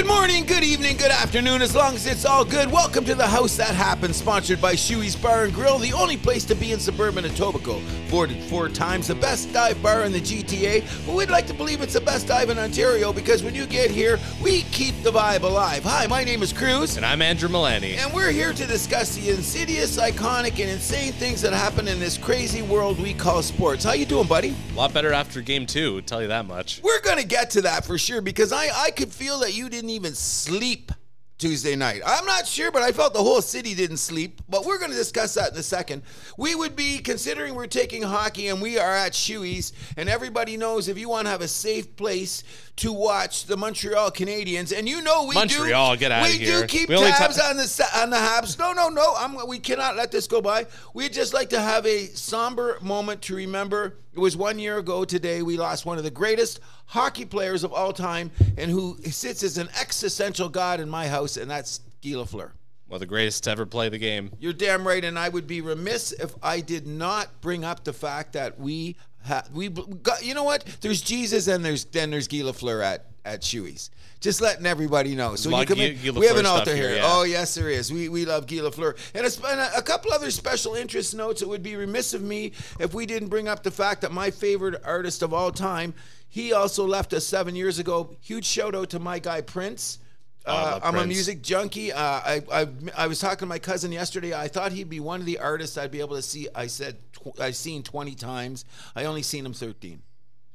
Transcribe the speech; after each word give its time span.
Good 0.00 0.08
morning, 0.08 0.46
good 0.46 0.64
evening, 0.64 0.96
good 0.96 1.10
afternoon, 1.10 1.60
as 1.60 1.76
long 1.76 1.94
as 1.94 2.06
it's 2.06 2.24
all 2.24 2.42
good. 2.42 2.72
Welcome 2.72 3.04
to 3.04 3.14
the 3.14 3.26
House 3.26 3.58
That 3.58 3.74
Happens, 3.74 4.16
sponsored 4.16 4.58
by 4.58 4.72
Shuey's 4.72 5.14
Bar 5.14 5.44
and 5.44 5.52
Grill, 5.52 5.76
the 5.76 5.92
only 5.92 6.16
place 6.16 6.42
to 6.46 6.54
be 6.54 6.72
in 6.72 6.80
suburban 6.80 7.24
Etobicoke. 7.24 7.82
Voted 8.08 8.42
four 8.44 8.70
times 8.70 9.08
the 9.08 9.14
best 9.14 9.52
dive 9.52 9.80
bar 9.82 10.04
in 10.04 10.12
the 10.12 10.20
GTA, 10.20 11.06
but 11.06 11.14
we'd 11.14 11.28
like 11.28 11.46
to 11.48 11.54
believe 11.54 11.82
it's 11.82 11.92
the 11.92 12.00
best 12.00 12.26
dive 12.26 12.48
in 12.48 12.58
Ontario 12.58 13.12
because 13.12 13.42
when 13.42 13.54
you 13.54 13.66
get 13.66 13.90
here, 13.90 14.18
we 14.42 14.62
keep 14.72 15.00
the 15.02 15.10
vibe 15.10 15.42
alive. 15.42 15.84
Hi, 15.84 16.06
my 16.06 16.24
name 16.24 16.42
is 16.42 16.50
Cruz. 16.50 16.96
And 16.96 17.04
I'm 17.04 17.20
Andrew 17.20 17.50
Milani. 17.50 17.98
And 17.98 18.10
we're 18.14 18.32
here 18.32 18.54
to 18.54 18.66
discuss 18.66 19.14
the 19.14 19.28
insidious, 19.28 19.98
iconic, 19.98 20.52
and 20.60 20.70
insane 20.70 21.12
things 21.12 21.42
that 21.42 21.52
happen 21.52 21.86
in 21.86 22.00
this 22.00 22.16
crazy 22.16 22.62
world 22.62 22.98
we 22.98 23.12
call 23.12 23.42
sports. 23.42 23.84
How 23.84 23.92
you 23.92 24.06
doing, 24.06 24.26
buddy? 24.26 24.56
A 24.72 24.74
lot 24.74 24.94
better 24.94 25.12
after 25.12 25.42
game 25.42 25.66
two, 25.66 26.00
tell 26.00 26.22
you 26.22 26.28
that 26.28 26.46
much. 26.46 26.80
We're 26.82 27.02
gonna 27.02 27.22
get 27.22 27.50
to 27.50 27.60
that 27.62 27.84
for 27.84 27.98
sure 27.98 28.22
because 28.22 28.50
I 28.50 28.70
I 28.74 28.90
could 28.92 29.12
feel 29.12 29.40
that 29.40 29.52
you 29.52 29.68
didn't 29.68 29.89
even 29.90 30.14
sleep 30.14 30.92
Tuesday 31.40 31.74
night. 31.74 32.02
I'm 32.04 32.26
not 32.26 32.46
sure, 32.46 32.70
but 32.70 32.82
I 32.82 32.92
felt 32.92 33.14
the 33.14 33.22
whole 33.22 33.40
city 33.40 33.74
didn't 33.74 33.96
sleep. 33.96 34.42
But 34.46 34.66
we're 34.66 34.78
going 34.78 34.90
to 34.90 34.96
discuss 34.96 35.32
that 35.34 35.52
in 35.52 35.58
a 35.58 35.62
second. 35.62 36.02
We 36.36 36.54
would 36.54 36.76
be 36.76 36.98
considering 36.98 37.54
we're 37.54 37.66
taking 37.66 38.02
hockey 38.02 38.48
and 38.48 38.60
we 38.60 38.78
are 38.78 38.94
at 38.94 39.14
Shoey's, 39.14 39.72
and 39.96 40.08
everybody 40.10 40.58
knows 40.58 40.86
if 40.86 40.98
you 40.98 41.08
want 41.08 41.26
to 41.26 41.30
have 41.30 41.40
a 41.40 41.48
safe 41.48 41.96
place 41.96 42.44
to 42.76 42.92
watch 42.92 43.46
the 43.46 43.56
Montreal 43.56 44.10
Canadiens, 44.10 44.76
and 44.76 44.88
you 44.88 45.02
know 45.02 45.26
we 45.26 45.34
Montreal, 45.34 45.94
do, 45.94 46.00
get 46.00 46.12
out 46.12 46.24
we 46.24 46.34
of 46.34 46.40
here. 46.40 46.60
do 46.60 46.66
keep 46.66 46.88
We 46.88 46.96
tabs 46.96 47.36
ta- 47.36 47.48
on 47.50 47.56
the 47.56 47.88
on 47.96 48.10
the 48.10 48.16
Habs. 48.16 48.58
No, 48.58 48.72
no, 48.72 48.88
no. 48.88 49.14
I'm, 49.16 49.46
we 49.46 49.58
cannot 49.58 49.96
let 49.96 50.10
this 50.10 50.26
go 50.26 50.40
by. 50.42 50.66
We'd 50.94 51.12
just 51.12 51.32
like 51.34 51.50
to 51.50 51.60
have 51.60 51.86
a 51.86 52.06
somber 52.06 52.78
moment 52.82 53.22
to 53.22 53.34
remember. 53.34 53.96
It 54.12 54.18
was 54.18 54.36
one 54.36 54.58
year 54.58 54.78
ago 54.78 55.04
today. 55.04 55.42
We 55.42 55.56
lost 55.56 55.86
one 55.86 55.98
of 55.98 56.04
the 56.04 56.10
greatest 56.10 56.60
hockey 56.90 57.24
players 57.24 57.64
of 57.64 57.72
all 57.72 57.92
time, 57.92 58.30
and 58.58 58.70
who 58.70 58.96
sits 59.04 59.42
as 59.42 59.58
an 59.58 59.68
existential 59.80 60.48
god 60.48 60.80
in 60.80 60.88
my 60.88 61.06
house, 61.08 61.36
and 61.36 61.50
that's 61.50 61.78
Guy 62.02 62.10
Lafleur. 62.10 62.50
Well, 62.88 62.98
the 62.98 63.06
greatest 63.06 63.44
to 63.44 63.50
ever 63.50 63.66
play 63.66 63.88
the 63.88 63.98
game. 63.98 64.32
You're 64.40 64.52
damn 64.52 64.86
right, 64.86 65.04
and 65.04 65.16
I 65.16 65.28
would 65.28 65.46
be 65.46 65.60
remiss 65.60 66.10
if 66.12 66.34
I 66.42 66.60
did 66.60 66.88
not 66.88 67.40
bring 67.40 67.64
up 67.64 67.84
the 67.84 67.92
fact 67.92 68.32
that 68.32 68.58
we 68.58 68.96
ha- 69.24 69.44
we 69.54 69.68
got. 69.68 70.24
You 70.24 70.34
know 70.34 70.42
what? 70.42 70.64
There's 70.80 71.00
Jesus, 71.00 71.46
and 71.46 71.64
there's 71.64 71.84
then 71.84 72.10
there's 72.10 72.26
Guy 72.26 72.38
Lafleur 72.38 72.82
at 72.82 73.06
at 73.24 73.44
Shoey's. 73.44 73.90
Just 74.18 74.40
letting 74.42 74.66
everybody 74.66 75.14
know. 75.14 75.34
So 75.36 75.56
you 75.56 75.64
come 75.64 75.78
Guy- 75.78 75.96
in, 76.04 76.14
we 76.16 76.26
have 76.26 76.36
an 76.36 76.46
altar 76.46 76.74
here. 76.74 76.88
here, 76.88 76.96
yeah. 76.98 77.04
Oh 77.06 77.22
yes, 77.22 77.54
there 77.54 77.70
is. 77.70 77.92
We 77.92 78.08
we 78.08 78.24
love 78.24 78.48
Guy 78.48 78.56
Lafleur, 78.56 78.96
and 79.14 79.24
a, 79.24 79.48
and 79.48 79.60
a, 79.60 79.78
a 79.78 79.82
couple 79.82 80.12
other 80.12 80.32
special 80.32 80.74
interest 80.74 81.14
notes. 81.14 81.42
It 81.42 81.48
would 81.48 81.62
be 81.62 81.76
remiss 81.76 82.12
of 82.12 82.22
me 82.22 82.50
if 82.80 82.92
we 82.92 83.06
didn't 83.06 83.28
bring 83.28 83.46
up 83.46 83.62
the 83.62 83.70
fact 83.70 84.00
that 84.00 84.10
my 84.10 84.32
favorite 84.32 84.82
artist 84.84 85.22
of 85.22 85.32
all 85.32 85.52
time. 85.52 85.94
He 86.32 86.52
also 86.52 86.86
left 86.86 87.12
us 87.12 87.26
seven 87.26 87.54
years 87.56 87.78
ago. 87.78 88.16
Huge 88.20 88.44
shout 88.46 88.74
out 88.74 88.88
to 88.90 88.98
my 88.98 89.18
guy 89.18 89.40
Prince. 89.40 89.98
Oh, 90.46 90.52
Uh, 90.54 90.80
I'm 90.82 90.94
a 90.94 91.06
music 91.06 91.42
junkie. 91.42 91.92
Uh, 91.92 92.00
I, 92.00 92.42
I 92.50 92.66
I 92.96 93.06
was 93.08 93.18
talking 93.18 93.40
to 93.40 93.46
my 93.46 93.58
cousin 93.58 93.92
yesterday. 93.92 94.32
I 94.32 94.48
thought 94.48 94.72
he'd 94.72 94.88
be 94.88 95.00
one 95.00 95.20
of 95.20 95.26
the 95.26 95.38
artists 95.38 95.76
I'd 95.76 95.90
be 95.90 96.00
able 96.00 96.16
to 96.16 96.22
see. 96.22 96.48
I 96.54 96.66
said 96.66 96.96
tw- 97.12 97.38
I've 97.38 97.56
seen 97.56 97.82
20 97.82 98.14
times. 98.14 98.64
I 98.96 99.04
only 99.04 99.22
seen 99.22 99.44
him 99.44 99.52
13. 99.52 100.00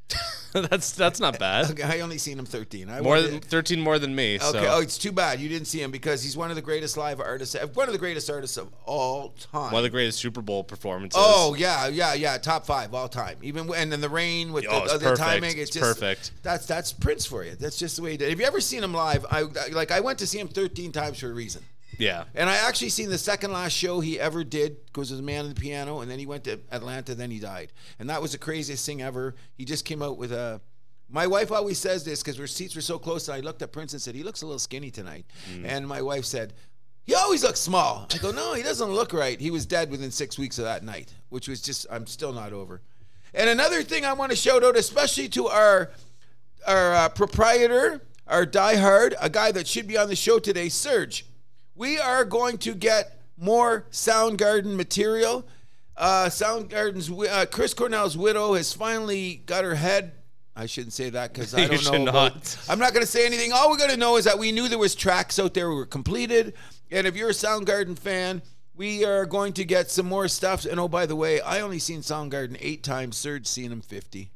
that's 0.53 0.91
that's 0.93 1.19
not 1.19 1.37
bad. 1.37 1.69
Okay, 1.71 1.83
I 1.83 1.99
only 1.99 2.17
seen 2.17 2.39
him 2.39 2.45
13. 2.45 2.89
I 2.89 3.01
More 3.01 3.21
than 3.21 3.41
13 3.41 3.81
more 3.81 3.99
than 3.99 4.15
me. 4.15 4.35
Okay. 4.35 4.45
So 4.45 4.65
Oh, 4.69 4.79
it's 4.81 4.97
too 4.97 5.11
bad 5.11 5.39
you 5.39 5.49
didn't 5.49 5.67
see 5.67 5.81
him 5.81 5.91
because 5.91 6.23
he's 6.23 6.37
one 6.37 6.49
of 6.49 6.55
the 6.55 6.61
greatest 6.61 6.95
live 6.95 7.19
artists, 7.19 7.55
uh, 7.55 7.67
one 7.73 7.87
of 7.87 7.93
the 7.93 7.99
greatest 7.99 8.29
artists 8.29 8.55
of 8.55 8.71
all 8.85 9.29
time. 9.51 9.71
one 9.71 9.79
of 9.79 9.83
the 9.83 9.89
greatest 9.89 10.19
Super 10.19 10.41
Bowl 10.41 10.63
performances. 10.63 11.19
Oh 11.21 11.55
yeah, 11.55 11.87
yeah, 11.87 12.13
yeah, 12.13 12.37
top 12.37 12.65
five 12.65 12.93
all 12.93 13.09
time. 13.09 13.37
Even 13.41 13.69
and 13.73 13.91
then 13.91 13.99
the 13.99 14.09
rain 14.09 14.53
with 14.53 14.65
Oh, 14.69 14.79
the, 14.79 14.83
it's 14.85 14.93
uh, 14.93 14.97
the 14.97 15.15
timing, 15.15 15.57
It's 15.57 15.71
just 15.71 15.83
perfect. 15.83 16.31
That's 16.43 16.65
that's 16.65 16.93
Prince 16.93 17.25
for 17.25 17.43
you. 17.43 17.55
That's 17.55 17.77
just 17.77 17.97
the 17.97 18.03
way 18.03 18.11
he 18.11 18.17
did. 18.17 18.29
Have 18.29 18.39
you 18.39 18.45
ever 18.45 18.61
seen 18.61 18.83
him 18.83 18.93
live? 18.93 19.25
I 19.29 19.41
like 19.71 19.91
I 19.91 19.99
went 19.99 20.19
to 20.19 20.27
see 20.27 20.39
him 20.39 20.47
13 20.47 20.91
times 20.91 21.19
for 21.19 21.29
a 21.29 21.33
reason. 21.33 21.63
Yeah. 21.97 22.25
And 22.33 22.49
I 22.49 22.55
actually 22.55 22.89
seen 22.89 23.09
the 23.09 23.17
second 23.17 23.51
last 23.51 23.73
show 23.73 23.99
he 23.99 24.19
ever 24.19 24.43
did 24.43 24.85
because 24.85 25.11
was 25.11 25.19
a 25.19 25.23
man 25.23 25.45
on 25.45 25.49
the 25.49 25.59
piano, 25.59 26.01
and 26.01 26.09
then 26.09 26.19
he 26.19 26.25
went 26.25 26.43
to 26.45 26.59
Atlanta, 26.71 27.15
then 27.15 27.31
he 27.31 27.39
died, 27.39 27.71
and 27.99 28.09
that 28.09 28.21
was 28.21 28.31
the 28.31 28.37
craziest 28.37 28.85
thing 28.85 29.01
ever. 29.01 29.35
He 29.57 29.65
just 29.65 29.85
came 29.85 30.01
out 30.01 30.17
with 30.17 30.31
a. 30.31 30.61
My 31.07 31.27
wife 31.27 31.51
always 31.51 31.77
says 31.77 32.03
this 32.03 32.23
because 32.23 32.39
our 32.39 32.47
seats 32.47 32.75
were 32.75 32.81
so 32.81 32.97
close. 32.97 33.27
And 33.27 33.37
I 33.37 33.39
looked 33.41 33.61
at 33.61 33.71
Prince 33.71 33.93
and 33.93 34.01
said, 34.01 34.15
"He 34.15 34.23
looks 34.23 34.41
a 34.41 34.45
little 34.45 34.59
skinny 34.59 34.91
tonight," 34.91 35.25
and 35.63 35.87
my 35.87 36.01
wife 36.01 36.25
said. 36.25 36.53
He 37.07 37.13
always 37.13 37.43
looks 37.43 37.59
small. 37.59 38.07
I 38.11 38.17
go, 38.17 38.31
no, 38.31 38.55
he 38.55 38.63
doesn't 38.63 38.89
look 38.89 39.13
right. 39.13 39.39
He 39.39 39.51
was 39.51 39.67
dead 39.67 39.91
within 39.91 40.09
six 40.09 40.39
weeks 40.39 40.57
of 40.57 40.65
that 40.65 40.83
night, 40.83 41.13
which 41.29 41.47
was 41.47 41.61
just, 41.61 41.85
I'm 41.91 42.07
still 42.07 42.33
not 42.33 42.51
over. 42.51 42.81
And 43.35 43.47
another 43.47 43.83
thing 43.83 44.05
I 44.05 44.13
want 44.13 44.31
to 44.31 44.35
shout 44.35 44.63
out, 44.63 44.75
especially 44.75 45.27
to 45.29 45.47
our 45.47 45.91
our 46.65 46.93
uh, 46.95 47.09
proprietor, 47.09 48.01
our 48.27 48.45
diehard, 48.45 49.13
a 49.21 49.29
guy 49.29 49.51
that 49.51 49.67
should 49.67 49.87
be 49.87 49.97
on 49.97 50.09
the 50.09 50.15
show 50.15 50.39
today, 50.39 50.69
Serge. 50.69 51.25
We 51.75 51.99
are 51.99 52.23
going 52.23 52.57
to 52.59 52.73
get 52.73 53.19
more 53.37 53.85
Soundgarden 53.91 54.75
material. 54.75 55.45
Uh, 55.97 56.25
Soundgarden's 56.27 57.09
uh, 57.09 57.45
Chris 57.51 57.73
Cornell's 57.73 58.17
widow 58.17 58.53
has 58.53 58.73
finally 58.73 59.41
got 59.45 59.63
her 59.63 59.75
head. 59.75 60.13
I 60.55 60.67
shouldn't 60.67 60.93
say 60.93 61.09
that 61.09 61.33
because 61.33 61.53
I 61.53 61.67
don't 61.67 62.05
know. 62.05 62.11
not. 62.11 62.57
I'm 62.69 62.79
not 62.79 62.93
going 62.93 63.05
to 63.05 63.11
say 63.11 63.25
anything. 63.25 63.51
All 63.51 63.69
we're 63.69 63.77
going 63.77 63.89
to 63.89 63.97
know 63.97 64.15
is 64.15 64.23
that 64.25 64.39
we 64.39 64.51
knew 64.53 64.69
there 64.69 64.79
was 64.79 64.95
tracks 64.95 65.37
out 65.37 65.53
there 65.53 65.69
were 65.69 65.85
completed, 65.85 66.53
and 66.91 67.05
if 67.05 67.15
you're 67.15 67.29
a 67.29 67.33
Soundgarden 67.33 67.99
fan, 67.99 68.41
we 68.73 69.03
are 69.03 69.25
going 69.25 69.51
to 69.53 69.65
get 69.65 69.91
some 69.91 70.05
more 70.05 70.27
stuff. 70.29 70.65
And 70.65 70.79
oh, 70.79 70.87
by 70.87 71.05
the 71.05 71.15
way, 71.15 71.41
I 71.41 71.59
only 71.59 71.79
seen 71.79 71.99
Soundgarden 72.01 72.57
eight 72.61 72.83
times. 72.83 73.17
Serge 73.17 73.47
seen 73.47 73.69
them 73.69 73.81
fifty. 73.81 74.29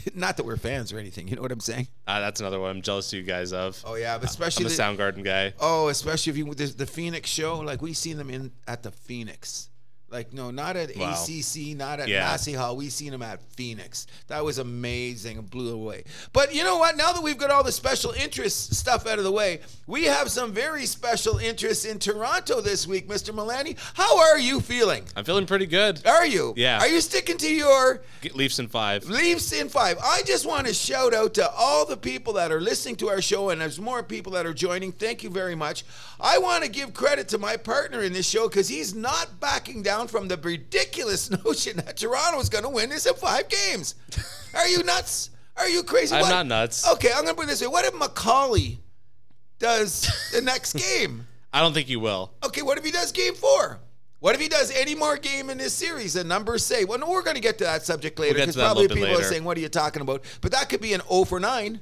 Not 0.14 0.36
that 0.36 0.44
we're 0.44 0.56
fans 0.56 0.92
or 0.92 0.98
anything. 0.98 1.28
You 1.28 1.36
know 1.36 1.42
what 1.42 1.52
I'm 1.52 1.60
saying? 1.60 1.88
Ah, 2.06 2.20
that's 2.20 2.40
another 2.40 2.60
one 2.60 2.70
I'm 2.70 2.82
jealous 2.82 3.12
of 3.12 3.18
you 3.18 3.24
guys 3.24 3.52
of. 3.52 3.82
Oh 3.86 3.94
yeah, 3.94 4.16
but 4.16 4.24
I'm 4.24 4.28
especially 4.28 4.66
a 4.66 4.68
the, 4.68 4.74
Soundgarden 4.74 5.24
guy. 5.24 5.54
oh, 5.60 5.88
especially 5.88 6.30
if 6.30 6.36
you 6.36 6.54
the, 6.54 6.66
the 6.66 6.86
Phoenix 6.86 7.28
show. 7.28 7.58
Like 7.60 7.82
we 7.82 7.92
seen 7.92 8.16
them 8.16 8.30
in 8.30 8.52
at 8.66 8.82
the 8.82 8.90
Phoenix. 8.90 9.68
Like 10.12 10.32
no, 10.34 10.50
not 10.50 10.76
at 10.76 10.94
Wow. 10.96 11.12
ACC, 11.12 11.74
not 11.74 11.98
at 11.98 12.08
Yeah. 12.08 12.20
Massey 12.20 12.52
Hall. 12.52 12.76
We 12.76 12.90
seen 12.90 13.10
them 13.12 13.22
at 13.22 13.40
Phoenix. 13.56 14.06
That 14.28 14.44
was 14.44 14.58
amazing 14.58 15.38
and 15.38 15.48
blew 15.50 15.72
away. 15.72 16.04
But 16.34 16.54
you 16.54 16.62
know 16.64 16.76
what? 16.76 16.96
Now 16.98 17.12
that 17.12 17.22
we've 17.22 17.38
got 17.38 17.50
all 17.50 17.64
the 17.64 17.72
special 17.72 18.10
interest 18.12 18.74
stuff 18.74 19.06
out 19.06 19.18
of 19.18 19.24
the 19.24 19.32
way, 19.32 19.60
we 19.86 20.04
have 20.04 20.30
some 20.30 20.52
very 20.52 20.84
special 20.84 21.38
interests 21.38 21.84
in 21.86 21.98
Toronto 21.98 22.60
this 22.60 22.86
week, 22.86 23.08
Mr. 23.08 23.34
Milani. 23.34 23.76
How 23.94 24.18
are 24.18 24.38
you 24.38 24.60
feeling? 24.60 25.04
I'm 25.16 25.24
feeling 25.24 25.46
pretty 25.46 25.66
good. 25.66 26.06
Are 26.06 26.26
you? 26.26 26.52
Yeah. 26.56 26.78
Are 26.80 26.88
you 26.88 27.00
sticking 27.00 27.38
to 27.38 27.52
your 27.52 28.02
Get 28.20 28.36
Leafs 28.36 28.58
in 28.58 28.68
five. 28.68 29.08
Leafs 29.08 29.52
in 29.52 29.68
five. 29.70 29.96
I 30.04 30.22
just 30.26 30.44
want 30.46 30.66
to 30.66 30.74
shout 30.74 31.14
out 31.14 31.34
to 31.34 31.50
all 31.50 31.86
the 31.86 31.96
people 31.96 32.34
that 32.34 32.52
are 32.52 32.60
listening 32.60 32.96
to 32.96 33.08
our 33.08 33.22
show, 33.22 33.48
and 33.50 33.60
there's 33.60 33.80
more 33.80 34.02
people 34.02 34.32
that 34.32 34.44
are 34.46 34.52
joining. 34.54 34.92
Thank 34.92 35.22
you 35.24 35.30
very 35.30 35.54
much. 35.54 35.84
I 36.20 36.38
want 36.38 36.62
to 36.64 36.70
give 36.70 36.92
credit 36.94 37.28
to 37.28 37.38
my 37.38 37.56
partner 37.56 38.02
in 38.02 38.12
this 38.12 38.28
show 38.28 38.48
because 38.48 38.68
he's 38.68 38.94
not 38.94 39.40
backing 39.40 39.82
down 39.82 40.01
from 40.08 40.28
the 40.28 40.36
ridiculous 40.36 41.30
notion 41.44 41.76
that 41.78 41.96
Toronto 41.96 42.40
is 42.40 42.48
going 42.48 42.64
to 42.64 42.70
win 42.70 42.90
this 42.90 43.06
in 43.06 43.14
five 43.14 43.48
games. 43.48 43.94
Are 44.54 44.66
you 44.68 44.82
nuts? 44.82 45.30
Are 45.56 45.68
you 45.68 45.82
crazy? 45.82 46.14
I'm 46.14 46.22
What- 46.22 46.30
not 46.30 46.46
nuts. 46.46 46.90
Okay, 46.92 47.08
I'm 47.08 47.24
going 47.24 47.28
to 47.28 47.34
put 47.34 47.44
it 47.44 47.48
this 47.48 47.60
way. 47.60 47.66
What 47.68 47.84
if 47.84 47.92
McCauley 47.94 48.78
does 49.58 50.08
the 50.32 50.40
next 50.42 50.74
game? 50.74 51.26
I 51.52 51.60
don't 51.60 51.74
think 51.74 51.88
he 51.88 51.96
will. 51.96 52.32
Okay, 52.44 52.62
what 52.62 52.78
if 52.78 52.84
he 52.84 52.90
does 52.90 53.12
game 53.12 53.34
four? 53.34 53.78
What 54.20 54.34
if 54.36 54.40
he 54.40 54.48
does 54.48 54.70
any 54.70 54.94
more 54.94 55.16
game 55.16 55.50
in 55.50 55.58
this 55.58 55.74
series? 55.74 56.14
The 56.14 56.22
numbers 56.24 56.64
say. 56.64 56.84
Well, 56.84 56.98
no, 56.98 57.10
we're 57.10 57.22
going 57.22 57.34
to 57.34 57.42
get 57.42 57.58
to 57.58 57.64
that 57.64 57.84
subject 57.84 58.18
later 58.18 58.34
because 58.34 58.56
a 58.56 58.60
probably 58.60 58.86
people 58.86 59.02
bit 59.04 59.18
are 59.20 59.24
saying, 59.24 59.42
"What 59.42 59.56
are 59.56 59.60
you 59.60 59.68
talking 59.68 60.00
about?" 60.00 60.22
But 60.40 60.52
that 60.52 60.68
could 60.68 60.80
be 60.80 60.92
an 60.94 61.02
0 61.10 61.24
for 61.24 61.40
9. 61.40 61.80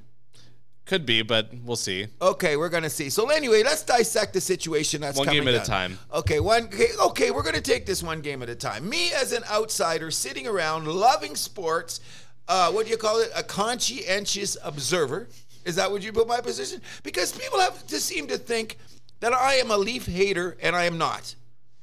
Could 0.90 1.06
be, 1.06 1.22
but 1.22 1.50
we'll 1.64 1.76
see. 1.76 2.08
Okay, 2.20 2.56
we're 2.56 2.68
to 2.82 2.90
see. 2.90 3.10
So 3.10 3.30
anyway, 3.30 3.62
let's 3.62 3.84
dissect 3.84 4.32
the 4.32 4.40
situation 4.40 5.00
that's 5.00 5.16
One 5.16 5.24
coming 5.24 5.44
game 5.44 5.54
at 5.54 5.62
a 5.62 5.64
time. 5.64 6.00
Okay, 6.12 6.40
one. 6.40 6.64
Okay, 6.64 6.88
okay, 7.00 7.30
we're 7.30 7.44
to 7.54 7.60
take 7.60 7.86
this 7.86 8.02
one 8.02 8.20
game 8.22 8.42
at 8.42 8.48
a 8.48 8.56
time. 8.56 8.88
Me 8.88 9.12
as 9.12 9.30
an 9.30 9.44
outsider, 9.48 10.10
sitting 10.10 10.48
around, 10.48 10.88
loving 10.88 11.36
sports. 11.36 12.00
Uh, 12.48 12.72
what 12.72 12.86
do 12.86 12.90
you 12.90 12.96
call 12.96 13.20
it? 13.20 13.30
A 13.36 13.44
conscientious 13.44 14.56
observer. 14.64 15.28
Is 15.64 15.76
that 15.76 15.92
what 15.92 16.02
you 16.02 16.12
put 16.12 16.26
my 16.26 16.40
position? 16.40 16.80
Because 17.04 17.30
people 17.30 17.60
have 17.60 17.86
to 17.86 18.00
seem 18.00 18.26
to 18.26 18.36
think 18.36 18.76
that 19.20 19.32
I 19.32 19.54
am 19.54 19.70
a 19.70 19.78
Leaf 19.78 20.06
hater, 20.06 20.56
and 20.60 20.74
I 20.74 20.86
am 20.86 20.98
not. 20.98 21.36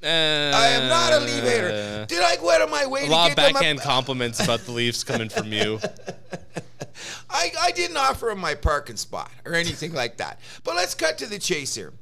Uh, 0.04 0.08
I 0.08 0.68
am 0.68 0.88
not 0.90 1.14
a 1.14 1.20
Leaf 1.20 1.44
hater. 1.44 2.06
Did 2.08 2.22
I 2.22 2.36
go 2.36 2.52
out 2.52 2.62
of 2.62 2.70
my 2.70 2.86
way 2.86 3.04
A 3.04 3.06
to 3.06 3.12
lot 3.12 3.32
of 3.32 3.36
get 3.36 3.44
them 3.44 3.54
backhand 3.54 3.82
compliments 3.82 4.40
about 4.40 4.60
the 4.62 4.72
Leafs 4.72 5.04
coming 5.04 5.30
from 5.30 5.52
you. 5.52 5.80
I, 7.30 7.52
I 7.60 7.72
didn't 7.72 7.98
offer 7.98 8.30
him 8.30 8.40
my 8.40 8.56
parking 8.56 8.96
spot 8.96 9.32
or 9.46 9.54
anything 9.54 9.94
like 9.94 10.18
that. 10.18 10.40
But 10.64 10.76
let's 10.76 10.94
cut 10.94 11.18
to 11.20 11.26
the 11.26 11.40
chase 11.40 11.76
here. 11.76 11.94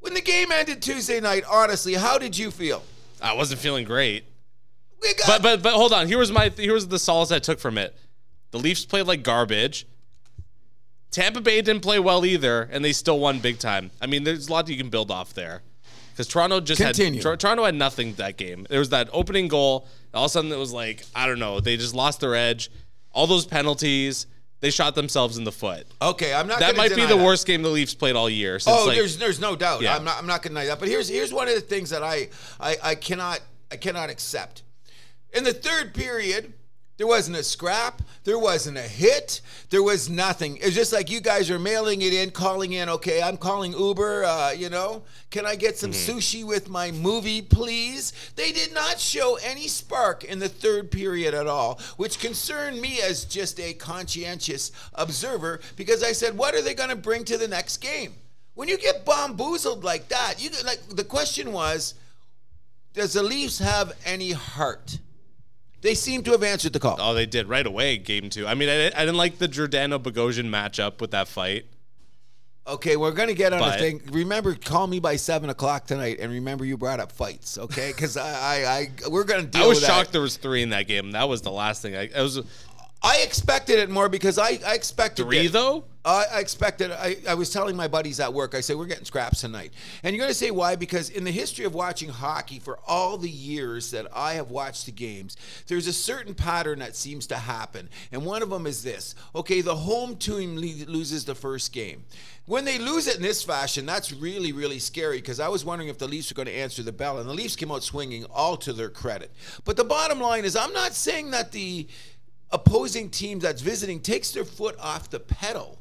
When 0.00 0.14
the 0.14 0.20
game 0.20 0.52
ended 0.52 0.82
Tuesday 0.82 1.20
night, 1.20 1.44
honestly, 1.50 1.94
how 1.94 2.18
did 2.18 2.36
you 2.36 2.50
feel? 2.50 2.82
I 3.20 3.34
wasn't 3.34 3.60
feeling 3.60 3.84
great. 3.84 4.24
We 5.02 5.14
got 5.14 5.26
But 5.26 5.42
but 5.42 5.62
but 5.62 5.72
hold 5.74 5.92
on. 5.92 6.06
Here 6.06 6.18
was 6.18 6.30
my 6.30 6.50
here 6.50 6.74
was 6.74 6.88
the 6.88 6.98
solace 6.98 7.32
I 7.32 7.38
took 7.38 7.58
from 7.58 7.78
it. 7.78 7.96
The 8.50 8.58
Leafs 8.58 8.84
played 8.84 9.06
like 9.06 9.22
garbage. 9.22 9.86
Tampa 11.10 11.40
Bay 11.40 11.60
didn't 11.60 11.82
play 11.82 11.98
well 11.98 12.24
either, 12.24 12.68
and 12.70 12.84
they 12.84 12.92
still 12.92 13.18
won 13.18 13.40
big 13.40 13.58
time. 13.58 13.90
I 14.00 14.06
mean, 14.06 14.24
there's 14.24 14.48
a 14.48 14.52
lot 14.52 14.68
you 14.68 14.76
can 14.76 14.90
build 14.90 15.10
off 15.10 15.34
there. 15.34 15.62
Because 16.20 16.32
Toronto 16.32 16.60
just 16.60 16.82
Continue. 16.82 17.20
had 17.20 17.22
Tor- 17.22 17.36
Toronto 17.38 17.64
had 17.64 17.74
nothing 17.74 18.12
that 18.14 18.36
game. 18.36 18.66
There 18.68 18.78
was 18.78 18.90
that 18.90 19.08
opening 19.12 19.48
goal. 19.48 19.88
All 20.12 20.24
of 20.24 20.28
a 20.28 20.32
sudden, 20.32 20.52
it 20.52 20.58
was 20.58 20.70
like 20.72 21.02
I 21.14 21.26
don't 21.26 21.38
know. 21.38 21.60
They 21.60 21.78
just 21.78 21.94
lost 21.94 22.20
their 22.20 22.34
edge. 22.34 22.70
All 23.12 23.26
those 23.26 23.46
penalties. 23.46 24.26
they 24.60 24.70
shot 24.70 24.94
themselves 24.94 25.38
in 25.38 25.44
the 25.44 25.52
foot. 25.52 25.86
Okay, 26.02 26.34
I'm 26.34 26.46
not. 26.46 26.60
That 26.60 26.76
might 26.76 26.94
be 26.94 27.06
the 27.06 27.16
that. 27.16 27.24
worst 27.24 27.46
game 27.46 27.62
the 27.62 27.70
Leafs 27.70 27.94
played 27.94 28.16
all 28.16 28.28
year. 28.28 28.58
Since 28.58 28.76
Oh, 28.76 28.84
like, 28.86 28.96
there's 28.98 29.16
there's 29.16 29.40
no 29.40 29.56
doubt. 29.56 29.80
Yeah. 29.80 29.96
I'm 29.96 30.04
not 30.04 30.18
I'm 30.18 30.26
not 30.26 30.42
gonna 30.42 30.56
deny 30.56 30.66
that. 30.66 30.78
But 30.78 30.88
here's 30.88 31.08
here's 31.08 31.32
one 31.32 31.48
of 31.48 31.54
the 31.54 31.60
things 31.62 31.88
that 31.88 32.02
I 32.02 32.28
I, 32.60 32.76
I 32.82 32.94
cannot 32.96 33.40
I 33.72 33.76
cannot 33.76 34.10
accept. 34.10 34.62
In 35.32 35.44
the 35.44 35.54
third 35.54 35.94
period, 35.94 36.52
there 37.00 37.06
wasn't 37.06 37.34
a 37.34 37.42
scrap, 37.42 38.02
there 38.24 38.38
wasn't 38.38 38.76
a 38.76 38.82
hit, 38.82 39.40
there 39.70 39.82
was 39.82 40.10
nothing. 40.10 40.58
It's 40.58 40.74
just 40.74 40.92
like 40.92 41.10
you 41.10 41.22
guys 41.22 41.50
are 41.50 41.58
mailing 41.58 42.02
it 42.02 42.12
in, 42.12 42.30
calling 42.30 42.74
in. 42.74 42.90
Okay, 42.90 43.22
I'm 43.22 43.38
calling 43.38 43.72
Uber. 43.72 44.24
Uh, 44.24 44.50
you 44.50 44.68
know, 44.68 45.02
can 45.30 45.46
I 45.46 45.56
get 45.56 45.78
some 45.78 45.92
sushi 45.92 46.44
with 46.44 46.68
my 46.68 46.90
movie, 46.90 47.40
please? 47.40 48.12
They 48.36 48.52
did 48.52 48.74
not 48.74 49.00
show 49.00 49.38
any 49.42 49.66
spark 49.66 50.24
in 50.24 50.40
the 50.40 50.48
third 50.50 50.90
period 50.90 51.32
at 51.32 51.46
all, 51.46 51.80
which 51.96 52.20
concerned 52.20 52.78
me 52.82 53.00
as 53.00 53.24
just 53.24 53.58
a 53.58 53.72
conscientious 53.72 54.70
observer 54.92 55.60
because 55.76 56.02
I 56.02 56.12
said, 56.12 56.36
what 56.36 56.54
are 56.54 56.60
they 56.60 56.74
going 56.74 56.90
to 56.90 56.96
bring 56.96 57.24
to 57.24 57.38
the 57.38 57.48
next 57.48 57.78
game? 57.78 58.12
When 58.52 58.68
you 58.68 58.76
get 58.76 59.06
bamboozled 59.06 59.84
like 59.84 60.08
that, 60.08 60.34
you 60.36 60.50
like 60.66 60.86
the 60.90 61.04
question 61.04 61.52
was, 61.52 61.94
does 62.92 63.14
the 63.14 63.22
Leafs 63.22 63.58
have 63.58 63.94
any 64.04 64.32
heart? 64.32 64.98
They 65.82 65.94
seem 65.94 66.22
to 66.24 66.32
have 66.32 66.42
answered 66.42 66.72
the 66.74 66.80
call. 66.80 66.96
Oh, 67.00 67.14
they 67.14 67.26
did 67.26 67.48
right 67.48 67.66
away. 67.66 67.96
Game 67.96 68.28
two. 68.30 68.46
I 68.46 68.54
mean, 68.54 68.68
I, 68.68 68.74
didn't- 68.76 68.96
I 68.96 69.00
didn't 69.00 69.16
like 69.16 69.38
the 69.38 69.48
Giordano 69.48 69.98
Bogosian 69.98 70.48
matchup 70.50 71.00
with 71.00 71.12
that 71.12 71.26
fight. 71.28 71.66
Okay, 72.66 72.96
we're 72.96 73.10
gonna 73.12 73.32
get 73.34 73.52
on 73.54 73.62
a 73.62 73.78
thing. 73.78 74.00
Remember, 74.12 74.54
call 74.54 74.86
me 74.86 75.00
by 75.00 75.16
seven 75.16 75.48
o'clock 75.50 75.86
tonight, 75.86 76.18
and 76.20 76.30
remember 76.30 76.64
you 76.64 76.76
brought 76.76 77.00
up 77.00 77.10
fights. 77.10 77.56
Okay, 77.58 77.90
because 77.90 78.16
I, 78.18 78.28
I, 78.28 78.66
I, 79.06 79.08
we're 79.08 79.24
gonna 79.24 79.42
deal 79.46 79.62
I 79.64 79.66
was 79.66 79.78
with 79.80 79.88
that. 79.88 79.96
shocked 79.96 80.12
there 80.12 80.20
was 80.20 80.36
three 80.36 80.62
in 80.62 80.68
that 80.70 80.86
game. 80.86 81.12
That 81.12 81.28
was 81.28 81.40
the 81.42 81.50
last 81.50 81.80
thing. 81.82 81.96
I, 81.96 82.02
it 82.02 82.14
was 82.22 82.36
I 83.02 83.18
expected 83.22 83.78
it 83.78 83.88
more 83.88 84.08
because 84.08 84.38
I, 84.38 84.58
I 84.66 84.74
expected 84.74 85.24
three 85.24 85.46
that- 85.46 85.52
though. 85.52 85.84
I, 86.02 86.24
I 86.32 86.40
expected. 86.40 86.90
I, 86.90 87.16
I 87.28 87.34
was 87.34 87.50
telling 87.50 87.76
my 87.76 87.86
buddies 87.86 88.20
at 88.20 88.32
work. 88.32 88.54
I 88.54 88.60
said 88.60 88.76
we're 88.76 88.86
getting 88.86 89.04
scraps 89.04 89.42
tonight, 89.42 89.74
and 90.02 90.16
you're 90.16 90.22
going 90.22 90.30
to 90.30 90.38
say 90.38 90.50
why? 90.50 90.74
Because 90.74 91.10
in 91.10 91.24
the 91.24 91.30
history 91.30 91.66
of 91.66 91.74
watching 91.74 92.08
hockey, 92.08 92.58
for 92.58 92.78
all 92.86 93.18
the 93.18 93.28
years 93.28 93.90
that 93.90 94.06
I 94.14 94.32
have 94.32 94.50
watched 94.50 94.86
the 94.86 94.92
games, 94.92 95.36
there's 95.66 95.86
a 95.86 95.92
certain 95.92 96.34
pattern 96.34 96.78
that 96.78 96.96
seems 96.96 97.26
to 97.26 97.36
happen, 97.36 97.90
and 98.12 98.24
one 98.24 98.42
of 98.42 98.48
them 98.48 98.66
is 98.66 98.82
this. 98.82 99.14
Okay, 99.34 99.60
the 99.60 99.76
home 99.76 100.16
team 100.16 100.56
le- 100.56 100.86
loses 100.90 101.26
the 101.26 101.34
first 101.34 101.70
game. 101.70 102.04
When 102.46 102.64
they 102.64 102.78
lose 102.78 103.06
it 103.06 103.16
in 103.16 103.22
this 103.22 103.42
fashion, 103.42 103.84
that's 103.84 104.10
really, 104.10 104.52
really 104.52 104.78
scary 104.78 105.18
because 105.18 105.38
I 105.38 105.48
was 105.48 105.66
wondering 105.66 105.90
if 105.90 105.98
the 105.98 106.08
Leafs 106.08 106.32
were 106.32 106.36
going 106.36 106.48
to 106.48 106.56
answer 106.56 106.82
the 106.82 106.92
bell, 106.92 107.18
and 107.18 107.28
the 107.28 107.34
Leafs 107.34 107.56
came 107.56 107.70
out 107.70 107.82
swinging, 107.82 108.24
all 108.24 108.56
to 108.56 108.72
their 108.72 108.88
credit. 108.88 109.30
But 109.66 109.76
the 109.76 109.84
bottom 109.84 110.18
line 110.18 110.46
is, 110.46 110.56
I'm 110.56 110.72
not 110.72 110.94
saying 110.94 111.32
that 111.32 111.52
the 111.52 111.88
opposing 112.52 113.10
team 113.10 113.38
that's 113.38 113.62
visiting 113.62 114.00
takes 114.00 114.30
their 114.32 114.44
foot 114.44 114.76
off 114.78 115.10
the 115.10 115.20
pedal. 115.20 115.78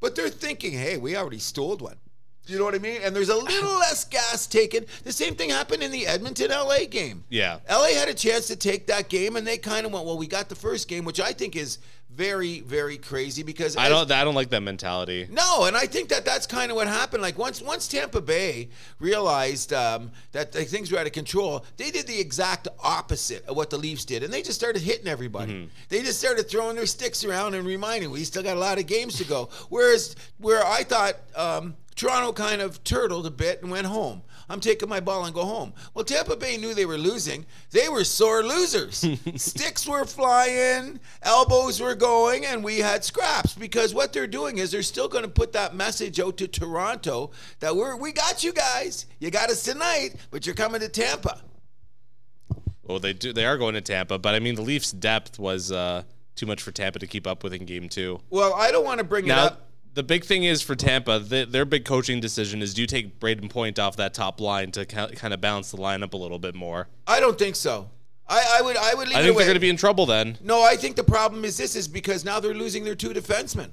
But 0.00 0.14
they're 0.14 0.28
thinking, 0.28 0.72
hey, 0.72 0.96
we 0.96 1.16
already 1.16 1.38
stole 1.38 1.76
one. 1.76 1.96
You 2.46 2.58
know 2.58 2.64
what 2.64 2.74
I 2.74 2.78
mean? 2.78 3.00
And 3.02 3.16
there's 3.16 3.30
a 3.30 3.36
little 3.36 3.78
less 3.78 4.04
gas 4.04 4.46
taken. 4.46 4.84
The 5.04 5.12
same 5.12 5.34
thing 5.34 5.50
happened 5.50 5.82
in 5.82 5.90
the 5.90 6.06
Edmonton 6.06 6.50
LA 6.50 6.80
game. 6.90 7.24
Yeah. 7.30 7.58
LA 7.70 7.94
had 7.94 8.08
a 8.08 8.14
chance 8.14 8.46
to 8.48 8.56
take 8.56 8.86
that 8.88 9.08
game, 9.08 9.36
and 9.36 9.46
they 9.46 9.56
kind 9.56 9.86
of 9.86 9.92
went, 9.92 10.04
well, 10.04 10.18
we 10.18 10.26
got 10.26 10.48
the 10.48 10.54
first 10.54 10.86
game, 10.88 11.04
which 11.04 11.20
I 11.20 11.32
think 11.32 11.56
is 11.56 11.78
very, 12.10 12.60
very 12.60 12.96
crazy 12.96 13.42
because 13.42 13.76
I 13.76 13.88
don't. 13.88 14.08
I 14.12 14.22
don't 14.22 14.36
like 14.36 14.50
that 14.50 14.60
mentality. 14.60 15.26
no, 15.32 15.64
and 15.64 15.76
I 15.76 15.86
think 15.86 16.10
that 16.10 16.24
that's 16.24 16.46
kind 16.46 16.70
of 16.70 16.76
what 16.76 16.86
happened. 16.86 17.22
Like 17.22 17.36
once 17.36 17.60
once 17.60 17.88
Tampa 17.88 18.20
Bay 18.20 18.68
realized 19.00 19.72
um, 19.72 20.12
that 20.30 20.52
the 20.52 20.64
things 20.64 20.92
were 20.92 20.98
out 20.98 21.06
of 21.06 21.12
control, 21.12 21.64
they 21.76 21.90
did 21.90 22.06
the 22.06 22.20
exact 22.20 22.68
opposite 22.82 23.44
of 23.46 23.56
what 23.56 23.70
the 23.70 23.78
Leafs 23.78 24.04
did, 24.04 24.22
and 24.22 24.32
they 24.32 24.42
just 24.42 24.58
started 24.58 24.80
hitting 24.82 25.08
everybody. 25.08 25.68
They 25.88 26.02
just 26.02 26.20
started 26.20 26.48
throwing 26.48 26.76
their 26.76 26.86
sticks 26.86 27.24
around 27.24 27.54
and 27.54 27.66
reminding, 27.66 28.10
we 28.12 28.22
still 28.22 28.44
got 28.44 28.56
a 28.56 28.60
lot 28.60 28.78
of 28.78 28.86
games 28.86 29.16
to 29.18 29.24
go. 29.24 29.48
Whereas 29.68 30.14
where 30.38 30.64
I 30.64 30.84
thought. 30.84 31.16
Um, 31.34 31.74
Toronto 31.96 32.32
kind 32.32 32.60
of 32.60 32.82
turtled 32.82 33.26
a 33.26 33.30
bit 33.30 33.62
and 33.62 33.70
went 33.70 33.86
home. 33.86 34.22
I'm 34.48 34.60
taking 34.60 34.88
my 34.88 35.00
ball 35.00 35.24
and 35.24 35.34
go 35.34 35.44
home. 35.44 35.72
Well, 35.94 36.04
Tampa 36.04 36.36
Bay 36.36 36.56
knew 36.56 36.74
they 36.74 36.86
were 36.86 36.98
losing. 36.98 37.46
They 37.70 37.88
were 37.88 38.04
sore 38.04 38.42
losers. 38.42 39.04
Sticks 39.36 39.86
were 39.86 40.04
flying, 40.04 41.00
elbows 41.22 41.80
were 41.80 41.94
going, 41.94 42.44
and 42.44 42.62
we 42.62 42.78
had 42.78 43.04
scraps 43.04 43.54
because 43.54 43.94
what 43.94 44.12
they're 44.12 44.26
doing 44.26 44.58
is 44.58 44.70
they're 44.70 44.82
still 44.82 45.08
going 45.08 45.24
to 45.24 45.30
put 45.30 45.52
that 45.52 45.74
message 45.74 46.20
out 46.20 46.36
to 46.38 46.48
Toronto 46.48 47.30
that 47.60 47.74
we're 47.74 47.96
we 47.96 48.12
got 48.12 48.44
you 48.44 48.52
guys. 48.52 49.06
You 49.18 49.30
got 49.30 49.50
us 49.50 49.62
tonight, 49.62 50.16
but 50.30 50.46
you're 50.46 50.54
coming 50.54 50.80
to 50.80 50.88
Tampa. 50.88 51.40
Well, 52.82 52.98
they 52.98 53.14
do. 53.14 53.32
They 53.32 53.46
are 53.46 53.56
going 53.56 53.74
to 53.74 53.80
Tampa, 53.80 54.18
but 54.18 54.34
I 54.34 54.40
mean, 54.40 54.56
the 54.56 54.62
Leafs' 54.62 54.92
depth 54.92 55.38
was 55.38 55.72
uh, 55.72 56.02
too 56.36 56.46
much 56.46 56.60
for 56.60 56.70
Tampa 56.70 56.98
to 56.98 57.06
keep 57.06 57.26
up 57.26 57.42
with 57.42 57.54
in 57.54 57.64
Game 57.64 57.88
Two. 57.88 58.20
Well, 58.28 58.52
I 58.52 58.70
don't 58.70 58.84
want 58.84 58.98
to 58.98 59.04
bring 59.04 59.26
it 59.26 59.30
up. 59.30 59.70
The 59.94 60.02
big 60.02 60.24
thing 60.24 60.42
is 60.42 60.60
for 60.60 60.74
Tampa, 60.74 61.20
the, 61.20 61.44
their 61.44 61.64
big 61.64 61.84
coaching 61.84 62.20
decision 62.20 62.62
is 62.62 62.74
do 62.74 62.82
you 62.82 62.86
take 62.86 63.20
Brayden 63.20 63.48
Point 63.48 63.78
off 63.78 63.96
that 63.96 64.12
top 64.12 64.40
line 64.40 64.72
to 64.72 64.84
kind 64.84 65.32
of 65.32 65.40
balance 65.40 65.70
the 65.70 65.76
lineup 65.76 66.12
a 66.12 66.16
little 66.16 66.40
bit 66.40 66.54
more? 66.54 66.88
I 67.06 67.20
don't 67.20 67.38
think 67.38 67.54
so. 67.54 67.90
I, 68.26 68.58
I 68.58 68.62
would 68.62 68.76
I 68.76 68.94
would 68.94 69.08
leave 69.08 69.16
I 69.16 69.22
think 69.22 69.36
they're 69.36 69.46
going 69.46 69.54
to 69.54 69.60
be 69.60 69.68
in 69.68 69.76
trouble 69.76 70.06
then. 70.06 70.38
No, 70.42 70.62
I 70.62 70.76
think 70.76 70.96
the 70.96 71.04
problem 71.04 71.44
is 71.44 71.56
this 71.56 71.76
is 71.76 71.86
because 71.86 72.24
now 72.24 72.40
they're 72.40 72.54
losing 72.54 72.84
their 72.84 72.94
two 72.94 73.10
defensemen. 73.10 73.70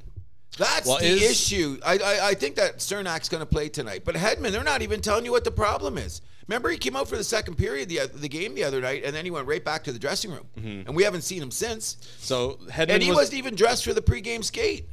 That's 0.58 0.88
Well, 0.88 1.00
the 1.00 1.06
is- 1.06 1.32
issue. 1.32 1.80
I, 1.86 1.98
I 1.98 2.28
I 2.30 2.34
think 2.34 2.56
that 2.58 2.80
Cernak's 2.80 3.30
going 3.30 3.40
to 3.40 3.46
play 3.46 3.70
tonight, 3.70 4.04
but 4.04 4.16
Hedman, 4.16 4.52
they're 4.52 4.64
not 4.64 4.82
even 4.82 5.00
telling 5.02 5.26
you 5.26 5.32
what 5.32 5.46
the 5.46 5.52
problem 5.52 5.98
is. 5.98 6.22
Remember, 6.48 6.70
he 6.70 6.78
came 6.78 6.98
out 6.98 7.08
for 7.08 7.16
the 7.16 7.24
second 7.24 7.56
period 7.56 7.88
the 7.88 8.02
the 8.14 8.28
game 8.28 8.54
the 8.56 8.66
other 8.66 8.82
night, 8.82 9.04
and 9.06 9.16
then 9.16 9.24
he 9.24 9.32
went 9.32 9.48
right 9.48 9.64
back 9.64 9.86
to 9.86 9.94
the 9.94 10.00
dressing 10.00 10.32
room, 10.32 10.46
mm-hmm. 10.58 10.88
and 10.88 10.96
we 10.96 11.04
haven't 11.04 11.22
seen 11.22 11.42
him 11.42 11.52
since. 11.52 11.98
So 12.20 12.60
Hedman 12.70 12.90
And 12.90 13.04
he 13.04 13.10
was, 13.10 13.18
wasn't 13.18 13.38
even 13.38 13.56
dressed 13.56 13.86
for 13.86 13.94
the 13.94 14.02
pregame 14.02 14.44
skate. 14.44 14.90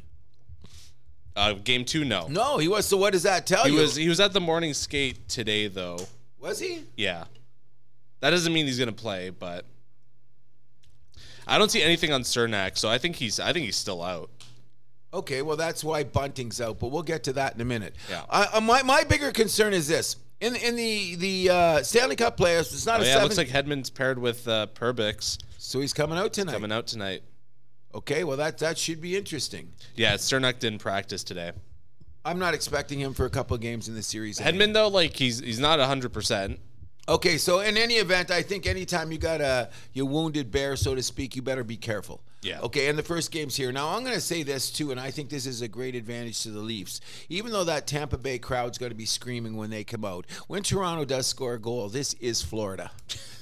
Uh, 1.39 1.53
Game 1.55 1.85
Two. 1.85 2.05
No, 2.05 2.27
No, 2.29 2.59
he 2.59 2.69
was. 2.69 2.87
So 2.87 2.97
what 2.97 3.13
does 3.13 3.23
that 3.23 3.47
tell 3.47 3.65
he 3.65 3.73
you? 3.73 3.81
was. 3.81 3.95
He 3.97 4.09
was 4.09 4.21
at 4.21 4.33
the 4.33 4.41
morning 4.41 4.75
skate 4.75 5.29
today, 5.29 5.69
though. 5.69 5.99
was 6.41 6.59
he? 6.59 6.85
Yeah, 6.97 7.25
that 8.21 8.31
doesn't 8.31 8.53
mean 8.53 8.67
he's 8.67 8.79
going 8.79 8.89
to 8.89 8.95
play, 8.95 9.31
but 9.31 9.65
I 11.47 11.59
don't 11.59 11.71
see 11.71 11.83
anything 11.83 12.13
on 12.13 12.23
Cernak, 12.23 12.77
so 12.77 12.89
I 12.89 12.99
think 12.99 13.17
he's. 13.17 13.41
I 13.41 13.53
think 13.53 13.65
he's 13.65 13.77
still 13.77 14.03
out. 14.03 14.31
Okay, 15.15 15.41
well 15.41 15.57
that's 15.57 15.83
why 15.83 16.05
Bunting's 16.05 16.61
out, 16.61 16.79
but 16.79 16.89
we'll 16.91 17.03
get 17.03 17.25
to 17.25 17.33
that 17.35 17.55
in 17.55 17.61
a 17.63 17.65
minute. 17.65 17.95
Yeah. 18.11 18.25
Uh, 18.29 18.47
uh, 18.55 18.61
my 18.61 18.83
my 18.83 19.05
bigger 19.05 19.33
concern 19.33 19.73
is 19.73 19.89
this: 19.89 20.17
in 20.41 20.55
in 20.57 20.77
the 20.77 21.15
the 21.17 21.51
uh, 21.51 21.83
Stanley 21.83 22.17
Cup 22.17 22.37
playoffs, 22.37 22.73
it's 22.75 22.85
not 22.85 23.01
Oh, 23.01 23.03
a 23.03 23.07
yeah, 23.07 23.11
it 23.13 23.15
seven. 23.15 23.25
looks 23.25 23.39
like 23.39 23.49
Hedman's 23.49 23.89
paired 23.89 24.19
with 24.19 24.47
uh, 24.47 24.67
Perbix 24.75 25.39
so 25.57 25.81
he's 25.81 25.93
coming 25.95 26.19
out 26.19 26.33
tonight. 26.35 26.53
coming 26.53 26.71
out 26.73 26.87
tonight. 26.87 27.23
Okay, 27.95 28.25
well 28.25 28.37
that 28.37 28.59
that 28.59 28.79
should 28.79 29.01
be 29.01 29.17
interesting. 29.17 29.73
Yeah, 29.97 30.15
Cernak 30.15 30.59
didn't 30.59 30.81
practice 30.81 31.25
today. 31.25 31.53
I'm 32.25 32.39
not 32.39 32.53
expecting 32.53 33.01
him 33.01 33.15
for 33.15 33.25
a 33.25 33.31
couple 33.31 33.55
of 33.55 33.61
games 33.61 33.89
in 33.89 33.95
the 33.95 34.03
series. 34.03 34.39
Hedman 34.39 34.75
though, 34.75 34.89
like 34.89 35.17
he's 35.17 35.39
he's 35.41 35.59
not 35.59 35.81
hundred 35.81 36.13
percent. 36.13 36.61
Okay, 37.09 37.39
so 37.39 37.61
in 37.61 37.79
any 37.79 37.95
event, 37.95 38.31
I 38.31 38.43
think 38.43 38.67
anytime 38.67 39.11
you 39.11 39.17
got 39.19 39.41
a 39.41 39.71
your 39.95 40.07
wounded 40.07 40.51
bear, 40.51 40.77
so 40.77 40.95
to 40.95 41.03
speak, 41.03 41.35
you 41.37 41.43
better 41.43 41.65
be 41.65 41.79
careful. 41.79 42.23
Yeah. 42.41 42.61
Okay, 42.61 42.89
and 42.89 42.97
the 42.97 43.03
first 43.03 43.33
game's 43.33 43.57
here. 43.57 43.73
Now 43.73 43.89
I'm 43.97 44.03
going 44.05 44.15
to 44.15 44.21
say 44.21 44.43
this 44.45 44.71
too, 44.71 44.93
and 44.93 45.01
I 45.01 45.11
think 45.11 45.29
this 45.29 45.45
is 45.45 45.61
a 45.61 45.67
great 45.69 45.95
advantage 45.97 46.43
to 46.45 46.51
the 46.51 46.61
Leafs. 46.61 47.01
Even 47.29 47.51
though 47.51 47.65
that 47.65 47.87
Tampa 47.89 48.17
Bay 48.17 48.39
crowd's 48.39 48.79
going 48.79 48.91
to 48.91 48.97
be 48.97 49.07
screaming 49.07 49.57
when 49.57 49.71
they 49.71 49.83
come 49.83 50.05
out, 50.05 50.25
when 50.47 50.63
Toronto 50.63 51.05
does 51.05 51.27
score 51.27 51.55
a 51.55 51.59
goal, 51.59 51.89
this 51.89 52.15
is 52.15 52.41
Florida. 52.41 52.93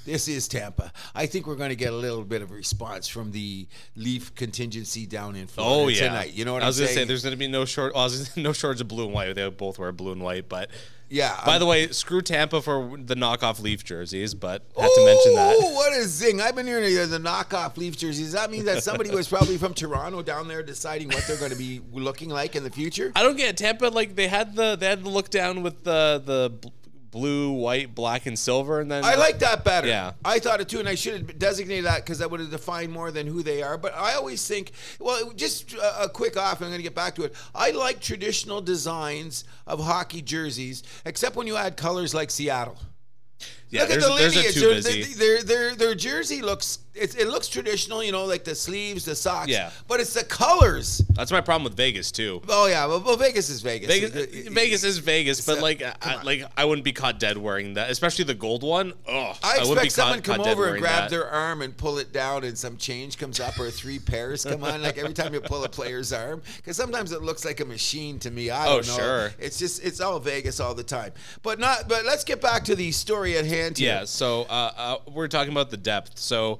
This 0.05 0.27
is 0.27 0.47
Tampa. 0.47 0.91
I 1.13 1.25
think 1.27 1.45
we're 1.45 1.55
going 1.57 1.69
to 1.69 1.75
get 1.75 1.93
a 1.93 1.95
little 1.95 2.23
bit 2.23 2.41
of 2.41 2.49
response 2.51 3.07
from 3.07 3.31
the 3.33 3.67
Leaf 3.95 4.33
contingency 4.35 5.05
down 5.05 5.35
in 5.35 5.45
Florida 5.47 5.75
Oh 5.75 5.87
yeah, 5.89 6.07
tonight. 6.07 6.33
You 6.33 6.45
know 6.45 6.53
what 6.53 6.63
I 6.63 6.67
was 6.67 6.77
gonna 6.79 6.87
saying? 6.87 6.97
say 6.99 7.03
there's 7.05 7.23
gonna 7.23 7.35
be 7.35 7.47
no 7.49 7.65
short. 7.65 7.93
Well, 7.93 8.01
I 8.03 8.05
was 8.05 8.13
gonna 8.17 8.25
say 8.25 8.41
no 8.41 8.53
shortage 8.53 8.81
of 8.81 8.87
blue 8.87 9.05
and 9.05 9.13
white. 9.13 9.33
They 9.35 9.47
both 9.49 9.77
wear 9.77 9.91
blue 9.91 10.13
and 10.13 10.23
white, 10.23 10.47
but 10.49 10.69
yeah. 11.09 11.39
by 11.45 11.53
I'm- 11.53 11.59
the 11.59 11.65
way, 11.65 11.87
screw 11.89 12.21
Tampa 12.21 12.61
for 12.61 12.97
the 12.97 13.15
knockoff 13.15 13.61
Leaf 13.61 13.83
jerseys. 13.83 14.33
But 14.33 14.63
had 14.77 14.87
to 14.87 15.05
mention 15.05 15.35
that. 15.35 15.55
Oh, 15.59 15.73
what 15.73 15.93
a 15.93 16.03
zing! 16.03 16.41
I've 16.41 16.55
been 16.55 16.67
hearing 16.67 16.83
the, 16.83 17.17
knockoff 17.19 17.77
Leaf 17.77 17.97
jerseys. 17.97 18.25
Does 18.27 18.33
that 18.33 18.51
mean 18.51 18.65
that 18.65 18.83
somebody 18.83 19.09
was 19.09 19.27
probably 19.27 19.57
from 19.57 19.73
Toronto 19.73 20.21
down 20.21 20.47
there 20.47 20.63
deciding 20.63 21.09
what 21.09 21.25
they're 21.27 21.37
going 21.37 21.51
to 21.51 21.57
be 21.57 21.81
looking 21.91 22.29
like 22.29 22.55
in 22.55 22.63
the 22.63 22.71
future? 22.71 23.11
I 23.15 23.23
don't 23.23 23.37
get 23.37 23.57
Tampa. 23.57 23.85
Like 23.85 24.15
they 24.15 24.27
had 24.27 24.55
the 24.55 24.75
they 24.75 24.87
had 24.87 25.03
the 25.03 25.09
look 25.09 25.29
down 25.29 25.63
with 25.63 25.83
the 25.83 26.21
the 26.23 26.71
blue, 27.11 27.51
white, 27.51 27.95
black, 27.95 28.25
and 28.25 28.37
silver, 28.37 28.79
and 28.79 28.91
then 28.91 29.03
I 29.03 29.15
like 29.15 29.39
that 29.39 29.63
better. 29.63 29.87
Yeah. 29.87 30.13
I 30.23 30.39
thought 30.39 30.61
it 30.61 30.69
too, 30.69 30.79
and 30.79 30.89
I 30.89 30.95
should 30.95 31.13
have 31.13 31.39
designated 31.39 31.85
that 31.85 31.97
because 32.05 32.19
that 32.19 32.29
would 32.29 32.39
have 32.39 32.51
defined 32.51 32.91
more 32.91 33.11
than 33.11 33.27
who 33.27 33.43
they 33.43 33.63
are. 33.63 33.77
But 33.77 33.95
I 33.95 34.13
always 34.13 34.45
think, 34.47 34.71
well, 34.99 35.31
just 35.33 35.73
a, 35.73 36.09
quick 36.09 36.37
off, 36.37 36.57
and 36.57 36.65
I'm 36.65 36.71
going 36.71 36.79
to 36.79 36.83
get 36.83 36.95
back 36.95 37.15
to 37.15 37.23
it. 37.23 37.35
I 37.53 37.71
like 37.71 37.99
traditional 37.99 38.61
designs 38.61 39.43
of 39.65 39.83
hockey 39.83 40.21
jerseys, 40.21 40.83
except 41.05 41.35
when 41.35 41.47
you 41.47 41.55
add 41.55 41.77
colors 41.77 42.13
like 42.13 42.31
Seattle. 42.31 42.77
Yeah, 43.69 43.81
Look 43.81 43.91
at 43.91 43.99
the 43.99 44.09
lineage. 44.09 44.55
Their-. 44.55 44.81
Their, 45.17 45.43
their 45.43 45.75
their 45.75 45.95
jersey 45.95 46.41
looks 46.41 46.79
it, 46.99 47.15
it 47.15 47.27
looks 47.27 47.47
traditional, 47.47 48.03
you 48.03 48.11
know, 48.11 48.25
like 48.25 48.43
the 48.43 48.55
sleeves, 48.55 49.05
the 49.05 49.15
socks. 49.15 49.49
Yeah. 49.49 49.69
But 49.87 49.99
it's 49.99 50.13
the 50.13 50.23
colors. 50.23 51.01
That's 51.13 51.31
my 51.31 51.41
problem 51.41 51.63
with 51.65 51.75
Vegas 51.75 52.11
too. 52.11 52.41
Oh 52.47 52.65
yeah, 52.67 52.85
well, 52.85 53.01
well 53.01 53.17
Vegas 53.17 53.49
is 53.49 53.61
Vegas. 53.61 53.87
Vegas, 53.89 54.15
It- 54.15 54.33
it- 54.33 54.51
Vegas 54.51 54.83
is 54.83 54.97
Vegas, 54.99 55.45
but 55.45 55.59
a- 55.59 55.61
like, 55.61 55.83
I, 56.01 56.21
like 56.23 56.43
I 56.55 56.65
wouldn't 56.65 56.85
be 56.85 56.93
caught 56.93 57.19
dead 57.19 57.37
wearing 57.37 57.73
that, 57.75 57.91
especially 57.91 58.23
the 58.25 58.33
gold 58.35 58.63
one. 58.63 58.93
Oh, 59.07 59.37
I 59.43 59.57
expect 59.57 59.91
someone 59.91 60.21
caught, 60.21 60.37
come 60.37 60.37
caught 60.45 60.47
over 60.53 60.67
and 60.69 60.79
grab 60.79 61.03
that. 61.03 61.09
their 61.09 61.27
arm 61.29 61.61
and 61.61 61.75
pull 61.75 61.97
it 61.97 62.11
down, 62.13 62.43
and 62.45 62.57
some 62.57 62.77
change 62.77 63.17
comes 63.17 63.39
up, 63.39 63.59
or 63.59 63.69
three 63.69 63.99
pairs 63.99 64.43
come 64.45 64.63
on. 64.63 64.81
Like 64.81 64.97
every 64.97 65.13
time 65.13 65.33
you 65.33 65.41
pull 65.41 65.63
a 65.65 65.69
player's 65.69 66.11
arm, 66.13 66.41
because 66.57 66.77
sometimes 66.77 67.11
it 67.11 67.21
looks 67.21 67.45
like 67.45 67.59
a 67.59 67.65
machine 67.65 68.17
to 68.19 68.31
me. 68.31 68.49
I 68.49 68.65
Oh, 68.67 68.81
don't 68.81 68.87
know. 68.87 69.03
sure. 69.03 69.31
It's 69.39 69.59
just 69.59 69.83
it's 69.83 69.99
all 69.99 70.19
Vegas 70.19 70.59
all 70.59 70.73
the 70.73 70.83
time. 70.83 71.11
But 71.43 71.59
not. 71.59 71.87
But 71.87 72.05
let's 72.05 72.23
get 72.23 72.41
back 72.41 72.63
to 72.65 72.75
the 72.75 72.91
story 72.91 73.37
at 73.37 73.45
hand 73.45 73.56
here. 73.57 73.71
Yeah, 73.77 74.05
so 74.05 74.43
uh, 74.43 74.71
uh, 74.77 74.97
we're 75.11 75.27
talking 75.27 75.51
about 75.51 75.69
the 75.69 75.77
depth. 75.77 76.17
So 76.17 76.59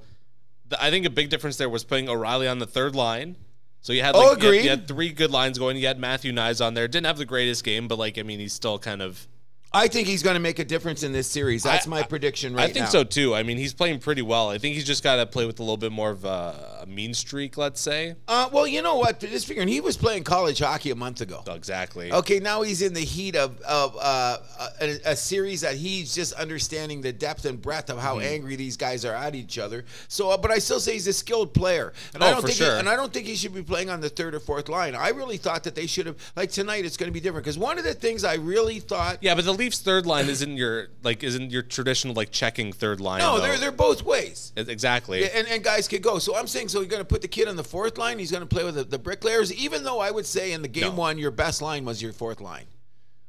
the, 0.67 0.81
I 0.81 0.89
think 0.89 1.05
a 1.05 1.09
big 1.09 1.29
difference 1.29 1.57
there 1.57 1.69
was 1.69 1.83
putting 1.83 2.09
O'Reilly 2.09 2.47
on 2.47 2.59
the 2.59 2.67
third 2.67 2.95
line. 2.95 3.35
So 3.81 3.93
you 3.93 4.01
had 4.01 4.15
Oh, 4.15 4.35
you 4.35 4.51
had, 4.53 4.63
you 4.63 4.69
had 4.69 4.87
three 4.87 5.09
good 5.09 5.31
lines 5.31 5.57
going. 5.57 5.77
You 5.77 5.87
had 5.87 5.99
Matthew 5.99 6.33
Knies 6.33 6.65
on 6.65 6.73
there. 6.73 6.87
Didn't 6.87 7.05
have 7.05 7.17
the 7.17 7.25
greatest 7.25 7.63
game, 7.63 7.87
but 7.87 7.97
like 7.97 8.17
I 8.17 8.23
mean, 8.23 8.39
he's 8.39 8.53
still 8.53 8.79
kind 8.79 9.01
of. 9.01 9.27
I 9.73 9.87
think 9.89 10.07
he's 10.07 10.23
going 10.23 10.33
to 10.35 10.39
make 10.39 10.59
a 10.59 10.65
difference 10.65 11.03
in 11.03 11.11
this 11.11 11.27
series. 11.27 11.61
That's 11.63 11.85
I- 11.87 11.89
my 11.89 11.99
I- 11.99 12.03
prediction 12.03 12.53
right 12.53 12.59
now. 12.61 12.63
I 12.69 12.73
think 12.73 12.85
now. 12.85 12.89
so 12.89 13.03
too. 13.03 13.35
I 13.35 13.43
mean, 13.43 13.57
he's 13.57 13.73
playing 13.73 13.99
pretty 13.99 14.21
well. 14.21 14.49
I 14.49 14.57
think 14.57 14.75
he's 14.75 14.85
just 14.85 15.03
got 15.03 15.17
to 15.17 15.25
play 15.25 15.45
with 15.45 15.59
a 15.59 15.63
little 15.63 15.77
bit 15.77 15.91
more 15.91 16.09
of 16.09 16.23
a, 16.25 16.79
a 16.81 16.85
mean 16.87 17.13
streak, 17.13 17.57
let's 17.57 17.81
say. 17.81 18.15
Uh, 18.27 18.49
well, 18.51 18.65
you 18.65 18.81
know 18.81 18.95
what? 18.97 19.19
Just 19.19 19.45
figuring 19.45 19.67
he 19.67 19.81
was 19.81 19.97
playing 19.97 20.23
college 20.23 20.59
hockey 20.59 20.89
a 20.91 20.95
month 20.95 21.21
ago. 21.21 21.43
Exactly. 21.47 22.11
Okay, 22.11 22.39
now 22.39 22.61
he's 22.61 22.81
in 22.81 22.93
the 22.93 23.01
heat 23.01 23.35
of, 23.35 23.59
of 23.61 23.95
uh, 23.99 24.37
a, 24.81 24.99
a 25.05 25.15
series 25.15 25.61
that 25.61 25.75
he's 25.75 26.15
just 26.15 26.33
understanding 26.33 27.01
the 27.01 27.11
depth 27.13 27.45
and 27.45 27.61
breadth 27.61 27.89
of 27.89 27.97
how 27.99 28.15
Mm-hmm. 28.17 28.25
angry 28.33 28.55
these 28.55 28.77
guys 28.77 29.03
are 29.05 29.13
at 29.13 29.35
each 29.35 29.59
other. 29.59 29.83
So, 30.07 30.31
uh, 30.31 30.37
but 30.37 30.49
I 30.49 30.57
still 30.59 30.79
say 30.79 30.93
he's 30.93 31.07
a 31.07 31.13
skilled 31.13 31.53
player, 31.53 31.93
and 32.15 32.23
I 32.23 32.29
Oh, 32.29 32.31
don't 32.33 32.41
for 32.41 32.47
think, 32.47 32.59
he, 32.59 32.65
and 32.79 32.87
I 32.89 32.95
don't 32.95 33.11
think 33.13 33.27
he 33.27 33.35
should 33.35 33.53
be 33.53 33.61
playing 33.61 33.89
on 33.89 33.99
the 34.01 34.09
third 34.09 34.33
or 34.33 34.39
fourth 34.39 34.69
line. 34.69 34.95
I 34.95 35.09
really 35.09 35.37
thought 35.37 35.63
that 35.65 35.75
they 35.75 35.85
should 35.87 36.05
have, 36.07 36.15
like 36.35 36.49
tonight, 36.51 36.85
it's 36.85 36.95
going 36.97 37.09
to 37.09 37.13
be 37.13 37.19
different 37.19 37.43
because 37.43 37.57
one 37.59 37.77
of 37.77 37.83
the 37.83 37.93
things 37.93 38.23
I 38.23 38.35
really 38.35 38.79
thought. 38.79 39.17
Yeah, 39.21 39.35
but 39.35 39.43
the 39.45 39.53
Leafs' 39.57 39.79
third 39.79 40.05
line 40.05 40.29
isn't 40.29 40.55
your 40.57 40.87
like 41.03 41.23
isn't 41.23 41.51
your 41.51 41.61
traditional 41.63 42.13
like 42.13 42.31
checking 42.31 42.71
third 42.71 43.01
line. 43.01 43.19
No, 43.19 43.35
though. 43.37 43.41
they're 43.47 43.57
they're 43.57 43.71
both 43.71 44.03
ways. 44.03 44.53
exactly. 44.55 45.21
Yeah, 45.21 45.29
and, 45.35 45.47
and 45.47 45.63
guys 45.63 45.87
could 45.87 46.01
go. 46.01 46.19
So 46.19 46.35
I'm 46.35 46.47
saying, 46.47 46.69
so 46.69 46.79
you're 46.79 46.87
going 46.89 47.01
to 47.01 47.05
put 47.05 47.21
the 47.21 47.27
kid 47.27 47.47
on 47.47 47.55
the 47.55 47.63
fourth 47.63 47.97
line. 47.97 48.19
He's 48.19 48.31
going 48.31 48.41
to 48.43 48.47
play 48.47 48.63
with 48.63 48.75
the, 48.75 48.83
the 48.83 48.99
bricklayers, 48.99 49.53
even 49.53 49.83
though 49.83 49.99
I 49.99 50.11
would 50.11 50.25
say 50.25 50.51
in 50.53 50.61
the 50.61 50.67
game 50.67 50.83
No. 50.83 50.91
one, 50.95 51.17
your 51.17 51.31
best 51.31 51.61
line 51.61 51.83
was 51.85 52.01
your 52.01 52.13
fourth 52.13 52.39
line. 52.41 52.65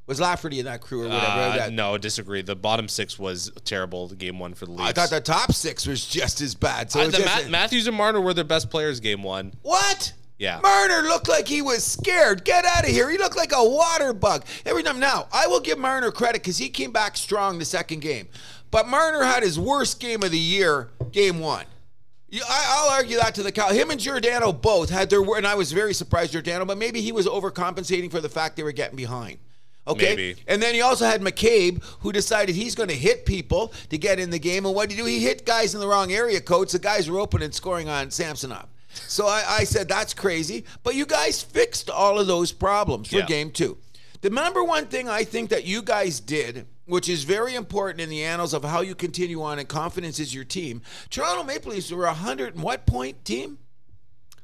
Was 0.06 0.18
Lafferty 0.20 0.58
in 0.58 0.64
that 0.64 0.80
crew 0.80 1.02
or 1.02 1.08
whatever? 1.08 1.26
Uh, 1.26 1.56
That- 1.56 1.72
no, 1.74 1.98
disagree. 1.98 2.40
The 2.40 2.56
bottom 2.56 2.88
six 2.88 3.18
was 3.18 3.52
terrible. 3.64 4.08
The 4.08 4.16
game 4.16 4.38
one 4.38 4.54
for 4.54 4.64
the 4.64 4.72
Leafs. 4.72 4.88
I 4.88 4.92
thought 4.92 5.10
the 5.10 5.20
top 5.20 5.52
six 5.52 5.86
was 5.86 6.06
just 6.06 6.40
as 6.40 6.54
bad. 6.54 6.90
So 6.90 7.00
Uh, 7.00 7.08
the 7.08 7.18
Ma- 7.20 7.48
Matthews 7.50 7.86
and 7.86 7.94
Marner 7.94 8.18
were 8.20 8.32
their 8.32 8.44
best 8.44 8.70
players 8.70 9.00
game 9.00 9.22
one. 9.22 9.52
what? 9.60 10.14
Yeah. 10.38 10.60
Marner 10.62 11.02
looked 11.08 11.28
like 11.28 11.48
he 11.48 11.62
was 11.62 11.84
scared. 11.84 12.44
Get 12.44 12.64
out 12.64 12.84
of 12.84 12.90
here. 12.90 13.10
He 13.10 13.18
looked 13.18 13.36
like 13.36 13.52
a 13.52 13.68
water 13.68 14.12
bug. 14.12 14.44
Every 14.64 14.82
time. 14.82 15.00
Now, 15.00 15.26
I 15.32 15.48
will 15.48 15.60
give 15.60 15.78
Marner 15.78 16.12
credit 16.12 16.42
because 16.42 16.58
he 16.58 16.68
came 16.68 16.92
back 16.92 17.16
strong 17.16 17.58
the 17.58 17.64
second 17.64 18.00
game. 18.00 18.28
But 18.70 18.86
Marner 18.86 19.24
had 19.24 19.42
his 19.42 19.58
worst 19.58 19.98
game 19.98 20.22
of 20.22 20.30
the 20.30 20.38
year, 20.38 20.90
game 21.10 21.40
one. 21.40 21.66
I, 22.32 22.66
I'll 22.68 22.90
argue 22.90 23.16
that 23.16 23.34
to 23.36 23.42
the 23.42 23.50
cow. 23.50 23.70
Him 23.70 23.90
and 23.90 23.98
Giordano 23.98 24.52
both 24.52 24.90
had 24.90 25.08
their, 25.08 25.22
and 25.22 25.46
I 25.46 25.54
was 25.54 25.72
very 25.72 25.94
surprised 25.94 26.32
Giordano, 26.32 26.66
but 26.66 26.76
maybe 26.76 27.00
he 27.00 27.10
was 27.10 27.26
overcompensating 27.26 28.10
for 28.10 28.20
the 28.20 28.28
fact 28.28 28.56
they 28.56 28.62
were 28.62 28.72
getting 28.72 28.96
behind. 28.96 29.38
Okay. 29.86 30.10
Maybe. 30.10 30.36
And 30.46 30.62
then 30.62 30.74
he 30.74 30.82
also 30.82 31.06
had 31.06 31.22
McCabe, 31.22 31.82
who 32.00 32.12
decided 32.12 32.54
he's 32.54 32.74
going 32.74 32.90
to 32.90 32.94
hit 32.94 33.24
people 33.24 33.72
to 33.88 33.96
get 33.96 34.20
in 34.20 34.28
the 34.28 34.38
game. 34.38 34.66
And 34.66 34.74
what 34.74 34.90
did 34.90 34.96
he 34.96 35.02
do? 35.02 35.08
He 35.08 35.20
hit 35.20 35.46
guys 35.46 35.74
in 35.74 35.80
the 35.80 35.88
wrong 35.88 36.12
area, 36.12 36.42
coach. 36.42 36.72
The 36.72 36.78
guys 36.78 37.08
were 37.10 37.18
open 37.18 37.40
and 37.40 37.54
scoring 37.54 37.88
on 37.88 38.10
Samsonov. 38.10 38.68
So 39.06 39.26
I, 39.26 39.44
I 39.60 39.64
said, 39.64 39.88
that's 39.88 40.14
crazy. 40.14 40.64
But 40.82 40.94
you 40.94 41.06
guys 41.06 41.42
fixed 41.42 41.88
all 41.90 42.18
of 42.18 42.26
those 42.26 42.52
problems 42.52 43.08
for 43.08 43.16
Yeah. 43.18 43.26
game 43.26 43.50
two. 43.50 43.78
The 44.20 44.30
number 44.30 44.64
one 44.64 44.86
thing 44.86 45.08
I 45.08 45.24
think 45.24 45.50
that 45.50 45.64
you 45.64 45.80
guys 45.82 46.18
did, 46.18 46.66
which 46.86 47.08
is 47.08 47.22
very 47.24 47.54
important 47.54 48.00
in 48.00 48.08
the 48.08 48.24
annals 48.24 48.52
of 48.52 48.64
how 48.64 48.80
you 48.80 48.94
continue 48.94 49.42
on 49.42 49.58
and 49.60 49.68
confidence 49.68 50.18
is 50.18 50.34
your 50.34 50.44
team, 50.44 50.82
Toronto 51.10 51.44
Maple 51.44 51.70
Leafs 51.72 51.92
were 51.92 52.04
a 52.04 52.08
100 52.08 52.54
and 52.54 52.62
what 52.64 52.84
point 52.86 53.24
team? 53.24 53.58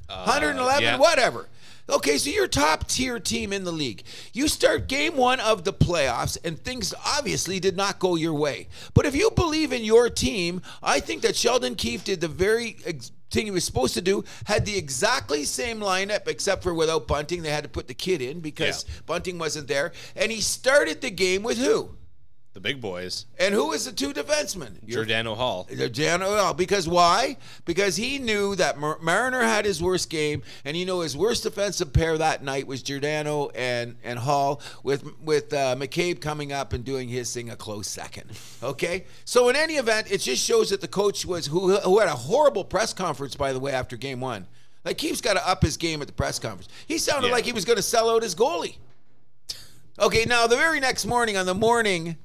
Uh, 0.08 0.24
111, 0.26 0.82
yeah. 0.82 0.96
whatever. 0.98 1.48
Okay, 1.88 2.16
so 2.18 2.30
you're 2.30 2.46
top 2.46 2.88
tier 2.88 3.18
team 3.18 3.52
in 3.52 3.64
the 3.64 3.72
league. 3.72 4.04
You 4.32 4.48
start 4.48 4.86
game 4.88 5.16
one 5.16 5.38
of 5.40 5.64
the 5.64 5.72
playoffs, 5.72 6.38
and 6.44 6.58
things 6.58 6.94
obviously 7.04 7.60
did 7.60 7.76
not 7.76 7.98
go 7.98 8.14
your 8.14 8.32
way. 8.32 8.68
But 8.94 9.04
if 9.06 9.14
you 9.14 9.30
believe 9.30 9.70
in 9.72 9.84
your 9.84 10.08
team, 10.08 10.62
I 10.82 11.00
think 11.00 11.20
that 11.22 11.36
Sheldon 11.36 11.74
Keefe 11.74 12.04
did 12.04 12.20
the 12.22 12.28
very 12.28 12.76
ex- 12.86 13.10
thing 13.34 13.44
he 13.44 13.50
was 13.50 13.64
supposed 13.64 13.92
to 13.94 14.00
do. 14.00 14.24
Had 14.46 14.64
the 14.64 14.76
exactly 14.78 15.44
same 15.44 15.80
lineup, 15.80 16.26
except 16.28 16.62
for 16.62 16.72
without 16.72 17.06
Bunting, 17.06 17.42
they 17.42 17.50
had 17.50 17.64
to 17.64 17.68
put 17.70 17.88
the 17.88 17.94
kid 17.94 18.22
in 18.22 18.40
because 18.40 18.84
Yeah. 18.88 18.94
Bunting 19.06 19.38
wasn't 19.38 19.68
there, 19.68 19.92
and 20.16 20.32
he 20.32 20.40
started 20.40 21.00
the 21.02 21.10
game 21.10 21.42
with 21.42 21.58
who? 21.58 21.90
The 22.54 22.60
big 22.60 22.80
boys. 22.80 23.26
And 23.36 23.52
who 23.52 23.66
was 23.70 23.84
the 23.84 23.90
two 23.90 24.12
defensemen? 24.12 24.74
Giordano 24.86 25.34
Hall. 25.34 25.66
Giordano, 25.68 26.30
well, 26.30 26.54
because 26.54 26.88
why? 26.88 27.36
Because 27.64 27.96
he 27.96 28.20
knew 28.20 28.54
that 28.54 28.78
Mar- 28.78 28.98
Marner 29.02 29.42
had 29.42 29.64
his 29.64 29.82
worst 29.82 30.08
game, 30.08 30.40
and 30.64 30.76
you 30.76 30.86
know 30.86 31.00
his 31.00 31.16
worst 31.16 31.42
defensive 31.42 31.92
pair 31.92 32.16
that 32.16 32.44
night 32.44 32.68
was 32.68 32.80
Giordano 32.80 33.48
and 33.56 33.96
and 34.04 34.20
Hall, 34.20 34.60
with 34.84 35.04
with 35.20 35.52
uh, 35.52 35.74
McCabe 35.76 36.20
coming 36.20 36.52
up 36.52 36.72
and 36.72 36.84
doing 36.84 37.08
his 37.08 37.34
thing 37.34 37.50
a 37.50 37.56
close 37.56 37.88
second. 37.88 38.30
Okay, 38.62 39.04
so 39.24 39.48
in 39.48 39.56
any 39.56 39.74
event, 39.74 40.12
it 40.12 40.18
just 40.18 40.40
shows 40.44 40.70
that 40.70 40.80
the 40.80 40.86
coach 40.88 41.26
was 41.26 41.46
who 41.46 41.74
who 41.78 41.98
had 41.98 42.08
a 42.08 42.12
horrible 42.14 42.64
press 42.64 42.92
conference 42.92 43.34
by 43.34 43.52
the 43.52 43.58
way 43.58 43.72
after 43.72 43.96
game 43.96 44.20
one. 44.20 44.46
Like 44.84 44.96
Keefe's 44.98 45.20
got 45.20 45.34
to 45.34 45.48
up 45.48 45.60
his 45.62 45.76
game 45.76 46.00
at 46.02 46.06
the 46.06 46.12
press 46.12 46.38
conference. 46.38 46.68
He 46.86 46.98
sounded 46.98 47.28
Yeah. 47.28 47.34
like 47.34 47.46
he 47.46 47.52
was 47.52 47.64
going 47.64 47.78
to 47.78 47.82
sell 47.82 48.10
out 48.10 48.22
his 48.22 48.36
goalie. 48.36 48.76
Okay, 49.98 50.24
now 50.24 50.46
the 50.46 50.56
very 50.56 50.78
next 50.78 51.04
morning, 51.06 51.36
on 51.36 51.46
the 51.46 51.54
morning, 51.54 52.16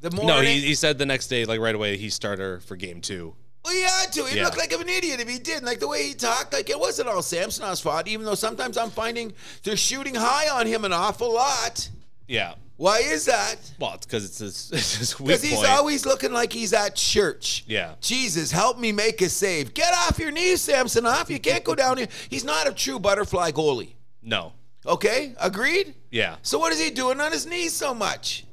the 0.00 0.10
morning. 0.10 0.28
No, 0.36 0.40
he, 0.42 0.60
he 0.60 0.74
said 0.74 0.98
the 0.98 1.06
next 1.06 1.28
day, 1.28 1.44
like 1.44 1.60
right 1.60 1.74
away, 1.74 1.96
he 1.96 2.10
starter 2.10 2.60
for 2.60 2.76
game 2.76 3.00
two. 3.00 3.34
Well, 3.64 3.74
he 3.74 3.82
had 3.82 4.12
to. 4.12 4.24
He 4.24 4.36
Yeah. 4.36 4.44
looked 4.44 4.56
like 4.56 4.72
an 4.72 4.88
idiot 4.88 5.20
if 5.20 5.28
he 5.28 5.38
didn't. 5.38 5.64
Like 5.64 5.80
the 5.80 5.88
way 5.88 6.06
he 6.06 6.14
talked, 6.14 6.52
like 6.52 6.70
it 6.70 6.78
wasn't 6.78 7.08
all 7.08 7.22
Samsonov's 7.22 7.80
fault. 7.80 8.06
Even 8.06 8.24
though 8.24 8.34
sometimes 8.36 8.78
I'm 8.78 8.90
finding 8.90 9.32
they're 9.64 9.76
shooting 9.76 10.14
high 10.14 10.48
on 10.48 10.66
him 10.66 10.84
an 10.84 10.92
awful 10.92 11.32
lot. 11.34 11.88
Yeah. 12.26 12.54
Why 12.76 12.98
is 13.00 13.24
that? 13.24 13.56
Well, 13.80 13.94
it's 13.94 14.06
because 14.06 14.24
it's 14.24 14.38
his, 14.38 14.70
it's 14.72 14.94
his 14.96 15.18
weak 15.18 15.26
Because 15.28 15.42
he's 15.42 15.54
point. 15.56 15.68
always 15.70 16.06
looking 16.06 16.32
like 16.32 16.52
he's 16.52 16.72
at 16.72 16.94
church. 16.94 17.64
Yeah. 17.66 17.94
Jesus, 18.00 18.52
help 18.52 18.78
me 18.78 18.92
make 18.92 19.20
a 19.20 19.28
save. 19.28 19.74
Get 19.74 19.92
off 19.92 20.18
your 20.20 20.30
knees, 20.30 20.60
Samsonov. 20.62 21.28
You 21.28 21.40
can't 21.40 21.64
go 21.64 21.74
down 21.74 21.98
here. 21.98 22.06
He's 22.30 22.44
not 22.44 22.68
a 22.68 22.72
true 22.72 23.00
butterfly 23.00 23.50
goalie. 23.50 23.94
no. 24.22 24.52
Okay, 24.86 25.34
agreed. 25.40 25.92
Yeah. 26.10 26.36
So 26.42 26.58
what 26.58 26.72
is 26.72 26.80
he 26.80 26.90
doing 26.90 27.20
on 27.20 27.32
his 27.32 27.44
knees 27.46 27.74
so 27.74 27.92
much? 27.92 28.46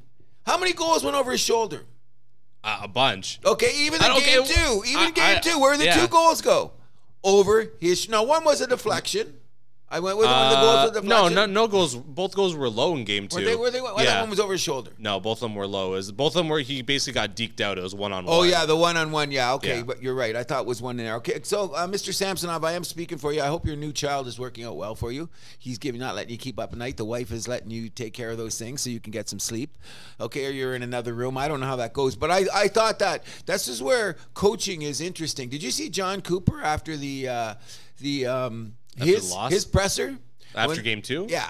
How 0.46 0.56
many 0.56 0.72
goals 0.72 1.02
went 1.04 1.16
over 1.16 1.32
his 1.32 1.40
shoulder? 1.40 1.82
Uh, 2.62 2.80
a 2.82 2.88
bunch. 2.88 3.40
Okay, 3.44 3.72
even 3.76 4.02
in 4.02 4.12
game 4.20 4.42
okay, 4.42 4.52
two, 4.54 4.82
even 4.86 5.02
I- 5.02 5.10
game 5.10 5.36
I- 5.36 5.40
two, 5.40 5.58
where 5.58 5.72
did 5.72 5.80
the 5.80 5.84
yeah. 5.86 6.00
two 6.00 6.08
goals 6.08 6.40
go? 6.40 6.72
Over 7.24 7.72
his. 7.80 8.08
Now 8.08 8.22
one 8.22 8.44
was 8.44 8.60
a 8.60 8.66
deflection. 8.68 9.34
I 9.88 10.00
went 10.00 10.18
with 10.18 10.26
one 10.26 10.34
of 10.46 10.50
the 10.50 10.56
goals 10.56 10.76
Uh, 10.76 10.90
with 10.94 11.04
no, 11.04 11.28
no, 11.28 11.46
no 11.46 11.68
goals. 11.68 11.94
Both 11.94 12.34
goals 12.34 12.56
were 12.56 12.68
low 12.68 12.96
in 12.96 13.04
game 13.04 13.28
two. 13.28 13.36
Were 13.38 13.44
they? 13.44 13.54
Were 13.54 13.70
they? 13.70 13.80
Well, 13.80 13.96
that 13.96 14.04
yeah. 14.04 14.20
one 14.20 14.30
was 14.30 14.40
over 14.40 14.52
his 14.52 14.60
shoulder. 14.60 14.90
no, 14.98 15.20
both 15.20 15.38
of 15.38 15.42
them 15.42 15.54
were 15.54 15.66
low. 15.68 15.94
Is 15.94 16.10
both 16.10 16.32
of 16.32 16.38
them 16.40 16.48
were 16.48 16.58
he 16.58 16.82
basically 16.82 17.14
got 17.14 17.36
deked 17.36 17.60
out. 17.60 17.78
It 17.78 17.82
was 17.82 17.94
one 17.94 18.12
on 18.12 18.24
one. 18.24 18.34
Oh 18.34 18.42
yeah, 18.42 18.66
the 18.66 18.74
one 18.74 18.96
on 18.96 19.12
one. 19.12 19.30
Yeah, 19.30 19.52
okay, 19.54 19.76
Yeah. 19.78 19.82
but 19.84 20.02
you're 20.02 20.14
right. 20.16 20.34
I 20.34 20.42
thought 20.42 20.62
it 20.62 20.66
was 20.66 20.82
one 20.82 20.98
in 20.98 21.06
there. 21.06 21.14
Okay, 21.16 21.38
so 21.44 21.72
uh, 21.72 21.86
Mr. 21.86 22.12
Samsonov, 22.12 22.64
I 22.64 22.72
am 22.72 22.82
speaking 22.82 23.16
for 23.16 23.32
you. 23.32 23.40
I 23.42 23.46
hope 23.46 23.64
your 23.64 23.76
new 23.76 23.92
child 23.92 24.26
is 24.26 24.40
working 24.40 24.64
out 24.64 24.76
well 24.76 24.96
for 24.96 25.12
you. 25.12 25.28
He's 25.56 25.78
giving 25.78 26.00
not 26.00 26.16
letting 26.16 26.32
you 26.32 26.38
keep 26.38 26.58
up 26.58 26.72
at 26.72 26.78
night. 26.78 26.96
The 26.96 27.04
wife 27.04 27.30
is 27.30 27.46
letting 27.46 27.70
you 27.70 27.88
take 27.88 28.12
care 28.12 28.30
of 28.30 28.38
those 28.38 28.58
things 28.58 28.80
so 28.80 28.90
you 28.90 28.98
can 28.98 29.12
get 29.12 29.28
some 29.28 29.38
sleep. 29.38 29.78
Okay, 30.20 30.46
or 30.46 30.50
you're 30.50 30.74
in 30.74 30.82
another 30.82 31.14
room. 31.14 31.38
I 31.38 31.46
don't 31.46 31.60
know 31.60 31.66
how 31.66 31.76
that 31.76 31.92
goes, 31.92 32.16
but 32.16 32.32
I 32.32 32.46
I 32.52 32.66
thought 32.66 32.98
that 32.98 33.22
this 33.46 33.68
is 33.68 33.80
where 33.80 34.16
coaching 34.34 34.82
is 34.82 35.00
interesting. 35.00 35.48
Did 35.48 35.62
you 35.62 35.70
see 35.70 35.90
John 35.90 36.22
Cooper 36.22 36.60
after 36.60 36.96
the 36.96 37.28
uh, 37.28 37.54
the 38.00 38.26
um, 38.26 38.74
After 38.98 39.06
his 39.12 39.30
loss? 39.30 39.52
his 39.52 39.64
presser 39.64 40.18
After 40.54 40.74
When- 40.76 40.84
game 40.84 41.02
two. 41.02 41.26
Yeah. 41.28 41.48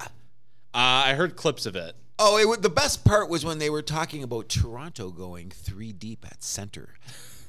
Uh, 0.75 1.09
I 1.09 1.15
heard 1.15 1.37
clips 1.37 1.65
of 1.67 1.76
it. 1.76 1.95
Oh, 2.19 2.53
it, 2.55 2.62
the 2.62 2.71
best 2.71 3.05
part 3.05 3.29
was 3.29 3.45
when 3.45 3.59
they 3.59 3.69
were 3.71 3.83
talking 3.83 4.23
about 4.23 4.49
Toronto 4.49 5.11
going 5.11 5.50
three 5.50 5.93
deep 5.93 6.25
at 6.26 6.43
center. 6.43 6.95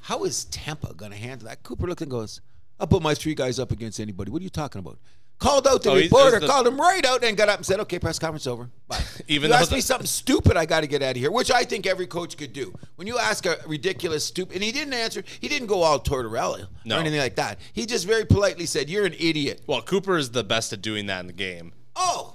How 0.02 0.24
is 0.24 0.44
Tampa 0.44 0.94
going 0.94 1.10
to 1.12 1.16
handle 1.16 1.48
that? 1.48 1.62
Cooper 1.62 1.86
looked 1.86 2.02
and 2.02 2.10
goes, 2.10 2.40
I'll 2.78 2.86
put 2.86 3.02
my 3.02 3.14
three 3.14 3.34
guys 3.34 3.58
up 3.58 3.72
against 3.72 3.98
anybody. 3.98 4.30
What 4.30 4.40
are 4.40 4.44
you 4.44 4.50
talking 4.50 4.78
about? 4.78 4.98
Called 5.38 5.68
out 5.68 5.84
the 5.84 5.90
Oh, 5.90 5.94
reporter, 5.96 6.40
the- 6.40 6.48
called 6.48 6.66
him 6.66 6.80
right 6.80 7.04
out, 7.06 7.22
and 7.22 7.36
got 7.36 7.48
up 7.48 7.58
and 7.58 7.66
said, 7.66 7.78
okay, 7.80 8.00
press 8.00 8.18
conference 8.18 8.46
over. 8.48 8.68
Bye. 8.88 9.00
Even 9.28 9.48
you 9.50 9.54
though 9.54 9.60
ask 9.60 9.68
the- 9.70 9.76
me 9.76 9.80
something 9.80 10.06
stupid, 10.06 10.56
I 10.56 10.66
got 10.66 10.80
to 10.80 10.88
get 10.88 11.00
out 11.00 11.12
of 11.12 11.16
here, 11.16 11.30
which 11.30 11.52
I 11.52 11.62
think 11.62 11.86
every 11.86 12.08
coach 12.08 12.36
could 12.36 12.52
do. 12.52 12.74
When 12.96 13.06
you 13.06 13.18
ask 13.18 13.46
a 13.46 13.56
ridiculous, 13.66 14.24
stupid, 14.24 14.56
and 14.56 14.64
he 14.64 14.72
didn't 14.72 14.94
answer, 14.94 15.22
he 15.40 15.46
didn't 15.46 15.68
go 15.68 15.82
all 15.82 16.00
Tortorella 16.00 16.66
No. 16.84 16.96
or 16.96 17.00
anything 17.00 17.20
like 17.20 17.36
that. 17.36 17.60
He 17.72 17.86
just 17.86 18.04
very 18.04 18.24
politely 18.24 18.66
said, 18.66 18.90
you're 18.90 19.06
an 19.06 19.14
idiot. 19.18 19.62
Well, 19.68 19.80
Cooper 19.82 20.16
is 20.16 20.30
the 20.32 20.42
best 20.42 20.72
at 20.72 20.82
doing 20.82 21.06
that 21.06 21.20
in 21.20 21.28
the 21.28 21.32
game. 21.32 21.72
Oh, 21.94 22.34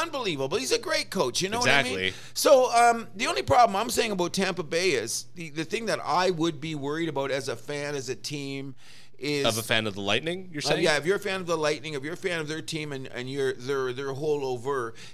unbelievable. 0.00 0.56
He's 0.56 0.70
a 0.70 0.78
great 0.78 1.10
coach. 1.10 1.42
You 1.42 1.48
know 1.48 1.58
what 1.58 1.68
I 1.68 1.82
mean? 1.82 1.98
Exactly. 1.98 2.12
So 2.34 2.72
um, 2.72 3.08
the 3.16 3.26
only 3.26 3.42
problem 3.42 3.74
I'm 3.74 3.90
saying 3.90 4.12
about 4.12 4.32
Tampa 4.32 4.62
Bay 4.62 4.90
is 4.90 5.26
the, 5.34 5.50
the 5.50 5.64
thing 5.64 5.86
that 5.86 5.98
I 6.04 6.30
would 6.30 6.60
be 6.60 6.76
worried 6.76 7.08
about 7.08 7.32
as 7.32 7.48
a 7.48 7.56
fan, 7.56 7.96
as 7.96 8.08
a 8.08 8.14
team, 8.14 8.76
is 9.20 9.46
Of 9.46 9.58
a 9.58 9.62
fan 9.62 9.86
of 9.86 9.94
the 9.94 10.00
Lightning, 10.00 10.48
you're 10.50 10.62
uh, 10.64 10.68
saying? 10.68 10.82
yeah, 10.82 10.96
if 10.96 11.04
you're 11.06 11.16
a 11.16 11.20
fan 11.20 11.40
of 11.40 11.46
the 11.46 11.56
Lightning, 11.56 11.94
if 11.94 12.02
you're 12.02 12.14
a 12.14 12.16
fan 12.16 12.40
of 12.40 12.48
their 12.48 12.62
team 12.62 12.92
and, 12.92 13.06
and 13.08 13.30
you're 13.30 13.52
they're 13.52 13.92
they're 13.92 14.14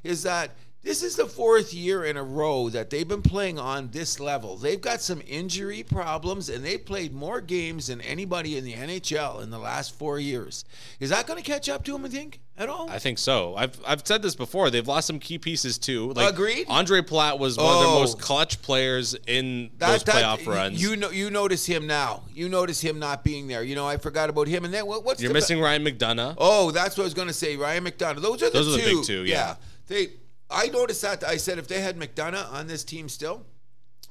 is 0.05 0.23
that 0.23 0.57
this 0.87 1.03
is 1.03 1.17
the 1.17 1.27
fourth 1.27 1.75
year 1.75 2.05
in 2.05 2.17
a 2.17 2.23
row 2.23 2.69
that 2.69 2.91
they've 2.91 3.09
been 3.09 3.21
playing 3.21 3.59
on 3.59 3.89
this 3.91 4.21
level. 4.21 4.57
They've 4.57 4.81
got 4.81 5.01
some 5.03 5.21
injury 5.27 5.83
problems 5.83 6.49
and 6.49 6.65
they 6.65 6.79
played 6.79 7.13
more 7.13 7.41
games 7.41 7.89
than 7.89 8.01
anybody 8.01 8.57
in 8.57 8.65
the 8.65 8.73
NHL 8.75 9.43
in 9.43 9.51
the 9.51 9.59
last 9.59 9.99
four 9.99 10.21
years. 10.21 10.65
Is 11.01 11.11
that 11.11 11.27
going 11.27 11.43
to 11.43 11.45
catch 11.51 11.69
up 11.69 11.85
to 11.87 11.93
them? 11.93 12.05
I 12.05 12.09
think 12.09 12.39
at 12.57 12.69
all. 12.69 12.89
I 12.89 13.01
think 13.01 13.19
so. 13.19 13.57
I've 13.57 13.79
I've 13.85 14.07
said 14.07 14.23
this 14.23 14.37
before. 14.37 14.71
They've 14.71 14.87
lost 14.87 15.09
some 15.09 15.19
key 15.19 15.39
pieces 15.39 15.77
too. 15.77 16.13
Like 16.13 16.33
Agreed. 16.33 16.69
Ondrej 16.69 17.03
Palat 17.03 17.39
was 17.41 17.57
one 17.59 17.67
of 17.67 17.81
their 17.81 17.89
Oh. 17.89 17.99
most 17.99 18.21
clutch 18.21 18.63
players 18.63 19.17
in 19.27 19.71
That- 19.79 19.91
those 19.91 20.05
that- 20.05 20.15
playoff 20.15 20.47
runs. 20.47 20.81
You 20.81 20.95
know, 20.97 21.11
you 21.11 21.31
notice 21.31 21.67
him 21.67 21.87
now. 21.89 22.23
You 22.33 22.49
notice 22.49 22.81
him 22.81 22.99
not 23.01 23.25
being 23.25 23.49
there. 23.49 23.63
You 23.65 23.75
know, 23.75 23.87
I 23.89 23.97
forgot 23.97 24.31
about 24.31 24.47
him. 24.47 24.65
And 24.65 24.73
then 24.73 24.87
what, 24.87 25.05
what's 25.05 25.21
You're 25.21 25.29
the, 25.31 25.35
missing 25.35 25.61
Ryan 25.61 25.85
McDonagh. 25.85 26.37
Oh, 26.39 26.71
that's 26.71 26.97
what 26.97 27.03
I 27.03 27.07
was 27.07 27.15
going 27.15 27.29
to 27.29 27.35
say. 27.35 27.57
Ryan 27.57 27.85
McDonagh. 27.85 28.23
Those 28.23 28.43
are 28.45 28.51
the 28.51 28.59
Those 28.63 28.67
two. 28.77 28.83
are 28.83 28.87
the 28.87 28.95
big 28.95 29.05
two, 29.05 29.25
yeah. 29.25 29.57
They. 29.89 30.11
I 30.51 30.67
noticed 30.69 31.03
that. 31.03 31.25
I 31.25 31.37
said 31.37 31.59
if 31.59 31.67
they 31.69 31.81
had 31.81 31.99
McDonagh 31.99 32.53
on 32.53 32.67
this 32.67 32.85
team 32.85 33.09
still, 33.09 33.45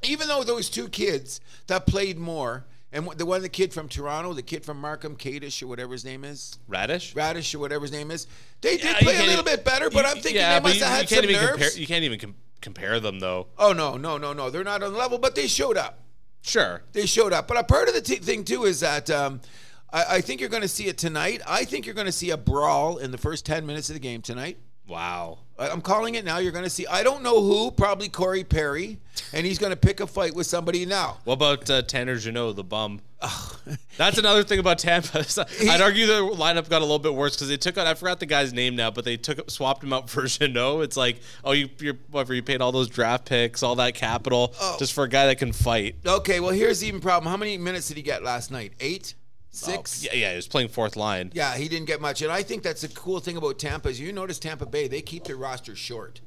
even 0.04 0.28
though 0.28 0.44
those 0.44 0.70
two 0.70 0.90
kids 0.90 1.40
that 1.68 1.86
played 1.88 2.18
more, 2.18 2.66
and 2.92 3.08
the 3.18 3.26
one 3.26 3.42
the 3.42 3.50
kid 3.50 3.74
from 3.74 3.88
Toronto, 3.90 4.34
the 4.34 4.42
kid 4.42 4.64
from 4.66 4.80
Markham, 4.80 5.16
Kadish 5.16 5.62
or 5.64 5.68
whatever 5.68 5.94
his 5.94 6.06
name 6.06 6.24
is, 6.24 6.58
Raddysh. 6.70 7.14
Raddysh 7.14 7.54
or 7.56 7.60
whatever 7.60 7.82
his 7.84 7.92
name 7.92 8.12
is, 8.12 8.28
they 8.62 8.78
did 8.78 8.96
play 8.98 9.16
a 9.16 9.20
little 9.20 9.34
even- 9.34 9.46
bit 9.46 9.66
better. 9.66 9.90
But 9.90 10.06
you- 10.06 10.12
I'm 10.12 10.16
thinking 10.22 10.36
yeah, 10.36 10.60
they 10.60 10.64
must 10.64 10.76
you, 10.80 10.84
have 10.84 10.92
you 10.92 10.98
had 10.98 11.08
can't 11.10 11.22
some 11.22 11.30
even 11.32 11.42
nerves. 11.46 11.52
compare. 11.64 11.80
You 11.82 11.88
can't 11.88 12.04
even 12.04 12.20
com- 12.20 12.36
compare 12.62 13.00
them 13.00 13.20
though. 13.20 13.48
oh 13.58 13.74
no, 13.74 13.98
no, 13.98 14.18
no, 14.18 14.34
no! 14.34 14.50
They're 14.50 14.64
not 14.64 14.84
on 14.84 14.92
the 14.94 14.98
level, 15.00 15.18
but 15.18 15.36
they 15.36 15.48
showed 15.48 15.78
up. 15.78 16.00
Sure. 16.42 16.84
they 16.94 17.06
showed 17.08 17.34
up. 17.34 17.48
But 17.48 17.58
a 17.58 17.64
part 17.64 17.88
of 17.88 17.96
the 17.96 18.02
t- 18.02 18.18
thing 18.18 18.44
too 18.44 18.66
is 18.66 18.82
that 18.82 19.10
um, 19.10 19.42
I, 19.92 20.06
I 20.18 20.22
think 20.22 20.40
you're 20.40 20.50
going 20.50 20.62
to 20.62 20.68
see 20.68 20.86
it 20.86 20.98
tonight. 20.98 21.42
I 21.48 21.66
think 21.66 21.86
you're 21.88 21.96
going 21.96 22.06
to 22.06 22.12
see 22.12 22.30
a 22.30 22.38
brawl 22.38 22.98
in 22.98 23.10
the 23.12 23.18
first 23.18 23.46
ten 23.48 23.66
minutes 23.66 23.90
of 23.90 23.96
the 23.96 24.00
game 24.00 24.22
tonight. 24.22 24.60
Wow. 24.88 25.40
I'm 25.58 25.82
calling 25.82 26.16
it 26.16 26.26
now. 26.26 26.38
You're 26.40 26.52
going 26.52 26.66
to 26.66 26.70
see. 26.70 26.86
I 26.86 27.02
don't 27.02 27.24
know 27.24 27.42
who. 27.42 27.72
Probably 27.72 28.10
Corey 28.10 28.44
Perry, 28.44 28.98
and 29.34 29.46
he's 29.46 29.58
going 29.58 29.70
to 29.72 29.78
pick 29.78 30.00
a 30.02 30.06
fight 30.08 30.36
with 30.36 30.48
somebody 30.48 30.86
now. 30.86 31.18
What 31.24 31.36
about 31.36 31.70
uh, 31.70 31.82
Tanner 31.82 32.18
Jeannot, 32.18 32.58
the 32.58 32.64
bum? 32.64 33.00
That's 33.98 34.18
another 34.18 34.44
thing 34.44 34.60
about 34.60 34.78
Tampa. 34.80 35.20
I'd 35.70 35.82
argue 35.82 36.06
the 36.06 36.14
lineup 36.36 36.70
got 36.70 36.80
a 36.82 36.86
little 36.86 37.00
bit 37.00 37.16
worse 37.16 37.36
because 37.36 37.48
they 37.48 37.58
took 37.58 37.78
out. 37.78 37.88
I 37.88 37.94
forgot 37.94 38.20
the 38.20 38.26
guy's 38.26 38.54
name 38.54 38.76
now, 38.76 38.92
but 38.92 39.06
they 39.06 39.16
took 39.18 39.50
swapped 39.50 39.82
him 39.84 39.94
out 39.94 40.10
for 40.12 40.24
Janot. 40.24 40.84
It's 40.84 40.98
like, 40.98 41.22
oh, 41.44 41.54
you, 41.54 41.70
you're 41.80 41.96
whatever. 42.12 42.34
You 42.34 42.44
paid 42.44 42.62
all 42.62 42.72
those 42.74 42.90
draft 42.90 43.26
picks, 43.26 43.64
all 43.64 43.76
that 43.78 43.96
capital, 43.96 44.54
Oh. 44.60 44.76
just 44.78 44.94
for 44.94 45.06
a 45.06 45.10
guy 45.10 45.28
that 45.28 45.38
can 45.38 45.54
fight. 45.54 45.96
Okay, 46.06 46.40
well 46.42 46.52
here's 46.52 46.82
the 46.82 46.88
even 46.88 47.00
problem. 47.00 47.30
How 47.32 47.38
many 47.38 47.58
minutes 47.58 47.88
did 47.88 47.98
he 47.98 48.04
get 48.04 48.24
last 48.24 48.52
night? 48.52 48.74
Eight, 48.82 49.16
Oh, 49.64 49.72
six. 49.72 50.04
yeah, 50.04 50.14
yeah, 50.14 50.30
he 50.32 50.36
was 50.36 50.48
playing 50.48 50.70
fourth 50.70 50.96
line. 50.96 51.32
Yeah, 51.34 51.56
he 51.56 51.68
didn't 51.68 51.88
get 51.88 52.02
much. 52.02 52.22
And 52.22 52.32
I 52.32 52.44
think 52.44 52.64
that's 52.64 52.82
the 52.82 52.90
cool 52.90 53.20
thing 53.20 53.38
about 53.38 53.60
Tampa 53.60 53.90
is 53.90 54.00
you 54.00 54.12
notice 54.12 54.40
Tampa 54.40 54.66
Bay, 54.66 54.88
they 54.88 55.02
keep 55.02 55.24
their 55.24 55.38
roster 55.38 55.76
short. 55.76 56.22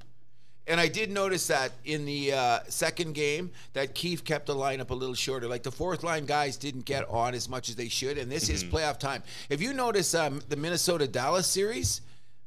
And 0.66 0.78
I 0.78 0.88
did 0.88 1.11
notice 1.11 1.47
that 1.47 1.73
in 1.87 2.04
the 2.04 2.32
uh, 2.32 2.58
second 2.68 3.14
game 3.14 3.50
that 3.73 3.94
Keefe 3.94 4.23
kept 4.23 4.47
the 4.47 4.54
lineup 4.54 4.90
a 4.90 4.94
little 4.94 5.14
shorter. 5.14 5.49
Like 5.49 5.62
the 5.62 5.73
fourth 5.73 6.04
line 6.04 6.26
guys 6.26 6.58
didn't 6.58 6.85
get 6.85 7.08
on 7.08 7.35
as 7.35 7.49
much 7.49 7.70
as 7.70 7.76
they 7.76 7.88
should. 7.88 8.18
And 8.18 8.30
this 8.30 8.50
is 8.50 8.62
playoff 8.64 8.99
time. 8.99 9.23
If 9.49 9.62
you 9.62 9.73
notice 9.73 10.14
um, 10.14 10.42
the 10.50 10.56
Minnesota 10.56 11.08
Dallas 11.08 11.47
series, 11.47 12.02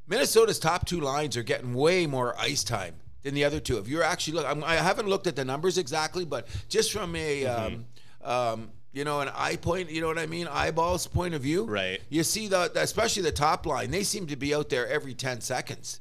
Minnesota's 0.07 0.59
top 0.59 0.85
two 0.85 0.99
lines 0.99 1.35
are 1.35 1.41
getting 1.41 1.73
way 1.73 2.05
more 2.05 2.35
ice 2.37 2.63
time 2.63 2.93
than 3.23 3.33
the 3.33 3.43
other 3.43 3.59
two. 3.59 3.79
If 3.79 3.87
you're 3.87 4.03
actually 4.03 4.33
look, 4.37 4.45
I'm, 4.45 4.63
I 4.63 4.75
haven't 4.75 5.07
looked 5.07 5.25
at 5.25 5.35
the 5.35 5.45
numbers 5.45 5.79
exactly, 5.79 6.25
but 6.25 6.47
just 6.69 6.91
from 6.91 7.15
a 7.15 7.45
um, 7.45 7.85
um, 8.23 8.69
you 8.93 9.03
know 9.05 9.21
an 9.21 9.29
eye 9.35 9.55
point, 9.55 9.89
you 9.89 10.01
know 10.01 10.07
what 10.07 10.17
I 10.19 10.25
mean, 10.25 10.47
eyeballs 10.47 11.07
point 11.07 11.33
of 11.33 11.41
view, 11.41 11.65
Right. 11.65 12.01
You 12.09 12.23
see 12.23 12.47
the 12.47 12.71
especially 12.75 13.23
the 13.23 13.31
top 13.31 13.65
line, 13.65 13.91
they 13.91 14.03
seem 14.03 14.27
to 14.27 14.35
be 14.35 14.53
out 14.53 14.69
there 14.69 14.87
every 14.87 15.13
ten 15.13 15.39
seconds, 15.41 15.99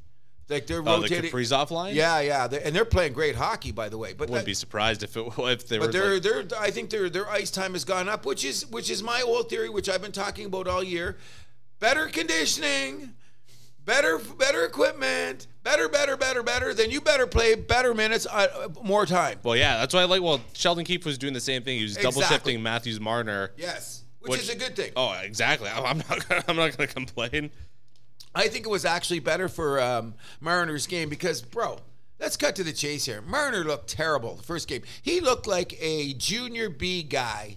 like 0.49 0.67
they're 0.67 0.81
Oh, 0.81 0.97
the 0.97 1.03
rotating. 1.03 1.31
Kaprizov 1.31 1.71
line. 1.71 1.95
yeah, 1.95 2.19
yeah, 2.21 2.47
they 2.49 2.61
and 2.63 2.75
they're 2.75 2.85
playing 2.85 3.13
great 3.13 3.37
hockey, 3.37 3.71
by 3.73 3.89
the 3.89 3.97
way. 3.99 4.13
But 4.13 4.29
wouldn't 4.31 4.45
that- 4.45 4.51
be 4.51 4.55
surprised 4.55 5.03
if 5.05 5.17
it 5.17 5.25
if 5.39 5.69
they 5.69 5.79
were. 5.79 5.87
but 5.87 5.93
their 5.93 6.15
like- 6.15 6.23
their 6.23 6.45
I 6.59 6.71
think 6.71 6.91
their 6.91 7.09
their 7.09 7.29
ice 7.31 7.51
time 7.51 7.75
has 7.75 7.85
gone 7.85 8.09
up, 8.09 8.27
which 8.27 8.45
is 8.45 8.67
which 8.67 8.91
is 8.91 9.03
my 9.03 9.23
old 9.23 9.49
theory, 9.49 9.69
which 9.69 9.89
I've 9.89 10.03
been 10.03 10.13
talking 10.13 10.47
about 10.47 10.67
all 10.67 10.83
year. 10.83 11.17
Better 11.79 12.07
conditioning, 12.09 13.15
better 13.85 14.19
better 14.19 14.65
equipment, 14.65 15.47
better 15.63 15.89
better 15.89 16.17
better 16.17 16.43
better. 16.43 16.75
Then 16.75 16.91
you 16.91 17.01
better 17.01 17.27
play 17.27 17.55
better 17.55 17.95
minutes, 17.95 18.27
uh, 18.31 18.69
more 18.83 19.07
time. 19.07 19.39
well, 19.43 19.57
yeah, 19.57 19.79
that's 19.79 19.95
why 19.95 20.01
I 20.03 20.05
like. 20.05 20.23
Well, 20.23 20.41
Sheldon 20.53 20.85
Keefe 20.85 21.05
was 21.05 21.19
doing 21.19 21.33
the 21.35 21.41
same 21.41 21.63
thing. 21.63 21.77
He 21.79 21.83
was 21.85 21.95
double 21.97 22.21
Exactly. 22.21 22.35
shifting 22.53 22.63
Matthews 22.63 23.01
Marner. 23.01 23.53
Yes, 23.57 24.05
which, 24.21 24.31
Which- 24.33 24.41
is 24.43 24.51
a 24.51 24.57
good 24.57 24.77
thing. 24.77 24.93
Oh, 24.97 25.13
exactly. 25.23 25.69
I'm 25.69 25.85
I'm 25.85 25.99
not. 25.99 26.29
Gonna, 26.29 26.45
I'm 26.49 26.57
not 26.57 26.77
going 26.77 26.89
to 26.89 26.95
complain. 26.95 27.51
I 28.35 28.47
think 28.49 28.65
it 28.65 28.71
was 28.71 28.85
actually 28.85 29.19
better 29.19 29.49
for 29.49 29.81
um, 29.81 30.15
Marner's 30.41 30.87
game 30.87 31.09
because, 31.09 31.43
bro, 31.43 31.79
let's 32.21 32.37
cut 32.37 32.55
to 32.57 32.63
the 32.63 32.73
chase 32.73 33.05
here. 33.07 33.21
Marner 33.23 33.65
looked 33.65 33.89
terrible 33.89 34.37
the 34.37 34.43
first 34.45 34.69
game. 34.69 34.83
He 35.03 35.21
looked 35.21 35.49
like 35.49 35.77
a 35.81 36.13
junior 36.15 36.69
B 36.71 37.03
guy 37.03 37.57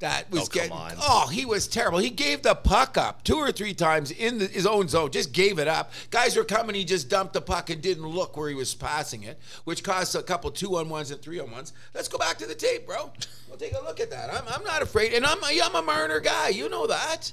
that 0.00 0.30
was 0.30 0.42
Oh, 0.42 0.46
getting. 0.52 0.72
Oh, 1.00 1.28
he 1.28 1.44
was 1.46 1.68
terrible. 1.68 1.98
He 1.98 2.10
gave 2.10 2.42
the 2.42 2.54
puck 2.54 2.96
up 2.98 3.22
two 3.22 3.36
or 3.36 3.52
three 3.52 3.74
times 3.74 4.10
in 4.10 4.38
the, 4.38 4.46
his 4.46 4.66
own 4.66 4.88
zone. 4.88 5.10
Just 5.10 5.32
gave 5.32 5.58
it 5.58 5.68
up. 5.68 5.92
Guys 6.10 6.36
were 6.36 6.44
coming. 6.44 6.74
He 6.74 6.84
just 6.84 7.08
dumped 7.08 7.34
the 7.34 7.40
puck 7.40 7.70
and 7.70 7.80
didn't 7.80 8.06
look 8.06 8.36
where 8.36 8.48
he 8.48 8.54
was 8.54 8.74
passing 8.74 9.22
it, 9.22 9.38
which 9.64 9.84
caused 9.84 10.14
a 10.16 10.22
couple 10.22 10.50
two 10.50 10.76
on 10.76 10.88
ones 10.88 11.10
and 11.10 11.20
three 11.22 11.38
on 11.38 11.50
ones. 11.50 11.72
Let's 11.94 12.08
go 12.08 12.18
back 12.18 12.38
to 12.38 12.46
the 12.46 12.54
tape, 12.54 12.86
bro. 12.86 13.10
We'll 13.48 13.58
take 13.58 13.72
a 13.74 13.82
look 13.84 14.00
at 14.00 14.10
that. 14.10 14.30
I'm, 14.32 14.44
I'm 14.48 14.64
not 14.64 14.82
afraid, 14.82 15.12
and 15.12 15.24
I'm 15.26 15.38
I'm 15.44 15.74
a 15.74 15.82
Marner 15.82 16.20
guy. 16.20 16.48
You 16.48 16.68
know 16.68 16.86
that. 16.86 17.32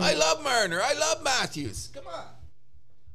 I 0.00 0.14
love 0.14 0.42
Marner. 0.42 0.80
I 0.82 0.94
love 0.94 1.22
Matthews. 1.22 1.90
Come 1.94 2.06
on. 2.06 2.24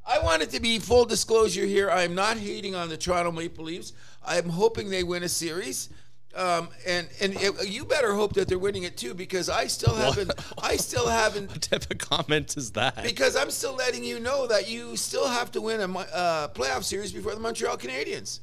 I 0.05 0.19
want 0.19 0.41
it 0.41 0.49
to 0.51 0.59
be 0.59 0.79
full 0.79 1.05
disclosure 1.05 1.65
here. 1.65 1.89
I 1.89 2.03
am 2.03 2.15
not 2.15 2.37
hating 2.37 2.75
on 2.75 2.89
the 2.89 2.97
Toronto 2.97 3.31
Maple 3.31 3.65
Leafs. 3.65 3.93
I'm 4.25 4.49
hoping 4.49 4.89
they 4.89 5.03
win 5.03 5.23
a 5.23 5.29
series. 5.29 5.89
Um, 6.35 6.69
and 6.87 7.07
and 7.19 7.35
it, 7.35 7.67
you 7.67 7.83
better 7.83 8.13
hope 8.13 8.33
that 8.33 8.47
they're 8.47 8.59
winning 8.59 8.83
it 8.83 8.97
too, 8.97 9.13
because 9.13 9.49
I 9.49 9.67
still 9.67 9.95
haven't. 9.95 10.31
I 10.61 10.77
still 10.77 11.07
haven't. 11.21 11.49
What 11.49 11.61
type 11.61 11.91
of 11.91 11.97
comment 11.97 12.55
is 12.55 12.71
that? 12.71 13.03
Because 13.03 13.35
I'm 13.35 13.51
still 13.51 13.75
letting 13.75 14.03
you 14.03 14.19
know 14.19 14.47
that 14.47 14.69
you 14.69 14.95
still 14.95 15.27
have 15.27 15.51
to 15.51 15.61
win 15.61 15.81
a 15.81 15.99
uh, 15.99 16.47
playoff 16.49 16.83
series 16.83 17.11
before 17.11 17.33
the 17.33 17.41
Montreal 17.41 17.77
Canadiens. 17.77 18.39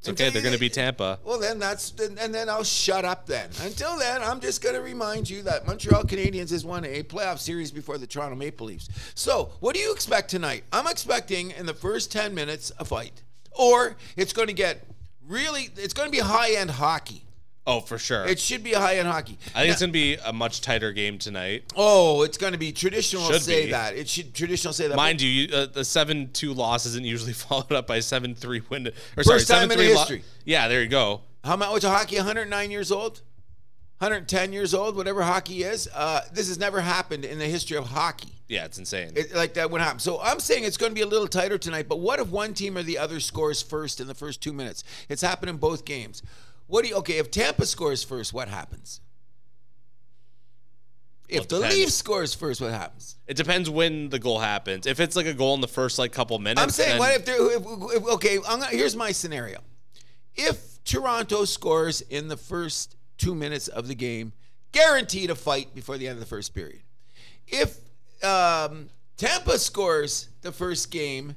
It's 0.00 0.08
okay. 0.08 0.30
They're 0.30 0.42
going 0.42 0.54
to 0.54 0.60
be 0.60 0.68
Tampa. 0.68 1.18
Well, 1.24 1.40
then 1.40 1.58
that's 1.58 1.90
and 1.90 2.32
then 2.32 2.48
I'll 2.48 2.62
shut 2.62 3.04
up. 3.04 3.26
Then 3.26 3.50
until 3.62 3.98
then, 3.98 4.22
I'm 4.22 4.38
just 4.38 4.62
going 4.62 4.76
to 4.76 4.80
remind 4.80 5.28
you 5.28 5.42
that 5.42 5.66
Montreal 5.66 6.04
Canadiens 6.04 6.50
has 6.50 6.64
won 6.64 6.84
a 6.84 7.02
playoff 7.02 7.38
series 7.38 7.72
before 7.72 7.98
the 7.98 8.06
Toronto 8.06 8.36
Maple 8.36 8.68
Leafs. 8.68 8.88
So, 9.16 9.50
what 9.58 9.74
do 9.74 9.80
you 9.80 9.92
expect 9.92 10.30
tonight? 10.30 10.62
I'm 10.72 10.86
expecting 10.86 11.50
in 11.50 11.66
the 11.66 11.74
first 11.74 12.12
ten 12.12 12.32
minutes 12.32 12.70
a 12.78 12.84
fight, 12.84 13.24
or 13.58 13.96
it's 14.16 14.32
going 14.32 14.46
to 14.46 14.54
get 14.54 14.84
really. 15.28 15.70
It's 15.76 15.94
going 15.94 16.08
to 16.08 16.12
be 16.12 16.18
high 16.18 16.52
end 16.52 16.70
hockey. 16.70 17.22
Oh, 17.66 17.80
for 17.80 17.98
sure. 17.98 18.24
It 18.24 18.38
should 18.38 18.64
be 18.64 18.72
a 18.72 18.80
high 18.80 18.96
end 18.96 19.08
hockey. 19.08 19.36
I 19.54 19.60
think 19.60 19.72
it's 19.72 19.80
going 19.80 19.90
to 19.90 19.92
be 19.92 20.14
a 20.24 20.32
much 20.32 20.62
tighter 20.62 20.90
game 20.92 21.18
tonight. 21.18 21.64
Oh, 21.76 22.22
it's 22.22 22.38
going 22.38 22.54
to 22.54 22.58
be 22.58 22.72
traditional. 22.72 23.22
Should 23.24 23.42
say 23.42 23.66
be. 23.66 23.72
that 23.72 23.94
it 23.94 24.08
should 24.08 24.32
traditional 24.34 24.72
say 24.72 24.88
that. 24.88 24.96
Mind 24.96 25.20
you, 25.20 25.28
you 25.28 25.54
uh, 25.54 25.66
the 25.66 25.84
seven 25.84 26.30
two 26.32 26.54
loss 26.54 26.86
isn't 26.86 27.04
usually 27.04 27.32
followed 27.34 27.72
up 27.72 27.86
by 27.86 28.00
seven 28.00 28.34
three 28.34 28.62
win. 28.70 28.88
Or 29.16 29.22
sorry, 29.22 29.38
First 29.38 29.48
time 29.48 29.70
in 29.70 29.78
history. 29.78 30.24
yeah, 30.46 30.66
there 30.66 30.82
you 30.82 30.88
go. 30.88 31.20
How 31.44 31.56
much 31.56 31.82
hockey? 31.82 32.16
109 32.16 32.70
years 32.70 32.90
old, 32.90 33.22
110 33.98 34.52
years 34.52 34.74
old, 34.74 34.94
whatever 34.96 35.22
hockey 35.22 35.64
is. 35.64 35.88
Uh, 35.92 36.20
this 36.32 36.46
has 36.48 36.58
never 36.58 36.80
happened 36.80 37.24
in 37.24 37.38
the 37.38 37.46
history 37.46 37.76
of 37.76 37.86
hockey. 37.86 38.28
Yeah, 38.46 38.64
it's 38.64 38.78
insane. 38.78 39.12
It, 39.16 39.34
like 39.34 39.54
that 39.54 39.70
would 39.70 39.80
happen. 39.80 39.98
So 39.98 40.20
I'm 40.22 40.38
saying 40.40 40.64
it's 40.64 40.76
going 40.76 40.90
to 40.90 40.94
be 40.94 41.00
a 41.02 41.06
little 41.06 41.26
tighter 41.26 41.58
tonight. 41.58 41.88
But 41.88 41.98
what 41.98 42.20
if 42.20 42.28
one 42.28 42.54
team 42.54 42.78
or 42.78 42.82
the 42.84 42.96
other 42.96 43.18
scores 43.18 43.60
first 43.60 44.00
in 44.00 44.06
the 44.06 44.14
first 44.14 44.40
two 44.40 44.52
minutes? 44.52 44.84
It's 45.08 45.20
happened 45.20 45.50
in 45.50 45.56
both 45.56 45.84
games. 45.84 46.22
What 46.68 46.82
do 46.84 46.90
you? 46.90 46.96
Okay, 46.96 47.18
if 47.18 47.30
Tampa 47.30 47.66
scores 47.66 48.04
first, 48.04 48.32
what 48.32 48.48
happens? 48.48 49.00
If 51.28 51.34
Well, 51.36 51.42
it 51.42 51.48
the 51.48 51.56
depends. 51.56 51.76
Leafs 51.76 51.94
scores 51.94 52.34
first, 52.34 52.60
what 52.60 52.70
happens? 52.70 53.16
it 53.26 53.36
depends 53.36 53.68
when 53.68 54.08
the 54.08 54.18
goal 54.18 54.38
happens. 54.38 54.86
If 54.86 54.98
it's 55.00 55.14
like 55.16 55.26
a 55.26 55.34
goal 55.34 55.54
in 55.54 55.60
the 55.60 55.68
first 55.68 55.98
like 55.98 56.12
couple 56.12 56.38
minutes, 56.38 56.62
I'm 56.62 56.70
saying, 56.70 56.90
then- 56.90 56.98
what 57.00 57.14
if 57.16 57.24
they're 57.26 57.52
if, 57.56 57.62
if, 57.96 58.06
okay? 58.14 58.36
I'm 58.48 58.60
gonna, 58.60 58.66
here's 58.66 58.96
my 58.96 59.12
scenario: 59.12 59.58
if 60.36 60.82
Toronto 60.84 61.44
scores 61.44 62.00
in 62.00 62.28
the 62.28 62.36
first 62.38 62.96
two 63.18 63.34
minutes 63.34 63.68
of 63.68 63.88
the 63.88 63.94
game, 63.94 64.32
guaranteed 64.72 65.30
a 65.30 65.34
fight 65.34 65.74
before 65.74 65.98
the 65.98 66.08
end 66.08 66.14
of 66.14 66.20
the 66.20 66.26
first 66.26 66.54
period. 66.54 66.82
If 67.46 67.76
um, 68.24 68.88
Tampa 69.16 69.58
scores 69.58 70.28
the 70.42 70.52
first 70.52 70.90
game, 70.90 71.36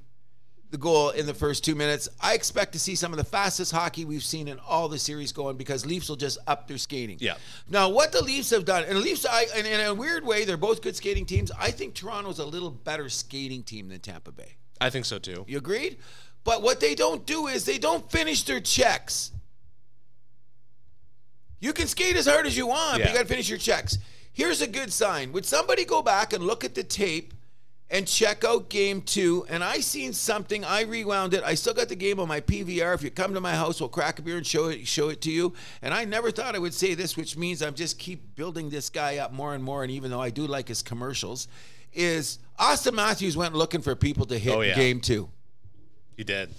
the 0.70 0.78
goal 0.78 1.10
in 1.10 1.26
the 1.26 1.34
first 1.34 1.66
two 1.66 1.76
minutes, 1.76 2.08
I 2.22 2.34
expect 2.34 2.72
to 2.74 2.80
see 2.80 2.96
some 2.96 3.12
of 3.12 3.18
the 3.18 3.26
fastest 3.26 3.74
hockey 3.74 4.06
we've 4.06 4.24
seen 4.24 4.48
in 4.48 4.58
all 4.60 4.88
the 4.88 4.98
series 4.98 5.34
going 5.34 5.58
because 5.58 5.86
Leafs 5.86 6.08
will 6.08 6.16
just 6.16 6.38
up 6.48 6.68
their 6.68 6.78
skating. 6.78 7.18
Yeah. 7.20 7.36
Now, 7.70 7.90
what 7.90 8.14
the 8.14 8.24
Leafs 8.24 8.52
have 8.52 8.64
done, 8.64 8.86
and 8.86 8.96
the 8.96 9.02
Leafs, 9.02 9.26
I, 9.26 9.48
and 9.56 9.68
in 9.68 9.82
a 9.82 9.94
weird 9.94 10.26
way, 10.26 10.46
they're 10.46 10.58
both 10.58 10.82
good 10.82 10.96
skating 10.96 11.26
teams. 11.26 11.52
I 11.60 11.72
think 11.72 11.94
Toronto's 11.94 12.40
a 12.40 12.46
little 12.46 12.72
better 12.72 13.10
skating 13.10 13.64
team 13.64 13.90
than 13.90 14.00
Tampa 14.00 14.32
Bay. 14.32 14.56
I 14.80 14.90
think 14.90 15.06
so 15.06 15.20
too. 15.20 15.44
You 15.48 15.58
agreed? 15.58 15.98
But 16.44 16.62
what 16.62 16.80
they 16.80 16.96
don't 16.96 17.26
do 17.26 17.48
is 17.48 17.66
they 17.66 17.78
don't 17.78 18.10
finish 18.10 18.44
their 18.44 18.62
checks. 18.62 19.32
You 21.62 21.72
can 21.74 21.88
skate 21.88 22.18
as 22.18 22.26
hard 22.26 22.46
as 22.46 22.58
you 22.58 22.68
want, 22.68 23.00
but 23.00 23.08
you 23.10 23.16
got 23.16 23.22
to 23.22 23.28
finish 23.28 23.48
your 23.48 23.58
checks. 23.60 23.98
Here's 24.34 24.62
a 24.62 24.68
good 24.68 24.92
sign. 24.92 25.32
Would 25.32 25.46
somebody 25.46 25.86
go 25.86 26.02
back 26.02 26.34
and 26.34 26.44
look 26.44 26.64
at 26.66 26.74
the 26.76 26.84
tape 26.84 27.34
and 27.90 28.08
check 28.08 28.44
out 28.44 28.70
game 28.70 29.02
two? 29.02 29.46
And 29.50 29.64
I 29.64 29.80
seen 29.82 30.12
something. 30.14 30.66
I 30.66 30.82
rewound 30.82 31.34
it. 31.34 31.44
I 31.44 31.54
still 31.54 31.74
got 31.74 31.88
the 31.90 31.96
game 31.96 32.20
on 32.20 32.28
my 32.28 32.40
PVR. 32.42 32.96
If 32.96 33.04
you 33.04 33.12
come 33.12 33.34
to 33.36 33.40
my 33.42 33.54
house, 33.54 33.80
we'll 33.80 33.90
crack 33.90 34.18
a 34.20 34.22
beer 34.22 34.38
and 34.38 34.46
show 34.48 34.68
it 34.70 34.88
show 34.88 35.10
it 35.10 35.22
to 35.22 35.32
you. 35.32 35.54
And 35.82 35.94
I 35.94 36.04
never 36.06 36.32
thought 36.32 36.56
I 36.56 36.60
would 36.60 36.74
say 36.74 36.94
this, 36.96 37.16
which 37.16 37.38
means 37.38 37.62
I'm 37.62 37.76
just 37.76 38.00
keep 38.00 38.36
building 38.36 38.70
this 38.70 38.90
guy 38.90 39.18
up 39.18 39.32
more 39.32 39.54
and 39.54 39.64
more. 39.64 39.84
And 39.84 39.92
even 39.92 40.10
though 40.12 40.22
I 40.22 40.30
do 40.32 40.48
like 40.48 40.68
his 40.68 40.82
commercials, 40.82 41.48
is 41.94 42.40
Auston 42.58 42.94
Matthews 42.94 43.36
went 43.38 43.54
looking 43.54 43.82
for 43.82 43.96
people 43.96 44.26
to 44.28 44.38
hit 44.40 44.56
Oh, 44.56 44.62
yeah. 44.62 44.76
game 44.76 45.00
two. 45.02 45.30
He 46.18 46.24
did. 46.24 46.50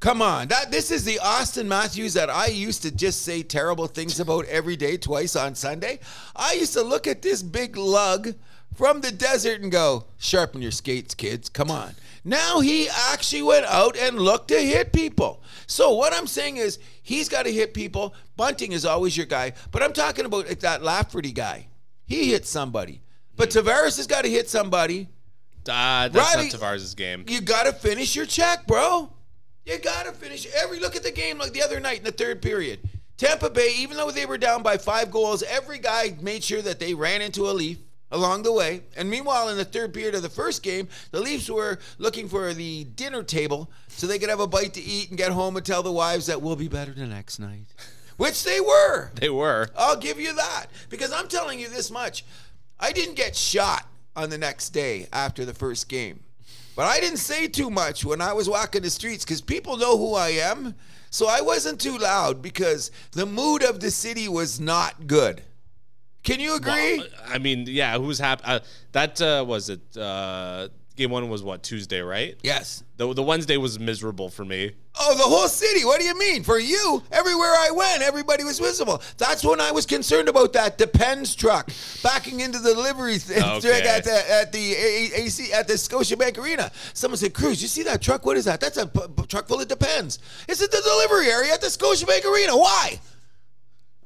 Come 0.00 0.22
on, 0.22 0.48
that 0.48 0.70
this 0.70 0.90
is 0.90 1.04
the 1.04 1.20
Auston 1.22 1.66
Matthews 1.66 2.14
that 2.14 2.30
I 2.30 2.46
used 2.46 2.80
to 2.82 2.90
just 2.90 3.20
say 3.20 3.42
terrible 3.42 3.86
things 3.86 4.18
about 4.18 4.46
every 4.46 4.74
day, 4.74 4.96
twice 4.96 5.36
on 5.36 5.54
Sunday. 5.54 6.00
I 6.34 6.54
used 6.54 6.72
to 6.72 6.82
look 6.82 7.06
at 7.06 7.20
this 7.20 7.42
big 7.42 7.76
lug 7.76 8.34
from 8.74 9.02
the 9.02 9.12
desert 9.12 9.60
and 9.60 9.70
go, 9.70 10.06
"Sharpen 10.16 10.62
your 10.62 10.70
skates, 10.70 11.14
kids. 11.14 11.50
Come 11.50 11.70
on." 11.70 11.96
Now 12.24 12.60
he 12.60 12.88
actually 12.88 13.42
went 13.42 13.66
out 13.66 13.94
and 13.94 14.18
looked 14.18 14.48
to 14.48 14.58
hit 14.60 14.94
people. 14.94 15.42
So 15.66 15.92
what 15.92 16.14
I'm 16.14 16.26
saying 16.26 16.56
is 16.56 16.78
he's 17.02 17.28
got 17.28 17.42
to 17.42 17.52
hit 17.52 17.74
people. 17.74 18.14
Bunting 18.36 18.72
is 18.72 18.86
always 18.86 19.18
your 19.18 19.26
guy, 19.26 19.52
but 19.70 19.82
I'm 19.82 19.92
talking 19.92 20.24
about 20.24 20.46
that 20.48 20.82
Lafferty 20.82 21.32
guy. 21.32 21.66
He 22.06 22.30
hit 22.30 22.46
somebody, 22.46 23.02
but 23.36 23.50
Tavares 23.50 23.98
has 23.98 24.06
got 24.06 24.24
to 24.24 24.30
hit 24.30 24.48
somebody. 24.48 25.10
Uh, 25.68 26.08
that's 26.08 26.34
Riley- 26.34 26.48
not 26.48 26.58
Tavares' 26.58 26.96
game. 26.96 27.26
You 27.28 27.42
got 27.42 27.64
to 27.66 27.72
finish 27.74 28.16
your 28.16 28.24
check, 28.24 28.66
bro. 28.66 29.12
You 29.70 29.78
got 29.78 30.06
to 30.06 30.12
finish 30.12 30.48
every 30.52 30.80
look 30.80 30.96
at 30.96 31.04
the 31.04 31.12
game 31.12 31.38
like 31.38 31.52
the 31.52 31.62
other 31.62 31.78
night 31.78 31.98
in 31.98 32.04
the 32.04 32.10
third 32.10 32.42
period. 32.42 32.80
Tampa 33.16 33.48
Bay, 33.48 33.72
even 33.76 33.96
though 33.96 34.10
they 34.10 34.26
were 34.26 34.36
down 34.36 34.64
by 34.64 34.78
five 34.78 35.12
goals, 35.12 35.44
every 35.44 35.78
guy 35.78 36.16
made 36.20 36.42
sure 36.42 36.60
that 36.62 36.80
they 36.80 36.92
ran 36.92 37.22
into 37.22 37.48
a 37.48 37.52
Leaf 37.52 37.78
along 38.10 38.42
the 38.42 38.52
way. 38.52 38.82
And 38.96 39.08
meanwhile, 39.08 39.48
in 39.48 39.56
the 39.56 39.64
third 39.64 39.94
period 39.94 40.16
of 40.16 40.22
the 40.22 40.28
first 40.28 40.64
game, 40.64 40.88
the 41.12 41.20
Leafs 41.20 41.48
were 41.48 41.78
looking 41.98 42.28
for 42.28 42.52
the 42.52 42.82
dinner 42.82 43.22
table 43.22 43.70
so 43.86 44.08
they 44.08 44.18
could 44.18 44.28
have 44.28 44.40
a 44.40 44.46
bite 44.48 44.74
to 44.74 44.82
eat 44.82 45.10
and 45.10 45.18
get 45.18 45.30
home 45.30 45.56
and 45.56 45.64
tell 45.64 45.84
the 45.84 45.92
wives 45.92 46.26
that 46.26 46.42
we'll 46.42 46.56
be 46.56 46.66
better 46.66 46.92
the 46.92 47.06
next 47.06 47.38
night, 47.38 47.66
which 48.16 48.42
they 48.42 48.60
were. 48.60 49.12
They 49.20 49.30
were. 49.30 49.68
I'll 49.76 49.96
give 49.96 50.18
you 50.18 50.34
that. 50.34 50.66
Because 50.88 51.12
I'm 51.12 51.28
telling 51.28 51.60
you 51.60 51.68
this 51.68 51.92
much. 51.92 52.24
I 52.80 52.90
didn't 52.90 53.14
get 53.14 53.36
shot 53.36 53.86
on 54.16 54.30
the 54.30 54.38
next 54.38 54.70
day 54.70 55.06
after 55.12 55.44
the 55.44 55.54
first 55.54 55.88
game. 55.88 56.24
But 56.80 56.86
I 56.86 56.98
didn't 56.98 57.18
say 57.18 57.46
too 57.46 57.68
much 57.68 58.06
when 58.06 58.22
I 58.22 58.32
was 58.32 58.48
walking 58.48 58.80
the 58.80 58.88
streets 58.88 59.22
because 59.22 59.42
people 59.42 59.76
know 59.76 59.98
who 59.98 60.14
I 60.14 60.30
am. 60.30 60.74
So 61.10 61.28
I 61.28 61.42
wasn't 61.42 61.78
too 61.78 61.98
loud 61.98 62.40
because 62.40 62.90
the 63.12 63.26
mood 63.26 63.62
of 63.62 63.80
the 63.80 63.90
city 63.90 64.28
was 64.28 64.58
not 64.58 65.06
good. 65.06 65.42
Can 66.22 66.40
you 66.40 66.56
agree? 66.56 66.96
Well, 66.96 67.06
I 67.26 67.36
mean, 67.36 67.66
yeah. 67.68 67.98
Who's 67.98 68.18
happy? 68.18 68.44
Uh, 68.46 68.60
that 68.92 69.20
uh, 69.20 69.44
was 69.46 69.68
it. 69.68 69.94
Uh, 69.94 70.68
game 71.00 71.10
one 71.10 71.28
was 71.28 71.42
what 71.42 71.62
Tuesday, 71.62 72.00
right? 72.00 72.36
yes. 72.42 72.84
The 72.96 73.12
the 73.14 73.22
Wednesday 73.22 73.56
was 73.56 73.78
miserable 73.80 74.28
for 74.28 74.44
me. 74.44 74.72
Oh, 75.00 75.14
the 75.16 75.22
whole 75.22 75.48
city. 75.48 75.84
What 75.86 76.00
do 76.00 76.06
you 76.06 76.18
mean? 76.18 76.42
For 76.44 76.58
you, 76.58 77.02
everywhere 77.10 77.48
I 77.48 77.70
went, 77.72 78.02
everybody 78.02 78.44
was 78.44 78.58
visible. 78.58 79.00
That's 79.16 79.42
when 79.42 79.58
I 79.60 79.70
was 79.72 79.86
concerned 79.86 80.28
about 80.28 80.52
that 80.52 80.76
Depends 80.76 81.34
truck 81.34 81.70
backing 82.02 82.40
into 82.40 82.58
the 82.58 82.74
delivery 82.74 83.18
th- 83.18 83.42
Okay. 83.64 83.80
at 83.88 84.04
the 84.04 84.30
at 84.30 84.52
the 84.52 84.72
AC 84.74 85.52
at 85.52 85.66
the 85.66 85.74
Scotiabank 85.74 86.36
Arena. 86.38 86.70
Someone 86.92 87.16
said, 87.18 87.32
"Cruz, 87.32 87.62
you 87.62 87.68
see 87.68 87.82
that 87.84 88.02
truck? 88.02 88.26
What 88.26 88.36
is 88.36 88.44
that? 88.44 88.60
That's 88.60 88.76
a 88.76 88.86
p- 88.86 89.00
p- 89.16 89.26
truck 89.26 89.48
full 89.48 89.60
of 89.60 89.68
Depends. 89.68 90.18
It's 90.48 90.62
at 90.62 90.70
the 90.70 90.82
delivery 90.82 91.28
area 91.30 91.52
at 91.54 91.60
the 91.62 91.68
Scotiabank 91.68 92.24
Arena. 92.30 92.56
Why?" 92.56 93.00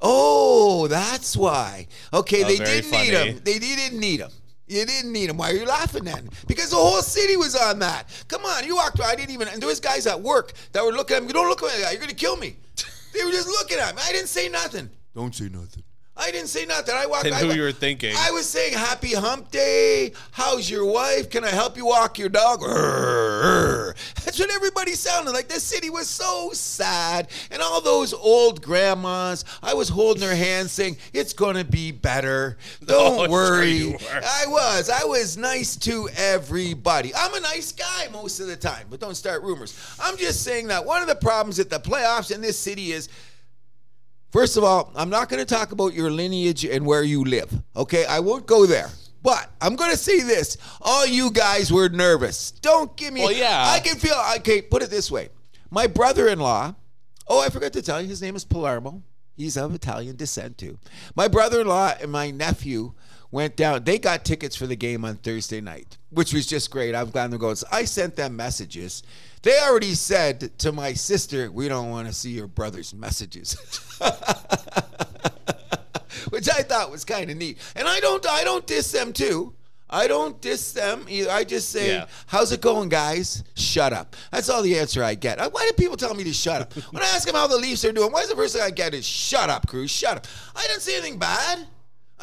Oh, 0.06 0.86
that's 0.88 1.36
why. 1.36 1.86
Okay, 2.12 2.44
Oh, 2.44 2.46
they 2.48 2.56
didn't 2.58 2.90
need 2.90 3.12
funny. 3.14 3.30
him. 3.30 3.40
They 3.42 3.58
didn't 3.58 3.98
need 3.98 4.20
him. 4.20 4.30
You 4.66 4.86
didn't 4.86 5.12
need 5.12 5.28
him. 5.28 5.36
Why 5.36 5.50
are 5.50 5.54
you 5.54 5.66
laughing 5.66 6.04
then? 6.04 6.28
Because 6.46 6.70
the 6.70 6.76
whole 6.76 7.02
city 7.02 7.36
was 7.36 7.54
on 7.54 7.78
that. 7.80 8.04
Come 8.28 8.44
on, 8.44 8.64
you 8.64 8.76
walked. 8.76 9.00
I 9.00 9.14
didn't 9.14 9.30
even. 9.30 9.48
And 9.48 9.60
there 9.60 9.68
was 9.68 9.80
guys 9.80 10.06
at 10.06 10.20
work 10.20 10.52
that 10.72 10.84
were 10.84 10.92
looking 10.92 11.16
at 11.18 11.24
me. 11.24 11.32
Don't 11.32 11.48
look 11.48 11.62
at 11.62 11.80
guy. 11.80 11.90
You're 11.90 12.00
gonna 12.00 12.14
kill 12.14 12.36
me. 12.36 12.56
They 13.14 13.24
were 13.24 13.30
just 13.30 13.46
looking 13.46 13.78
at 13.78 13.94
me. 13.94 14.02
I 14.04 14.10
didn't 14.10 14.26
say 14.26 14.48
nothing. 14.48 14.90
Don't 15.14 15.32
say 15.32 15.48
nothing. 15.48 15.84
I 16.16 16.30
didn't 16.30 16.46
say 16.46 16.64
nothing. 16.64 16.94
I 16.94 17.06
walked. 17.06 17.26
I, 17.26 17.40
who 17.40 17.52
you 17.52 17.62
were 17.62 17.72
thinking? 17.72 18.14
I 18.16 18.30
was 18.30 18.48
saying 18.48 18.74
happy 18.74 19.14
hump 19.14 19.50
day. 19.50 20.12
How's 20.30 20.70
your 20.70 20.84
wife? 20.86 21.28
Can 21.28 21.42
I 21.44 21.48
help 21.48 21.76
you 21.76 21.86
walk 21.86 22.18
your 22.20 22.28
dog? 22.28 22.60
That's 24.24 24.38
what 24.38 24.50
everybody 24.50 24.92
sounded 24.92 25.32
like. 25.32 25.48
The 25.48 25.58
city 25.58 25.90
was 25.90 26.08
so 26.08 26.50
sad. 26.52 27.28
And 27.50 27.60
all 27.60 27.80
those 27.80 28.12
old 28.14 28.62
grandmas, 28.62 29.44
I 29.62 29.74
was 29.74 29.88
holding 29.88 30.20
their 30.20 30.36
hands 30.36 30.70
saying, 30.72 30.98
It's 31.12 31.32
going 31.32 31.56
to 31.56 31.64
be 31.64 31.90
better. 31.90 32.58
Don't 32.84 33.28
Oh, 33.28 33.30
worry. 33.30 33.90
were. 33.90 33.98
I 34.12 34.44
was. 34.46 34.88
I 34.90 35.04
was 35.04 35.36
nice 35.36 35.76
to 35.78 36.08
everybody. 36.16 37.12
I'm 37.14 37.34
a 37.34 37.40
nice 37.40 37.72
guy 37.72 38.08
most 38.12 38.38
of 38.40 38.46
the 38.46 38.56
time, 38.56 38.86
but 38.88 39.00
don't 39.00 39.14
start 39.14 39.42
rumors. 39.42 39.74
I'm 40.00 40.16
just 40.16 40.42
saying 40.42 40.68
that 40.68 40.84
one 40.84 41.02
of 41.02 41.08
the 41.08 41.14
problems 41.16 41.58
at 41.58 41.70
the 41.70 41.78
playoffs 41.80 42.32
in 42.34 42.40
this 42.40 42.58
city 42.58 42.92
is 42.92 43.08
First 44.34 44.56
of 44.56 44.64
all, 44.64 44.90
I'm 44.96 45.10
not 45.10 45.28
going 45.28 45.38
to 45.38 45.46
talk 45.46 45.70
about 45.70 45.94
your 45.94 46.10
lineage 46.10 46.64
and 46.64 46.84
where 46.84 47.04
you 47.04 47.24
live. 47.24 47.52
Okay, 47.76 48.04
I 48.04 48.18
won't 48.18 48.46
go 48.46 48.66
there. 48.66 48.90
But 49.22 49.48
I'm 49.60 49.76
going 49.76 49.92
to 49.92 49.96
say 49.96 50.22
this: 50.22 50.58
all 50.80 51.06
you 51.06 51.30
guys 51.30 51.72
were 51.72 51.88
nervous. 51.88 52.50
Don't 52.50 52.96
give 52.96 53.12
me. 53.12 53.20
Well, 53.20 53.30
yeah. 53.30 53.64
I 53.64 53.78
can 53.78 53.96
feel. 53.96 54.20
Okay, 54.38 54.60
put 54.60 54.82
it 54.82 54.90
this 54.90 55.08
way: 55.08 55.28
my 55.70 55.86
brother-in-law. 55.86 56.74
Oh, 57.28 57.40
I 57.42 57.48
forgot 57.48 57.72
to 57.74 57.82
tell 57.82 58.02
you, 58.02 58.08
his 58.08 58.20
name 58.20 58.34
is 58.34 58.44
Palermo. 58.44 59.04
He's 59.36 59.56
of 59.56 59.72
Italian 59.72 60.16
descent 60.16 60.58
too. 60.58 60.80
My 61.14 61.28
brother-in-law 61.28 61.98
and 62.00 62.10
my 62.10 62.32
nephew 62.32 62.94
went 63.30 63.54
down. 63.54 63.84
They 63.84 64.00
got 64.00 64.24
tickets 64.24 64.56
for 64.56 64.66
the 64.66 64.74
game 64.74 65.04
on 65.04 65.14
Thursday 65.14 65.60
night, 65.60 65.96
which 66.10 66.34
was 66.34 66.44
just 66.44 66.72
great. 66.72 66.96
I'm 66.96 67.10
glad 67.10 67.30
they're 67.30 67.38
going. 67.38 67.54
So 67.54 67.68
I 67.70 67.84
sent 67.84 68.16
them 68.16 68.34
messages. 68.34 69.04
They 69.44 69.58
already 69.60 69.94
said 69.94 70.58
to 70.58 70.72
my 70.72 70.94
sister, 70.94 71.50
"We 71.52 71.68
don't 71.68 71.90
want 71.90 72.08
to 72.08 72.12
see 72.14 72.30
your 72.30 72.46
brother's 72.48 72.92
messages." 72.94 73.56
which 76.30 76.48
I 76.48 76.62
thought 76.62 76.90
was 76.90 77.04
kind 77.04 77.30
of 77.30 77.36
neat. 77.36 77.58
And 77.76 77.86
I 77.86 78.00
don't, 78.00 78.26
I 78.28 78.42
don't 78.44 78.66
diss 78.66 78.90
them 78.92 79.12
too. 79.12 79.52
I 79.90 80.06
don't 80.08 80.40
diss 80.40 80.72
them 80.72 81.04
either. 81.08 81.30
I 81.30 81.44
just 81.44 81.68
say, 81.70 81.88
Yeah. 81.88 82.06
"How's 82.26 82.50
it 82.52 82.60
going, 82.62 82.88
guys?" 82.88 83.44
Shut 83.54 83.92
up. 83.92 84.16
That's 84.32 84.48
all 84.48 84.62
the 84.62 84.78
answer 84.78 85.04
I 85.04 85.14
get. 85.14 85.38
Uh, 85.38 85.50
Why 85.50 85.66
do 85.68 85.72
people 85.74 85.96
tell 85.96 86.14
me 86.14 86.24
to 86.24 86.32
shut 86.32 86.62
up? 86.62 86.72
When 86.92 87.02
I 87.02 87.06
ask 87.06 87.26
them 87.26 87.36
how 87.36 87.46
the 87.46 87.58
Leafs 87.58 87.84
are 87.84 87.92
doing, 87.92 88.10
why 88.10 88.22
is 88.22 88.28
the 88.30 88.34
first 88.36 88.54
thing 88.54 88.62
I 88.62 88.70
get 88.70 88.94
is 88.94 89.06
"Shut 89.06 89.50
up, 89.50 89.66
Cruz. 89.68 89.90
Shut 89.90 90.16
up." 90.16 90.26
I 90.56 90.66
didn't 90.66 90.80
say 90.80 90.96
anything 90.96 91.18
bad. 91.18 91.66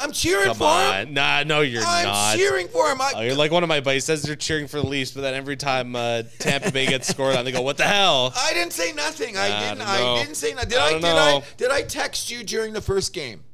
I'm 0.02 0.12
cheering 0.12 0.46
Come 0.46 0.56
for 0.56 0.92
him. 0.94 1.14
nah, 1.14 1.42
no, 1.44 1.60
you're 1.60 1.80
not. 1.82 1.90
I'm 1.94 2.04
not. 2.06 2.36
cheering 2.36 2.68
for 2.68 2.90
him. 2.90 3.00
I, 3.00 3.12
Oh, 3.16 3.20
you're 3.22 3.34
like 3.36 3.50
one 3.52 3.62
of 3.62 3.68
my 3.68 3.80
buddies 3.80 4.04
says 4.04 4.22
they're 4.22 4.34
cheering 4.36 4.66
for 4.66 4.78
the 4.80 4.86
Leafs, 4.86 5.12
but 5.12 5.20
then 5.20 5.34
every 5.34 5.56
time 5.56 5.94
uh, 5.96 6.22
Tampa 6.38 6.72
Bay 6.72 6.86
gets 6.86 7.08
scored 7.08 7.36
on, 7.36 7.44
they 7.44 7.52
go, 7.52 7.62
"What 7.62 7.76
the 7.76 7.84
hell?" 7.84 8.32
I 8.36 8.52
didn't 8.52 8.72
say 8.72 8.92
nothing. 8.92 9.36
I 9.36 9.44
I 9.44 9.60
didn't. 9.60 9.78
don't 9.78 9.88
I 9.88 9.98
know. 10.00 10.16
didn't 10.16 10.34
say 10.36 10.52
nothing. 10.54 10.70
Did 10.70 10.78
I 10.78 10.86
I? 10.86 10.90
don't 10.92 11.00
Did 11.02 11.10
I? 11.10 11.32
know. 11.38 11.44
Did 11.56 11.70
I 11.70 11.82
text 11.82 12.30
you 12.30 12.42
during 12.44 12.72
the 12.72 12.80
first 12.80 13.12
game? 13.12 13.44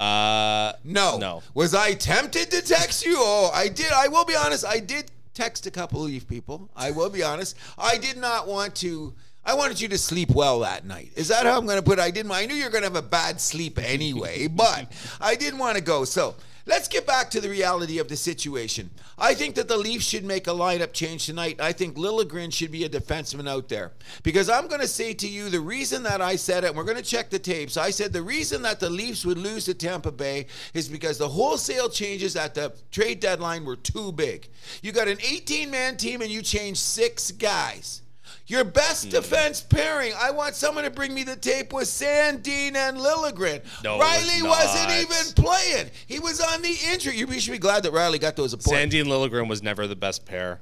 Uh, 0.00 0.72
No. 0.84 1.18
No. 1.18 1.42
Was 1.54 1.74
I 1.74 1.94
tempted 1.94 2.50
to 2.52 2.62
text 2.62 3.04
you? 3.04 3.16
Oh, 3.18 3.50
I 3.52 3.68
did. 3.68 3.90
I 3.92 4.08
will 4.08 4.24
be 4.24 4.36
honest. 4.36 4.64
I 4.64 4.78
did 4.78 5.10
text 5.34 5.66
a 5.66 5.70
couple 5.70 6.00
of 6.04 6.06
Leaf 6.10 6.28
people. 6.28 6.70
I 6.76 6.90
will 6.92 7.10
be 7.10 7.22
honest. 7.22 7.56
I 7.76 7.98
did 7.98 8.16
not 8.16 8.46
want 8.46 8.74
to. 8.76 9.14
I 9.48 9.54
wanted 9.54 9.80
you 9.80 9.88
to 9.88 9.96
sleep 9.96 10.28
well 10.32 10.60
that 10.60 10.84
night. 10.84 11.10
Is 11.16 11.28
that 11.28 11.46
how 11.46 11.56
I'm 11.56 11.64
going 11.64 11.78
to 11.78 11.82
put 11.82 11.98
it? 11.98 12.02
I 12.02 12.10
didn't. 12.10 12.30
I 12.30 12.44
knew 12.44 12.54
you 12.54 12.64
were 12.64 12.70
going 12.70 12.82
to 12.82 12.88
have 12.88 12.96
a 12.96 13.08
bad 13.08 13.40
sleep 13.40 13.78
anyway, 13.78 14.46
but 14.50 14.92
I 15.22 15.36
didn't 15.36 15.58
want 15.58 15.78
to 15.78 15.82
go. 15.82 16.04
So 16.04 16.34
let's 16.66 16.86
get 16.86 17.06
back 17.06 17.30
to 17.30 17.40
the 17.40 17.48
reality 17.48 17.98
of 17.98 18.08
the 18.08 18.16
situation. 18.16 18.90
I 19.16 19.32
think 19.32 19.54
that 19.54 19.66
the 19.66 19.78
Leafs 19.78 20.06
should 20.06 20.26
make 20.26 20.48
a 20.48 20.50
lineup 20.50 20.92
change 20.92 21.24
tonight. 21.24 21.62
I 21.62 21.72
think 21.72 21.96
Liljegren 21.96 22.52
should 22.52 22.70
be 22.70 22.84
a 22.84 22.90
defenseman 22.90 23.48
out 23.48 23.70
there 23.70 23.92
because 24.22 24.50
I'm 24.50 24.68
going 24.68 24.82
to 24.82 24.86
say 24.86 25.14
to 25.14 25.26
you 25.26 25.48
the 25.48 25.60
reason 25.60 26.02
that 26.02 26.20
I 26.20 26.36
said 26.36 26.64
it. 26.64 26.66
And 26.66 26.76
we're 26.76 26.84
going 26.84 26.98
to 26.98 27.02
check 27.02 27.30
the 27.30 27.38
tapes. 27.38 27.78
I 27.78 27.88
said 27.88 28.12
the 28.12 28.20
reason 28.20 28.60
that 28.62 28.80
the 28.80 28.90
Leafs 28.90 29.24
would 29.24 29.38
lose 29.38 29.64
to 29.64 29.72
Tampa 29.72 30.12
Bay 30.12 30.44
is 30.74 30.90
because 30.90 31.16
the 31.16 31.28
wholesale 31.30 31.88
changes 31.88 32.36
at 32.36 32.54
the 32.54 32.74
trade 32.90 33.20
deadline 33.20 33.64
were 33.64 33.76
too 33.76 34.12
big. 34.12 34.46
You 34.82 34.92
got 34.92 35.08
an 35.08 35.16
18 35.26 35.70
man 35.70 35.96
team 35.96 36.20
and 36.20 36.30
you 36.30 36.42
changed 36.42 36.80
six 36.80 37.30
guys. 37.30 38.02
Your 38.48 38.64
best 38.64 39.04
Hmm. 39.04 39.10
defense 39.10 39.60
pairing. 39.60 40.12
I 40.18 40.30
want 40.30 40.56
someone 40.56 40.84
to 40.84 40.90
bring 40.90 41.14
me 41.14 41.22
the 41.22 41.36
tape 41.36 41.72
with 41.72 41.86
Sandin 41.86 42.74
and 42.74 42.96
Liljegren. 42.98 43.60
No, 43.84 43.98
Riley 43.98 44.42
was 44.42 44.64
wasn't 44.64 44.90
even 45.00 45.32
playing. 45.44 45.90
He 46.06 46.18
was 46.18 46.40
on 46.40 46.62
the 46.62 46.76
injury. 46.90 47.16
You 47.16 47.40
should 47.40 47.52
be 47.52 47.58
glad 47.58 47.82
that 47.84 47.92
Riley 47.92 48.18
got 48.18 48.36
those 48.36 48.54
appointments. 48.54 48.94
Sandy 48.94 49.00
and 49.00 49.08
Liljegren 49.10 49.48
was 49.48 49.62
never 49.62 49.86
the 49.86 49.96
best 49.96 50.24
pair 50.26 50.60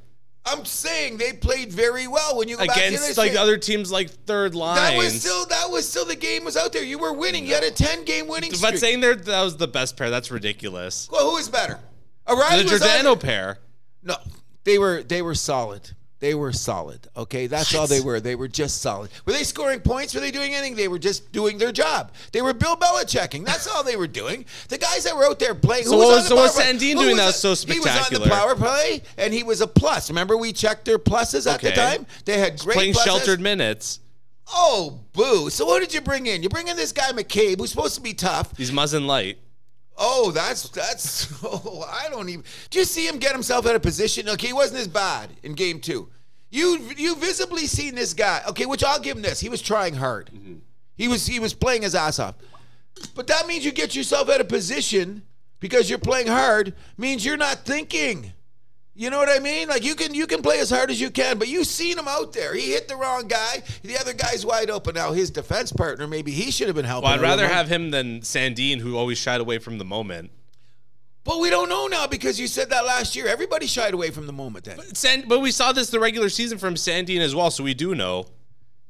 I'm 0.48 0.64
saying 0.64 1.16
they 1.16 1.32
played 1.32 1.72
very 1.72 2.06
well 2.06 2.36
when 2.38 2.46
you 2.46 2.56
go 2.56 2.66
back 2.66 2.76
to 2.76 2.84
against 2.86 3.08
this 3.08 3.18
like 3.18 3.34
other 3.34 3.56
teams 3.56 3.90
like 3.90 4.10
third 4.26 4.54
line. 4.54 4.76
That 4.76 4.96
was 4.96 5.20
still 5.20 5.44
that 5.46 5.70
was 5.70 5.88
still 5.88 6.04
the 6.04 6.14
game 6.14 6.44
was 6.44 6.56
out 6.56 6.72
there. 6.72 6.84
You 6.84 6.98
were 6.98 7.12
winning. 7.12 7.44
You 7.46 7.54
had 7.54 7.64
a 7.64 7.70
10 7.72 8.04
game 8.04 8.28
winning 8.28 8.52
streak. 8.52 8.72
but 8.74 8.78
saying 8.78 9.00
that 9.00 9.26
was 9.26 9.56
the 9.56 9.66
best 9.66 9.96
pair, 9.96 10.08
that's 10.08 10.30
ridiculous. 10.30 11.08
well, 11.10 11.28
who 11.30 11.36
is 11.38 11.48
better? 11.48 11.80
O'Reilly 12.28 12.62
The 12.62 12.72
was 12.74 12.82
on- 12.82 12.88
Giordano 12.88 13.16
pair. 13.16 13.58
No, 14.04 14.16
they 14.62 14.78
were 14.78 15.02
they 15.02 15.20
were 15.20 15.34
solid. 15.34 15.95
They 16.18 16.34
were 16.34 16.52
solid. 16.52 17.06
Okay, 17.14 17.46
that's 17.46 17.74
all 17.74 17.86
they 17.86 18.00
were. 18.00 18.20
They 18.20 18.36
were 18.36 18.48
just 18.48 18.80
solid. 18.80 19.10
Were 19.26 19.34
they 19.34 19.42
scoring 19.44 19.80
points? 19.80 20.14
Were 20.14 20.20
they 20.20 20.30
doing 20.30 20.54
anything? 20.54 20.74
They 20.74 20.88
were 20.88 20.98
just 20.98 21.30
doing 21.30 21.58
their 21.58 21.72
job. 21.72 22.10
They 22.32 22.40
were 22.40 22.54
Bill 22.54 22.74
Belichicking. 22.74 23.44
That's 23.44 23.66
all 23.68 23.84
they 23.84 23.96
were 23.96 24.06
doing. 24.06 24.46
The 24.68 24.78
guys 24.78 25.04
that 25.04 25.14
were 25.14 25.26
out 25.26 25.38
there 25.38 25.54
playing. 25.54 25.84
So 25.84 25.90
who 25.92 25.98
what 25.98 26.04
on 26.06 26.12
was- 26.14 26.22
the 26.24 26.28
so 26.30 26.36
was 26.36 26.52
power 26.54 26.62
play? 26.64 26.72
Sandin 26.72 26.92
Who 26.94 27.02
doing 27.02 27.16
that 27.18 27.26
was 27.26 27.36
so 27.36 27.48
He 27.70 27.78
was 27.80 28.12
on 28.12 28.22
the 28.22 28.30
power 28.30 28.54
play, 28.54 29.02
and 29.18 29.34
he 29.34 29.42
was 29.42 29.60
a 29.60 29.66
plus. 29.66 30.08
Remember, 30.08 30.38
we 30.38 30.54
checked 30.54 30.86
their 30.86 30.98
pluses 30.98 31.46
at 31.52 31.60
the 31.60 31.72
time. 31.72 32.06
They 32.24 32.38
had 32.38 32.58
great 32.60 32.76
Playing 32.76 32.94
pluses. 32.94 33.04
sheltered 33.04 33.40
minutes. 33.40 34.00
Oh, 34.54 35.00
boo! 35.12 35.50
So 35.50 35.66
what 35.66 35.80
did 35.80 35.92
you 35.92 36.00
bring 36.00 36.26
in? 36.26 36.42
You 36.42 36.48
bring 36.48 36.68
in 36.68 36.76
this 36.76 36.92
guy 36.92 37.10
McCabe, 37.12 37.58
who's 37.58 37.70
supposed 37.70 37.96
to 37.96 38.00
be 38.00 38.14
tough. 38.14 38.56
He's 38.56 38.70
Muzzin 38.70 39.04
Light. 39.06 39.38
Oh, 39.98 40.30
that's 40.30 40.68
that's. 40.70 41.32
Oh, 41.42 41.86
I 41.88 42.08
don't 42.08 42.28
even. 42.28 42.44
Do 42.70 42.78
you 42.78 42.84
see 42.84 43.06
him 43.06 43.18
get 43.18 43.32
himself 43.32 43.66
out 43.66 43.76
of 43.76 43.82
position? 43.82 44.28
Okay, 44.28 44.48
he 44.48 44.52
wasn't 44.52 44.80
as 44.80 44.88
bad 44.88 45.30
in 45.42 45.54
game 45.54 45.80
two. 45.80 46.08
You 46.50 46.90
you 46.96 47.14
visibly 47.16 47.66
seen 47.66 47.94
this 47.94 48.14
guy. 48.14 48.42
Okay, 48.48 48.66
which 48.66 48.82
I'll 48.84 49.00
give 49.00 49.16
him 49.16 49.22
this. 49.22 49.40
He 49.40 49.48
was 49.48 49.62
trying 49.62 49.94
hard. 49.94 50.30
Mm-hmm. 50.34 50.54
He 50.96 51.08
was 51.08 51.26
he 51.26 51.40
was 51.40 51.54
playing 51.54 51.82
his 51.82 51.94
ass 51.94 52.18
off. 52.18 52.36
But 53.14 53.26
that 53.26 53.46
means 53.46 53.64
you 53.64 53.72
get 53.72 53.94
yourself 53.94 54.28
out 54.28 54.40
of 54.40 54.48
position 54.48 55.22
because 55.60 55.88
you're 55.90 55.98
playing 55.98 56.28
hard. 56.28 56.74
Means 56.96 57.24
you're 57.24 57.36
not 57.36 57.58
thinking. 57.64 58.32
You 58.98 59.10
know 59.10 59.18
what 59.18 59.28
I 59.28 59.40
mean? 59.40 59.68
Like 59.68 59.84
you 59.84 59.94
can 59.94 60.14
you 60.14 60.26
can 60.26 60.40
play 60.40 60.58
as 60.58 60.70
hard 60.70 60.90
as 60.90 60.98
you 60.98 61.10
can, 61.10 61.38
but 61.38 61.48
you 61.48 61.64
seen 61.64 61.98
him 61.98 62.08
out 62.08 62.32
there. 62.32 62.54
He 62.54 62.72
hit 62.72 62.88
the 62.88 62.96
wrong 62.96 63.28
guy. 63.28 63.62
The 63.82 63.98
other 63.98 64.14
guy's 64.14 64.46
wide 64.46 64.70
open. 64.70 64.94
Now 64.94 65.12
his 65.12 65.30
defense 65.30 65.70
partner, 65.70 66.06
maybe 66.06 66.32
he 66.32 66.50
should 66.50 66.66
have 66.68 66.76
been 66.76 66.86
helping. 66.86 67.10
Well, 67.10 67.18
I'd 67.18 67.20
rather 67.20 67.46
have 67.46 67.68
him 67.68 67.90
than 67.90 68.22
Sandin, 68.22 68.80
who 68.80 68.96
always 68.96 69.18
shied 69.18 69.42
away 69.42 69.58
from 69.58 69.76
the 69.76 69.84
moment. 69.84 70.30
But 71.24 71.40
we 71.40 71.50
don't 71.50 71.68
know 71.68 71.88
now 71.88 72.06
because 72.06 72.40
you 72.40 72.46
said 72.46 72.70
that 72.70 72.86
last 72.86 73.14
year. 73.14 73.26
Everybody 73.26 73.66
shied 73.66 73.92
away 73.92 74.10
from 74.12 74.26
the 74.26 74.32
moment 74.32 74.64
then. 74.64 74.78
Sand, 74.94 75.24
but 75.28 75.40
we 75.40 75.50
saw 75.50 75.72
this 75.72 75.90
the 75.90 76.00
regular 76.00 76.30
season 76.30 76.56
from 76.56 76.74
Sandin 76.76 77.20
as 77.20 77.34
well, 77.34 77.50
so 77.50 77.64
we 77.64 77.74
do 77.74 77.94
know. 77.94 78.26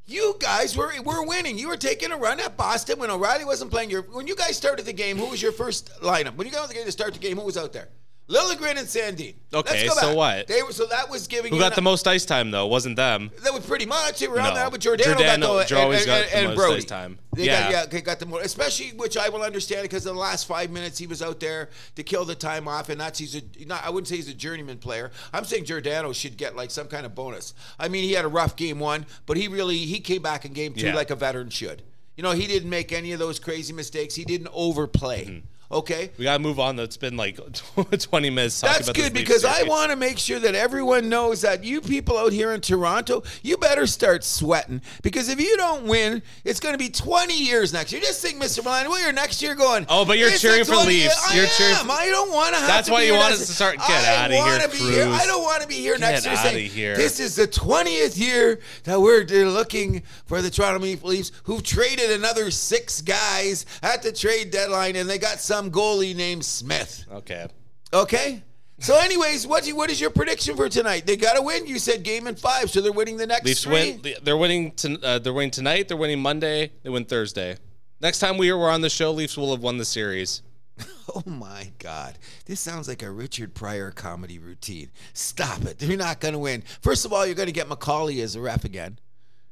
You 0.04 0.36
guys 0.38 0.76
were 0.76 0.92
were 1.02 1.26
winning. 1.26 1.58
You 1.58 1.66
were 1.66 1.76
taking 1.76 2.12
a 2.12 2.16
run 2.16 2.38
at 2.38 2.56
Boston 2.56 3.00
when 3.00 3.10
O'Reilly 3.10 3.44
wasn't 3.44 3.72
playing. 3.72 3.90
Your 3.90 4.02
when 4.02 4.28
you 4.28 4.36
guys 4.36 4.56
started 4.56 4.86
the 4.86 4.92
game, 4.92 5.16
who 5.16 5.26
was 5.26 5.42
your 5.42 5.50
first 5.50 5.90
lineup? 6.00 6.36
When 6.36 6.46
you 6.46 6.52
got 6.52 6.62
out 6.62 6.68
the 6.68 6.74
game 6.74 6.84
to 6.84 6.92
start 6.92 7.12
the 7.12 7.18
game, 7.18 7.36
who 7.38 7.44
was 7.44 7.56
out 7.56 7.72
there? 7.72 7.88
Liljegren 8.28 8.76
and 8.76 8.88
Sandin. 8.88 9.34
Okay, 9.54 9.86
so 9.86 10.12
what? 10.14 10.48
They 10.48 10.60
were 10.60 10.72
so 10.72 10.86
that 10.86 11.08
was 11.08 11.28
giving 11.28 11.50
Who 11.50 11.56
you 11.58 11.62
got 11.62 11.76
the 11.76 11.80
most 11.82 12.08
ice 12.08 12.24
time 12.24 12.50
though? 12.50 12.66
Wasn't 12.66 12.96
them? 12.96 13.30
That 13.44 13.54
was 13.54 13.64
pretty 13.64 13.86
much 13.86 14.20
it. 14.20 14.28
around 14.30 14.48
No. 14.48 14.54
that, 14.56 14.70
but 14.72 14.80
Giordano, 14.80 15.10
Giordano- 15.14 15.46
got 15.58 15.68
the 15.68 15.78
always 15.80 15.98
and, 16.00 16.06
got 16.06 16.20
and, 16.22 16.30
the 16.30 16.36
and 16.38 16.46
most 16.48 16.56
Brodie 16.56 16.76
ice 16.78 16.84
time. 16.84 17.18
They 17.34 17.44
Yeah. 17.44 17.70
got, 17.70 17.92
yeah, 17.92 18.00
got 18.00 18.18
the 18.18 18.26
more, 18.26 18.40
especially 18.40 18.88
which 18.96 19.16
I 19.16 19.28
will 19.28 19.42
understand 19.42 19.82
because 19.82 20.06
in 20.06 20.14
the 20.14 20.18
last 20.20 20.46
five 20.48 20.70
minutes 20.70 20.98
he 20.98 21.06
was 21.06 21.22
out 21.22 21.38
there 21.38 21.70
to 21.94 22.02
kill 22.02 22.24
the 22.24 22.34
time 22.34 22.66
off, 22.66 22.88
and 22.88 23.00
that's 23.00 23.20
he's 23.20 23.36
a 23.36 23.42
not. 23.64 23.84
I 23.84 23.90
wouldn't 23.90 24.08
say 24.08 24.16
he's 24.16 24.28
a 24.28 24.34
journeyman 24.34 24.78
player. 24.78 25.12
I'm 25.32 25.44
saying 25.44 25.66
Giordano 25.66 26.12
should 26.12 26.36
get 26.36 26.56
like 26.56 26.72
some 26.72 26.88
kind 26.88 27.06
of 27.06 27.14
bonus. 27.14 27.54
I 27.78 27.86
mean, 27.86 28.02
he 28.02 28.12
had 28.14 28.24
a 28.24 28.28
rough 28.28 28.56
game 28.56 28.80
one, 28.80 29.06
but 29.26 29.36
he 29.36 29.46
really 29.46 29.76
he 29.78 30.00
came 30.00 30.22
back 30.22 30.44
in 30.44 30.52
game 30.52 30.74
two 30.74 30.86
Yeah. 30.86 30.94
like 30.96 31.10
a 31.10 31.16
veteran 31.16 31.50
should. 31.50 31.82
You 32.16 32.24
know, 32.24 32.32
he 32.32 32.46
didn't 32.48 32.70
make 32.70 32.92
any 32.92 33.12
of 33.12 33.18
those 33.20 33.38
crazy 33.38 33.72
mistakes. 33.72 34.14
He 34.16 34.24
didn't 34.24 34.48
overplay. 34.52 35.24
Mm-hmm. 35.26 35.46
Okay. 35.70 36.11
We 36.16 36.24
gotta 36.24 36.38
move 36.38 36.61
on. 36.61 36.79
It's 36.79 36.96
been 36.96 37.16
like 37.16 37.40
20 37.98 38.31
minutes. 38.31 38.61
talking 38.61 38.74
That's 38.87 38.92
good 38.92 39.12
because 39.12 39.44
I 39.44 39.64
want 39.64 39.90
to 39.90 39.96
make 39.96 40.16
sure 40.18 40.38
that 40.38 40.55
everyone 40.55 41.09
knows 41.09 41.40
that 41.40 41.64
you 41.64 41.81
people 41.81 42.16
out 42.16 42.33
here 42.33 42.52
in 42.52 42.61
Toronto, 42.61 43.24
you 43.42 43.57
better 43.57 43.87
start 43.88 44.22
sweating 44.22 44.81
because 45.02 45.29
if 45.29 45.40
you 45.40 45.57
don't 45.57 45.85
win, 45.87 46.22
it's 46.44 46.61
going 46.61 46.74
to 46.74 46.79
be 46.79 46.88
20 46.88 47.37
years 47.37 47.72
next 47.72 47.90
year. 47.90 48.00
Just 48.00 48.22
think, 48.22 48.40
Mr. 48.40 48.62
Milan, 48.62 48.88
well, 48.88 49.00
you're 49.02 49.12
next 49.12 49.42
year 49.42 49.57
going. 49.57 49.87
Oh, 49.88 50.05
but 50.05 50.18
you're 50.18 50.31
cheering 50.31 50.64
for 50.64 50.76
Leafs. 50.76 51.16
I 51.31 51.35
You're 51.35 51.44
am. 51.46 51.50
cheering 51.57 51.74
for- 51.76 51.90
I 51.90 52.07
don't 52.11 52.33
want 52.33 52.55
to 52.55 52.61
have 52.61 52.68
That's 52.68 52.87
to 52.87 52.92
why 52.92 53.02
you 53.02 53.14
want 53.14 53.33
us 53.35 53.46
to 53.46 53.52
start- 53.52 53.79
get 53.79 53.90
I 53.90 54.24
outta 54.24 54.35
here, 54.35 54.68
be 54.68 54.76
here. 54.94 55.09
I 55.09 55.26
don't 55.26 55.42
want 55.42 55.62
to 55.62 55.68
be 55.68 55.74
here 55.74 55.98
next 55.98 56.24
year 56.26 56.35
outta 56.35 56.48
saying, 56.50 56.70
here. 56.70 56.94
this 56.96 57.18
is 57.18 57.35
the 57.35 57.48
20th 57.48 58.16
year 58.18 58.61
that 58.85 59.00
we're 59.00 59.24
looking 59.24 60.02
for 60.26 60.42
the 60.42 60.50
Toronto 60.50 60.79
Maple 60.79 61.11
Leafs 61.11 61.33
who've 61.42 61.62
traded 61.62 62.12
another 62.12 62.52
six 62.52 63.00
guys 63.00 63.66
at 63.83 64.02
the 64.05 64.12
trade 64.12 64.52
deadline 64.52 64.94
and 64.94 65.11
they 65.11 65.18
got 65.18 65.40
some 65.40 65.55
goalie 65.70 66.14
named 66.14 66.44
Smith. 66.44 67.04
Okay. 67.10 67.46
Okay. 67.92 68.42
So, 68.78 68.98
anyways, 68.98 69.46
what 69.46 69.66
you, 69.66 69.74
what 69.74 69.90
is 69.90 70.00
your 70.00 70.10
prediction 70.10 70.54
for 70.54 70.68
tonight? 70.68 71.06
They 71.06 71.16
got 71.16 71.36
to 71.36 71.42
win. 71.42 71.66
You 71.66 71.78
said 71.78 72.02
game 72.02 72.26
in 72.26 72.36
five, 72.36 72.70
so 72.70 72.82
they're 72.82 72.92
winning 72.92 73.16
the 73.16 73.26
next 73.26 73.46
Leafs 73.46 73.64
three. 73.64 73.98
win. 74.02 74.14
They're 74.22 74.36
winning. 74.36 74.72
To, 74.72 75.00
uh, 75.02 75.18
they're 75.18 75.32
winning 75.32 75.50
tonight. 75.50 75.88
They're 75.88 75.96
winning 75.96 76.20
Monday. 76.20 76.72
They 76.82 76.90
win 76.90 77.06
Thursday. 77.06 77.56
Next 78.00 78.18
time 78.18 78.36
we 78.36 78.52
were 78.52 78.68
on 78.68 78.82
the 78.82 78.90
show, 78.90 79.12
Leafs 79.12 79.36
will 79.38 79.52
have 79.52 79.62
won 79.62 79.78
the 79.78 79.84
series. 79.84 80.42
Oh 81.14 81.22
my 81.24 81.70
God, 81.78 82.18
this 82.46 82.60
sounds 82.60 82.88
like 82.88 83.02
a 83.02 83.10
Richard 83.10 83.54
Pryor 83.54 83.92
comedy 83.92 84.38
routine. 84.40 84.90
Stop 85.14 85.62
it. 85.64 85.80
You're 85.80 85.96
not 85.96 86.20
going 86.20 86.34
to 86.34 86.38
win. 86.38 86.62
First 86.82 87.04
of 87.04 87.12
all, 87.12 87.24
you're 87.24 87.36
going 87.36 87.46
to 87.46 87.52
get 87.52 87.68
McCauley 87.68 88.22
as 88.22 88.34
a 88.34 88.40
ref 88.40 88.64
again. 88.64 88.98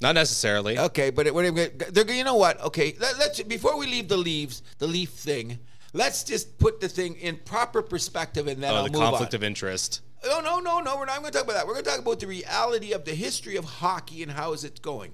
Not 0.00 0.16
necessarily. 0.16 0.78
Okay, 0.78 1.10
but 1.10 1.26
it, 1.28 1.94
they're 1.94 2.10
you 2.10 2.24
know 2.24 2.34
what? 2.34 2.60
Okay, 2.60 2.94
let, 3.00 3.18
let's 3.18 3.42
before 3.44 3.78
we 3.78 3.86
leave 3.86 4.08
the 4.08 4.16
leaves, 4.16 4.62
the 4.78 4.86
leaf 4.86 5.10
thing. 5.10 5.58
Let's 5.94 6.24
just 6.24 6.58
put 6.58 6.80
the 6.80 6.88
thing 6.88 7.14
in 7.14 7.36
proper 7.36 7.80
perspective, 7.80 8.48
and 8.48 8.60
then 8.60 8.72
oh, 8.72 8.76
I'll 8.76 8.84
the 8.84 8.90
move 8.90 9.00
conflict 9.00 9.32
on. 9.32 9.38
of 9.38 9.44
interest. 9.44 10.02
No, 10.24 10.40
no, 10.40 10.58
no, 10.58 10.80
no. 10.80 10.96
We're 10.96 11.06
not 11.06 11.20
going 11.20 11.30
to 11.32 11.38
talk 11.38 11.44
about 11.44 11.54
that. 11.54 11.66
We're 11.66 11.74
going 11.74 11.84
to 11.84 11.90
talk 11.90 12.00
about 12.00 12.18
the 12.18 12.26
reality 12.26 12.92
of 12.92 13.04
the 13.04 13.14
history 13.14 13.54
of 13.56 13.64
hockey 13.64 14.22
and 14.24 14.32
how 14.32 14.52
is 14.52 14.64
it 14.64 14.82
going. 14.82 15.12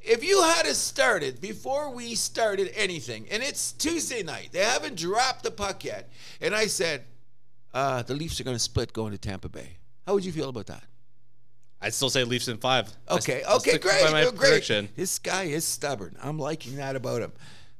If 0.00 0.24
you 0.24 0.42
had 0.42 0.66
us 0.66 0.78
started 0.78 1.42
before 1.42 1.90
we 1.94 2.14
started 2.14 2.72
anything, 2.74 3.26
and 3.30 3.42
it's 3.42 3.72
Tuesday 3.72 4.22
night, 4.22 4.48
they 4.52 4.60
haven't 4.60 4.96
dropped 4.96 5.42
the 5.42 5.50
puck 5.50 5.84
yet, 5.84 6.10
and 6.40 6.54
I 6.54 6.66
said 6.68 7.04
uh, 7.74 8.02
the 8.02 8.14
Leafs 8.14 8.40
are 8.40 8.44
going 8.44 8.56
to 8.56 8.62
split 8.62 8.94
going 8.94 9.12
to 9.12 9.18
Tampa 9.18 9.50
Bay. 9.50 9.76
How 10.06 10.14
would 10.14 10.24
you 10.24 10.32
feel 10.32 10.48
about 10.48 10.66
that? 10.66 10.84
I'd 11.82 11.92
still 11.92 12.08
say 12.08 12.24
Leafs 12.24 12.48
in 12.48 12.56
five. 12.56 12.90
Okay, 13.10 13.42
I'll 13.42 13.56
okay, 13.56 13.76
great, 13.76 14.08
great. 14.08 14.34
prediction. 14.34 14.88
This 14.96 15.18
guy 15.18 15.44
is 15.44 15.66
stubborn. 15.66 16.16
I'm 16.22 16.38
liking 16.38 16.76
that 16.76 16.96
about 16.96 17.20
him. 17.20 17.32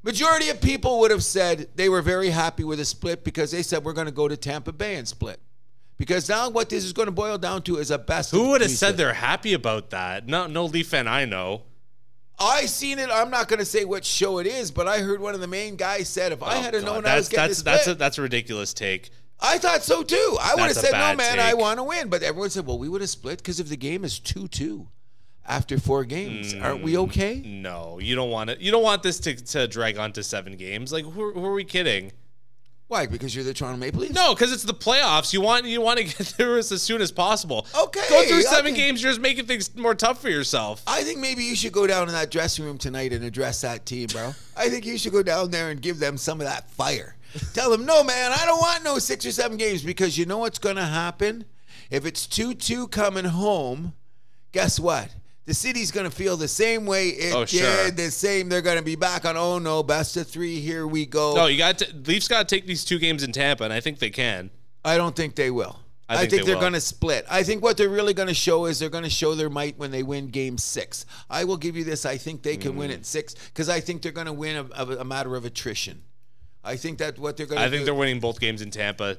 Majority 0.05 0.51
of 0.51 0.61
people 0.61 1.01
would 1.01 1.11
have 1.11 1.25
said 1.25 1.69
they 1.77 1.89
were 1.89 2.03
very 2.03 2.29
happy 2.29 2.63
with 2.63 2.79
a 2.79 2.85
split 2.85 3.25
because 3.25 3.51
they 3.51 3.63
said 3.63 3.83
we're 3.85 3.95
going 3.95 4.07
to 4.07 4.13
go 4.13 4.29
to 4.29 4.37
Tampa 4.37 4.71
Bay 4.71 4.97
and 4.97 5.09
split. 5.09 5.41
Because 5.97 6.29
now 6.29 6.51
what 6.51 6.69
this 6.69 6.85
is 6.85 6.93
going 6.93 7.07
to 7.07 7.13
boil 7.13 7.39
down 7.39 7.63
to 7.63 7.79
is 7.79 7.91
a 7.91 7.97
best. 7.99 8.31
Who 8.33 8.51
would 8.51 8.61
have 8.61 8.71
said 8.71 8.97
they're 8.99 9.15
happy 9.15 9.55
about 9.55 9.91
that? 9.91 10.27
No, 10.27 10.47
no 10.47 10.67
Leaf 10.67 10.89
fan 10.89 11.09
I 11.09 11.25
know. 11.25 11.63
I 12.39 12.67
seen 12.67 12.99
it. 12.99 13.09
I'm 13.11 13.31
not 13.31 13.49
going 13.49 13.61
to 13.61 13.65
say 13.65 13.85
what 13.85 14.05
show 14.05 14.39
it 14.39 14.47
is, 14.47 14.71
but 14.71 14.87
I 14.89 14.99
heard 14.99 15.21
one 15.21 15.35
of 15.35 15.41
the 15.41 15.47
main 15.47 15.77
guys 15.77 16.09
said 16.09 16.33
if 16.33 16.43
I 16.43 16.57
Oh, 16.57 16.61
had 16.63 16.73
God, 16.75 16.85
known 16.85 17.07
I 17.07 17.17
was 17.17 17.29
getting 17.29 17.49
that's 17.49 17.61
a 17.61 17.65
that's 17.65 17.87
a, 17.87 17.95
that's 17.95 18.19
a 18.19 18.23
ridiculous 18.23 18.75
take. 18.75 19.11
I 19.41 19.59
thought 19.59 19.83
so 19.85 20.03
too. 20.03 20.37
I 20.41 20.55
would 20.55 20.65
have 20.65 20.73
said 20.73 20.93
no, 20.93 21.15
man. 21.17 21.39
I 21.41 21.55
want 21.55 21.79
to 21.79 21.85
win, 21.85 22.09
but 22.09 22.23
everyone 22.23 22.51
said, 22.51 22.67
well, 22.67 22.79
we 22.79 22.89
would 22.89 23.01
have 23.01 23.11
split 23.11 23.39
because 23.39 23.61
if 23.61 23.69
the 23.69 23.77
game 23.77 24.05
is 24.05 24.19
two 24.19 24.49
two 24.49 24.89
after 25.47 25.79
four 25.79 26.05
games, 26.05 26.55
aren't 26.55 26.83
we 26.83 26.93
Mm. 26.95 27.05
okay? 27.09 27.43
No, 27.45 27.99
you 28.01 28.15
don't 28.15 28.31
want 28.31 28.51
it. 28.51 28.61
You 28.61 28.71
don't 28.71 28.83
want 28.83 29.03
this 29.03 29.19
to, 29.21 29.35
to 29.35 29.69
drag 29.69 29.99
on 29.99 30.13
to 30.13 30.23
seven 30.23 30.57
games. 30.57 30.93
Like 30.93 31.05
who, 31.05 31.33
who 31.33 31.45
are 31.45 31.53
we 31.53 31.65
kidding? 31.65 32.13
Why? 32.87 33.07
Because 33.07 33.35
you're 33.35 33.45
the 33.45 33.55
Toronto 33.55 33.79
Maple 33.79 34.01
Leafs. 34.03 34.15
No, 34.15 34.35
because 34.35 34.53
it's 34.53 34.63
the 34.63 34.75
playoffs. 34.75 35.33
You 35.33 35.41
want 35.41 35.65
you 35.65 35.81
want 35.81 35.99
to 35.99 36.05
get 36.05 36.15
through 36.17 36.57
this 36.57 36.71
as 36.71 36.83
soon 36.83 37.01
as 37.01 37.11
possible. 37.11 37.67
Okay, 37.79 38.03
go 38.11 38.25
through 38.27 38.43
seven 38.43 38.75
games. 38.75 39.03
You're 39.03 39.11
just 39.13 39.23
making 39.23 39.47
things 39.47 39.75
more 39.75 39.95
tough 39.95 40.21
for 40.21 40.29
yourself. 40.29 40.83
I 40.87 41.03
think 41.03 41.19
maybe 41.19 41.45
you 41.45 41.57
should 41.57 41.73
go 41.73 41.87
down 41.87 42.09
in 42.09 42.15
that 42.15 42.31
dressing 42.31 42.65
room 42.65 42.77
tonight 42.79 43.13
and 43.13 43.25
address 43.25 43.63
that 43.63 43.87
team, 43.87 44.09
bro. 44.13 44.35
I 44.57 44.69
think 44.69 44.85
you 44.87 44.99
should 44.99 45.13
go 45.13 45.23
down 45.23 45.51
there 45.51 45.71
and 45.71 45.81
give 45.81 45.99
them 45.99 46.19
some 46.19 46.41
of 46.41 46.47
that 46.47 46.71
fire. 46.71 47.17
Tell 47.53 47.71
them, 47.71 47.85
no, 47.85 48.05
man, 48.05 48.33
I 48.33 48.45
don't 48.45 48.61
want 48.61 48.85
no 48.85 48.99
six 49.01 49.27
or 49.27 49.33
seven 49.33 49.57
games 49.57 49.83
because 49.83 50.17
you 50.17 50.25
know 50.27 50.39
what's 50.39 50.59
going 50.61 50.77
to 50.77 50.85
happen? 50.85 51.47
If 51.91 52.07
it's 52.07 52.27
2 52.27 52.55
2 52.55 52.89
coming 52.89 53.25
home, 53.25 53.95
guess 54.53 54.79
what? 54.79 55.09
The 55.47 55.53
city's 55.55 55.91
going 55.91 56.09
to 56.09 56.15
feel 56.17 56.37
the 56.39 56.49
same 56.49 56.87
way 56.87 57.09
it 57.11 57.35
Oh, 57.35 57.41
did. 57.45 57.49
sure. 57.61 57.91
The 57.91 58.11
same. 58.11 58.49
They're 58.49 58.63
going 58.63 58.79
to 58.79 58.83
be 58.85 58.97
back 58.97 59.25
on, 59.27 59.37
oh 59.37 59.59
no, 59.59 59.83
best 59.83 60.17
of 60.17 60.27
three. 60.27 60.61
Here 60.61 60.87
we 60.87 61.05
go. 61.05 61.35
No, 61.35 61.47
you 61.47 61.59
got 61.59 61.79
to, 61.79 61.95
Leafs 62.07 62.29
got 62.29 62.49
to 62.49 62.55
take 62.57 62.67
these 62.67 62.83
two 62.85 62.99
games 62.99 63.23
in 63.23 63.31
Tampa, 63.33 63.65
and 63.65 63.73
I 63.73 63.81
think 63.81 63.99
they 63.99 64.09
can. 64.11 64.51
I 64.85 64.97
don't 64.97 65.15
think 65.15 65.35
they 65.35 65.51
will. 65.51 65.79
I 66.09 66.15
I 66.15 66.19
think 66.21 66.31
think, 66.33 66.47
they 66.47 66.53
are 66.53 66.61
going 66.61 66.73
to 66.75 66.81
split. 66.81 67.25
I 67.31 67.43
think 67.43 67.63
what 67.63 67.77
they're 67.79 67.89
really 67.89 68.13
going 68.15 68.29
to 68.29 68.35
show 68.35 68.67
is 68.67 68.79
they're 68.79 68.91
going 68.91 69.05
to 69.05 69.11
show 69.11 69.35
their 69.35 69.49
might 69.51 69.79
when 69.79 69.91
they 69.91 70.03
win 70.03 70.29
Game 70.29 70.59
Six. 70.59 71.07
I 71.31 71.45
will 71.45 71.57
give 71.57 71.77
you 71.77 71.85
this. 71.85 72.05
I 72.07 72.17
think 72.19 72.43
they 72.43 72.57
can 72.59 72.77
win 72.77 72.91
Mm. 72.91 72.95
it 72.95 73.07
six 73.07 73.35
because 73.35 73.69
I 73.71 73.81
think 73.81 74.03
they're 74.03 74.13
going 74.13 74.27
to 74.27 74.33
win 74.33 74.57
a, 74.75 74.83
a, 74.83 74.87
a 74.99 75.05
matter 75.05 75.35
of 75.37 75.45
attrition. 75.47 76.03
I 76.63 76.77
think 76.77 76.99
that 76.99 77.19
what 77.19 77.37
they're 77.39 77.47
going 77.47 77.59
to. 77.59 77.65
I 77.67 77.71
think 77.71 77.81
do, 77.81 77.85
they're 77.87 77.95
winning 77.95 78.21
both 78.21 78.39
games 78.41 78.61
in 78.63 78.71
Tampa. 78.71 79.17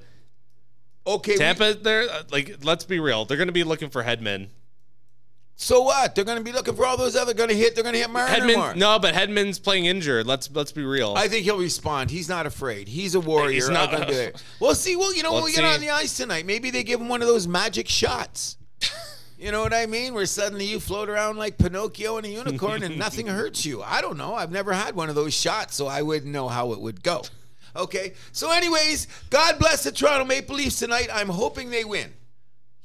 okay. 1.07 1.33
we- 1.33 1.38
Tampa, 1.38 1.73
they're 1.75 2.09
uh, 2.09 2.23
like, 2.31 2.63
let's 2.63 2.83
be 2.85 2.99
real. 2.99 3.25
They're 3.25 3.38
going 3.38 3.47
to 3.47 3.53
be 3.53 3.63
looking 3.63 3.89
for 3.89 4.03
Hedman. 4.03 4.49
So 5.57 5.81
what? 5.81 6.15
They're 6.15 6.25
going 6.25 6.37
to 6.37 6.43
be 6.43 6.51
looking 6.51 6.75
for 6.75 6.85
all 6.85 6.97
those 6.97 7.15
other 7.15 7.33
going 7.33 7.49
to 7.49 7.55
hit. 7.55 7.75
They're 7.75 7.83
going 7.83 7.93
to 7.93 7.99
hit 7.99 8.09
Marner 8.09 8.45
more. 8.55 8.75
No, 8.75 8.99
but 8.99 9.13
Hedman's 9.13 9.57
playing 9.57 9.85
injured. 9.85 10.27
Let's 10.27 10.49
let's 10.53 10.71
be 10.71 10.83
real. 10.83 11.13
I 11.15 11.27
think 11.27 11.45
he'll 11.45 11.57
respond. 11.57 12.11
He's 12.11 12.27
not 12.27 12.45
afraid. 12.45 12.87
He's 12.87 13.15
a 13.15 13.19
warrior. 13.19 13.53
He's 13.53 13.69
not- 13.69 13.91
gonna 13.91 14.05
be 14.05 14.13
there. 14.13 14.33
Well, 14.59 14.75
see, 14.75 14.95
well, 14.95 15.13
you 15.15 15.23
know, 15.23 15.41
we 15.43 15.51
get 15.53 15.61
see. 15.61 15.63
on 15.65 15.79
the 15.79 15.91
ice 15.91 16.17
tonight, 16.17 16.45
maybe 16.45 16.71
they 16.71 16.83
give 16.83 16.99
him 16.99 17.07
one 17.07 17.21
of 17.21 17.27
those 17.27 17.47
magic 17.47 17.87
shots. 17.87 18.57
You 19.37 19.51
know 19.51 19.61
what 19.61 19.73
I 19.73 19.85
mean? 19.85 20.13
Where 20.13 20.25
suddenly 20.25 20.65
you 20.65 20.79
float 20.79 21.09
around 21.09 21.35
like 21.35 21.57
Pinocchio 21.57 22.15
and 22.15 22.25
a 22.25 22.29
unicorn 22.29 22.83
and 22.83 22.97
nothing 22.97 23.27
hurts 23.39 23.65
you. 23.65 23.83
I 23.83 23.99
don't 23.99 24.17
know. 24.17 24.33
I've 24.33 24.49
never 24.49 24.71
had 24.71 24.95
one 24.95 25.09
of 25.09 25.15
those 25.15 25.33
shots, 25.33 25.75
so 25.75 25.87
I 25.87 26.03
wouldn't 26.03 26.31
know 26.31 26.47
how 26.47 26.71
it 26.71 26.79
would 26.81 27.03
go. 27.03 27.21
Okay. 27.75 28.13
So, 28.31 28.51
anyways, 28.51 29.05
God 29.29 29.59
bless 29.59 29.83
the 29.83 29.91
Toronto 29.91 30.23
Maple 30.23 30.55
Leafs 30.55 30.79
tonight. 30.79 31.09
I'm 31.11 31.27
hoping 31.27 31.69
they 31.71 31.83
win. 31.83 32.13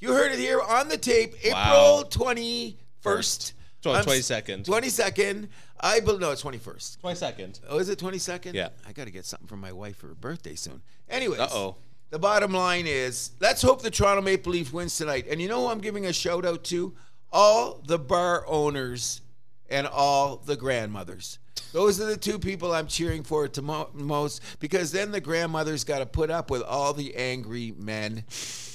You 0.00 0.12
heard 0.12 0.32
it 0.32 0.38
here 0.38 0.60
on 0.60 0.88
the 0.88 0.96
tape. 0.96 1.34
April 1.44 2.04
twenty 2.04 2.78
first. 3.00 3.54
Tw- 3.82 3.86
22nd. 3.86 4.64
Twenty 4.64 4.88
second. 4.90 5.48
I 5.80 6.00
believe 6.00 6.20
no, 6.20 6.30
it's 6.30 6.40
twenty 6.42 6.58
first. 6.58 7.00
Twenty 7.00 7.16
second. 7.16 7.60
Oh, 7.68 7.78
is 7.78 7.88
it 7.88 7.98
twenty 7.98 8.18
second? 8.18 8.54
Yeah. 8.54 8.68
I 8.86 8.92
got 8.92 9.04
to 9.04 9.10
get 9.10 9.24
something 9.24 9.46
for 9.48 9.56
my 9.56 9.72
wife 9.72 9.96
for 9.96 10.08
her 10.08 10.14
birthday 10.14 10.54
soon. 10.54 10.82
Anyways. 11.08 11.40
Uh-oh. 11.40 11.76
The 12.10 12.18
bottom 12.18 12.52
line 12.52 12.86
is, 12.88 13.30
let's 13.40 13.62
hope 13.62 13.82
the 13.82 13.90
Toronto 13.90 14.20
Maple 14.20 14.50
Leafs 14.52 14.72
wins 14.72 14.96
tonight. 14.96 15.26
And 15.30 15.40
you 15.40 15.46
know 15.48 15.60
who 15.60 15.68
I'm 15.68 15.78
giving 15.78 16.06
a 16.06 16.12
shout 16.12 16.44
out 16.44 16.64
to? 16.64 16.92
All 17.32 17.80
the 17.86 17.98
bar 18.00 18.44
owners 18.48 19.20
and 19.68 19.86
all 19.86 20.36
the 20.38 20.56
grandmothers. 20.56 21.38
Those 21.72 22.00
are 22.00 22.06
the 22.06 22.16
two 22.16 22.38
people 22.38 22.72
I'm 22.72 22.86
cheering 22.86 23.22
for 23.22 23.48
to 23.48 23.62
mo- 23.62 23.90
most 23.94 24.42
because 24.58 24.92
then 24.92 25.10
the 25.10 25.20
grandmothers 25.20 25.84
got 25.84 26.00
to 26.00 26.06
put 26.06 26.30
up 26.30 26.50
with 26.50 26.62
all 26.62 26.92
the 26.92 27.14
angry 27.14 27.72
men. 27.76 28.24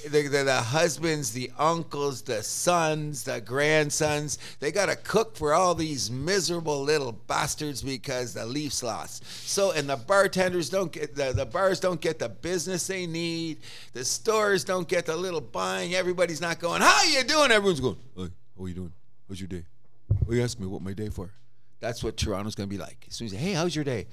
The, 0.08 0.28
the, 0.28 0.62
husbands, 0.62 1.32
the 1.32 1.52
uncles, 1.58 2.22
the 2.22 2.44
sons, 2.44 3.24
the 3.24 3.42
grandsons. 3.42 4.38
They 4.60 4.72
got 4.72 4.86
to 4.86 4.96
cook 4.96 5.36
for 5.36 5.54
all 5.54 5.74
these 5.74 6.12
miserable 6.12 6.84
little 6.84 7.12
bastards 7.12 7.82
because 7.82 8.34
the 8.34 8.46
Leafs 8.46 8.84
lost. 8.84 9.26
So, 9.50 9.72
and 9.72 9.90
the 9.90 9.98
bartenders 9.98 10.70
don't 10.70 10.92
get, 10.92 11.16
the, 11.16 11.34
the 11.34 11.46
bars 11.46 11.80
don't 11.80 12.00
get 12.00 12.20
the 12.20 12.30
business 12.30 12.86
they 12.86 13.08
need. 13.08 13.62
The 13.94 14.06
stores 14.06 14.64
don't 14.64 14.88
get 14.88 15.08
the 15.08 15.16
little 15.16 15.42
buying. 15.42 15.96
Everybody's 15.96 16.42
not 16.42 16.60
going, 16.60 16.82
how 16.82 17.04
you 17.04 17.24
doing? 17.24 17.52
Everyone's 17.52 17.80
going, 17.80 17.98
hey, 18.16 18.30
how 18.58 18.66
you 18.66 18.74
doing? 18.76 18.94
How's 19.28 19.42
your 19.42 19.48
day? 19.48 19.64
What 20.24 20.36
you 20.36 20.44
asking 20.44 20.66
me 20.66 20.72
what 20.72 20.82
my 20.82 20.94
day 20.94 21.10
for? 21.10 21.32
That's 21.86 22.04
what 22.04 22.18
Toronto's 22.18 22.56
going 22.56 22.68
to 22.68 22.76
be 22.76 22.82
like. 22.82 23.06
As 23.08 23.16
soon 23.16 23.28
as 23.28 23.34
you 23.34 23.38
say, 23.38 23.46
hey, 23.46 23.54
how's 23.54 23.76
your 23.76 23.86
day? 23.86 24.08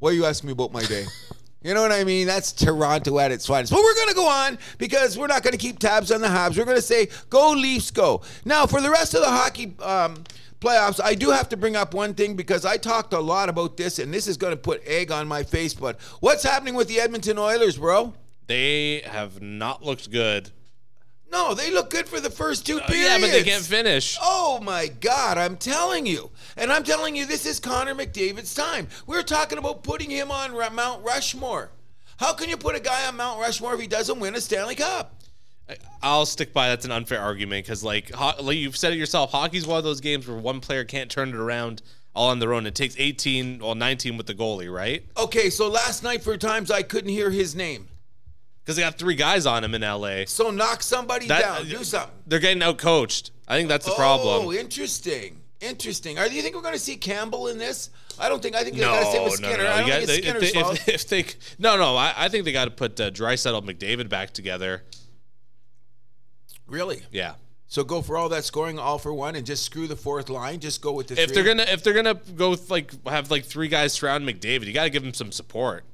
Why 0.00 0.10
are 0.10 0.12
you 0.12 0.26
asking 0.26 0.48
me 0.48 0.52
about 0.52 0.72
my 0.72 0.82
day? 0.84 1.04
You 1.62 1.74
know 1.74 1.82
what 1.82 1.90
I 1.90 2.04
mean? 2.04 2.28
That's 2.28 2.52
Toronto 2.52 3.18
at 3.18 3.32
its 3.32 3.44
finest. 3.44 3.72
But 3.72 3.80
we're 3.82 3.94
going 3.96 4.08
to 4.10 4.14
go 4.14 4.28
on 4.28 4.56
because 4.78 5.18
we're 5.18 5.26
not 5.26 5.42
going 5.42 5.50
to 5.52 5.58
keep 5.58 5.80
tabs 5.80 6.12
on 6.12 6.20
the 6.20 6.28
Habs. 6.28 6.56
We're 6.56 6.64
going 6.64 6.76
to 6.76 6.82
say, 6.82 7.08
go 7.28 7.50
Leafs, 7.52 7.90
go. 7.90 8.22
Now, 8.44 8.66
for 8.66 8.80
the 8.80 8.88
rest 8.88 9.14
of 9.14 9.20
the 9.22 9.26
hockey 9.26 9.74
um, 9.82 10.22
playoffs, 10.60 11.00
I 11.02 11.16
do 11.16 11.30
have 11.30 11.48
to 11.48 11.56
bring 11.56 11.74
up 11.74 11.92
one 11.92 12.14
thing 12.14 12.36
because 12.36 12.64
I 12.64 12.76
talked 12.76 13.14
a 13.14 13.18
lot 13.18 13.48
about 13.48 13.76
this, 13.76 13.98
and 13.98 14.14
this 14.14 14.28
is 14.28 14.36
going 14.36 14.52
to 14.52 14.56
put 14.56 14.80
egg 14.86 15.10
on 15.10 15.26
my 15.26 15.42
face. 15.42 15.74
But 15.74 16.00
what's 16.20 16.44
happening 16.44 16.74
with 16.74 16.86
the 16.86 17.00
Edmonton 17.00 17.36
Oilers, 17.36 17.78
bro? 17.78 18.14
They 18.46 19.00
have 19.00 19.42
not 19.42 19.82
looked 19.82 20.12
good. 20.12 20.50
No, 21.32 21.54
they 21.54 21.72
look 21.72 21.90
good 21.90 22.08
for 22.08 22.20
the 22.20 22.30
first 22.30 22.64
two 22.64 22.78
periods. 22.80 23.08
Uh, 23.08 23.12
Yeah, 23.14 23.18
but 23.18 23.32
they 23.32 23.42
can't 23.42 23.64
finish. 23.64 24.16
Oh 24.22 24.60
my 24.62 24.86
God, 24.86 25.36
I'm 25.36 25.56
telling 25.56 26.06
you. 26.06 26.30
And 26.56 26.72
I'm 26.72 26.84
telling 26.84 27.14
you, 27.16 27.26
this 27.26 27.44
is 27.44 27.60
Connor 27.60 27.94
McDavid's 27.94 28.54
time. 28.54 28.88
We 29.06 29.16
are 29.16 29.22
talking 29.22 29.58
about 29.58 29.82
putting 29.82 30.10
him 30.10 30.30
on 30.30 30.52
Mount 30.74 31.04
Rushmore. 31.04 31.70
How 32.18 32.32
can 32.32 32.48
you 32.48 32.56
put 32.56 32.74
a 32.74 32.80
guy 32.80 33.06
on 33.06 33.16
Mount 33.16 33.38
Rushmore 33.40 33.74
if 33.74 33.80
he 33.80 33.86
doesn't 33.86 34.18
win 34.20 34.34
a 34.34 34.40
Stanley 34.40 34.74
Cup? 34.74 35.12
I'll 36.02 36.24
stick 36.24 36.52
by 36.52 36.68
that's 36.68 36.84
an 36.84 36.92
unfair 36.92 37.20
argument 37.20 37.66
because, 37.66 37.82
like, 37.84 38.10
ho- 38.12 38.40
like 38.40 38.56
you've 38.56 38.76
said 38.76 38.92
it 38.92 38.96
yourself, 38.96 39.32
hockey's 39.32 39.66
one 39.66 39.76
of 39.78 39.84
those 39.84 40.00
games 40.00 40.26
where 40.26 40.38
one 40.38 40.60
player 40.60 40.84
can't 40.84 41.10
turn 41.10 41.28
it 41.30 41.34
around 41.34 41.82
all 42.14 42.30
on 42.30 42.38
their 42.38 42.54
own. 42.54 42.66
It 42.66 42.74
takes 42.74 42.94
18, 42.98 43.58
well, 43.58 43.74
19 43.74 44.16
with 44.16 44.26
the 44.26 44.34
goalie, 44.34 44.72
right? 44.72 45.04
Okay, 45.18 45.50
so 45.50 45.68
last 45.68 46.02
night 46.04 46.22
for 46.22 46.36
times 46.38 46.70
I 46.70 46.82
couldn't 46.82 47.10
hear 47.10 47.30
his 47.30 47.54
name. 47.54 47.88
Because 48.62 48.76
they 48.76 48.82
got 48.82 48.96
three 48.96 49.14
guys 49.16 49.44
on 49.44 49.62
him 49.62 49.74
in 49.74 49.82
LA. 49.82 50.24
So 50.26 50.50
knock 50.50 50.82
somebody 50.82 51.26
That- 51.26 51.42
down. 51.42 51.68
Do 51.68 51.78
uh, 51.78 51.82
something. 51.84 52.14
They're 52.26 52.38
getting 52.38 52.62
out 52.62 52.78
coached. 52.78 53.32
I 53.46 53.56
think 53.56 53.68
that's 53.68 53.84
the 53.86 53.92
Oh, 53.92 53.96
problem. 53.96 54.46
Oh, 54.46 54.52
interesting. 54.52 55.40
Interesting. 55.60 56.18
Are 56.18 56.28
do 56.28 56.34
you 56.34 56.42
think 56.42 56.54
we're 56.54 56.60
going 56.62 56.74
to 56.74 56.78
see 56.78 56.96
Campbell 56.96 57.48
in 57.48 57.56
this? 57.58 57.90
I 58.18 58.28
don't 58.28 58.42
think. 58.42 58.54
I 58.56 58.62
think 58.62 58.76
they 58.76 58.82
No, 58.82 58.88
got 58.92 59.00
to 59.00 59.06
stay 59.06 59.18
no, 59.18 59.24
with 59.24 59.40
no, 59.40 59.48
Skinner. 59.48 59.64
no. 59.64 59.70
I 59.72 59.78
don't 59.80 59.88
got- 59.88 60.02
think 60.02 60.02
it's 60.02 60.12
they- 60.12 60.22
Skinner's 60.22 60.42
if, 60.42 60.84
they, 60.86 60.92
if, 60.92 61.02
if 61.02 61.08
they, 61.08 61.24
no, 61.58 61.76
no. 61.78 61.96
I, 61.96 62.12
I 62.16 62.28
think 62.28 62.44
they 62.44 62.52
got 62.52 62.66
to 62.66 62.70
put 62.70 63.00
uh, 63.00 63.10
Draisaitl 63.10 63.62
McDavid 63.64 64.08
back 64.08 64.32
together. 64.32 64.82
really? 66.66 67.02
Yeah. 67.10 67.34
So 67.68 67.82
go 67.82 68.00
for 68.00 68.16
all 68.16 68.28
that 68.28 68.44
scoring, 68.44 68.78
all 68.78 68.98
for 68.98 69.12
one, 69.12 69.34
and 69.34 69.44
just 69.44 69.64
screw 69.64 69.86
the 69.88 69.96
fourth 69.96 70.28
line. 70.28 70.60
Just 70.60 70.80
go 70.82 70.92
with 70.92 71.08
the. 71.08 71.20
If 71.20 71.26
three? 71.28 71.34
they're 71.34 71.44
gonna, 71.44 71.64
if 71.70 71.82
they're 71.82 71.94
gonna 71.94 72.14
go 72.14 72.50
with 72.50 72.70
like 72.70 72.92
have 73.06 73.30
like 73.30 73.44
three 73.44 73.68
guys 73.68 73.92
surround 73.94 74.26
McDavid, 74.28 74.66
you 74.66 74.72
got 74.72 74.84
to 74.84 74.90
give 74.90 75.02
him 75.04 75.14
some 75.14 75.32
support. 75.32 75.84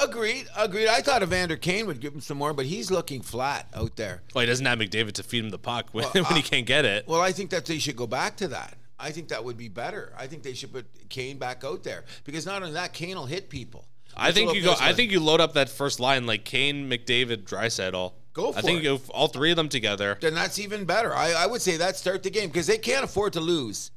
Agreed, 0.00 0.46
agreed. 0.56 0.86
I 0.86 1.00
thought 1.00 1.24
Evander 1.24 1.56
Kane 1.56 1.86
would 1.88 1.98
give 1.98 2.14
him 2.14 2.20
some 2.20 2.38
more, 2.38 2.52
but 2.52 2.66
he's 2.66 2.88
looking 2.88 3.20
flat 3.20 3.66
out 3.74 3.96
there. 3.96 4.22
Well, 4.32 4.42
he 4.42 4.46
doesn't 4.46 4.64
have 4.64 4.78
McDavid 4.78 5.12
to 5.14 5.24
feed 5.24 5.42
him 5.42 5.50
the 5.50 5.58
puck 5.58 5.88
when, 5.92 6.04
Well, 6.04 6.12
when 6.22 6.36
he 6.36 6.38
uh, 6.38 6.42
can't 6.42 6.66
get 6.66 6.84
it. 6.84 7.08
Well, 7.08 7.20
I 7.20 7.32
think 7.32 7.50
that 7.50 7.64
they 7.66 7.78
should 7.80 7.96
go 7.96 8.06
back 8.06 8.36
to 8.36 8.46
that. 8.48 8.74
I 8.98 9.10
think 9.10 9.28
that 9.28 9.44
would 9.44 9.56
be 9.56 9.68
better. 9.68 10.12
I 10.18 10.26
think 10.26 10.42
they 10.42 10.54
should 10.54 10.72
put 10.72 10.86
Kane 11.08 11.38
back 11.38 11.62
out 11.64 11.84
there 11.84 12.04
because 12.24 12.46
not 12.46 12.62
only 12.62 12.74
that, 12.74 12.92
Kane 12.92 13.16
will 13.16 13.26
hit 13.26 13.48
people. 13.48 13.86
I 14.16 14.32
think 14.32 14.54
you 14.54 14.62
go. 14.62 14.74
I 14.80 14.92
think 14.92 15.12
you 15.12 15.20
load 15.20 15.40
up 15.40 15.52
that 15.54 15.68
first 15.68 16.00
line 16.00 16.26
like 16.26 16.44
Kane, 16.44 16.90
McDavid, 16.90 17.44
Draisaitl. 17.44 18.12
Go 18.32 18.50
I 18.50 18.52
for 18.54 18.62
think 18.62 18.80
it. 18.80 18.84
you 18.84 18.98
go 18.98 19.02
all 19.10 19.28
three 19.28 19.50
of 19.50 19.56
them 19.56 19.68
together. 19.68 20.16
then 20.20 20.34
that's 20.34 20.58
even 20.58 20.84
better. 20.84 21.14
I, 21.14 21.32
I 21.32 21.46
would 21.46 21.62
say 21.62 21.76
that 21.76 21.96
start 21.96 22.22
the 22.22 22.30
game 22.30 22.48
because 22.48 22.66
they 22.66 22.78
can't 22.78 23.04
afford 23.04 23.32
to 23.34 23.40
lose. 23.40 23.90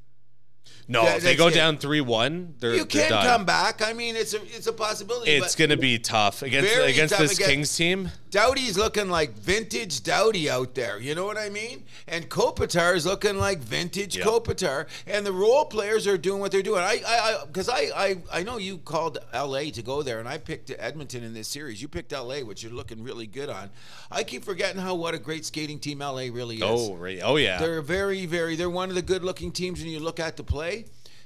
No, 0.92 1.06
if 1.08 1.22
they 1.24 1.30
that's 1.30 1.38
go 1.38 1.48
it. 1.48 1.54
down 1.54 1.78
three 1.78 2.02
one, 2.02 2.56
they're 2.60 2.72
You 2.74 2.78
they're 2.86 2.86
can 3.04 3.10
done. 3.12 3.26
come 3.26 3.46
back. 3.46 3.82
I 3.82 3.94
mean, 3.94 4.16
it's 4.16 4.34
a 4.34 4.42
it's 4.56 4.68
a 4.68 4.74
possibility. 4.74 5.32
It's 5.32 5.56
but 5.56 5.60
gonna 5.68 5.78
be 5.78 5.98
tough 6.00 6.42
against 6.42 6.70
Very 6.74 6.92
against 6.92 7.14
tough 7.14 7.22
this 7.22 7.34
against- 7.38 7.50
Kings 7.50 7.76
team. 7.76 8.10
Doughty's 8.32 8.78
looking 8.78 9.10
like 9.10 9.34
vintage 9.34 10.04
Doughty 10.04 10.50
out 10.50 10.74
there. 10.74 10.98
You 10.98 11.16
know 11.16 11.26
what 11.26 11.38
I 11.38 11.50
mean? 11.50 11.84
And 12.08 12.30
Kopitar 12.30 12.96
is 12.96 13.06
looking 13.06 13.38
like 13.38 13.60
vintage 13.60 14.16
Yeah. 14.16 14.24
Kopitar. 14.24 14.88
And 15.06 15.26
the 15.26 15.34
role 15.34 15.66
players 15.66 16.08
are 16.08 16.18
doing 16.18 16.40
what 16.40 16.50
they're 16.54 16.62
doing. 16.62 16.82
I, 16.82 17.02
I, 17.06 17.44
because 17.46 17.68
I, 17.68 17.90
I, 17.94 18.18
I 18.32 18.44
know 18.44 18.58
you 18.58 18.78
called 18.78 19.18
L.A. 19.34 19.70
to 19.72 19.82
go 19.82 20.02
there, 20.02 20.20
and 20.22 20.30
I 20.30 20.38
picked 20.38 20.72
Edmonton 20.80 21.26
in 21.26 21.34
this 21.34 21.50
series. 21.50 21.82
You 21.82 21.90
picked 21.90 22.14
L.A., 22.14 22.44
which 22.44 22.64
you're 22.64 22.72
looking 22.72 23.04
really 23.04 23.28
good 23.28 23.50
on. 23.50 23.70
I 24.10 24.24
keep 24.24 24.46
forgetting 24.46 24.80
how 24.82 24.96
what 24.96 25.14
a 25.14 25.20
great 25.20 25.44
skating 25.46 25.78
team 25.80 26.02
L.A. 26.02 26.30
really 26.30 26.56
is. 26.56 26.64
Oh, 26.64 26.96
right. 26.96 27.20
Oh 27.22 27.36
yeah. 27.36 27.58
They're 27.58 27.82
very, 27.82 28.26
very. 28.26 28.56
They're 28.56 28.70
one 28.70 28.88
of 28.88 28.96
the 28.96 29.02
good-looking 29.02 29.52
teams 29.52 29.82
when 29.82 29.90
you 29.90 30.00
look 30.00 30.22
at 30.22 30.38
the 30.38 30.44
play. 30.44 30.81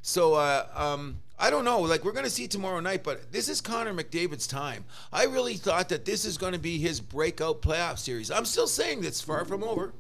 So 0.07 0.35
uh, 0.35 0.67
um, 0.75 1.19
I 1.39 1.49
don't 1.49 1.65
know. 1.65 1.81
Like 1.81 2.05
we're 2.05 2.11
going 2.11 2.25
to 2.25 2.29
see 2.29 2.47
tomorrow 2.47 2.79
night, 2.79 3.03
but 3.03 3.31
this 3.31 3.49
is 3.49 3.59
Connor 3.59 3.91
McDavid's 3.91 4.45
time. 4.45 4.85
I 5.11 5.25
really 5.25 5.55
thought 5.55 5.89
that 5.89 6.05
this 6.05 6.25
is 6.25 6.37
going 6.37 6.53
to 6.53 6.59
be 6.59 6.77
his 6.77 7.01
breakout 7.01 7.63
playoff 7.63 7.97
series. 7.97 8.29
I'm 8.29 8.45
still 8.45 8.67
saying 8.67 9.01
that's 9.01 9.19
far 9.19 9.45
from 9.45 9.63
over. 9.63 9.93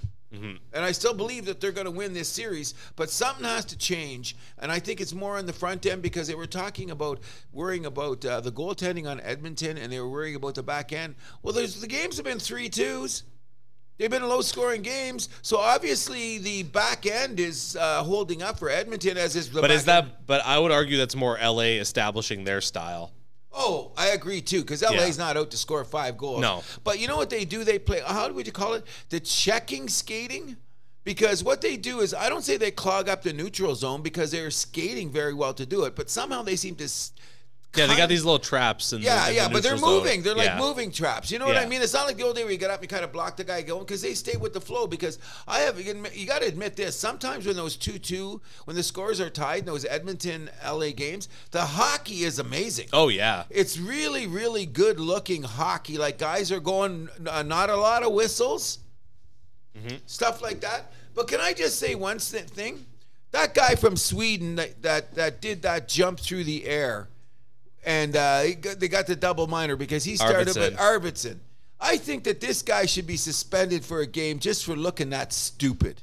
And 0.73 0.85
I 0.85 0.91
still 0.91 1.15
believe 1.15 1.45
that 1.45 1.59
they're 1.59 1.71
going 1.71 1.85
to 1.85 1.91
win 1.91 2.13
this 2.13 2.29
series, 2.29 2.75
but 2.95 3.09
something 3.09 3.45
has 3.45 3.65
to 3.65 3.77
change. 3.77 4.35
And 4.59 4.71
I 4.71 4.77
think 4.77 5.01
it's 5.01 5.13
more 5.13 5.37
on 5.37 5.47
the 5.47 5.53
front 5.53 5.85
end 5.87 6.03
because 6.03 6.27
they 6.27 6.35
were 6.35 6.45
talking 6.45 6.91
about 6.91 7.19
worrying 7.51 7.87
about 7.87 8.23
uh, 8.23 8.41
the 8.41 8.51
goaltending 8.51 9.09
on 9.09 9.19
Edmonton 9.21 9.77
and 9.77 9.91
they 9.91 9.99
were 9.99 10.09
worrying 10.09 10.35
about 10.35 10.53
the 10.53 10.63
back 10.63 10.93
end. 10.93 11.15
Well, 11.41 11.53
there's 11.53 11.81
the 11.81 11.87
games 11.87 12.17
have 12.17 12.25
been 12.25 12.37
three 12.37 12.69
twos. 12.69 13.23
They've 13.97 14.11
been 14.11 14.27
low 14.27 14.41
scoring 14.41 14.81
games. 14.81 15.29
So 15.41 15.57
obviously 15.57 16.37
the 16.39 16.63
back 16.63 17.05
end 17.05 17.39
is 17.39 17.77
uh, 17.79 18.03
holding 18.03 18.41
up 18.41 18.59
for 18.59 18.69
Edmonton 18.69 19.17
as 19.17 19.35
is 19.35 19.49
the 19.49 19.61
but 19.61 19.71
is 19.71 19.85
back 19.85 20.03
end. 20.03 20.11
that? 20.11 20.27
But 20.27 20.45
I 20.45 20.59
would 20.59 20.71
argue 20.71 20.97
that's 20.97 21.15
more 21.15 21.37
LA 21.41 21.79
establishing 21.79 22.43
their 22.43 22.61
style. 22.61 23.11
Oh, 23.57 23.91
I 23.97 24.07
agree 24.07 24.41
too, 24.41 24.61
because 24.61 24.81
LA's 24.81 25.17
not 25.17 25.37
out 25.37 25.49
to 25.51 25.57
score 25.57 25.85
five 25.85 26.17
goals. 26.17 26.41
No. 26.41 26.61
But 26.83 26.99
you 26.99 27.07
know 27.07 27.15
what 27.15 27.29
they 27.29 27.45
do? 27.45 27.63
They 27.63 27.79
play, 27.79 28.01
how 28.05 28.29
would 28.29 28.45
you 28.45 28.51
call 28.51 28.73
it? 28.73 28.83
The 29.09 29.21
checking 29.21 29.87
skating? 29.87 30.57
Because 31.05 31.43
what 31.43 31.61
they 31.61 31.77
do 31.77 32.01
is, 32.01 32.13
I 32.13 32.27
don't 32.27 32.43
say 32.43 32.57
they 32.57 32.71
clog 32.71 33.07
up 33.07 33.21
the 33.21 33.31
neutral 33.31 33.75
zone 33.75 34.01
because 34.01 34.31
they're 34.31 34.51
skating 34.51 35.09
very 35.11 35.33
well 35.33 35.53
to 35.53 35.65
do 35.65 35.85
it, 35.85 35.95
but 35.95 36.09
somehow 36.09 36.41
they 36.41 36.55
seem 36.55 36.75
to. 36.75 36.89
Yeah, 37.75 37.87
they 37.87 37.95
got 37.95 38.09
these 38.09 38.23
little 38.23 38.39
traps. 38.39 38.93
In 38.93 39.01
Yeah, 39.01 39.29
yeah, 39.29 39.47
but 39.49 39.63
they're 39.63 39.77
moving. 39.77 40.21
They're 40.21 40.35
like 40.35 40.57
moving 40.57 40.91
traps. 40.91 41.31
You 41.31 41.39
know 41.39 41.45
what 41.45 41.57
I 41.57 41.65
mean? 41.65 41.81
It's 41.81 41.93
not 41.93 42.07
like 42.07 42.17
the 42.17 42.23
old 42.23 42.35
day 42.35 42.43
where 42.43 42.51
you 42.51 42.57
get 42.57 42.71
up 42.71 42.81
and 42.81 42.89
kind 42.89 43.03
of 43.03 43.11
block 43.11 43.37
the 43.37 43.43
guy 43.43 43.61
going 43.61 43.81
because 43.81 44.01
they 44.01 44.13
stay 44.13 44.37
with 44.37 44.53
the 44.53 44.61
flow. 44.61 44.87
Because 44.87 45.19
I 45.47 45.59
have, 45.59 45.79
you 45.79 46.25
got 46.25 46.41
to 46.41 46.47
admit 46.47 46.75
this. 46.75 46.95
Sometimes 46.95 47.45
when 47.45 47.55
those 47.55 47.75
two-two, 47.75 48.41
when 48.65 48.75
the 48.75 48.83
scores 48.83 49.19
are 49.19 49.29
tied 49.29 49.59
in 49.59 49.65
those 49.65 49.85
Edmonton 49.85 50.49
LA 50.65 50.91
games, 50.91 51.29
the 51.51 51.61
hockey 51.61 52.23
is 52.23 52.39
amazing. 52.39 52.87
Oh 52.93 53.09
yeah. 53.09 53.43
It's 53.49 53.77
really, 53.77 54.27
really 54.27 54.65
good 54.65 54.99
looking 54.99 55.43
hockey. 55.43 55.97
Like 55.97 56.17
guys 56.17 56.51
are 56.51 56.59
going, 56.59 57.09
uh, 57.27 57.43
not 57.43 57.69
a 57.69 57.75
lot 57.75 58.03
of 58.03 58.13
whistles, 58.13 58.79
stuff 60.05 60.41
like 60.41 60.61
that. 60.61 60.91
But 61.13 61.27
can 61.27 61.39
I 61.39 61.53
just 61.53 61.79
say 61.79 61.95
one 61.95 62.19
thing? 62.19 62.85
That 63.31 63.53
guy 63.53 63.75
from 63.75 63.97
Sweden 63.97 64.55
that 64.55 64.81
that, 64.83 65.15
that 65.15 65.41
did 65.41 65.61
that 65.63 65.87
jump 65.87 66.19
through 66.19 66.45
the 66.45 66.65
air, 66.65 67.09
and 67.85 68.15
uh, 68.15 68.55
got, 68.55 68.79
they 68.79 68.87
got 68.87 69.07
the 69.07 69.15
double 69.15 69.47
minor 69.47 69.75
because 69.75 70.03
he 70.03 70.15
started 70.15 70.47
Arvidsson. 70.47 70.71
with 70.71 70.77
Arvidsson. 70.77 71.37
I 71.79 71.97
think 71.97 72.23
that 72.23 72.41
this 72.41 72.61
guy 72.61 72.85
should 72.85 73.05
be 73.05 73.17
suspended 73.17 73.85
for 73.85 74.01
a 74.01 74.07
game 74.07 74.39
just 74.39 74.65
for 74.65 74.75
looking 74.75 75.11
that 75.11 75.33
stupid. 75.33 76.01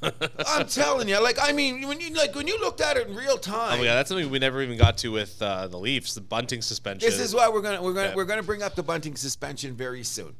I'm 0.02 0.66
telling 0.68 1.08
you, 1.08 1.20
like 1.20 1.38
I 1.42 1.52
mean, 1.52 1.86
when 1.88 2.00
you 2.00 2.14
like 2.14 2.34
when 2.34 2.46
you 2.46 2.58
looked 2.60 2.80
at 2.80 2.96
it 2.96 3.08
in 3.08 3.16
real 3.16 3.36
time. 3.36 3.80
Oh 3.80 3.84
god, 3.84 3.96
that's 3.96 4.08
something 4.08 4.30
we 4.30 4.38
never 4.38 4.62
even 4.62 4.78
got 4.78 4.96
to 4.98 5.10
with 5.10 5.40
uh, 5.42 5.66
the 5.66 5.76
Leafs, 5.76 6.14
the 6.14 6.20
Bunting 6.20 6.62
suspension. 6.62 7.08
This 7.08 7.18
is 7.18 7.34
why 7.34 7.48
we're 7.48 7.62
gonna 7.62 7.82
we're 7.82 7.92
gonna 7.92 8.10
Yeah. 8.10 8.14
we're 8.14 8.24
gonna 8.24 8.44
bring 8.44 8.62
up 8.62 8.74
the 8.76 8.82
Bunting 8.82 9.16
suspension 9.16 9.74
very 9.74 10.04
soon. 10.04 10.36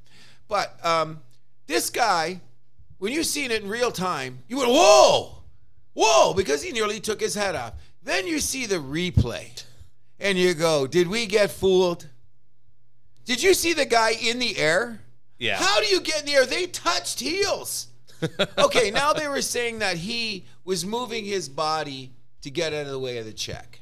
But 0.47 0.85
um, 0.87 1.21
this 1.67 1.91
guy, 1.91 2.41
when 2.99 3.13
you 3.13 3.25
seen 3.25 3.51
it 3.51 3.63
in 3.63 3.69
real 3.69 3.91
time, 3.91 4.39
you 4.47 4.59
went 4.59 4.71
whoa, 4.71 5.43
whoa, 5.93 6.35
because 6.35 6.63
he 6.63 6.71
nearly 6.71 7.01
took 7.01 7.21
his 7.21 7.35
head 7.35 7.57
off. 7.57 7.75
Then 8.03 8.29
you 8.29 8.39
see 8.39 8.65
the 8.67 8.77
replay, 8.77 9.61
and 10.21 10.39
you 10.39 10.55
go, 10.55 10.87
did 10.87 11.09
we 11.09 11.27
get 11.27 11.51
fooled? 11.51 12.09
Did 13.25 13.43
you 13.43 13.55
see 13.55 13.73
the 13.73 13.85
guy 13.85 14.13
in 14.13 14.39
the 14.39 14.57
air? 14.57 15.01
Yeah. 15.39 15.57
How 15.57 15.81
do 15.81 15.87
you 15.87 16.01
get 16.01 16.21
in 16.21 16.27
the 16.27 16.35
air? 16.35 16.47
They 16.47 16.67
touched 16.67 17.21
heels. 17.21 17.89
okay, 18.59 18.91
now 18.91 19.13
they 19.13 19.29
were 19.29 19.43
saying 19.43 19.79
that 19.81 19.97
he 19.97 20.47
was 20.65 20.85
moving 20.85 21.25
his 21.25 21.49
body 21.49 22.13
to 22.43 22.51
get 22.51 22.73
out 22.73 22.87
of 22.87 22.93
the 22.93 22.99
way 22.99 23.19
of 23.19 23.27
the 23.27 23.33
check. 23.33 23.81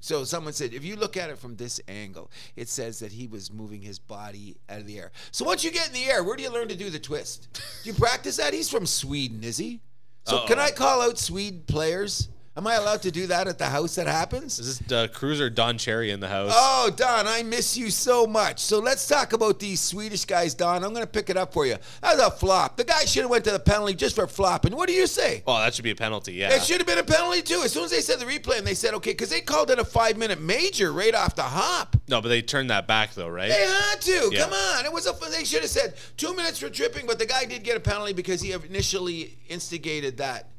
So 0.00 0.24
someone 0.24 0.52
said, 0.52 0.74
if 0.74 0.84
you 0.84 0.96
look 0.96 1.16
at 1.16 1.30
it 1.30 1.38
from 1.38 1.54
this 1.54 1.80
angle, 1.86 2.30
it 2.56 2.68
says 2.68 2.98
that 2.98 3.12
he 3.12 3.28
was 3.28 3.52
moving 3.52 3.80
his 3.80 4.00
body 4.00 4.56
out 4.68 4.80
of 4.80 4.86
the 4.86 4.98
air. 4.98 5.12
So 5.30 5.44
once 5.44 5.62
you 5.62 5.70
get 5.70 5.86
in 5.86 5.94
the 5.94 6.04
air, 6.06 6.24
where 6.24 6.36
do 6.36 6.42
you 6.42 6.52
learn 6.52 6.66
to 6.68 6.76
do 6.76 6.90
the 6.90 6.98
twist? 6.98 7.48
Do 7.84 7.90
you 7.90 7.94
practice 7.94 8.36
that? 8.38 8.52
He's 8.52 8.68
from 8.68 8.84
Sweden, 8.84 9.44
is 9.44 9.56
he? 9.56 9.80
So 10.24 10.38
Uh-oh. 10.38 10.46
can 10.48 10.58
I 10.58 10.72
call 10.72 11.02
out 11.02 11.18
Swede 11.18 11.68
players? 11.68 12.28
Am 12.54 12.66
I 12.66 12.74
allowed 12.74 13.00
to 13.02 13.10
do 13.10 13.28
that 13.28 13.48
at 13.48 13.56
the 13.56 13.64
house 13.64 13.94
that 13.94 14.06
happens? 14.06 14.58
Is 14.58 14.78
this 14.78 14.92
uh, 14.92 15.08
cruiser 15.10 15.48
Don 15.48 15.78
Cherry 15.78 16.10
in 16.10 16.20
the 16.20 16.28
house? 16.28 16.52
Oh, 16.54 16.90
Don, 16.94 17.26
I 17.26 17.42
miss 17.42 17.78
you 17.78 17.88
so 17.88 18.26
much. 18.26 18.58
So 18.60 18.78
let's 18.78 19.06
talk 19.08 19.32
about 19.32 19.58
these 19.58 19.80
Swedish 19.80 20.26
guys, 20.26 20.52
Don. 20.52 20.84
I'm 20.84 20.90
going 20.92 21.02
to 21.02 21.10
pick 21.10 21.30
it 21.30 21.38
up 21.38 21.54
for 21.54 21.64
you. 21.64 21.76
That's 22.02 22.20
a 22.20 22.30
flop. 22.30 22.76
The 22.76 22.84
guy 22.84 23.06
should 23.06 23.22
have 23.22 23.30
went 23.30 23.44
to 23.44 23.52
the 23.52 23.58
penalty 23.58 23.94
just 23.94 24.14
for 24.16 24.26
flopping. 24.26 24.76
What 24.76 24.86
do 24.86 24.92
you 24.92 25.06
say? 25.06 25.42
Oh, 25.46 25.56
that 25.60 25.72
should 25.72 25.82
be 25.82 25.92
a 25.92 25.96
penalty. 25.96 26.34
Yeah. 26.34 26.52
It 26.52 26.62
should 26.62 26.76
have 26.76 26.86
been 26.86 26.98
a 26.98 27.02
penalty 27.02 27.40
too. 27.40 27.62
As 27.64 27.72
soon 27.72 27.84
as 27.84 27.90
they 27.90 28.00
said 28.02 28.18
the 28.20 28.26
replay, 28.26 28.58
and 28.58 28.66
they 28.66 28.74
said 28.74 28.92
okay, 28.94 29.12
because 29.12 29.30
they 29.30 29.40
called 29.40 29.70
it 29.70 29.78
a 29.78 29.84
five-minute 29.84 30.38
major 30.42 30.92
right 30.92 31.14
off 31.14 31.34
the 31.34 31.42
hop. 31.42 31.96
no, 32.08 32.20
but 32.20 32.28
they 32.28 32.42
turned 32.42 32.68
that 32.68 32.86
back 32.86 33.14
though, 33.14 33.30
right? 33.30 33.48
They 33.48 33.66
had 33.66 33.98
to. 34.02 34.28
Yeah. 34.30 34.42
Come 34.42 34.52
on. 34.52 34.84
It 34.84 34.92
was 34.92 35.06
a. 35.06 35.14
They 35.30 35.44
should 35.44 35.62
have 35.62 35.70
said 35.70 35.94
two 36.18 36.36
minutes 36.36 36.58
for 36.58 36.68
tripping, 36.68 37.06
but 37.06 37.18
the 37.18 37.24
guy 37.24 37.46
did 37.46 37.62
get 37.64 37.78
a 37.78 37.80
penalty 37.80 38.12
because 38.12 38.42
he 38.42 38.52
initially 38.52 39.38
instigated 39.48 40.18
that, 40.18 40.50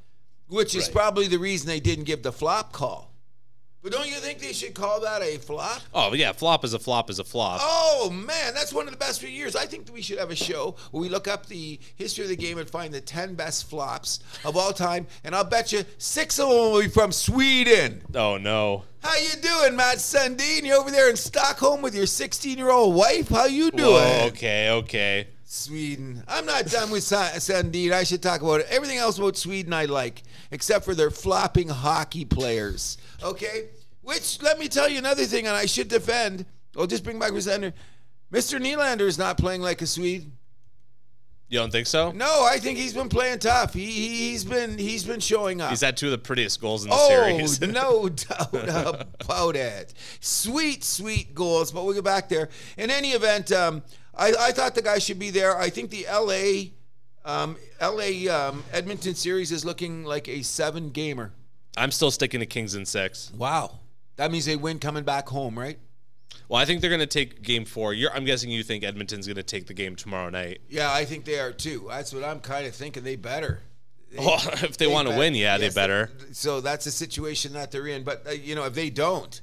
which 0.47 0.75
is 0.75 0.85
Right. 0.85 0.93
probably 0.93 1.27
the 1.27 1.39
reason 1.39 1.67
they 1.67 1.79
didn't 1.79 2.05
give 2.05 2.23
the 2.23 2.31
flop 2.31 2.71
call. 2.71 3.09
But 3.81 3.91
don't 3.91 4.07
you 4.07 4.15
think 4.15 4.39
they 4.39 4.53
should 4.53 4.73
call 4.73 5.01
that 5.01 5.21
a 5.21 5.37
flop? 5.39 5.81
Oh 5.93 6.13
yeah, 6.13 6.31
flop 6.31 6.63
is 6.63 6.73
a 6.73 6.79
flop 6.79 7.09
is 7.09 7.19
a 7.19 7.25
flop. 7.25 7.59
Oh 7.61 8.09
man, 8.09 8.53
that's 8.53 8.71
one 8.71 8.85
of 8.87 8.91
the 8.93 8.97
best 8.97 9.19
for 9.19 9.27
years. 9.27 9.57
I 9.57 9.65
think 9.65 9.87
that 9.87 9.91
we 9.91 10.01
should 10.01 10.19
have 10.19 10.31
a 10.31 10.35
show 10.37 10.77
where 10.91 11.01
we 11.01 11.09
look 11.09 11.27
up 11.27 11.47
the 11.47 11.77
history 11.95 12.23
of 12.23 12.29
the 12.29 12.37
game 12.37 12.57
and 12.57 12.69
find 12.69 12.93
the 12.93 13.01
ten 13.01 13.35
best 13.35 13.69
flops 13.69 14.21
of 14.45 14.55
all 14.55 14.71
time, 14.71 15.05
and 15.25 15.35
I'll 15.35 15.43
bet 15.43 15.73
you 15.73 15.83
six 15.97 16.39
of 16.39 16.47
them 16.47 16.57
will 16.57 16.79
be 16.81 16.87
from 16.87 17.11
Sweden. 17.11 18.03
Oh 18.15 18.37
no. 18.37 18.83
How 19.01 19.17
you 19.17 19.35
doing, 19.41 19.75
Mats 19.75 20.01
Sundin? 20.13 20.63
You 20.63 20.75
over 20.77 20.89
there 20.89 21.09
in 21.09 21.17
Stockholm 21.17 21.81
with 21.81 21.93
your 21.93 22.05
16-year-old 22.05 22.95
wife? 22.95 23.27
How 23.27 23.47
you 23.47 23.69
doing? 23.69 23.91
Whoa, 23.91 24.27
okay, 24.27 24.69
okay. 24.69 25.27
Sweden. 25.53 26.23
I'm 26.27 26.45
not 26.45 26.65
done 26.65 26.89
with 26.89 27.03
Sa- 27.03 27.29
Sundin. 27.39 27.91
I 27.93 28.03
should 28.03 28.23
talk 28.23 28.41
about 28.41 28.61
it. 28.61 28.67
Everything 28.69 28.97
else 28.97 29.19
about 29.19 29.37
Sweden 29.37 29.71
I 29.71 29.85
like, 29.85 30.23
except 30.51 30.83
for 30.83 30.95
their 30.95 31.11
flopping 31.11 31.69
hockey 31.69 32.25
players. 32.25 32.97
Okay? 33.23 33.65
Which, 34.01 34.41
let 34.41 34.57
me 34.59 34.67
tell 34.67 34.89
you 34.89 34.97
another 34.97 35.25
thing, 35.25 35.45
and 35.47 35.55
I 35.55 35.67
should 35.67 35.87
defend. 35.87 36.45
I'll 36.77 36.87
just 36.87 37.03
bring 37.03 37.19
back 37.19 37.31
Resender. 37.31 37.71
Mr. 38.31 38.59
Nylander 38.59 39.01
is 39.01 39.17
not 39.19 39.37
playing 39.37 39.61
like 39.61 39.81
a 39.83 39.87
Swede. 39.87 40.31
You 41.49 41.59
don't 41.59 41.71
think 41.71 41.85
so? 41.85 42.11
No, 42.11 42.43
I 42.49 42.57
think 42.57 42.79
he's 42.79 42.93
been 42.95 43.09
playing 43.09 43.37
tough. 43.37 43.75
He, 43.75 43.85
he's 43.85 44.43
been 44.43 44.75
he's 44.75 45.03
been 45.03 45.19
showing 45.19 45.61
up. 45.61 45.69
He's 45.69 45.81
had 45.81 45.95
two 45.95 46.07
of 46.07 46.11
the 46.11 46.17
prettiest 46.17 46.59
goals 46.59 46.83
in 46.83 46.89
the 46.89 46.95
Oh, 46.97 47.09
series. 47.09 47.61
no 47.61 48.09
doubt 48.09 49.05
about 49.21 49.55
it. 49.55 49.93
Sweet, 50.19 50.83
sweet 50.83 51.35
goals, 51.35 51.71
but 51.71 51.85
we'll 51.85 51.93
get 51.93 52.03
back 52.03 52.27
there. 52.27 52.49
In 52.75 52.89
any 52.89 53.09
event, 53.11 53.51
um, 53.51 53.83
I, 54.15 54.33
I 54.39 54.51
thought 54.51 54.75
the 54.75 54.81
guy 54.81 54.99
should 54.99 55.19
be 55.19 55.29
there. 55.29 55.57
I 55.57 55.69
think 55.69 55.89
the 55.89 56.05
LA 56.11 56.71
um, 57.25 57.57
LA 57.81 58.31
um, 58.33 58.63
Edmonton 58.71 59.15
series 59.15 59.51
is 59.51 59.63
looking 59.63 60.03
like 60.03 60.27
a 60.27 60.41
seven 60.41 60.89
gamer. 60.89 61.31
I'm 61.77 61.91
still 61.91 62.11
sticking 62.11 62.39
to 62.39 62.45
Kings 62.45 62.75
in 62.75 62.85
six. 62.85 63.31
Wow. 63.35 63.79
That 64.17 64.31
means 64.31 64.45
they 64.45 64.55
win 64.55 64.79
coming 64.79 65.03
back 65.03 65.27
home, 65.29 65.57
right? 65.57 65.79
Well, 66.47 66.61
I 66.61 66.65
think 66.65 66.81
they're 66.81 66.89
going 66.89 66.99
to 66.99 67.05
take 67.07 67.41
game 67.41 67.65
four. 67.65 67.93
You're, 67.93 68.11
I'm 68.13 68.25
guessing 68.25 68.51
you 68.51 68.63
think 68.63 68.83
Edmonton's 68.83 69.25
going 69.25 69.37
to 69.37 69.43
take 69.43 69.67
the 69.67 69.73
game 69.73 69.95
tomorrow 69.95 70.29
night. 70.29 70.59
Yeah, 70.69 70.91
I 70.91 71.05
think 71.05 71.25
they 71.25 71.39
are 71.39 71.51
too. 71.51 71.85
That's 71.89 72.13
what 72.13 72.23
I'm 72.23 72.39
kind 72.39 72.67
of 72.67 72.75
thinking. 72.75 73.03
They 73.03 73.15
better. 73.15 73.61
They- 74.11 74.19
Well, 74.19 74.35
if 74.63 74.77
they, 74.77 74.87
want 74.87 75.07
to 75.07 75.17
win, 75.17 75.33
yeah, 75.33 75.57
yes, 75.57 75.61
they 75.73 75.81
better. 75.81 76.11
So 76.31 76.61
that's 76.61 76.85
the 76.85 76.91
situation 76.91 77.53
that 77.53 77.71
they're 77.71 77.87
in. 77.87 78.03
But 78.03 78.27
uh, 78.27 78.31
you 78.31 78.55
know, 78.55 78.65
if 78.65 78.73
they 78.73 78.89
don't, 78.89 79.41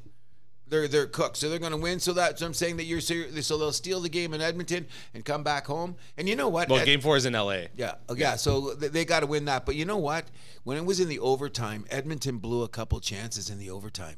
they're 0.70 0.88
they're 0.88 1.06
cooked. 1.06 1.36
So 1.36 1.50
they're 1.50 1.58
going 1.58 1.72
to 1.72 1.78
win. 1.78 2.00
So 2.00 2.12
that's 2.12 2.40
what 2.40 2.46
I'm 2.46 2.54
saying 2.54 2.78
that 2.78 2.84
you're 2.84 3.00
ser- 3.00 3.42
so 3.42 3.58
they'll 3.58 3.72
steal 3.72 4.00
the 4.00 4.08
game 4.08 4.32
in 4.32 4.40
Edmonton 4.40 4.86
and 5.12 5.24
come 5.24 5.42
back 5.42 5.66
home. 5.66 5.96
And 6.16 6.28
you 6.28 6.36
know 6.36 6.48
what? 6.48 6.68
Well, 6.68 6.80
Ed- 6.80 6.86
game 6.86 7.00
four 7.00 7.16
is 7.16 7.26
in 7.26 7.34
LA. 7.34 7.64
yeah, 7.76 7.94
oh, 8.08 8.14
yeah. 8.14 8.36
So 8.36 8.74
they, 8.74 8.88
they 8.88 9.04
got 9.04 9.20
to 9.20 9.26
win 9.26 9.44
that. 9.46 9.66
But 9.66 9.74
you 9.74 9.84
know 9.84 9.98
what? 9.98 10.26
When 10.64 10.76
it 10.76 10.84
was 10.84 11.00
in 11.00 11.08
the 11.08 11.18
overtime, 11.18 11.84
Edmonton 11.90 12.38
blew 12.38 12.62
a 12.62 12.68
couple 12.68 12.98
chances 13.00 13.50
in 13.50 13.58
the 13.58 13.70
overtime. 13.70 14.16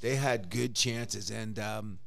They 0.00 0.16
had 0.16 0.48
good 0.48 0.74
chances, 0.76 1.28
and 1.30 1.58
um, 1.58 1.98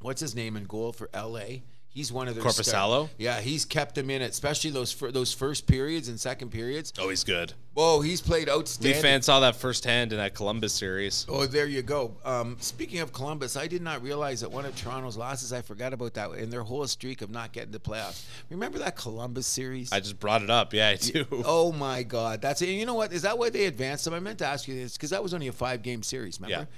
what's 0.00 0.20
his 0.20 0.34
name 0.36 0.56
in 0.56 0.64
goal 0.64 0.92
for 0.92 1.10
LA? 1.12 1.62
He's 1.94 2.10
one 2.12 2.26
of 2.26 2.34
their 2.34 2.42
star- 2.50 3.08
Yeah, 3.18 3.40
he's 3.40 3.64
kept 3.64 3.94
them 3.94 4.10
in 4.10 4.20
it, 4.20 4.32
especially 4.32 4.70
those 4.70 4.90
fir- 4.90 5.12
those 5.12 5.32
first 5.32 5.68
periods 5.68 6.08
and 6.08 6.18
second 6.20 6.50
periods. 6.50 6.92
Oh, 6.98 7.08
he's 7.08 7.22
good. 7.22 7.52
Whoa, 7.74 8.00
he's 8.00 8.20
played 8.20 8.46
Leaf 8.48 8.56
outstanding. 8.56 9.02
fans 9.02 9.26
saw 9.26 9.40
that 9.40 9.56
firsthand 9.56 10.12
in 10.12 10.18
that 10.18 10.34
Columbus 10.34 10.72
series. 10.72 11.24
Oh, 11.28 11.46
there 11.46 11.66
you 11.66 11.82
go. 11.82 12.16
Um, 12.24 12.56
speaking 12.60 12.98
of 13.00 13.12
Columbus, 13.12 13.56
I 13.56 13.66
did 13.68 13.82
not 13.82 14.00
realize 14.02 14.40
that 14.42 14.50
one 14.50 14.64
of 14.64 14.74
Toronto's 14.76 15.16
losses. 15.16 15.52
I 15.52 15.60
forgot 15.62 15.92
about 15.92 16.14
that 16.14 16.30
in 16.32 16.50
their 16.50 16.62
whole 16.62 16.86
streak 16.88 17.22
of 17.22 17.30
not 17.30 17.52
getting 17.52 17.72
to 17.72 17.78
playoffs. 17.80 18.24
Remember 18.50 18.78
that 18.78 18.96
Columbus 18.96 19.46
series? 19.46 19.92
I 19.92 20.00
just 20.00 20.18
brought 20.20 20.42
it 20.42 20.50
up. 20.50 20.72
Yeah, 20.74 20.88
I 20.88 20.96
do. 20.96 21.24
Oh 21.46 21.70
my 21.72 22.02
God, 22.02 22.40
that's 22.42 22.60
it. 22.62 22.68
You 22.70 22.86
know 22.86 22.94
what? 22.94 23.12
Is 23.12 23.22
that 23.22 23.38
why 23.38 23.50
they 23.50 23.66
advanced 23.66 24.04
them? 24.04 24.14
I 24.14 24.20
meant 24.20 24.38
to 24.38 24.46
ask 24.46 24.66
you 24.66 24.74
this 24.74 24.94
because 24.96 25.10
that 25.10 25.22
was 25.22 25.32
only 25.34 25.46
a 25.48 25.52
five-game 25.52 26.02
series. 26.02 26.40
Remember? 26.40 26.68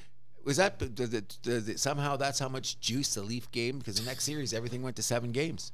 Was 0.47 0.59
that 0.59 0.79
the, 0.79 0.87
the, 0.87 1.25
the, 1.43 1.51
the- 1.61 1.79
somehow 1.79 2.17
that's 2.17 2.39
how 2.39 2.49
much 2.49 2.79
juice 2.81 3.15
the 3.15 3.23
Leaf 3.23 3.51
game? 3.51 3.79
Because 3.79 3.97
the 3.97 4.07
next 4.07 4.25
series 4.25 4.55
everything 4.55 4.81
went 4.81 4.95
to 4.97 5.03
seven 5.03 5.33
games. 5.33 5.73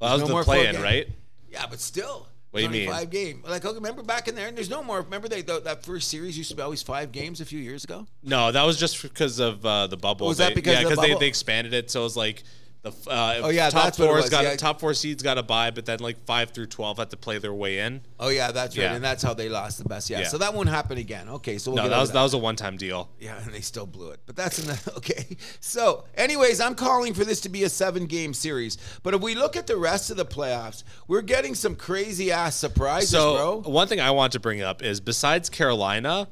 Well, 0.00 0.10
that 0.10 0.22
was 0.22 0.30
no 0.30 0.38
the 0.38 0.44
play-in, 0.44 0.82
right? 0.82 1.08
Yeah, 1.48 1.66
but 1.70 1.80
still. 1.80 2.26
What 2.50 2.60
do 2.60 2.64
you 2.64 2.70
mean? 2.70 2.90
Five 2.90 3.10
game. 3.10 3.42
Like, 3.48 3.64
okay, 3.64 3.74
remember 3.74 4.02
back 4.02 4.28
in 4.28 4.34
there, 4.34 4.48
and 4.48 4.56
there's 4.56 4.70
no 4.70 4.82
more. 4.82 5.00
Remember 5.00 5.28
they, 5.28 5.42
th- 5.42 5.64
that 5.64 5.84
first 5.84 6.08
series 6.08 6.36
used 6.36 6.50
to 6.50 6.56
be 6.56 6.62
always 6.62 6.82
five 6.82 7.12
games 7.12 7.40
a 7.40 7.44
few 7.44 7.58
years 7.60 7.84
ago. 7.84 8.06
No, 8.22 8.50
that 8.50 8.62
was 8.64 8.76
just 8.76 9.00
because 9.00 9.38
of 9.38 9.64
uh, 9.64 9.86
the 9.86 9.96
bubble. 9.96 10.26
Was 10.26 10.38
that 10.38 10.54
because 10.56 10.72
yeah, 10.74 10.78
of 10.80 10.84
the 10.84 10.90
because 10.90 11.04
they, 11.04 11.14
they 11.18 11.26
expanded 11.26 11.72
it, 11.72 11.90
so 11.90 12.00
it 12.00 12.04
was 12.04 12.16
like 12.16 12.42
the 12.84 12.90
uh, 13.10 13.40
Oh, 13.42 13.48
yeah, 13.48 13.70
top 13.70 13.84
that's 13.84 13.98
fours 13.98 14.22
was, 14.22 14.30
got 14.30 14.44
yeah. 14.44 14.54
top 14.56 14.78
four 14.78 14.94
seeds 14.94 15.22
got 15.22 15.38
a 15.38 15.42
buy, 15.42 15.70
but 15.72 15.86
then 15.86 15.98
like 16.00 16.24
five 16.26 16.50
through 16.50 16.66
twelve 16.66 16.98
had 16.98 17.10
to 17.10 17.16
play 17.16 17.38
their 17.38 17.52
way 17.54 17.78
in. 17.80 18.02
Oh 18.20 18.28
yeah, 18.28 18.52
that's 18.52 18.76
right, 18.76 18.84
Yeah. 18.84 18.94
and 18.94 19.02
that's 19.02 19.22
how 19.22 19.34
they 19.34 19.48
lost 19.48 19.78
the 19.78 19.84
best. 19.84 20.08
Yeah, 20.10 20.20
Yeah. 20.20 20.28
so 20.28 20.38
that 20.38 20.54
won't 20.54 20.68
happen 20.68 20.98
again. 20.98 21.28
Okay, 21.28 21.58
so 21.58 21.72
we'll 21.72 21.82
No, 21.82 21.88
that 21.88 21.98
was 21.98 22.12
that 22.12 22.22
was 22.22 22.34
a 22.34 22.38
one 22.38 22.56
time 22.56 22.76
deal. 22.76 23.08
Yeah, 23.18 23.42
and 23.42 23.52
they 23.52 23.62
still 23.62 23.86
blew 23.86 24.10
it. 24.10 24.20
But 24.26 24.36
that's 24.36 24.58
the 24.58 24.92
okay. 24.98 25.36
So, 25.60 26.04
anyways, 26.14 26.60
I'm 26.60 26.74
calling 26.74 27.14
for 27.14 27.24
this 27.24 27.40
to 27.40 27.48
be 27.48 27.64
a 27.64 27.68
seven 27.68 28.06
game 28.06 28.34
series. 28.34 28.76
But 29.02 29.14
if 29.14 29.20
we 29.22 29.34
look 29.34 29.56
at 29.56 29.66
the 29.66 29.76
rest 29.78 30.10
of 30.10 30.16
the 30.18 30.26
playoffs, 30.26 30.84
we're 31.08 31.22
getting 31.22 31.54
some 31.54 31.74
crazy 31.74 32.30
ass 32.30 32.54
surprises, 32.54 33.10
So 33.10 33.62
bro. 33.62 33.72
one 33.72 33.88
thing 33.88 34.00
I 34.00 34.10
want 34.12 34.32
to 34.34 34.40
bring 34.40 34.60
up 34.62 34.82
is 34.82 35.00
besides 35.00 35.48
Carolina, 35.48 36.28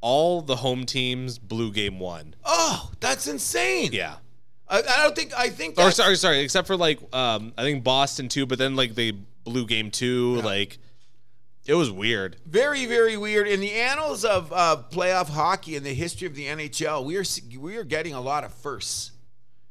all 0.00 0.40
the 0.40 0.56
home 0.56 0.84
teams 0.86 1.38
blew 1.38 1.72
game 1.72 1.98
one. 1.98 2.34
Oh, 2.44 2.90
that's 3.00 3.26
insane. 3.26 3.90
Yeah. 3.92 4.16
I, 4.68 4.78
I 4.78 5.02
don't 5.02 5.14
think 5.14 5.32
I 5.36 5.48
think 5.48 5.78
Or 5.78 5.90
sorry, 5.90 6.16
sorry, 6.16 6.40
except 6.40 6.66
for 6.66 6.76
like 6.76 6.98
um 7.14 7.52
I 7.56 7.62
think 7.62 7.84
Boston 7.84 8.28
too, 8.28 8.46
but 8.46 8.58
then 8.58 8.76
like 8.76 8.94
they 8.94 9.12
blew 9.44 9.66
game 9.66 9.90
two. 9.90 10.40
Like 10.42 10.78
it 11.66 11.74
was 11.74 11.90
weird. 11.90 12.36
very 12.46 12.86
very 12.86 13.16
weird 13.16 13.48
in 13.48 13.60
the 13.60 13.72
annals 13.72 14.24
of 14.24 14.52
uh, 14.52 14.82
playoff 14.90 15.28
hockey 15.28 15.76
in 15.76 15.82
the 15.82 15.94
history 15.94 16.26
of 16.26 16.34
the 16.34 16.46
NHL. 16.46 17.04
We 17.04 17.16
are 17.16 17.24
we 17.60 17.76
are 17.76 17.84
getting 17.84 18.14
a 18.14 18.20
lot 18.20 18.44
of 18.44 18.52
firsts. 18.54 19.12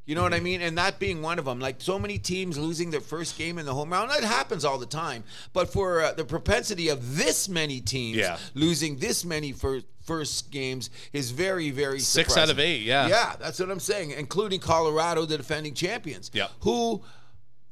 You 0.05 0.13
know 0.15 0.21
what 0.21 0.33
Mm-hmm. 0.33 0.41
I 0.41 0.43
mean? 0.43 0.61
And 0.61 0.77
that 0.77 0.99
being 0.99 1.21
one 1.21 1.39
of 1.39 1.45
them. 1.45 1.59
Like 1.59 1.77
so 1.79 1.97
many 1.97 2.17
teams 2.19 2.57
losing 2.57 2.91
their 2.91 3.01
first 3.01 3.37
game 3.37 3.57
in 3.57 3.65
the 3.65 3.73
home 3.73 3.91
round. 3.91 4.11
That 4.11 4.23
happens 4.23 4.63
all 4.63 4.77
the 4.77 4.85
time. 4.85 5.23
But 5.53 5.71
for 5.73 6.01
uh, 6.01 6.13
the 6.13 6.25
propensity 6.25 6.89
of 6.89 7.17
this 7.17 7.49
many 7.49 7.81
teams 7.81 8.17
Yeah. 8.17 8.37
losing 8.53 8.97
this 8.97 9.25
many 9.25 9.51
first, 9.51 9.85
first 10.03 10.51
games 10.51 10.91
is 11.13 11.31
very, 11.31 11.71
very 11.71 11.99
Six 11.99 12.29
surprising. 12.29 12.43
out 12.43 12.49
of 12.51 12.59
eight, 12.59 12.81
yeah. 12.83 13.07
Yeah, 13.07 13.35
that's 13.39 13.59
what 13.59 13.71
I'm 13.71 13.79
saying, 13.79 14.11
including 14.11 14.59
Colorado, 14.59 15.25
the 15.25 15.37
defending 15.37 15.73
champions. 15.73 16.29
Yep. 16.33 16.51
Who 16.61 17.01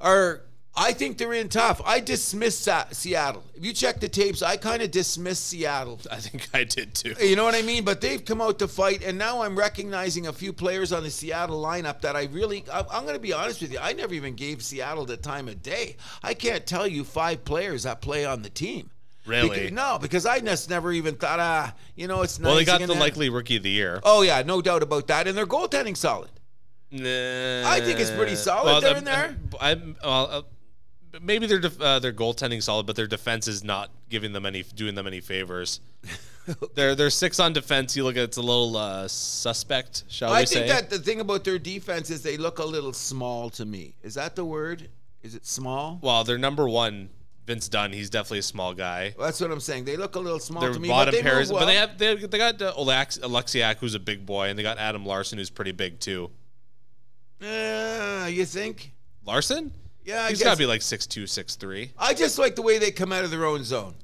are. 0.02 0.42
I 0.76 0.92
think 0.94 1.20
they're 1.20 1.34
in 1.34 1.50
tough. 1.50 1.82
I 1.86 2.00
dismiss 2.00 2.58
Sa- 2.58 2.86
Seattle. 2.92 3.44
If 3.54 3.64
you 3.64 3.74
check 3.74 4.00
the 4.00 4.10
tapes, 4.10 4.42
I 4.42 4.58
kind 4.58 4.82
of 4.82 4.90
dismiss 4.90 5.38
Seattle. 5.40 6.00
I 6.12 6.16
think 6.18 6.50
I 6.54 6.64
did 6.64 6.96
too. 6.96 7.14
You 7.24 7.36
know 7.36 7.44
what 7.44 7.54
I 7.54 7.62
mean? 7.62 7.84
But 7.84 8.02
they've 8.02 8.24
come 8.24 8.42
out 8.42 8.58
to 8.60 8.68
fight, 8.68 9.04
and 9.04 9.18
now 9.18 9.44
I'm 9.44 9.56
recognizing 9.56 10.26
a 10.26 10.34
few 10.34 10.52
players 10.52 10.92
on 10.92 11.04
the 11.04 11.12
Seattle 11.12 11.62
lineup 11.62 12.02
that 12.02 12.16
I 12.16 12.24
really, 12.26 12.64
I'm 12.74 13.04
going 13.04 13.14
to 13.14 13.20
be 13.20 13.34
honest 13.34 13.62
with 13.62 13.72
you, 13.72 13.78
I 13.80 13.94
never 13.94 14.16
even 14.16 14.34
gave 14.34 14.64
Seattle 14.64 15.06
the 15.06 15.16
time 15.18 15.48
of 15.48 15.62
day. 15.62 15.96
I 16.24 16.34
can't 16.34 16.66
tell 16.66 16.88
you 16.88 17.04
five 17.04 17.46
players 17.46 17.84
that 17.84 18.02
play 18.02 18.26
on 18.26 18.42
the 18.42 18.50
team. 18.50 18.90
Really? 19.28 19.50
Because- 19.50 19.72
no, 19.72 20.00
because 20.02 20.26
I 20.26 20.40
just 20.40 20.72
never 20.72 20.92
even 20.92 21.16
thought, 21.16 21.40
ah, 21.40 21.74
you 21.96 22.08
know, 22.08 22.24
it's 22.24 22.40
nice. 22.40 22.48
Well, 22.48 22.56
they 22.56 22.66
got 22.66 22.82
the 22.82 22.94
likely 22.96 23.30
rookie 23.30 23.58
of 23.58 23.64
the 23.64 23.70
year. 23.70 24.00
Oh 24.04 24.24
yeah, 24.24 24.42
no 24.42 24.60
doubt 24.62 24.82
about 24.84 25.06
that, 25.08 25.28
and 25.28 25.38
their 25.38 25.46
goaltending 25.46 25.96
solid. 25.96 26.30
Nah. 26.92 27.64
I 27.70 27.80
think 27.82 28.00
it's 28.00 28.12
pretty 28.12 28.36
solid. 28.36 28.84
They're 28.84 28.98
in 28.98 29.04
there. 29.04 29.36
I'm, 29.60 29.96
well, 30.04 30.28
uh, 30.30 30.42
maybe 31.22 31.47
their 31.47 31.59
def- 31.59 31.80
uh, 31.82 31.99
their 31.99 32.14
goaltending 32.14 32.61
solid, 32.61 32.86
but 32.86 32.95
their 32.95 33.07
defense 33.07 33.47
is 33.47 33.64
not 33.64 33.89
giving 34.09 34.34
them 34.34 34.45
any 34.45 34.64
doing 34.64 34.95
them 34.95 35.07
any 35.07 35.22
favors. 35.22 35.80
they're 36.76 36.95
they're 36.95 37.09
six 37.09 37.39
on 37.39 37.53
defense. 37.53 37.95
You 37.95 38.03
look 38.03 38.18
at 38.18 38.24
it's 38.24 38.38
a 38.38 38.41
little 38.41 38.76
uh, 38.78 39.07
suspect, 39.07 40.03
shall 40.07 40.34
I 40.34 40.41
we 40.41 40.45
think 40.45 40.68
that 40.68 40.89
the 40.89 40.99
thing 40.99 41.20
about 41.20 41.43
their 41.43 41.59
defense 41.59 42.09
is 42.09 42.22
they 42.22 42.38
look 42.38 42.59
a 42.59 42.66
little 42.66 42.93
small 42.93 43.49
to 43.51 43.66
me. 43.66 43.95
Is 44.03 44.16
that 44.16 44.36
the 44.36 44.45
word? 44.45 44.89
Is 45.22 45.36
it 45.36 45.45
small? 45.45 45.99
Well, 46.01 46.24
they're 46.26 46.38
number 46.38 46.68
one, 46.68 47.09
Vince 47.45 47.70
Dunn. 47.70 47.93
He's 47.93 48.09
definitely 48.09 48.39
a 48.39 48.43
small 48.43 48.74
guy. 48.74 49.16
That's 49.18 49.39
what 49.39 49.51
I'm 49.51 49.61
saying. 49.61 49.86
They 49.86 49.95
look 49.95 50.16
a 50.16 50.20
little 50.20 50.39
small 50.39 50.61
Their 50.61 50.74
to 50.74 50.80
me, 50.80 50.89
bottom 50.89 51.14
but 51.14 51.18
they 51.18 51.24
pairs, 51.24 51.49
well. 51.51 51.61
but 51.61 51.66
they 51.68 51.76
have 51.76 51.97
they, 51.97 52.16
they 52.16 52.38
got 52.38 52.61
uh, 52.61 52.74
Olex, 52.74 53.20
Oleksiak, 53.20 53.78
who's 53.78 53.95
a 53.95 53.99
big 53.99 54.26
boy, 54.26 54.49
and 54.49 54.59
they 54.59 54.64
got 54.64 54.78
Adam 54.78 55.05
Larsson, 55.05 55.38
who's 55.38 55.49
pretty 55.49 55.72
big 55.72 55.99
too. 55.99 56.30
Uh, 57.41 58.28
you 58.30 58.45
think? 58.45 58.91
Larsson? 59.26 59.72
Yeah, 60.06 60.24
I 60.26 60.30
He's 60.30 60.43
got 60.43 60.51
to 60.54 60.58
be 60.58 60.66
like 60.66 60.82
6'2", 60.82 61.24
6'3". 61.24 61.89
I 61.97 62.14
just 62.14 62.38
like 62.38 62.56
the 62.56 62.62
way 62.62 62.78
they 62.78 62.91
come 62.91 63.12
out 63.14 63.24
of 63.24 63.32
their 63.32 63.45
own 63.45 63.64
zone. 63.64 63.95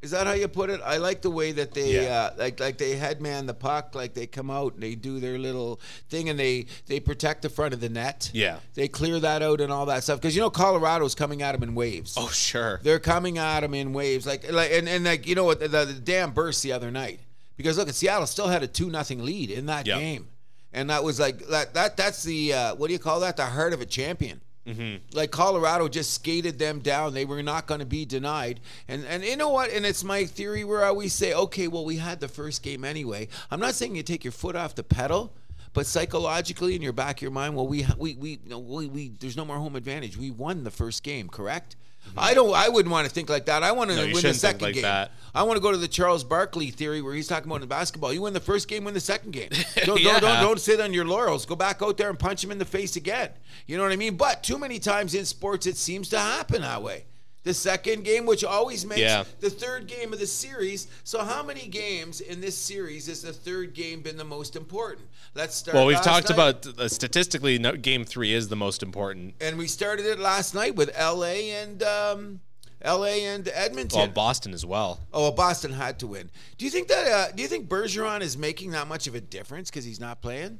Is 0.00 0.12
that 0.12 0.28
how 0.28 0.34
you 0.34 0.46
put 0.46 0.70
it? 0.70 0.80
I 0.84 0.98
like 0.98 1.22
the 1.22 1.30
way 1.30 1.50
that 1.50 1.74
they 1.74 2.04
Yeah. 2.04 2.30
uh, 2.30 2.34
like 2.38 2.60
like 2.60 2.78
they 2.78 2.94
headman 2.94 3.46
the 3.46 3.54
puck, 3.54 3.96
like 3.96 4.14
they 4.14 4.28
come 4.28 4.48
out 4.48 4.74
and 4.74 4.82
they 4.84 4.94
do 4.94 5.18
their 5.18 5.36
little 5.40 5.80
thing 6.08 6.28
and 6.28 6.38
they 6.38 6.66
they 6.86 7.00
protect 7.00 7.42
the 7.42 7.48
front 7.48 7.74
of 7.74 7.80
the 7.80 7.88
net. 7.88 8.30
Yeah. 8.32 8.60
They 8.74 8.86
clear 8.86 9.18
that 9.18 9.42
out 9.42 9.60
and 9.60 9.72
all 9.72 9.86
that 9.86 10.04
stuff 10.04 10.20
because 10.20 10.36
you 10.36 10.40
know 10.40 10.50
Colorado's 10.50 11.16
coming 11.16 11.42
at 11.42 11.50
them 11.50 11.64
in 11.64 11.74
waves. 11.74 12.14
Oh, 12.16 12.28
sure. 12.28 12.78
They're 12.84 13.00
coming 13.00 13.38
at 13.38 13.62
them 13.62 13.74
in 13.74 13.92
waves, 13.92 14.24
like 14.24 14.48
like 14.52 14.70
and, 14.70 14.88
and 14.88 15.04
like 15.04 15.26
you 15.26 15.34
know 15.34 15.42
what 15.44 15.58
the, 15.58 15.66
the 15.66 15.92
dam 15.94 16.30
burst 16.30 16.62
the 16.62 16.70
other 16.70 16.92
night 16.92 17.18
because 17.56 17.76
look, 17.76 17.90
Seattle 17.90 18.28
still 18.28 18.46
had 18.46 18.62
a 18.62 18.68
two 18.68 18.90
nothing 18.90 19.24
lead 19.24 19.50
in 19.50 19.66
that 19.66 19.84
Yep. 19.84 19.98
game, 19.98 20.28
and 20.72 20.90
that 20.90 21.02
was 21.02 21.18
like 21.18 21.44
that 21.48 21.74
that 21.74 21.96
that's 21.96 22.22
the 22.22 22.52
uh, 22.52 22.74
what 22.76 22.86
do 22.86 22.92
you 22.92 23.00
call 23.00 23.18
that? 23.18 23.36
The 23.36 23.46
heart 23.46 23.72
of 23.72 23.80
a 23.80 23.86
champion. 23.86 24.42
Mm-hmm. 24.68 25.16
Like 25.16 25.30
Colorado 25.30 25.88
just 25.88 26.12
skated 26.12 26.58
them 26.58 26.80
down. 26.80 27.14
They 27.14 27.24
were 27.24 27.42
not 27.42 27.66
going 27.66 27.80
to 27.80 27.86
be 27.86 28.04
denied. 28.04 28.60
And 28.86 29.04
and 29.06 29.24
you 29.24 29.36
know 29.36 29.48
what? 29.48 29.70
And 29.70 29.86
it's 29.86 30.04
my 30.04 30.24
theory 30.24 30.64
where 30.64 30.84
I 30.84 30.88
always 30.88 31.14
say, 31.14 31.32
okay, 31.32 31.68
well 31.68 31.84
we 31.84 31.96
had 31.96 32.20
the 32.20 32.28
first 32.28 32.62
game 32.62 32.84
anyway. 32.84 33.28
I'm 33.50 33.60
not 33.60 33.74
saying 33.74 33.96
you 33.96 34.02
take 34.02 34.24
your 34.24 34.32
foot 34.32 34.56
off 34.56 34.74
the 34.74 34.84
pedal. 34.84 35.32
But 35.74 35.86
psychologically, 35.86 36.74
in 36.74 36.82
your 36.82 36.94
back 36.94 37.18
of 37.18 37.22
your 37.22 37.30
mind, 37.30 37.54
well, 37.54 37.66
we 37.66 37.86
we 37.98 38.14
we, 38.14 38.40
no, 38.46 38.58
we 38.58 38.86
we 38.86 39.08
there's 39.20 39.36
no 39.36 39.44
more 39.44 39.58
home 39.58 39.76
advantage. 39.76 40.16
We 40.16 40.30
won 40.30 40.64
the 40.64 40.70
first 40.70 41.02
game, 41.02 41.28
correct? 41.28 41.76
I 42.16 42.34
don't. 42.34 42.54
I 42.54 42.68
wouldn't 42.68 42.90
want 42.92 43.06
to 43.08 43.12
think 43.12 43.28
like 43.28 43.46
that. 43.46 43.62
I 43.62 43.72
want 43.72 43.90
to. 43.90 43.96
No, 43.96 44.02
win 44.04 44.22
the 44.22 44.34
second 44.34 44.62
like 44.62 44.74
game. 44.74 44.82
that. 44.82 45.12
I 45.34 45.42
want 45.42 45.56
to 45.56 45.60
go 45.60 45.70
to 45.70 45.76
the 45.78 45.88
Charles 45.88 46.24
Barkley 46.24 46.70
theory 46.70 47.02
where 47.02 47.14
he's 47.14 47.28
talking 47.28 47.50
about 47.50 47.62
in 47.62 47.68
basketball. 47.68 48.12
You 48.12 48.22
win 48.22 48.32
the 48.32 48.40
first 48.40 48.66
game, 48.68 48.84
win 48.84 48.94
the 48.94 49.00
second 49.00 49.32
game. 49.32 49.50
Don't, 49.84 50.00
Yeah. 50.00 50.12
don't, 50.12 50.22
don't, 50.22 50.40
don't 50.42 50.60
sit 50.60 50.80
on 50.80 50.92
your 50.94 51.04
laurels. 51.04 51.44
Go 51.46 51.54
back 51.54 51.82
out 51.82 51.96
there 51.96 52.08
and 52.10 52.18
punch 52.18 52.42
him 52.42 52.50
in 52.50 52.58
the 52.58 52.64
face 52.64 52.96
again. 52.96 53.30
You 53.66 53.76
know 53.76 53.82
what 53.84 53.92
I 53.92 53.96
mean? 53.96 54.16
But 54.16 54.42
too 54.42 54.58
many 54.58 54.78
times 54.78 55.14
in 55.14 55.24
sports, 55.26 55.66
it 55.66 55.76
seems 55.76 56.08
to 56.10 56.18
happen 56.18 56.62
that 56.62 56.82
way. 56.82 57.04
The 57.44 57.54
second 57.54 58.04
game, 58.04 58.26
which 58.26 58.42
always 58.44 58.84
makes 58.84 59.00
Yeah. 59.00 59.24
the 59.40 59.48
third 59.48 59.86
game 59.86 60.12
of 60.12 60.18
the 60.18 60.26
series. 60.26 60.88
So, 61.04 61.22
how 61.24 61.42
many 61.42 61.68
games 61.68 62.20
in 62.20 62.40
this 62.40 62.56
series 62.58 63.06
has 63.06 63.22
the 63.22 63.32
third 63.32 63.74
game 63.74 64.02
been 64.02 64.16
the 64.16 64.24
most 64.24 64.56
important? 64.56 65.06
Let's 65.34 65.56
start. 65.56 65.74
Well, 65.74 65.86
we've 65.86 66.00
talked 66.02 66.30
night. 66.30 66.34
about 66.34 66.66
uh, 66.78 66.88
statistically, 66.88 67.58
no, 67.58 67.72
game 67.76 68.04
three 68.04 68.32
is 68.32 68.48
the 68.48 68.56
most 68.56 68.82
important. 68.82 69.34
and 69.40 69.58
we 69.58 69.66
started 69.66 70.06
it 70.06 70.18
last 70.18 70.54
night 70.54 70.74
with 70.74 70.90
L.A. 70.94 71.50
and 71.50 71.82
um, 71.82 72.40
L.A. 72.82 73.24
and 73.26 73.48
Edmonton. 73.52 73.98
Well, 73.98 74.08
Boston 74.08 74.52
as 74.52 74.64
well. 74.64 75.00
Oh, 75.12 75.22
well, 75.22 75.32
Boston 75.32 75.72
had 75.72 75.98
to 76.00 76.06
win. 76.06 76.30
Do 76.56 76.64
you 76.64 76.70
think 76.70 76.88
that? 76.88 77.06
Uh, 77.06 77.32
do 77.34 77.42
you 77.42 77.48
think 77.48 77.68
Bergeron 77.68 78.20
is 78.20 78.36
making 78.36 78.72
that 78.72 78.88
much 78.88 79.06
of 79.06 79.14
a 79.14 79.20
difference 79.20 79.70
because 79.70 79.84
he's 79.84 80.00
not 80.00 80.22
playing? 80.22 80.58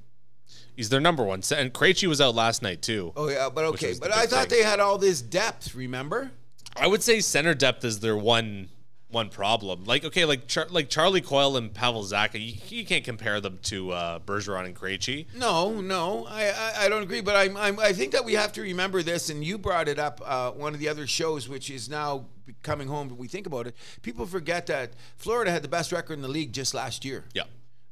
He's 0.77 0.89
their 0.89 1.01
number 1.01 1.25
one. 1.25 1.43
And 1.55 1.73
Krejci 1.73 2.07
was 2.07 2.21
out 2.21 2.35
last 2.35 2.63
night 2.63 2.83
too. 2.83 3.13
Oh 3.17 3.29
yeah, 3.29 3.49
but 3.53 3.65
okay. 3.67 3.95
But 4.01 4.15
I 4.15 4.27
thought 4.27 4.49
thing. 4.49 4.59
they 4.59 4.65
had 4.65 4.81
all 4.81 4.97
this 4.99 5.21
depth. 5.21 5.75
Remember? 5.75 6.31
I 6.77 6.87
would 6.87 7.03
say 7.03 7.21
center 7.21 7.55
depth 7.55 7.85
is 7.85 8.01
their 8.01 8.17
one 8.17 8.69
one 9.11 9.31
problem. 9.31 9.85
Like 9.85 10.05
okay, 10.05 10.25
like 10.25 10.47
Char- 10.47 10.69
like 10.71 10.89
Charlie 10.89 11.21
Coyle 11.21 11.57
and 11.57 11.73
Pavel 11.73 12.03
Zacha, 12.05 12.35
you, 12.35 12.55
you 12.69 12.85
can't 12.85 13.05
compare 13.05 13.41
them 13.41 13.59
to 13.65 13.93
uh, 13.93 14.19
Bergeron 14.21 14.67
and 14.67 14.77
Krejci. 14.77 15.27
No, 15.35 15.81
no, 15.81 16.27
I, 16.29 16.49
I, 16.49 16.73
I 16.85 16.89
don't 16.89 17.03
agree. 17.03 17.21
But 17.21 17.37
I'm, 17.37 17.57
I'm 17.57 17.79
I 17.81 17.93
think 17.93 18.13
that 18.13 18.25
we 18.25 18.35
have 18.35 18.53
to 18.53 18.63
remember 18.63 19.03
this, 19.03 19.31
and 19.31 19.45
you 19.45 19.59
brought 19.59 19.89
it 19.89 19.99
up 19.99 20.21
uh, 20.25 20.51
one 20.53 20.75
of 20.75 20.81
the 20.81 20.89
other 20.89 21.07
shows, 21.07 21.49
which 21.49 21.71
is 21.71 21.89
now 21.89 22.27
coming 22.63 22.89
home. 22.89 23.17
We 23.17 23.29
think 23.29 23.47
about 23.47 23.67
it. 23.67 23.75
People 24.03 24.27
forget 24.27 24.67
that 24.67 24.93
Florida 25.17 25.51
had 25.51 25.63
the 25.63 25.69
best 25.69 25.93
record 25.93 26.15
in 26.15 26.23
the 26.23 26.29
league 26.29 26.53
just 26.53 26.75
last 26.75 27.05
year. 27.05 27.25
Yeah. 27.35 27.45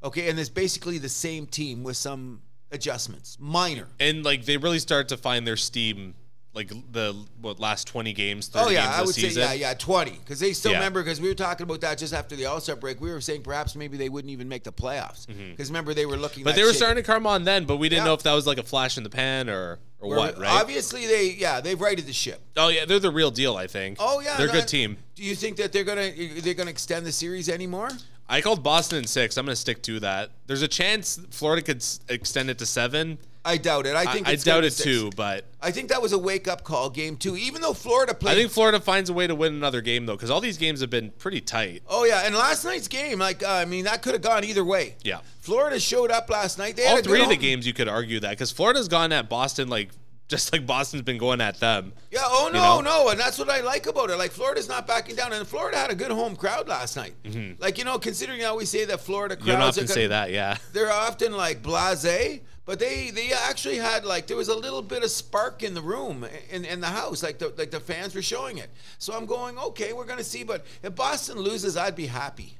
Okay, 0.04 0.28
and 0.28 0.38
it's 0.38 0.50
basically 0.50 0.98
the 0.98 1.08
same 1.08 1.46
team 1.46 1.82
with 1.82 1.96
some 1.96 2.42
adjustments, 2.70 3.38
minor. 3.40 3.88
And 3.98 4.24
like 4.24 4.44
they 4.44 4.56
really 4.56 4.78
start 4.78 5.08
to 5.08 5.16
find 5.16 5.46
their 5.46 5.56
steam 5.56 6.14
like 6.56 6.72
the 6.92 7.14
what 7.42 7.60
last 7.60 7.86
20 7.86 8.12
games, 8.14 8.48
30 8.48 8.64
Oh 8.64 8.70
yeah, 8.70 8.84
games 8.86 8.94
I 8.96 9.00
would 9.02 9.08
the 9.10 9.12
season. 9.12 9.42
say 9.42 9.58
yeah, 9.58 9.68
yeah, 9.68 9.74
twenty 9.74 10.12
because 10.12 10.40
they 10.40 10.52
still 10.54 10.72
Yeah. 10.72 10.78
remember 10.78 11.02
because 11.04 11.20
we 11.20 11.28
were 11.28 11.34
talking 11.34 11.64
about 11.64 11.82
that 11.82 11.98
just 11.98 12.14
after 12.14 12.34
the 12.34 12.46
All 12.46 12.60
Star 12.60 12.74
break. 12.74 13.00
We 13.00 13.10
were 13.10 13.20
saying 13.20 13.42
perhaps 13.42 13.76
maybe 13.76 13.96
they 13.98 14.08
wouldn't 14.08 14.30
even 14.32 14.48
make 14.48 14.64
the 14.64 14.72
playoffs 14.72 15.26
because 15.26 15.68
remember 15.68 15.92
they 15.94 16.06
were 16.06 16.16
looking. 16.16 16.40
Mm-hmm. 16.40 16.44
But 16.48 16.56
they 16.56 16.64
were 16.64 16.72
starting 16.72 16.96
to 16.96 17.06
come 17.06 17.26
on 17.26 17.44
then, 17.44 17.66
but 17.66 17.76
we 17.76 17.88
didn't 17.90 18.00
Yeah. 18.00 18.06
know 18.06 18.14
if 18.14 18.22
that 18.22 18.32
was 18.32 18.46
like 18.46 18.58
a 18.58 18.62
flash 18.62 18.96
in 18.96 19.04
the 19.04 19.10
pan 19.10 19.50
or 19.50 19.78
or 20.00 20.16
what, 20.16 20.38
right? 20.38 20.60
Obviously, 20.60 21.06
they 21.06 21.30
yeah 21.38 21.60
they've 21.60 21.80
righted 21.80 22.06
the 22.06 22.12
ship. 22.14 22.40
Oh 22.56 22.68
yeah, 22.68 22.86
they're 22.86 22.98
the 22.98 23.10
real 23.10 23.30
deal, 23.30 23.56
I 23.56 23.66
think. 23.66 23.98
Oh 24.00 24.20
yeah, 24.20 24.36
They're 24.38 24.46
a 24.48 24.52
no, 24.52 24.60
good 24.60 24.68
team. 24.68 24.96
Do 25.14 25.22
you 25.22 25.34
think 25.34 25.56
that 25.58 25.72
they're 25.72 25.84
gonna 25.84 26.10
they're 26.40 26.54
gonna 26.54 26.70
extend 26.70 27.04
the 27.04 27.12
series 27.12 27.48
anymore? 27.50 27.90
I 28.28 28.40
called 28.40 28.64
Boston 28.64 28.98
in 28.98 29.06
6. 29.06 29.36
I'm 29.36 29.44
going 29.46 29.52
to 29.52 29.60
stick 29.60 29.82
to 29.84 30.00
that. 30.00 30.30
There's 30.48 30.62
a 30.62 30.66
chance 30.66 31.20
Florida 31.30 31.62
could 31.62 31.84
extend 32.08 32.50
it 32.50 32.58
to 32.58 32.66
7. 32.66 33.18
I 33.46 33.56
doubt 33.56 33.86
it. 33.86 33.94
I 33.96 34.00
I, 34.02 34.12
think 34.12 34.26
I 34.26 34.32
gonna 34.32 34.44
doubt 34.44 34.64
it 34.64 34.72
six. 34.72 34.84
too, 34.84 35.10
but 35.16 35.44
I 35.62 35.70
think 35.70 35.88
that 35.90 36.02
was 36.02 36.12
a 36.12 36.18
wake 36.18 36.48
up 36.48 36.64
call 36.64 36.90
game 36.90 37.16
too. 37.16 37.36
Even 37.36 37.62
though 37.62 37.72
Florida 37.72 38.12
played, 38.12 38.32
I 38.32 38.34
think 38.34 38.50
Florida 38.50 38.80
finds 38.80 39.08
a 39.08 39.12
way 39.12 39.26
to 39.26 39.34
win 39.34 39.54
another 39.54 39.80
game 39.80 40.06
though, 40.06 40.16
because 40.16 40.30
all 40.30 40.40
these 40.40 40.58
games 40.58 40.80
have 40.80 40.90
been 40.90 41.10
pretty 41.12 41.40
tight. 41.40 41.82
Oh 41.88 42.04
yeah, 42.04 42.22
and 42.26 42.34
last 42.34 42.64
night's 42.64 42.88
game, 42.88 43.18
like 43.20 43.42
uh, 43.42 43.48
I 43.48 43.64
mean, 43.64 43.84
that 43.84 44.02
could 44.02 44.12
have 44.14 44.22
gone 44.22 44.44
either 44.44 44.64
way. 44.64 44.96
Yeah. 45.04 45.20
Florida 45.40 45.78
showed 45.78 46.10
up 46.10 46.28
last 46.28 46.58
night. 46.58 46.76
They 46.76 46.82
had 46.82 46.96
All 46.96 47.02
three 47.02 47.22
of 47.22 47.28
the 47.28 47.36
games 47.36 47.66
you 47.66 47.72
could 47.72 47.88
argue 47.88 48.18
that 48.20 48.30
because 48.30 48.50
Florida's 48.50 48.88
gone 48.88 49.12
at 49.12 49.28
Boston 49.28 49.68
like 49.68 49.90
just 50.28 50.52
like 50.52 50.66
Boston's 50.66 51.02
been 51.02 51.18
going 51.18 51.40
at 51.40 51.60
them. 51.60 51.92
Yeah. 52.10 52.22
Oh 52.24 52.50
no, 52.52 52.80
know? 52.80 53.04
no, 53.04 53.08
and 53.10 53.20
that's 53.20 53.38
what 53.38 53.48
I 53.48 53.60
like 53.60 53.86
about 53.86 54.10
it. 54.10 54.16
Like 54.16 54.32
Florida's 54.32 54.68
not 54.68 54.84
backing 54.84 55.14
down, 55.14 55.32
and 55.32 55.46
Florida 55.46 55.76
had 55.78 55.90
a 55.90 55.94
good 55.94 56.10
home 56.10 56.34
crowd 56.34 56.66
last 56.66 56.96
night. 56.96 57.14
Like 57.60 57.78
you 57.78 57.84
know, 57.84 57.98
considering 58.00 58.40
how 58.40 58.56
we 58.56 58.64
say 58.64 58.84
that 58.86 58.98
Florida 59.00 59.36
crowds 59.36 59.46
You 59.46 59.52
don't 59.52 59.62
often 59.62 59.84
gonna- 59.84 59.94
say 59.94 60.06
that, 60.08 60.32
yeah. 60.32 60.56
they're 60.72 60.90
often 60.90 61.32
like 61.36 61.62
blasé, 61.62 62.40
but 62.66 62.80
they 62.80 63.10
they 63.10 63.32
actually 63.32 63.76
had 63.76 64.04
like 64.04 64.26
there 64.26 64.36
was 64.36 64.48
a 64.48 64.54
little 64.54 64.82
bit 64.82 65.02
of 65.02 65.10
spark 65.10 65.62
in 65.62 65.72
the 65.72 65.80
room 65.80 66.26
in, 66.50 66.64
in 66.64 66.80
the 66.80 66.88
house, 66.88 67.22
like 67.22 67.38
the 67.38 67.54
like 67.56 67.70
the 67.70 67.80
fans 67.80 68.14
were 68.14 68.22
showing 68.22 68.58
it. 68.58 68.68
So 68.98 69.14
I'm 69.14 69.24
going, 69.24 69.56
okay, 69.56 69.92
we're 69.92 70.04
gonna 70.04 70.24
see, 70.24 70.44
but 70.44 70.66
if 70.82 70.94
Boston 70.94 71.38
loses, 71.38 71.76
I'd 71.76 71.96
be 71.96 72.06
happy. 72.06 72.58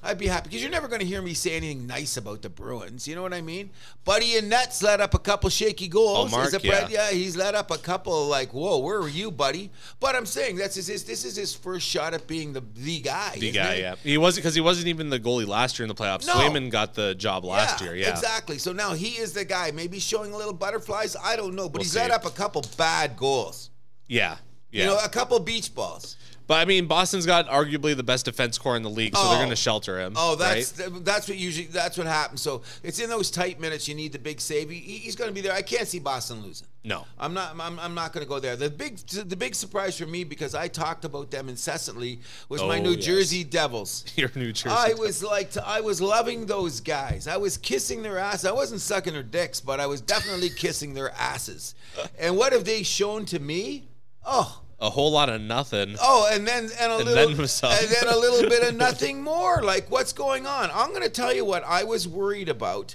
I'd 0.00 0.16
be 0.18 0.28
happy 0.28 0.48
because 0.48 0.62
you're 0.62 0.70
never 0.70 0.86
going 0.86 1.00
to 1.00 1.06
hear 1.06 1.20
me 1.20 1.34
say 1.34 1.56
anything 1.56 1.86
nice 1.86 2.16
about 2.16 2.42
the 2.42 2.48
Bruins. 2.48 3.08
You 3.08 3.16
know 3.16 3.22
what 3.22 3.34
I 3.34 3.40
mean? 3.40 3.70
Buddy 4.04 4.36
and 4.36 4.48
Nets 4.48 4.80
let 4.80 5.00
up 5.00 5.12
a 5.12 5.18
couple 5.18 5.50
shaky 5.50 5.88
goals. 5.88 6.32
Oh, 6.32 6.36
Mark, 6.36 6.62
yeah. 6.62 6.86
Yeah, 6.88 7.10
he's 7.10 7.36
let 7.36 7.56
up 7.56 7.72
a 7.72 7.78
couple. 7.78 8.28
Like, 8.28 8.54
whoa, 8.54 8.78
where 8.78 9.00
were 9.00 9.08
you, 9.08 9.32
buddy? 9.32 9.70
But 9.98 10.14
I'm 10.14 10.24
saying 10.26 10.56
that's 10.56 10.76
his, 10.76 10.86
his 10.86 11.04
this 11.04 11.24
is 11.24 11.34
his 11.34 11.52
first 11.52 11.86
shot 11.86 12.14
at 12.14 12.28
being 12.28 12.52
the 12.52 12.62
the 12.74 13.00
guy. 13.00 13.38
The 13.38 13.50
guy, 13.50 13.74
it? 13.74 13.80
yeah. 13.80 13.94
He 14.04 14.18
wasn't 14.18 14.44
because 14.44 14.54
he 14.54 14.60
wasn't 14.60 14.86
even 14.86 15.10
the 15.10 15.18
goalie 15.18 15.48
last 15.48 15.78
year 15.78 15.84
in 15.84 15.88
the 15.88 15.96
playoffs. 16.00 16.26
No. 16.26 16.34
Swayman 16.34 16.70
got 16.70 16.94
the 16.94 17.16
job 17.16 17.44
last 17.44 17.80
year, 17.80 17.96
yeah. 17.96 18.10
Exactly. 18.10 18.58
So 18.58 18.72
now 18.72 18.92
he 18.94 19.18
is 19.18 19.32
the 19.32 19.44
guy. 19.44 19.72
Maybe 19.72 19.98
showing 19.98 20.32
a 20.32 20.36
little 20.36 20.52
butterflies. 20.52 21.16
I 21.22 21.34
don't 21.34 21.54
know, 21.56 21.68
but 21.68 21.78
We'll 21.80 21.82
he's 21.84 21.92
see. 21.92 21.98
let 21.98 22.12
up 22.12 22.24
a 22.24 22.30
couple 22.30 22.62
bad 22.76 23.16
goals. 23.16 23.70
Yeah. 24.06 24.36
Yeah. 24.70 24.82
You 24.82 24.90
know, 24.90 24.98
a 25.02 25.08
couple 25.08 25.38
beach 25.40 25.74
balls. 25.74 26.16
But 26.48 26.54
I 26.54 26.64
mean 26.64 26.86
Boston's 26.86 27.24
got 27.26 27.46
arguably 27.46 27.96
the 27.96 28.02
best 28.02 28.24
defense 28.24 28.58
core 28.58 28.76
in 28.76 28.82
the 28.82 28.90
league, 28.90 29.14
so 29.16 29.22
they're 29.28 29.38
Oh. 29.38 29.42
gonna 29.44 29.54
shelter 29.54 30.00
him. 30.00 30.14
Oh, 30.16 30.34
that's 30.34 30.80
right? 30.80 31.04
that's 31.04 31.28
what 31.28 31.38
usually 31.38 31.68
that's 31.68 31.96
what 31.96 32.08
happens. 32.08 32.42
So 32.42 32.62
it's 32.82 32.98
in 32.98 33.08
those 33.08 33.30
tight 33.30 33.60
minutes 33.60 33.86
you 33.86 33.94
need 33.94 34.10
the 34.12 34.18
big 34.18 34.40
save. 34.40 34.68
He, 34.70 34.80
he's 34.80 35.14
going 35.14 35.28
to 35.30 35.34
be 35.34 35.40
there. 35.40 35.52
I 35.52 35.62
can't 35.62 35.86
see 35.86 36.00
Boston 36.00 36.42
losing. 36.42 36.66
No. 36.84 37.04
I'm 37.18 37.34
not. 37.34 37.54
I'm, 37.60 37.78
I'm 37.78 37.94
not 37.94 38.12
going 38.12 38.24
to 38.24 38.28
go 38.28 38.40
there. 38.40 38.56
The 38.56 38.70
big 38.70 38.96
the 38.98 39.36
big 39.36 39.54
surprise 39.54 39.98
for 39.98 40.06
me 40.06 40.24
because 40.24 40.54
I 40.54 40.68
talked 40.68 41.04
about 41.04 41.30
them 41.30 41.48
incessantly 41.48 42.20
was 42.48 42.62
my 42.62 42.78
Oh, 42.78 42.82
New 42.82 42.92
yes. 42.92 43.04
Jersey 43.04 43.44
Devils. 43.44 44.04
Your 44.16 44.30
New 44.34 44.52
Jersey. 44.52 44.74
I 44.74 44.94
was 44.94 45.22
like, 45.22 45.54
I 45.58 45.80
was 45.82 46.00
loving 46.00 46.46
those 46.46 46.80
guys. 46.80 47.28
I 47.28 47.36
was 47.36 47.58
kissing 47.58 48.02
their 48.02 48.16
ass. 48.18 48.44
I 48.46 48.52
wasn't 48.52 48.80
sucking 48.80 49.12
their 49.12 49.22
dicks, 49.22 49.60
but 49.60 49.80
I 49.80 49.86
was 49.86 50.00
definitely 50.00 50.48
kissing 50.50 50.94
their 50.94 51.10
asses. 51.12 51.74
And 52.18 52.36
what 52.38 52.52
have 52.54 52.64
they 52.64 52.82
shown 52.84 53.26
to 53.26 53.38
me? 53.38 53.88
Oh, 54.24 54.62
a 54.80 54.90
whole 54.90 55.10
lot 55.10 55.28
of 55.28 55.40
nothing. 55.40 55.96
oh, 56.00 56.28
and 56.32 56.46
then 56.46 56.70
and 56.80 56.92
a 56.92 56.96
And 56.96 57.04
little, 57.04 57.14
then 57.34 57.48
and 57.82 57.88
then 57.90 58.06
a 58.14 58.16
little 58.16 58.48
bit 58.48 58.68
of 58.68 58.76
nothing 58.76 59.22
more. 59.22 59.62
Like, 59.62 59.90
what's 59.90 60.12
going 60.12 60.46
on? 60.46 60.70
I'm 60.72 60.90
going 60.90 61.02
to 61.02 61.08
tell 61.08 61.32
you 61.32 61.44
what 61.44 61.64
I 61.64 61.84
was 61.84 62.06
worried 62.06 62.48
about, 62.48 62.94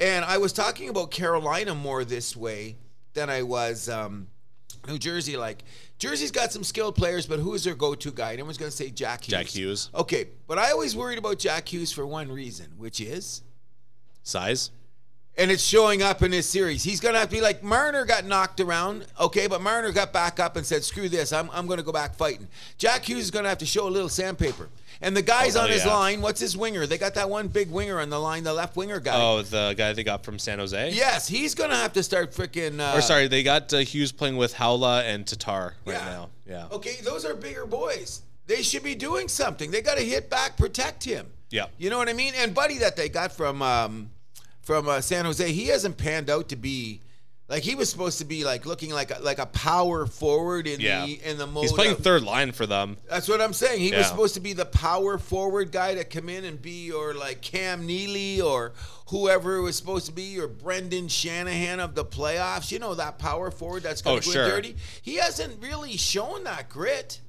and 0.00 0.24
I 0.24 0.38
was 0.38 0.52
talking 0.52 0.88
about 0.88 1.10
Carolina 1.10 1.74
more 1.74 2.04
this 2.04 2.36
way 2.36 2.76
than 3.14 3.28
I 3.30 3.42
was 3.42 3.88
um, 3.88 4.28
New 4.86 4.98
Jersey. 4.98 5.36
Like, 5.36 5.64
Jersey's 5.98 6.30
got 6.30 6.52
some 6.52 6.64
skilled 6.64 6.94
players, 6.94 7.26
but 7.26 7.38
who 7.40 7.54
is 7.54 7.64
their 7.64 7.74
go-to 7.74 8.10
guy? 8.10 8.30
And 8.30 8.40
everyone's 8.40 8.58
going 8.58 8.70
to 8.70 8.76
say 8.76 8.90
Jack 8.90 9.24
Hughes. 9.24 9.30
Jack 9.30 9.46
Hughes. 9.46 9.90
Okay, 9.94 10.28
but 10.46 10.58
I 10.58 10.70
always 10.72 10.96
worried 10.96 11.18
about 11.18 11.38
Jack 11.38 11.72
Hughes 11.72 11.92
for 11.92 12.06
one 12.06 12.30
reason, 12.30 12.72
which 12.76 13.00
is 13.00 13.42
Size. 14.24 14.70
And 15.38 15.50
it's 15.50 15.62
showing 15.62 16.02
up 16.02 16.22
in 16.22 16.30
this 16.30 16.46
series. 16.46 16.82
He's 16.82 17.00
going 17.00 17.14
to 17.14 17.18
have 17.20 17.30
to 17.30 17.34
be 17.34 17.40
like 17.40 17.62
Marner 17.62 18.04
got 18.04 18.26
knocked 18.26 18.60
around, 18.60 19.06
okay, 19.18 19.46
but 19.46 19.62
Marner 19.62 19.90
got 19.90 20.12
back 20.12 20.38
up 20.38 20.56
and 20.56 20.66
said, 20.66 20.84
"Screw 20.84 21.08
this, 21.08 21.32
I'm, 21.32 21.48
I'm 21.54 21.66
going 21.66 21.78
to 21.78 21.82
go 21.82 21.90
back 21.92 22.14
fighting." 22.14 22.48
Jack 22.76 23.08
Hughes 23.08 23.24
is 23.24 23.30
going 23.30 23.44
to 23.44 23.48
have 23.48 23.56
to 23.58 23.66
show 23.66 23.88
a 23.88 23.90
little 23.90 24.10
sandpaper. 24.10 24.68
And 25.00 25.16
the 25.16 25.22
guys 25.22 25.56
Oh, 25.56 25.62
on 25.62 25.70
his 25.70 25.86
line, 25.86 26.20
what's 26.20 26.38
his 26.38 26.54
winger? 26.56 26.86
They 26.86 26.98
got 26.98 27.14
that 27.14 27.28
one 27.30 27.48
big 27.48 27.70
winger 27.70 27.98
on 27.98 28.10
the 28.10 28.18
line, 28.20 28.44
the 28.44 28.52
left 28.52 28.76
winger 28.76 29.00
guy. 29.00 29.14
Oh, 29.16 29.40
the 29.42 29.74
guy 29.76 29.94
they 29.94 30.04
got 30.04 30.22
from 30.22 30.38
San 30.38 30.58
Jose. 30.58 30.90
Yes, 30.92 31.26
he's 31.26 31.54
going 31.54 31.70
to 31.70 31.76
have 31.76 31.94
to 31.94 32.02
start 32.02 32.32
freaking. 32.32 32.78
Uh, 32.78 32.98
Or 32.98 33.00
sorry, 33.00 33.26
they 33.26 33.42
got 33.42 33.72
uh, 33.72 33.78
Hughes 33.78 34.12
playing 34.12 34.36
with 34.36 34.54
Haula 34.54 35.02
and 35.02 35.26
Tatar 35.26 35.74
right 35.86 35.94
Yeah. 35.96 36.04
now. 36.04 36.30
Yeah. 36.46 36.66
Okay, 36.70 36.96
those 37.02 37.24
are 37.24 37.34
bigger 37.34 37.64
boys. 37.66 38.20
They 38.46 38.62
should 38.62 38.82
be 38.84 38.94
doing 38.94 39.28
something. 39.28 39.70
They 39.70 39.80
got 39.80 39.96
to 39.96 40.04
hit 40.04 40.28
back, 40.28 40.56
protect 40.58 41.02
him. 41.04 41.28
Yeah. 41.50 41.66
You 41.78 41.88
know 41.90 41.96
what 41.98 42.08
I 42.10 42.12
mean? 42.12 42.34
And 42.36 42.54
Buddy 42.54 42.78
that 42.78 42.94
they 42.96 43.08
got 43.08 43.32
from 43.32 43.60
um, 43.62 44.10
from 44.62 44.88
uh, 44.88 45.00
San 45.00 45.24
Jose, 45.24 45.52
he 45.52 45.66
hasn't 45.66 45.96
panned 45.98 46.30
out 46.30 46.48
to 46.50 46.56
be 46.56 47.00
like 47.48 47.62
he 47.64 47.74
was 47.74 47.90
supposed 47.90 48.18
to 48.18 48.24
be 48.24 48.44
like 48.44 48.64
looking 48.64 48.92
like 48.92 49.10
a, 49.10 49.20
like 49.20 49.38
a 49.38 49.46
power 49.46 50.06
forward 50.06 50.66
in 50.66 50.80
Yeah. 50.80 51.04
the 51.04 51.20
in 51.28 51.36
the 51.36 51.46
mode. 51.46 51.64
He's 51.64 51.72
playing 51.72 51.92
of- 51.92 51.98
third 51.98 52.22
line 52.22 52.52
for 52.52 52.64
them. 52.66 52.96
that's 53.10 53.28
what 53.28 53.40
I'm 53.42 53.52
saying. 53.52 53.80
He 53.80 53.90
was 53.94 54.06
supposed 54.06 54.34
to 54.34 54.40
be 54.40 54.52
the 54.54 54.64
power 54.64 55.18
forward 55.18 55.70
guy 55.72 55.94
to 55.96 56.04
come 56.04 56.28
in 56.30 56.44
and 56.44 56.62
be, 56.62 56.90
or 56.92 57.12
like 57.12 57.42
Cam 57.42 57.84
Neely, 57.86 58.40
or 58.40 58.72
whoever 59.08 59.56
it 59.56 59.62
was 59.62 59.76
supposed 59.76 60.06
to 60.06 60.12
be, 60.12 60.38
or 60.40 60.46
Brendan 60.48 61.08
Shanahan 61.08 61.80
of 61.80 61.94
the 61.94 62.04
playoffs. 62.04 62.70
You 62.72 62.78
know 62.78 62.94
that 62.94 63.18
power 63.18 63.50
forward 63.50 63.82
that's 63.82 64.00
going 64.00 64.16
Oh, 64.18 64.20
to 64.20 64.26
go 64.26 64.32
sure. 64.32 64.48
dirty. 64.48 64.76
He 65.02 65.16
hasn't 65.16 65.60
really 65.62 65.96
shown 65.98 66.44
that 66.44 66.68
grit. 66.70 67.20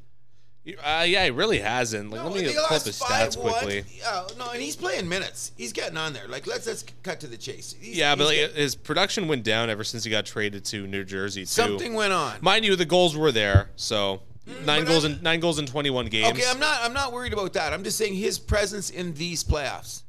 Uh, 0.66 1.04
yeah, 1.06 1.26
he 1.26 1.32
really 1.32 1.60
hasn't. 1.60 2.10
Like, 2.10 2.22
No, 2.22 2.30
let 2.30 2.42
me 2.42 2.56
up 2.58 2.72
his 2.72 2.98
stats 2.98 3.36
won- 3.38 3.52
quickly. 3.54 3.84
Yeah, 4.00 4.26
no, 4.38 4.50
and 4.52 4.62
he's 4.62 4.78
playing 4.78 5.10
minutes. 5.10 5.52
He's 5.58 5.74
getting 5.74 5.98
on 5.98 6.14
there. 6.14 6.26
Like 6.28 6.48
let's 6.48 6.66
let's 6.68 6.86
cut 7.04 7.20
to 7.20 7.28
the 7.28 7.36
chase. 7.36 7.76
He's- 7.82 7.98
Yeah, 7.98 8.16
but 8.16 8.28
like, 8.28 8.36
getting- 8.38 8.56
his 8.56 8.74
production 8.76 9.28
went 9.28 9.44
down 9.44 9.70
ever 9.70 9.84
since 9.84 10.06
he 10.06 10.10
got 10.10 10.26
traded 10.26 10.64
to 10.66 10.88
New 10.88 11.04
Jersey 11.04 11.42
too. 11.42 11.48
something 11.48 11.94
went 11.96 12.14
on. 12.14 12.38
Mind 12.42 12.64
you, 12.64 12.78
the 12.78 12.86
goals 12.86 13.18
were 13.18 13.32
there. 13.34 13.72
So 13.76 14.22
nine 14.66 14.86
goals 14.86 15.04
I'm- 15.04 15.16
in 15.16 15.22
nine 15.24 15.42
goals 15.42 15.60
in 15.60 15.66
twenty 15.66 15.90
one 15.90 16.06
games. 16.06 16.38
Okay, 16.38 16.48
I'm 16.50 16.60
not 16.60 16.80
I'm 16.82 16.94
not 16.94 17.12
worried 17.12 17.34
about 17.34 17.52
that. 17.54 17.74
I'm 17.74 17.84
just 17.84 17.98
saying 17.98 18.16
his 18.16 18.40
presence 18.40 18.90
in 18.90 19.14
these 19.16 19.44
playoffs. 19.44 20.04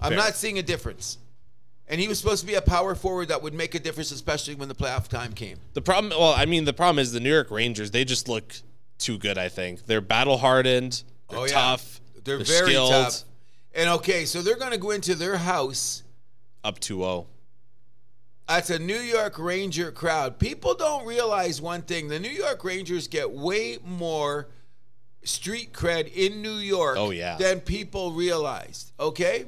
I'm 0.00 0.10
Fair. 0.10 0.18
not 0.18 0.36
seeing 0.36 0.60
a 0.60 0.62
difference. 0.62 1.18
And 1.88 2.00
he 2.00 2.06
was 2.06 2.18
supposed 2.20 2.42
to 2.42 2.46
be 2.46 2.54
a 2.54 2.60
power 2.62 2.94
forward 2.94 3.28
that 3.28 3.42
would 3.42 3.54
make 3.54 3.74
a 3.74 3.78
difference, 3.78 4.12
especially 4.12 4.54
when 4.54 4.68
the 4.68 4.74
playoff 4.74 5.08
time 5.08 5.32
came. 5.32 5.56
The 5.72 5.80
problem, 5.80 6.10
well, 6.16 6.34
I 6.34 6.44
mean, 6.44 6.66
the 6.66 6.74
problem 6.74 6.98
is 7.00 7.12
the 7.12 7.18
New 7.18 7.32
York 7.32 7.50
Rangers. 7.50 7.90
They 7.92 8.04
just 8.04 8.28
look 8.28 8.52
too 8.98 9.18
good. 9.18 9.38
I 9.38 9.48
think 9.48 9.86
they're 9.86 10.00
battle 10.00 10.38
hardened. 10.38 11.02
They're 11.30 11.38
Oh, 11.38 11.44
yeah. 11.44 11.52
tough. 11.52 12.00
They're, 12.24 12.38
very 12.38 12.70
skilled. 12.70 12.90
tough. 12.90 13.24
And 13.74 13.88
okay, 13.90 14.24
so 14.24 14.42
they're 14.42 14.56
going 14.58 14.72
to 14.72 14.78
go 14.78 14.90
into 14.90 15.14
their 15.14 15.36
house. 15.36 16.02
Up 16.64 16.80
2-0. 16.80 17.26
That's 18.48 18.70
a 18.70 18.78
New 18.78 18.98
York 18.98 19.38
Ranger 19.38 19.92
crowd. 19.92 20.38
People 20.38 20.74
don't 20.74 21.06
realize 21.06 21.60
one 21.60 21.82
thing: 21.82 22.08
the 22.08 22.18
New 22.18 22.30
York 22.30 22.64
Rangers 22.64 23.06
get 23.06 23.30
way 23.30 23.76
more 23.84 24.48
street 25.22 25.72
cred 25.74 26.10
in 26.14 26.40
New 26.40 26.56
York 26.56 26.96
Oh, 26.98 27.10
yeah. 27.10 27.36
than 27.36 27.60
people 27.60 28.12
realized. 28.12 28.92
Okay, 28.98 29.44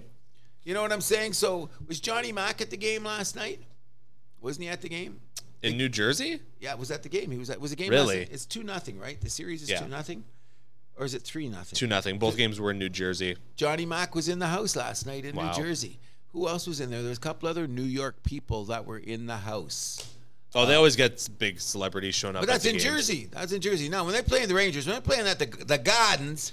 you 0.64 0.74
know 0.74 0.82
what 0.82 0.92
I'm 0.92 1.01
saying? 1.01 1.32
So 1.32 1.70
was 1.88 1.98
Johnny 1.98 2.30
Mack 2.30 2.61
at 2.61 2.68
the 2.70 2.76
game 2.76 3.05
last 3.05 3.34
night? 3.36 3.62
Wasn't 4.42 4.62
he 4.62 4.68
at 4.68 4.82
the 4.82 4.88
game? 4.90 5.20
In 5.62 5.76
New 5.76 5.88
Jersey. 5.88 6.40
Yeah, 6.61 6.74
was 6.74 6.88
that 6.88 7.02
the 7.02 7.08
game. 7.08 7.30
He 7.30 7.38
was 7.38 7.50
at 7.50 7.61
was 7.61 7.70
the 7.70 7.76
game. 7.76 7.90
Really? 7.90 8.18
It's 8.30 8.46
two 8.46 8.62
nothing, 8.62 8.98
right? 8.98 9.20
The 9.20 9.30
series 9.30 9.62
is 9.62 9.70
Yeah. 9.70 9.80
two 9.80 9.88
nothing, 9.88 10.24
or 10.96 11.04
is 11.04 11.14
it 11.14 11.22
three 11.22 11.48
nothing? 11.48 11.76
Two 11.76 11.86
nothing. 11.86 12.18
Both 12.18 12.36
games 12.36 12.58
were 12.61 12.70
in 12.70 12.78
New 12.78 12.88
Jersey. 12.88 13.36
Johnny 13.56 13.86
Mack 13.86 14.14
was 14.14 14.28
in 14.28 14.38
the 14.38 14.46
house 14.48 14.76
last 14.76 15.06
night 15.06 15.24
in 15.24 15.36
Wow. 15.36 15.48
New 15.56 15.62
Jersey. 15.62 15.98
Who 16.32 16.46
else 16.48 16.66
was 16.66 16.80
in 16.80 16.90
there? 16.90 17.00
There 17.02 17.08
was 17.08 17.18
a 17.18 17.20
couple 17.20 17.48
other 17.48 17.66
New 17.66 17.82
York 17.82 18.22
people 18.22 18.64
that 18.66 18.86
were 18.86 18.98
in 18.98 19.26
the 19.26 19.38
house. 19.38 20.04
Oh, 20.54 20.66
they 20.66 20.74
always 20.74 20.96
get 20.96 21.28
big 21.38 21.61
celebrities 21.61 22.14
showing 22.14 22.36
up. 22.36 22.42
But 22.42 22.48
at 22.50 22.52
that's 22.54 22.64
in 22.66 22.72
games. 22.72 22.84
Jersey. 22.84 23.28
That's 23.30 23.52
in 23.52 23.61
Jersey. 23.61 23.88
Now, 23.88 24.04
when 24.04 24.12
they're 24.14 24.22
playing 24.22 24.48
the 24.48 24.54
Rangers, 24.54 24.86
when 24.86 24.94
they're 24.94 25.00
playing 25.00 25.26
at 25.26 25.38
the 25.38 25.46
the 25.46 25.78
Gardens 25.78 26.52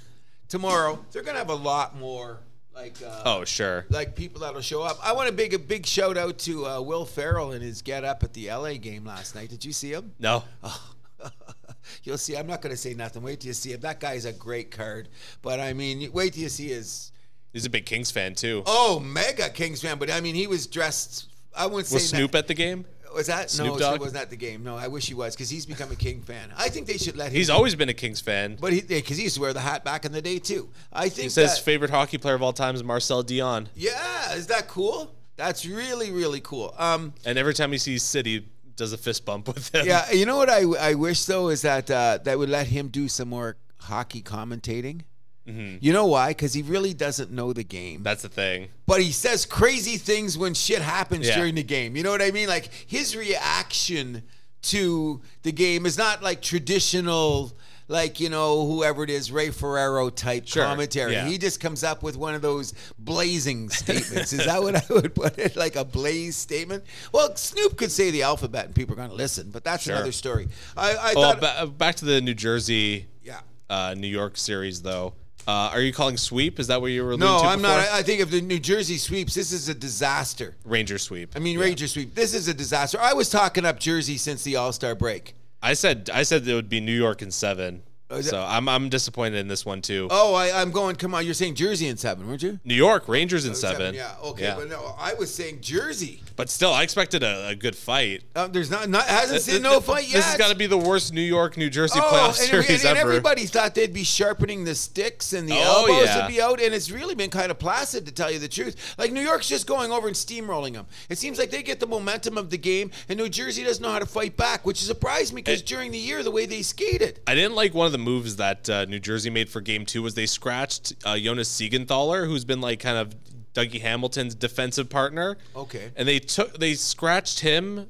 tomorrow, 0.49 1.03
they're 1.12 1.24
gonna 1.24 1.38
have 1.39 1.49
a 1.49 1.55
lot 1.55 1.95
more 1.97 2.39
like 2.78 2.96
uh, 3.06 3.22
Oh, 3.26 3.44
sure. 3.44 3.86
like 3.90 4.16
people 4.16 4.42
that'll 4.42 4.62
show 4.62 4.82
up. 4.84 4.98
I 5.04 5.14
want 5.14 5.28
to 5.30 5.34
big 5.34 5.54
a 5.54 5.60
big 5.60 5.86
shout 5.86 6.18
out 6.18 6.38
to 6.40 6.66
uh, 6.66 6.82
Will 6.82 7.06
Ferrell 7.06 7.52
and 7.54 7.64
his 7.64 7.82
get 7.82 8.04
up 8.04 8.24
at 8.24 8.34
the 8.34 8.50
LA 8.52 8.74
game 8.74 9.06
last 9.06 9.36
night. 9.36 9.50
Did 9.50 9.66
you 9.66 9.74
see 9.74 9.92
him? 9.92 10.14
No. 10.20 10.44
You'll 12.04 12.18
see. 12.18 12.36
I'm 12.36 12.48
not 12.48 12.62
going 12.62 12.74
to 12.74 12.78
say 12.82 12.94
nothing. 12.94 13.24
Wait 13.24 13.40
till 13.40 13.48
you 13.48 13.54
see 13.54 13.72
him. 13.74 13.80
That 13.82 14.00
guy's 14.00 14.26
a 14.26 14.34
great 14.34 14.72
card. 14.72 15.08
But 15.42 15.60
I 15.60 15.74
mean, 15.74 16.12
wait 16.12 16.34
till 16.34 16.44
you 16.44 16.50
see 16.50 16.68
his. 16.70 17.12
He's 17.54 17.66
a 17.66 17.70
big 17.70 17.86
Kings 17.86 18.12
fan 18.12 18.36
too. 18.36 18.62
Oh, 18.66 19.00
mega 19.00 19.50
Kings 19.50 19.82
fan. 19.82 19.98
But 19.98 20.12
I 20.12 20.20
mean, 20.22 20.36
he 20.36 20.48
was 20.48 20.68
dressed. 20.68 21.28
I 21.56 21.66
wouldn't 21.66 21.88
say 21.88 21.96
was 21.96 22.10
Snoop 22.10 22.32
that- 22.32 22.40
at 22.40 22.48
the 22.48 22.54
game? 22.54 22.86
Was 23.16 23.28
that 23.28 23.49
Snoop 23.49 23.74
no? 23.74 23.80
Dogg? 23.80 23.91
Snoop 23.93 24.01
wasn't 24.01 24.30
the 24.30 24.36
game. 24.36 24.64
No, 24.64 24.76
I 24.78 24.88
wish 24.88 25.08
he 25.08 25.14
was 25.14 25.36
because 25.36 25.49
he's 25.49 25.66
become 25.66 25.91
a 25.91 25.95
King 25.95 26.22
fan. 26.22 26.51
I 26.58 26.70
think 26.70 26.88
they 26.88 26.97
should 26.97 27.16
let 27.18 27.28
him. 27.32 27.36
He's 27.36 27.49
always 27.49 27.76
been 27.76 27.89
a 27.89 27.93
Kings 27.93 28.22
fan. 28.22 28.58
But 28.60 28.74
he, 28.74 28.82
because 28.82 29.18
he 29.18 29.24
used 29.24 29.36
to 29.36 29.41
wear 29.41 29.53
the 29.53 29.60
hat 29.62 29.84
back 29.84 30.05
in 30.05 30.12
the 30.12 30.22
day 30.22 30.39
too. 30.39 30.70
I 30.93 31.10
think 31.10 31.24
He 31.24 31.30
says 31.30 31.55
that, 31.55 31.64
favorite 31.64 31.89
hockey 31.91 32.18
player 32.18 32.36
of 32.36 32.41
all 32.43 32.53
time 32.53 32.76
is 32.76 32.84
Marcel 32.84 33.24
Dionne. 33.24 33.68
yeah, 33.76 34.34
is 34.34 34.47
that 34.47 34.68
cool? 34.68 35.14
That's 35.36 35.66
really 35.66 36.12
really 36.12 36.41
cool. 36.41 36.74
Um, 36.78 37.14
And 37.26 37.38
every 37.38 37.53
time 37.53 37.72
he 37.72 37.78
sees 37.78 38.03
City, 38.03 38.47
does 38.76 38.93
a 38.93 38.97
fist 38.97 39.26
bump 39.26 39.47
with 39.47 39.74
him. 39.74 39.86
yeah, 39.88 40.12
you 40.12 40.26
know 40.26 40.38
what 40.38 40.49
I 40.49 40.62
I 40.80 40.93
wish 40.93 41.26
though 41.26 41.49
is 41.49 41.62
that 41.64 41.89
uh, 41.89 42.20
that 42.24 42.38
would 42.38 42.49
let 42.49 42.68
him 42.68 42.89
do 42.89 43.08
some 43.08 43.30
more 43.30 43.58
hockey 43.82 44.22
commentating. 44.22 45.01
Mm-hmm. 45.48 45.78
You 45.80 45.93
know 45.93 46.06
why? 46.08 46.30
Because 46.30 46.54
he 46.54 46.62
really 46.62 46.93
doesn't 46.93 47.32
know 47.32 47.54
the 47.54 47.64
game. 47.64 48.04
That's 48.04 48.22
the 48.24 48.30
thing. 48.30 48.68
but 48.86 49.02
he 49.02 49.12
says 49.12 49.45
crazy 49.45 49.98
things 49.98 50.38
when 50.38 50.54
shit 50.54 50.82
happens 50.82 51.28
Yeah. 51.28 51.38
during 51.38 51.56
the 51.56 51.64
game. 51.64 51.95
You 51.95 52.04
know 52.04 52.12
what 52.12 52.22
I 52.22 52.32
mean? 52.32 52.48
Like 52.50 52.70
his 52.88 53.16
reaction 53.16 54.24
to 54.64 55.22
the 55.43 55.52
game 55.52 55.86
is 55.86 55.98
not 55.98 56.22
like 56.22 56.41
traditional, 56.41 57.54
like 57.88 58.20
you 58.20 58.28
know 58.30 58.66
whoever 58.68 59.04
it 59.04 59.10
is, 59.10 59.32
Ray 59.32 59.50
Ferraro 59.52 60.10
type 60.10 60.48
Sure, 60.48 60.64
commentary. 60.64 61.14
yeah. 61.14 61.26
He 61.28 61.38
just 61.38 61.60
comes 61.62 61.84
up 61.84 62.04
with 62.04 62.18
one 62.18 62.36
of 62.36 62.41
those 62.41 62.74
blazing 63.00 63.70
statements. 63.70 64.34
is 64.34 64.45
that 64.45 64.62
what 64.62 64.76
I 64.76 64.84
would 64.93 65.16
put 65.16 65.38
it? 65.38 65.56
Like 65.56 65.76
a 65.78 65.86
blaze 65.86 66.36
statement? 66.36 66.84
Well, 67.14 67.36
Snoop 67.38 67.78
could 67.78 67.91
say 67.91 68.12
the 68.12 68.24
alphabet 68.24 68.66
and 68.66 68.76
people 68.76 68.93
are 68.93 68.98
going 68.98 69.10
to 69.10 69.16
listen, 69.16 69.50
but 69.52 69.64
that's 69.64 69.84
Sure. 69.84 69.95
another 69.95 70.12
story. 70.12 70.50
I, 70.76 70.91
I 70.95 71.14
Well, 71.16 71.34
thought, 71.39 71.41
ba- 71.41 71.68
back 71.68 71.95
to 71.98 72.06
the 72.06 72.20
New 72.20 72.34
Jersey, 72.34 73.08
yeah. 73.24 73.39
uh, 73.70 73.95
New 73.98 74.08
York 74.08 74.36
series 74.36 74.82
though. 74.82 75.14
Uh, 75.48 75.70
are 75.72 75.80
you 75.82 75.93
calling 75.93 76.18
sweep? 76.18 76.60
Is 76.60 76.68
that 76.68 76.82
what 76.82 76.88
you 76.88 77.02
were 77.04 77.12
alluding 77.12 77.26
No, 77.26 77.39
to 77.39 77.45
I'm 77.48 77.62
not. 77.62 77.78
before? 77.78 77.93
I, 77.93 78.00
I 78.00 78.04
think 78.04 78.20
if 78.20 78.30
the 78.30 78.41
New 78.41 78.60
Jersey 78.60 78.98
sweeps, 78.98 79.34
this 79.34 79.54
is 79.54 79.70
a 79.70 79.74
disaster. 79.74 80.56
Ranger 80.66 80.98
sweep. 80.98 81.32
I 81.38 81.39
mean, 81.39 81.58
Ranger 81.58 81.88
sweep. 81.88 82.16
This 82.16 82.34
is 82.34 82.50
a 82.50 82.54
disaster. 82.54 83.00
I 83.00 83.14
was 83.14 83.30
talking 83.30 83.64
up 83.64 83.80
Jersey 83.80 84.18
since 84.18 84.43
the 84.43 84.58
All 84.58 84.74
Star 84.74 84.93
break. 84.93 85.36
I 85.62 85.74
said 85.74 86.10
I 86.14 86.24
said 86.24 86.45
it 86.48 86.54
would 86.54 86.68
be 86.70 86.82
New 86.82 86.95
York 86.95 87.22
in 87.22 87.32
seven. 87.32 87.84
So 88.22 88.43
I'm 88.47 88.70
I'm 88.70 88.89
disappointed 88.89 89.38
in 89.38 89.47
this 89.47 89.66
one 89.66 89.82
too. 89.82 90.08
Oh, 90.12 90.34
I, 90.34 90.62
I'm 90.62 90.72
going. 90.72 90.95
Come 90.95 91.14
on, 91.14 91.26
you're 91.26 91.34
saying 91.34 91.55
Jersey 91.55 91.88
in 91.88 91.97
seven, 91.97 92.28
weren't 92.28 92.41
you? 92.43 92.60
New 92.64 92.74
York 92.74 93.08
Rangers 93.08 93.45
in 93.45 93.53
seven. 93.55 93.95
Yeah. 93.95 94.14
Okay. 94.24 94.43
Yeah. 94.43 94.55
But 94.55 94.70
no, 94.70 94.95
I 94.97 95.14
was 95.14 95.34
saying 95.34 95.60
Jersey. 95.62 96.22
But 96.36 96.49
still, 96.49 96.72
I 96.72 96.84
expected 96.84 97.24
a, 97.24 97.49
a 97.49 97.55
good 97.55 97.76
fight. 97.76 98.24
Um, 98.36 98.51
there's 98.51 98.70
not, 98.70 98.88
not 98.89 99.05
hasn't 99.05 99.41
seen 99.41 99.62
no 99.64 99.80
fight 99.82 100.05
yet. 100.08 100.18
This 100.18 100.26
has 100.26 100.38
got 100.38 100.49
to 100.51 100.55
be 100.55 100.68
the 100.68 100.78
worst 100.78 101.12
New 101.14 101.22
York 101.22 101.58
New 101.58 101.70
Jersey 101.70 101.99
Oh, 102.01 102.10
playoff 102.12 102.28
and, 102.28 102.36
series 102.36 102.70
and, 102.86 102.89
and 102.91 102.97
ever. 102.99 103.10
everybody 103.10 103.45
thought 103.45 103.74
they'd 103.74 103.93
be 103.93 104.03
sharpening 104.03 104.64
the 104.64 104.76
sticks 104.76 105.34
and 105.34 105.47
the 105.49 105.55
Oh, 105.58 105.86
elbows 105.88 106.05
yeah. 106.05 106.22
would 106.22 106.32
be 106.32 106.39
out, 106.41 106.62
and 106.62 106.74
it's 106.76 106.91
really 106.91 107.16
been 107.16 107.32
kind 107.32 107.49
of 107.51 107.58
placid 107.60 108.05
to 108.05 108.12
tell 108.12 108.30
you 108.32 108.38
the 108.39 108.47
truth. 108.47 108.95
Like 108.97 109.12
New 109.12 109.22
York's 109.22 109.49
just 109.49 109.66
going 109.68 109.91
over 109.91 110.08
and 110.08 110.16
steamrolling 110.16 110.74
them. 110.74 110.86
It 111.10 111.18
seems 111.18 111.39
like 111.39 111.49
they 111.49 111.64
get 111.64 111.80
the 111.80 111.88
momentum 111.88 112.38
of 112.38 112.51
the 112.51 112.58
game, 112.58 112.91
and 113.10 113.18
New 113.18 113.30
Jersey 113.30 113.64
doesn't 113.64 113.82
know 113.84 113.91
how 113.91 113.99
to 113.99 114.05
fight 114.05 114.38
back, 114.38 114.66
which 114.66 114.78
surprised 114.82 115.34
me 115.34 115.41
because 115.41 115.62
during 115.64 115.91
the 115.91 115.97
year 115.97 116.22
the 116.24 116.32
way 116.32 116.45
they 116.45 116.62
skated. 116.62 117.20
I 117.26 117.34
didn't 117.36 117.55
like 117.55 117.74
one 117.74 117.88
of 117.88 117.91
the 117.91 117.97
moves 117.98 118.36
that 118.38 118.70
uh, 118.70 118.86
New 118.86 119.00
Jersey 119.00 119.30
made 119.30 119.50
for 119.50 119.62
Game 119.62 119.86
Two 119.86 120.02
was 120.02 120.16
they 120.16 120.26
scratched 120.26 120.93
uh, 121.06 121.18
Jonas 121.18 121.50
Siegenthaler, 121.50 122.28
who's 122.28 122.45
been 122.45 122.62
like 122.62 122.80
kind 122.80 122.98
of 122.98 123.16
Dougie 123.54 123.82
Hamilton's 123.82 124.36
defensive 124.36 124.89
partner. 124.89 125.38
Okay. 125.56 125.91
and 125.95 126.08
they 126.08 126.20
took 126.20 126.60
they 126.60 126.74
scratched 126.76 127.39
him 127.39 127.88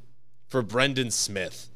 for 0.47 0.61
Brendan 0.61 1.11
Smith. 1.11 1.69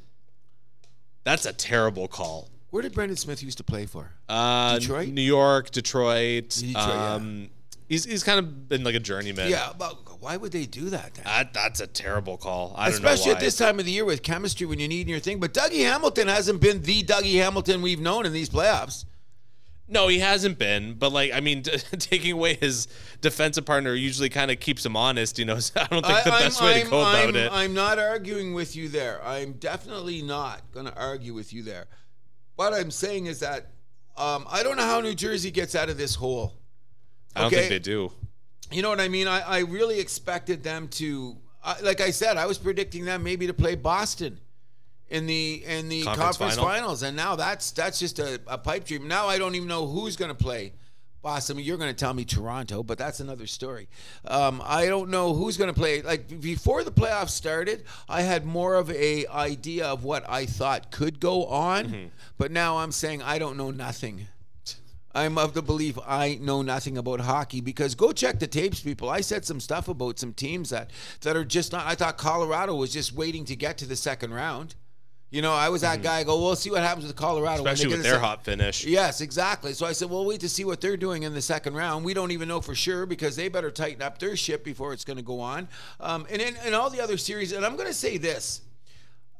That's 1.23 1.45
a 1.45 1.53
terrible 1.53 2.07
call. 2.07 2.49
Where 2.71 2.81
did 2.81 2.93
Brendan 2.93 3.17
Smith 3.17 3.43
used 3.43 3.57
to 3.57 3.63
play 3.65 3.85
for? 3.85 4.11
Uh, 4.29 4.79
Detroit? 4.79 5.09
New 5.09 5.21
York, 5.21 5.71
Detroit. 5.71 6.49
Detroit, 6.49 6.75
yeah. 6.85 7.19
He's 7.91 8.05
he's 8.05 8.23
kind 8.23 8.39
of 8.39 8.69
been 8.69 8.85
like 8.85 8.95
a 8.95 9.01
journeyman. 9.01 9.49
Yeah, 9.49 9.73
but 9.77 10.21
why 10.21 10.37
would 10.37 10.53
they 10.53 10.65
do 10.65 10.89
that? 10.91 11.13
Then? 11.15 11.25
That, 11.25 11.53
that's 11.53 11.81
a 11.81 11.87
terrible 11.87 12.37
call. 12.37 12.73
I 12.77 12.85
don't 12.85 12.93
Especially 12.93 13.25
know 13.25 13.31
why. 13.33 13.37
at 13.39 13.43
this 13.43 13.57
time 13.57 13.79
of 13.79 13.85
the 13.85 13.91
year 13.91 14.05
with 14.05 14.23
chemistry 14.23 14.65
when 14.65 14.79
you 14.79 14.87
need 14.87 15.09
your 15.09 15.19
thing. 15.19 15.41
But 15.41 15.53
Dougie 15.53 15.83
Hamilton 15.83 16.29
hasn't 16.29 16.61
been 16.61 16.81
the 16.83 17.03
Dougie 17.03 17.35
Hamilton 17.35 17.81
we've 17.81 17.99
known 17.99 18.25
in 18.25 18.31
these 18.31 18.49
playoffs. 18.49 19.03
No, 19.89 20.07
he 20.07 20.19
hasn't 20.19 20.57
been. 20.57 20.93
But 20.93 21.11
like, 21.11 21.33
I 21.33 21.41
mean, 21.41 21.63
taking 21.99 22.31
away 22.31 22.53
his 22.53 22.87
defensive 23.19 23.65
partner 23.65 23.93
usually 23.93 24.29
kind 24.29 24.49
of 24.51 24.61
keeps 24.61 24.85
him 24.85 24.95
honest. 24.95 25.37
You 25.37 25.43
know, 25.43 25.59
so 25.59 25.81
I 25.81 25.87
don't 25.87 26.05
think 26.05 26.23
the 26.23 26.33
I- 26.33 26.39
best 26.43 26.61
I'm- 26.61 26.65
way 26.65 26.73
to 26.75 26.79
I'm- 26.83 26.89
go 26.89 26.99
about 27.01 27.15
I'm- 27.15 27.35
it. 27.35 27.51
I'm 27.51 27.73
not 27.73 27.99
arguing 27.99 28.53
with 28.53 28.73
you 28.77 28.87
there. 28.87 29.21
I'm 29.25 29.51
definitely 29.53 30.21
not 30.21 30.61
going 30.71 30.85
to 30.85 30.97
argue 30.97 31.33
with 31.33 31.51
you 31.51 31.61
there. 31.61 31.87
What 32.55 32.73
I'm 32.73 32.89
saying 32.91 33.25
is 33.25 33.41
that 33.41 33.67
um, 34.15 34.45
I 34.49 34.63
don't 34.63 34.77
know 34.77 34.83
how 34.85 35.01
New 35.01 35.13
Jersey 35.13 35.51
gets 35.51 35.75
out 35.75 35.89
of 35.89 35.97
this 35.97 36.15
hole. 36.15 36.53
I 37.35 37.41
don't 37.41 37.47
okay. 37.47 37.55
think 37.57 37.69
they 37.69 37.79
do. 37.79 38.11
You 38.71 38.81
know 38.81 38.89
what 38.89 39.01
I 39.01 39.07
mean? 39.07 39.27
I, 39.27 39.41
I 39.41 39.59
really 39.59 39.99
expected 39.99 40.63
them 40.63 40.87
to 40.89 41.37
I, 41.63 41.79
like 41.81 42.01
I 42.01 42.11
said, 42.11 42.37
I 42.37 42.45
was 42.45 42.57
predicting 42.57 43.05
them 43.05 43.23
maybe 43.23 43.47
to 43.47 43.53
play 43.53 43.75
Boston 43.75 44.39
in 45.09 45.25
the 45.27 45.63
in 45.65 45.89
the 45.89 46.03
Conference 46.03 46.37
conference, 46.37 46.55
final? 46.55 46.69
finals, 46.69 47.03
and 47.03 47.15
now 47.15 47.35
that's 47.35 47.71
that's 47.71 47.99
just 47.99 48.19
a, 48.19 48.39
a 48.47 48.57
pipe 48.57 48.85
dream. 48.85 49.07
Now 49.07 49.27
I 49.27 49.37
don't 49.37 49.55
even 49.55 49.67
know 49.67 49.85
who's 49.87 50.15
going 50.15 50.29
to 50.29 50.43
play 50.43 50.73
Boston. 51.21 51.55
I 51.55 51.57
mean, 51.57 51.65
you're 51.65 51.77
going 51.77 51.93
to 51.93 51.99
tell 51.99 52.13
me 52.13 52.25
Toronto, 52.25 52.81
but 52.81 52.97
that's 52.97 53.19
another 53.19 53.45
story. 53.45 53.89
Um, 54.25 54.61
I 54.65 54.87
don't 54.87 55.09
know 55.09 55.33
who's 55.33 55.57
going 55.57 55.71
to 55.71 55.79
play. 55.79 56.01
Like 56.01 56.41
before 56.41 56.83
the 56.83 56.91
playoffs 56.91 57.31
started, 57.31 57.83
I 58.09 58.21
had 58.21 58.45
more 58.45 58.75
of 58.75 58.89
a 58.89 59.27
idea 59.27 59.85
of 59.85 60.03
what 60.03 60.27
I 60.27 60.45
thought 60.45 60.91
could 60.91 61.19
go 61.19 61.45
on, 61.45 61.85
Mm-hmm. 61.85 62.07
but 62.37 62.51
now 62.51 62.77
I'm 62.77 62.91
saying 62.91 63.21
I 63.21 63.37
don't 63.37 63.57
know 63.57 63.69
nothing. 63.69 64.27
I'm 65.13 65.37
of 65.37 65.53
the 65.53 65.61
belief 65.61 65.97
I 66.07 66.37
know 66.41 66.61
nothing 66.61 66.97
about 66.97 67.21
hockey 67.21 67.61
because 67.61 67.95
go 67.95 68.11
check 68.11 68.39
the 68.39 68.47
tapes, 68.47 68.79
people. 68.79 69.09
I 69.09 69.21
said 69.21 69.45
some 69.45 69.59
stuff 69.59 69.87
about 69.87 70.19
some 70.19 70.33
teams 70.33 70.69
that 70.69 70.91
that 71.21 71.35
are 71.35 71.45
just 71.45 71.71
not. 71.71 71.85
I 71.85 71.95
thought 71.95 72.17
Colorado 72.17 72.75
was 72.75 72.93
just 72.93 73.13
waiting 73.13 73.45
to 73.45 73.55
get 73.55 73.77
to 73.79 73.85
the 73.85 73.95
second 73.95 74.33
round. 74.33 74.75
You 75.29 75.41
know, 75.41 75.53
I 75.53 75.69
was 75.69 75.81
that 75.81 76.01
guy. 76.01 76.19
I 76.19 76.23
go, 76.25 76.37
we'll 76.41 76.57
see 76.57 76.69
what 76.69 76.83
happens 76.83 77.07
with 77.07 77.15
Colorado, 77.15 77.63
when 77.63 77.73
Mm-hmm. 77.73 77.73
Especially 77.73 77.93
with 77.93 78.03
their 78.03 78.15
the 78.15 78.19
hot 78.19 78.43
finish. 78.43 78.85
Yes, 78.85 79.21
exactly. 79.21 79.71
So 79.71 79.85
I 79.85 79.93
said, 79.93 80.09
well, 80.09 80.25
wait 80.25 80.41
to 80.41 80.49
see 80.49 80.65
what 80.65 80.81
they're 80.81 80.97
doing 80.97 81.23
in 81.23 81.33
the 81.33 81.41
second 81.41 81.73
round. 81.73 82.03
We 82.03 82.13
don't 82.13 82.31
even 82.31 82.49
know 82.49 82.59
for 82.59 82.75
sure 82.75 83.05
because 83.05 83.37
they 83.37 83.47
better 83.47 83.71
tighten 83.71 84.01
up 84.01 84.19
their 84.19 84.35
ship 84.35 84.65
before 84.65 84.91
it's 84.91 85.05
going 85.05 85.15
to 85.15 85.23
go 85.23 85.39
on. 85.39 85.69
Um, 86.01 86.27
and 86.29 86.41
in 86.41 86.57
and 86.65 86.75
all 86.75 86.89
the 86.89 86.99
other 86.99 87.15
series, 87.15 87.53
and 87.53 87.65
I'm 87.65 87.77
going 87.77 87.87
to 87.87 87.93
say 87.93 88.17
this. 88.17 88.59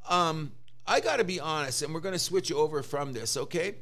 Um, 0.08 0.52
I 0.86 1.00
got 1.00 1.16
to 1.16 1.24
be 1.24 1.38
honest, 1.40 1.82
and 1.82 1.92
we're 1.92 2.00
going 2.00 2.14
to 2.14 2.18
switch 2.18 2.50
over 2.50 2.82
from 2.82 3.12
this, 3.12 3.36
okay? 3.36 3.74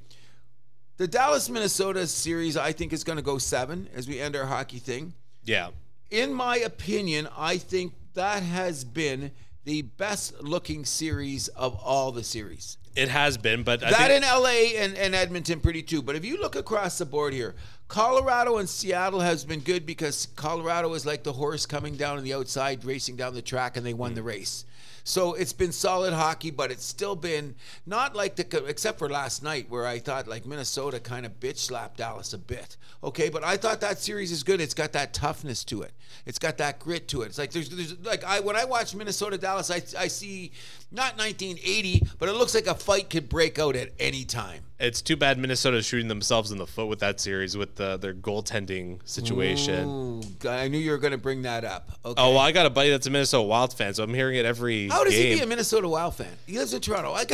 The 1.01 1.09
Dallas 1.09 1.49
Minnesota 1.49 2.07
series, 2.07 2.59
I 2.59 2.73
think, 2.73 2.93
is 2.93 3.05
going 3.05 3.17
to 3.17 3.23
go 3.23 3.39
seven 3.39 3.89
as 3.95 4.07
we 4.07 4.21
end 4.21 4.37
our 4.37 4.45
hockey 4.45 4.79
thing. 4.79 5.15
Yeah. 5.45 5.71
In 6.11 6.35
my 6.35 6.59
opinion, 6.59 7.27
I 7.35 7.57
think 7.57 7.95
that 8.13 8.43
has 8.43 8.85
been 8.85 9.31
the 9.65 9.81
best 9.81 10.43
looking 10.43 10.85
series 10.85 11.49
of 11.49 11.75
all 11.77 12.13
the 12.13 12.23
series. 12.23 12.77
It 12.95 13.09
has 13.09 13.39
been, 13.39 13.63
but 13.63 13.83
I 13.83 13.93
that 13.93 14.11
in 14.11 14.21
LA 14.25 14.79
and, 14.79 14.95
and 14.95 15.15
Edmonton 15.15 15.61
pretty 15.61 15.83
too. 15.83 16.03
But 16.03 16.17
if 16.17 16.25
you 16.27 16.39
look 16.39 16.55
across 16.55 16.99
the 16.99 17.07
board 17.07 17.33
here, 17.33 17.55
Colorado 17.89 18.59
and 18.59 18.69
Seattle 18.69 19.21
has 19.21 19.43
been 19.43 19.61
good 19.61 19.87
because 19.87 20.29
Colorado 20.37 20.93
is 20.93 21.07
like 21.07 21.23
the 21.23 21.33
horse 21.33 21.65
coming 21.65 21.97
down 21.97 22.19
on 22.19 22.25
the 22.25 22.35
outside, 22.35 22.85
racing 22.85 23.17
down 23.17 23.33
the 23.33 23.41
track, 23.41 23.79
and 23.79 23.87
they 23.87 23.95
won 23.95 24.13
mm. 24.13 24.17
the 24.17 24.23
race. 24.23 24.67
So 25.05 25.35
it's 25.35 25.53
been 25.53 25.73
solid 25.73 26.13
hockey, 26.13 26.51
but 26.51 26.71
it's 26.71 26.85
still 26.85 27.17
been 27.17 27.55
not 27.87 28.15
like 28.15 28.37
the 28.37 28.65
except 28.67 28.99
for 28.99 29.09
last 29.09 29.43
night 29.43 29.69
where 29.69 29.87
I 29.87 29.99
thought 29.99 30.29
like 30.29 30.47
Minnesota 30.47 31.01
kind 31.01 31.27
of 31.27 31.41
bitch 31.41 31.59
slapped 31.59 31.99
Dallas 31.99 32.33
a 32.33 32.39
bit. 32.39 32.77
Okay, 33.03 33.29
but 33.29 33.45
I 33.45 33.57
thought 33.57 33.81
that 33.81 33.99
series 33.99 34.33
is 34.33 34.43
good. 34.43 34.61
It's 34.61 34.75
got 34.75 34.93
that 34.93 35.13
toughness 35.13 35.65
to 35.65 35.83
it. 35.83 35.93
It's 36.27 36.39
got 36.39 36.59
that 36.59 36.79
grit 36.79 37.09
to 37.09 37.23
it. 37.23 37.27
It's 37.27 37.39
like 37.39 37.51
there's, 37.53 37.71
there's 37.71 37.99
like 38.01 38.25
I 38.25 38.41
when 38.41 38.57
I 38.57 38.65
watch 38.65 38.95
Minnesota 38.95 39.39
Dallas, 39.39 39.71
I 39.71 39.83
I 39.99 40.09
see 40.09 40.53
not 40.91 41.17
1980, 41.19 42.07
but 42.19 42.29
it 42.29 42.33
looks 42.33 42.55
like 42.55 42.67
a 42.67 42.75
fight 42.75 43.11
could 43.11 43.29
break 43.29 43.59
out 43.59 43.77
at 43.77 43.91
any 43.99 44.25
time. 44.25 44.65
It's 44.81 45.03
too 45.03 45.17
bad 45.17 45.39
Minnesota's 45.39 45.85
shooting 45.85 46.09
themselves 46.09 46.51
in 46.51 46.59
the 46.59 46.67
foot 46.67 46.87
with 46.87 47.01
that 47.01 47.21
series 47.21 47.57
with 47.57 47.77
the, 47.77 47.97
their 47.99 48.15
goaltending 48.15 49.01
situation. 49.05 49.89
Ooh, 49.89 50.49
I 50.49 50.69
knew 50.69 50.79
you 50.79 50.91
were 50.91 50.99
going 50.99 51.13
to 51.13 51.19
bring 51.19 51.43
that 51.43 51.65
up. 51.65 51.91
Okay. 52.05 52.21
Oh, 52.21 52.31
well, 52.31 52.39
I 52.39 52.53
got 52.53 52.67
a 52.67 52.71
buddy 52.71 52.91
that's 52.91 53.07
a 53.07 53.11
Minnesota 53.11 53.43
Wild 53.43 53.75
fan, 53.75 53.95
so 53.95 54.03
I'm 54.03 54.15
hearing 54.15 54.37
it 54.37 54.47
every 54.47 54.89
How 54.89 55.05
does 55.05 55.13
game. 55.13 55.33
he 55.33 55.35
be 55.37 55.43
a 55.43 55.47
Minnesota 55.47 55.89
Wild 55.89 56.15
fan? 56.15 56.33
He 56.47 56.59
lives 56.59 56.73
in 56.73 56.81
Toronto. 56.81 57.13
I. 57.13 57.25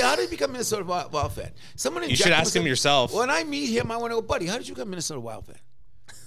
How 0.00 0.16
did 0.16 0.24
he 0.24 0.30
become 0.30 0.50
a 0.50 0.52
Minnesota 0.52 0.84
Wild, 0.84 1.12
Wild 1.12 1.32
fan? 1.32 1.50
Someone 1.76 2.08
you 2.08 2.16
should 2.16 2.32
ask 2.32 2.54
him 2.54 2.66
yourself. 2.66 3.14
When 3.14 3.30
I 3.30 3.44
meet 3.44 3.70
him, 3.70 3.90
I 3.90 3.96
want 3.96 4.10
to 4.10 4.16
go, 4.16 4.22
buddy. 4.22 4.46
How 4.46 4.58
did 4.58 4.68
you 4.68 4.74
become 4.74 4.88
a 4.88 4.90
Minnesota 4.90 5.20
Wild 5.20 5.46
fan? 5.46 5.56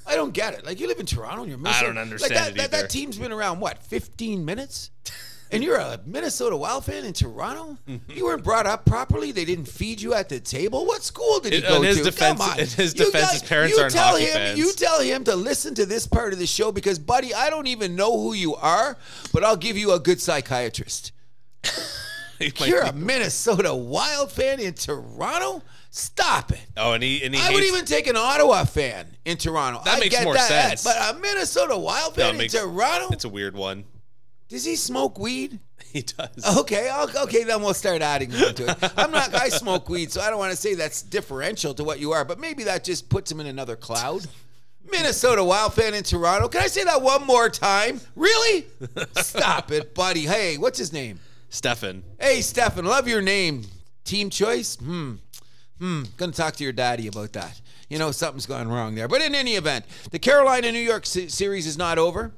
I 0.08 0.16
don't 0.16 0.34
get 0.34 0.56
it. 0.56 0.66
Like 0.66 0.80
you 0.80 0.88
live 0.88 1.00
in 1.00 1.06
Toronto, 1.06 1.42
and 1.42 1.50
you're 1.50 1.60
Minnesota. 1.60 1.86
I 1.86 1.88
don't 1.88 1.98
understand 2.00 2.34
like 2.34 2.56
that, 2.56 2.72
that, 2.72 2.72
that 2.72 2.90
team's 2.90 3.18
been 3.18 3.32
around 3.32 3.60
what 3.60 3.84
15 3.84 4.44
minutes, 4.44 4.90
and 5.52 5.64
you're 5.64 5.78
a 5.78 6.00
Minnesota 6.06 6.56
Wild 6.56 6.86
fan 6.86 7.06
in 7.06 7.14
Toronto. 7.14 7.78
you 8.08 8.26
weren't 8.26 8.44
brought 8.44 8.66
up 8.68 8.86
properly. 8.86 9.32
They 9.32 9.46
didn't 9.46 9.68
feed 9.68 10.00
you 10.02 10.14
at 10.14 10.30
the 10.30 10.40
table. 10.40 10.86
What 10.86 11.04
school 11.04 11.40
did 11.40 11.54
he 11.54 11.60
In- 11.60 11.66
go 11.66 11.78
in 11.78 11.84
his 11.84 11.98
to? 11.98 12.04
defense- 12.04 12.40
Come 12.40 12.50
on. 12.52 12.60
in 12.60 12.68
his 12.68 12.94
You 12.94 13.06
defense, 13.06 13.24
got- 13.26 13.34
his 13.34 13.42
parents 13.44 13.76
you 13.76 13.82
aren't 13.82 13.94
tell 13.94 14.12
hockey 14.12 14.26
him, 14.26 14.34
fans. 14.34 14.60
You 14.60 14.74
tell 14.74 15.00
him 15.02 15.24
to 15.26 15.36
listen 15.36 15.74
to 15.76 15.86
this 15.86 16.06
part 16.08 16.34
of 16.34 16.40
the 16.40 16.48
show 16.48 16.72
because, 16.72 17.00
buddy, 17.00 17.34
I 17.34 17.50
don't 17.50 17.68
even 17.68 17.96
know 17.96 18.12
who 18.20 18.34
you 18.34 18.56
are, 18.56 18.98
but 19.34 19.44
I'll 19.44 19.58
give 19.58 19.78
you 19.78 19.92
a 19.92 20.00
good 20.00 20.22
psychiatrist. 20.22 21.12
You're 22.66 22.82
a 22.84 22.94
Minnesota 22.94 23.74
Wild 23.76 24.32
fan 24.32 24.60
in 24.62 24.74
Toronto? 24.74 25.62
Stop 25.92 26.52
it. 26.52 26.60
oh, 26.78 26.94
and 26.94 27.02
he 27.04 27.24
and 27.24 27.34
he 27.34 27.42
I 27.42 27.50
would 27.50 27.64
even 27.64 27.84
take 27.84 28.06
an 28.08 28.16
Ottawa 28.16 28.64
fan 28.64 29.08
in 29.26 29.38
Toronto. 29.38 29.82
That 29.84 29.98
I 29.98 30.00
makes 30.00 30.14
get 30.16 30.24
more 30.24 30.36
that, 30.36 30.48
sense. 30.80 30.84
But 30.84 30.96
a 31.16 31.20
Minnesota 31.20 31.76
Wild 31.76 32.14
fan 32.16 32.30
in 32.32 32.38
makes- 32.38 32.54
Toronto? 32.54 33.10
It's 33.12 33.26
a 33.26 33.30
weird 33.30 33.56
one. 33.56 33.86
Does 34.50 34.66
he 34.66 34.76
smoke 34.76 35.18
weed? 35.20 35.60
He 35.92 36.04
does. 36.04 36.58
Okay, 36.60 36.88
I'll, 36.88 37.10
okay, 37.24 37.44
then 37.46 37.64
we'll 37.64 37.74
start 37.74 38.04
adding 38.04 38.32
on 38.36 38.54
to 38.54 38.70
it. 38.70 38.94
I'm 38.96 39.10
not. 39.10 39.34
I 39.34 39.50
smoke 39.50 39.90
weed, 39.90 40.12
so 40.12 40.22
I 40.22 40.30
don't 40.30 40.38
want 40.38 40.52
to 40.52 40.58
say 40.58 40.76
that's 40.76 41.02
differential 41.02 41.74
to 41.74 41.84
what 41.84 42.00
you 42.00 42.12
are, 42.12 42.24
but 42.24 42.38
maybe 42.40 42.66
that 42.66 42.84
just 42.84 43.10
puts 43.10 43.32
him 43.32 43.40
in 43.40 43.48
another 43.48 43.76
cloud. 43.76 44.28
Minnesota 44.92 45.44
Wild 45.44 45.74
fan 45.74 45.96
in 45.96 46.04
Toronto. 46.04 46.48
Can 46.48 46.62
I 46.62 46.68
say 46.68 46.84
that 46.84 47.02
one 47.02 47.26
more 47.26 47.50
time? 47.50 48.02
Really? 48.16 48.68
Stop 49.16 49.72
it, 49.72 49.96
buddy. 49.96 50.28
Hey, 50.28 50.58
what's 50.58 50.78
his 50.78 50.94
name? 50.94 51.20
Stefan. 51.50 52.04
Hey, 52.20 52.42
Stefan, 52.42 52.86
love 52.86 53.08
your 53.08 53.22
name. 53.22 53.64
Team 54.04 54.30
choice? 54.30 54.76
Hmm. 54.76 55.16
Hmm. 55.80 56.04
Gonna 56.18 56.34
talk 56.34 56.56
to 56.58 56.64
your 56.64 56.74
daddy 56.74 57.08
about 57.08 57.34
that. 57.34 57.60
You 57.90 57.98
know, 57.98 58.12
something's 58.12 58.46
gone 58.46 58.68
wrong 58.68 58.94
there. 58.94 59.08
But 59.08 59.22
in 59.22 59.34
any 59.34 59.56
event, 59.56 59.86
the 60.12 60.20
Carolina 60.20 60.72
New 60.72 60.78
York 60.78 61.08
series 61.08 61.66
is 61.66 61.78
not 61.78 61.98
over. 61.98 62.32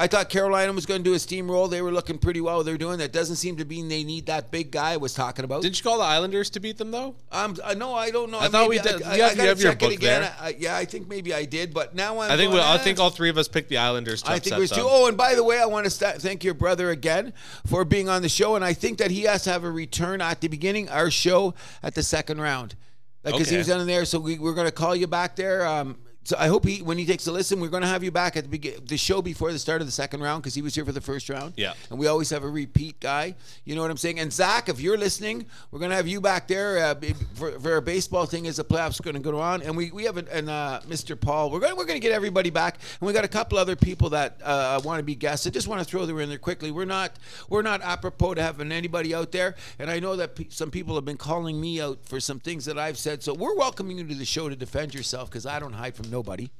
I 0.00 0.06
thought 0.06 0.28
Carolina 0.28 0.72
was 0.72 0.86
going 0.86 1.02
to 1.02 1.10
do 1.10 1.14
a 1.14 1.18
steamroll. 1.18 1.68
They 1.68 1.82
were 1.82 1.90
looking 1.90 2.18
pretty 2.18 2.40
well. 2.40 2.62
They're 2.62 2.78
doing 2.78 2.98
that. 2.98 3.12
Doesn't 3.12 3.34
seem 3.34 3.56
to 3.56 3.64
mean 3.64 3.88
they 3.88 4.04
need 4.04 4.26
that 4.26 4.52
big 4.52 4.70
guy 4.70 4.92
I 4.92 4.96
was 4.96 5.12
talking 5.12 5.44
about. 5.44 5.62
Didn't 5.62 5.76
you 5.76 5.82
call 5.82 5.98
the 5.98 6.04
Islanders 6.04 6.50
to 6.50 6.60
beat 6.60 6.78
them 6.78 6.92
though? 6.92 7.16
Um, 7.32 7.56
uh, 7.64 7.74
no, 7.74 7.94
I 7.94 8.10
don't 8.10 8.30
know. 8.30 8.38
I 8.38 8.46
thought 8.46 8.68
we 8.68 8.78
did- 8.78 9.02
I, 9.02 9.16
you 9.16 9.22
have- 9.24 9.38
I 9.38 9.42
you 9.42 9.48
have 9.48 9.60
your 9.60 9.72
book 9.74 9.90
it 9.90 9.96
again. 9.96 10.22
there. 10.22 10.34
I, 10.40 10.54
yeah, 10.56 10.76
I 10.76 10.84
think 10.84 11.08
maybe 11.08 11.34
I 11.34 11.44
did, 11.44 11.74
but 11.74 11.96
now 11.96 12.20
I'm. 12.20 12.30
I 12.30 12.36
think 12.36 12.52
we, 12.52 12.60
I 12.60 12.78
think 12.78 13.00
all 13.00 13.10
three 13.10 13.28
of 13.28 13.36
us 13.36 13.48
picked 13.48 13.70
the 13.70 13.78
Islanders 13.78 14.22
to 14.22 14.30
I 14.30 14.38
think 14.38 14.56
it 14.56 14.60
was 14.60 14.70
two. 14.70 14.82
Oh, 14.84 15.08
and 15.08 15.16
by 15.16 15.34
the 15.34 15.42
way, 15.42 15.60
I 15.60 15.66
want 15.66 15.84
to 15.84 15.90
st- 15.90 16.22
thank 16.22 16.44
your 16.44 16.54
brother 16.54 16.90
again 16.90 17.32
for 17.66 17.84
being 17.84 18.08
on 18.08 18.22
the 18.22 18.28
show, 18.28 18.54
and 18.54 18.64
I 18.64 18.74
think 18.74 18.98
that 18.98 19.10
he 19.10 19.22
has 19.22 19.42
to 19.44 19.50
have 19.50 19.64
a 19.64 19.70
return 19.70 20.20
at 20.20 20.40
the 20.40 20.46
beginning 20.48 20.88
our 20.90 21.10
show 21.10 21.54
at 21.82 21.96
the 21.96 22.04
second 22.04 22.40
round, 22.40 22.76
because 23.24 23.48
he 23.48 23.56
Okay. 23.56 23.58
was 23.58 23.70
on 23.70 23.84
there. 23.88 24.04
So 24.04 24.20
we, 24.20 24.38
we're 24.38 24.54
going 24.54 24.68
to 24.68 24.72
call 24.72 24.94
you 24.94 25.08
back 25.08 25.34
there. 25.34 25.66
Um, 25.66 25.96
so 26.28 26.36
I 26.38 26.48
hope 26.48 26.66
he, 26.66 26.82
when 26.82 26.98
he 26.98 27.06
takes 27.06 27.26
a 27.26 27.32
listen, 27.32 27.58
we're 27.58 27.68
going 27.68 27.80
to 27.80 27.88
have 27.88 28.04
you 28.04 28.10
back 28.10 28.36
at 28.36 28.44
the 28.44 28.50
begin- 28.50 28.84
the 28.84 28.98
show 28.98 29.22
before 29.22 29.50
the 29.50 29.58
start 29.58 29.80
of 29.80 29.86
the 29.86 29.92
second 29.92 30.20
round 30.20 30.42
because 30.42 30.54
he 30.54 30.60
was 30.60 30.74
here 30.74 30.84
for 30.84 30.92
the 30.92 31.00
first 31.00 31.30
round. 31.30 31.54
Yeah. 31.56 31.72
and 31.88 31.98
we 31.98 32.06
always 32.06 32.28
have 32.28 32.44
a 32.44 32.50
repeat 32.50 33.00
guy. 33.00 33.34
You 33.64 33.74
know 33.74 33.80
what 33.80 33.90
I'm 33.90 33.96
saying? 33.96 34.20
And 34.20 34.30
Zach, 34.30 34.68
if 34.68 34.78
you're 34.78 34.98
listening, 34.98 35.46
we're 35.70 35.78
going 35.78 35.88
to 35.90 35.96
have 35.96 36.06
you 36.06 36.20
back 36.20 36.46
there 36.46 36.84
uh, 36.84 36.94
for, 37.32 37.58
for 37.58 37.76
a 37.76 37.80
baseball 37.80 38.26
thing 38.26 38.46
as 38.46 38.56
the 38.56 38.64
playoffs 38.64 39.00
are 39.00 39.04
going 39.04 39.16
to 39.16 39.22
go 39.22 39.40
on. 39.40 39.62
And 39.62 39.74
we, 39.74 39.90
we 39.90 40.04
have 40.04 40.18
an, 40.18 40.28
an 40.28 40.50
uh, 40.50 40.82
Mr. 40.86 41.18
Paul. 41.18 41.50
We're 41.50 41.60
going 41.60 41.76
we're 41.76 41.86
going 41.86 41.98
to 41.98 42.06
get 42.06 42.12
everybody 42.12 42.50
back, 42.50 42.78
and 43.00 43.06
we 43.06 43.14
got 43.14 43.24
a 43.24 43.28
couple 43.28 43.56
other 43.56 43.74
people 43.74 44.10
that 44.10 44.38
uh, 44.44 44.82
want 44.84 44.98
to 44.98 45.04
be 45.04 45.14
guests. 45.14 45.46
I 45.46 45.50
just 45.50 45.66
want 45.66 45.80
to 45.80 45.86
throw 45.86 46.04
them 46.04 46.20
in 46.20 46.28
there 46.28 46.36
quickly. 46.36 46.70
We're 46.70 46.84
not 46.84 47.12
we're 47.48 47.62
not 47.62 47.80
apropos 47.80 48.34
to 48.34 48.42
having 48.42 48.70
anybody 48.70 49.14
out 49.14 49.32
there, 49.32 49.54
and 49.78 49.90
I 49.90 49.98
know 49.98 50.14
that 50.16 50.36
pe- 50.36 50.50
some 50.50 50.70
people 50.70 50.94
have 50.96 51.06
been 51.06 51.16
calling 51.16 51.58
me 51.58 51.80
out 51.80 52.00
for 52.04 52.20
some 52.20 52.38
things 52.38 52.66
that 52.66 52.78
I've 52.78 52.98
said. 52.98 53.22
So 53.22 53.32
we're 53.32 53.56
welcoming 53.56 53.96
you 53.96 54.06
to 54.08 54.14
the 54.14 54.26
show 54.26 54.50
to 54.50 54.56
defend 54.56 54.92
yourself 54.92 55.30
because 55.30 55.46
I 55.46 55.58
don't 55.58 55.72
hide 55.72 55.94
from 55.94 56.10
nobody. 56.18 56.50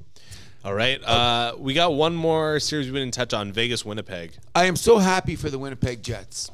All 0.65 0.73
right. 0.73 1.03
Uh, 1.03 1.55
we 1.59 1.75
got 1.75 1.95
one 1.95 2.15
more 2.15 2.61
series 2.61 2.87
we 2.93 3.01
didn't 3.01 3.15
touch 3.15 3.35
on 3.35 3.53
Vegas, 3.53 3.85
Winnipeg. 3.85 4.37
I 4.55 4.67
am 4.67 4.77
so 4.77 4.99
happy 4.99 5.35
for 5.35 5.51
the 5.51 5.59
Winnipeg 5.59 6.01
Jets. 6.03 6.53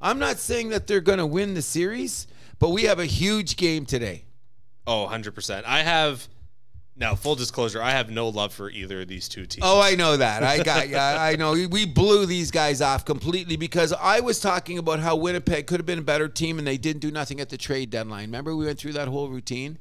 I'm 0.00 0.18
not 0.18 0.38
saying 0.38 0.70
that 0.70 0.86
they're 0.86 1.02
going 1.02 1.18
to 1.18 1.26
win 1.26 1.52
the 1.52 1.60
series, 1.60 2.26
but 2.58 2.70
we 2.70 2.84
have 2.84 3.00
a 3.00 3.04
huge 3.04 3.56
game 3.56 3.84
today. 3.84 4.24
Oh, 4.86 5.06
100%. 5.10 5.64
I 5.66 5.82
have, 5.82 6.26
now, 6.96 7.14
full 7.14 7.34
disclosure, 7.34 7.82
I 7.82 7.90
have 7.90 8.08
no 8.08 8.30
love 8.30 8.54
for 8.54 8.70
either 8.70 9.02
of 9.02 9.08
these 9.08 9.28
two 9.28 9.44
teams. 9.44 9.62
Oh, 9.62 9.78
I 9.78 9.94
know 9.94 10.16
that. 10.16 10.42
I 10.42 10.62
got. 10.62 10.88
Yeah, 10.88 11.16
I 11.20 11.36
know. 11.36 11.52
We 11.52 11.84
blew 11.84 12.24
these 12.24 12.50
guys 12.50 12.80
off 12.80 13.04
completely 13.04 13.56
because 13.56 13.92
I 13.92 14.20
was 14.20 14.40
talking 14.40 14.78
about 14.78 15.00
how 15.00 15.16
Winnipeg 15.16 15.66
could 15.66 15.80
have 15.80 15.86
been 15.86 15.98
a 15.98 16.02
better 16.02 16.28
team 16.28 16.56
and 16.58 16.66
they 16.66 16.78
didn't 16.78 17.00
do 17.00 17.10
nothing 17.10 17.40
at 17.40 17.50
the 17.50 17.58
trade 17.58 17.90
deadline. 17.90 18.24
Remember, 18.24 18.56
we 18.56 18.64
went 18.64 18.78
through 18.78 18.94
that 18.94 19.08
whole 19.08 19.28
routine, 19.28 19.76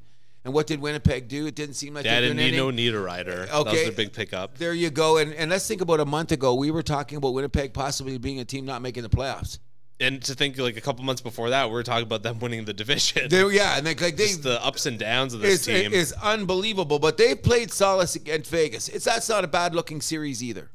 and 0.48 0.54
what 0.54 0.66
did 0.66 0.80
Winnipeg 0.80 1.28
do? 1.28 1.46
It 1.46 1.56
didn't 1.56 1.76
seem 1.76 1.94
like 1.94 2.04
They 2.04 2.10
they 2.10 2.16
had 2.16 2.24
a 2.24 2.28
doing 2.28 2.40
anything. 2.40 2.76
Nino 2.76 3.02
Niederreiter. 3.06 3.48
That 3.48 3.66
was 3.66 3.88
a 3.88 3.92
big 3.92 4.14
pickup. 4.14 4.58
There 4.58 4.74
you 4.74 4.90
go. 4.90 5.18
And 5.18 5.34
and 5.34 5.52
let's 5.52 5.68
think 5.68 5.82
about 5.82 6.00
a 6.00 6.06
month 6.06 6.32
ago. 6.32 6.56
We 6.56 6.72
were 6.72 6.84
talking 6.84 7.18
about 7.18 7.34
Winnipeg 7.34 7.74
possibly 7.74 8.18
being 8.18 8.40
a 8.40 8.46
team 8.46 8.66
not 8.66 8.82
making 8.82 9.04
the 9.04 9.10
playoffs. 9.10 9.60
And 10.00 10.22
to 10.24 10.36
think 10.36 10.58
like 10.58 10.78
a 10.78 10.82
couple 10.82 11.04
months 11.04 11.22
before 11.22 11.50
that, 11.50 11.66
we 11.68 11.74
were 11.74 11.84
talking 11.84 12.04
about 12.04 12.24
them 12.24 12.40
winning 12.40 12.64
the 12.66 12.74
division. 12.74 13.28
They, 13.30 13.46
yeah, 13.50 13.78
and 13.78 13.86
they, 13.86 13.94
like 13.96 14.16
they 14.16 14.28
Just 14.28 14.44
the 14.44 14.64
ups 14.64 14.86
and 14.86 14.98
downs 14.98 15.34
of 15.34 15.42
this 15.42 15.60
is 15.60 15.66
team. 15.66 15.92
is 15.92 16.14
unbelievable. 16.14 16.98
But 17.00 17.18
they've 17.18 17.42
played 17.42 17.72
solace 17.72 18.16
against 18.16 18.50
Vegas. 18.50 18.88
It's 18.88 19.04
that's 19.06 19.28
not 19.28 19.44
a 19.44 19.48
bad 19.48 19.76
looking 19.76 20.00
series 20.00 20.42
either. 20.42 20.70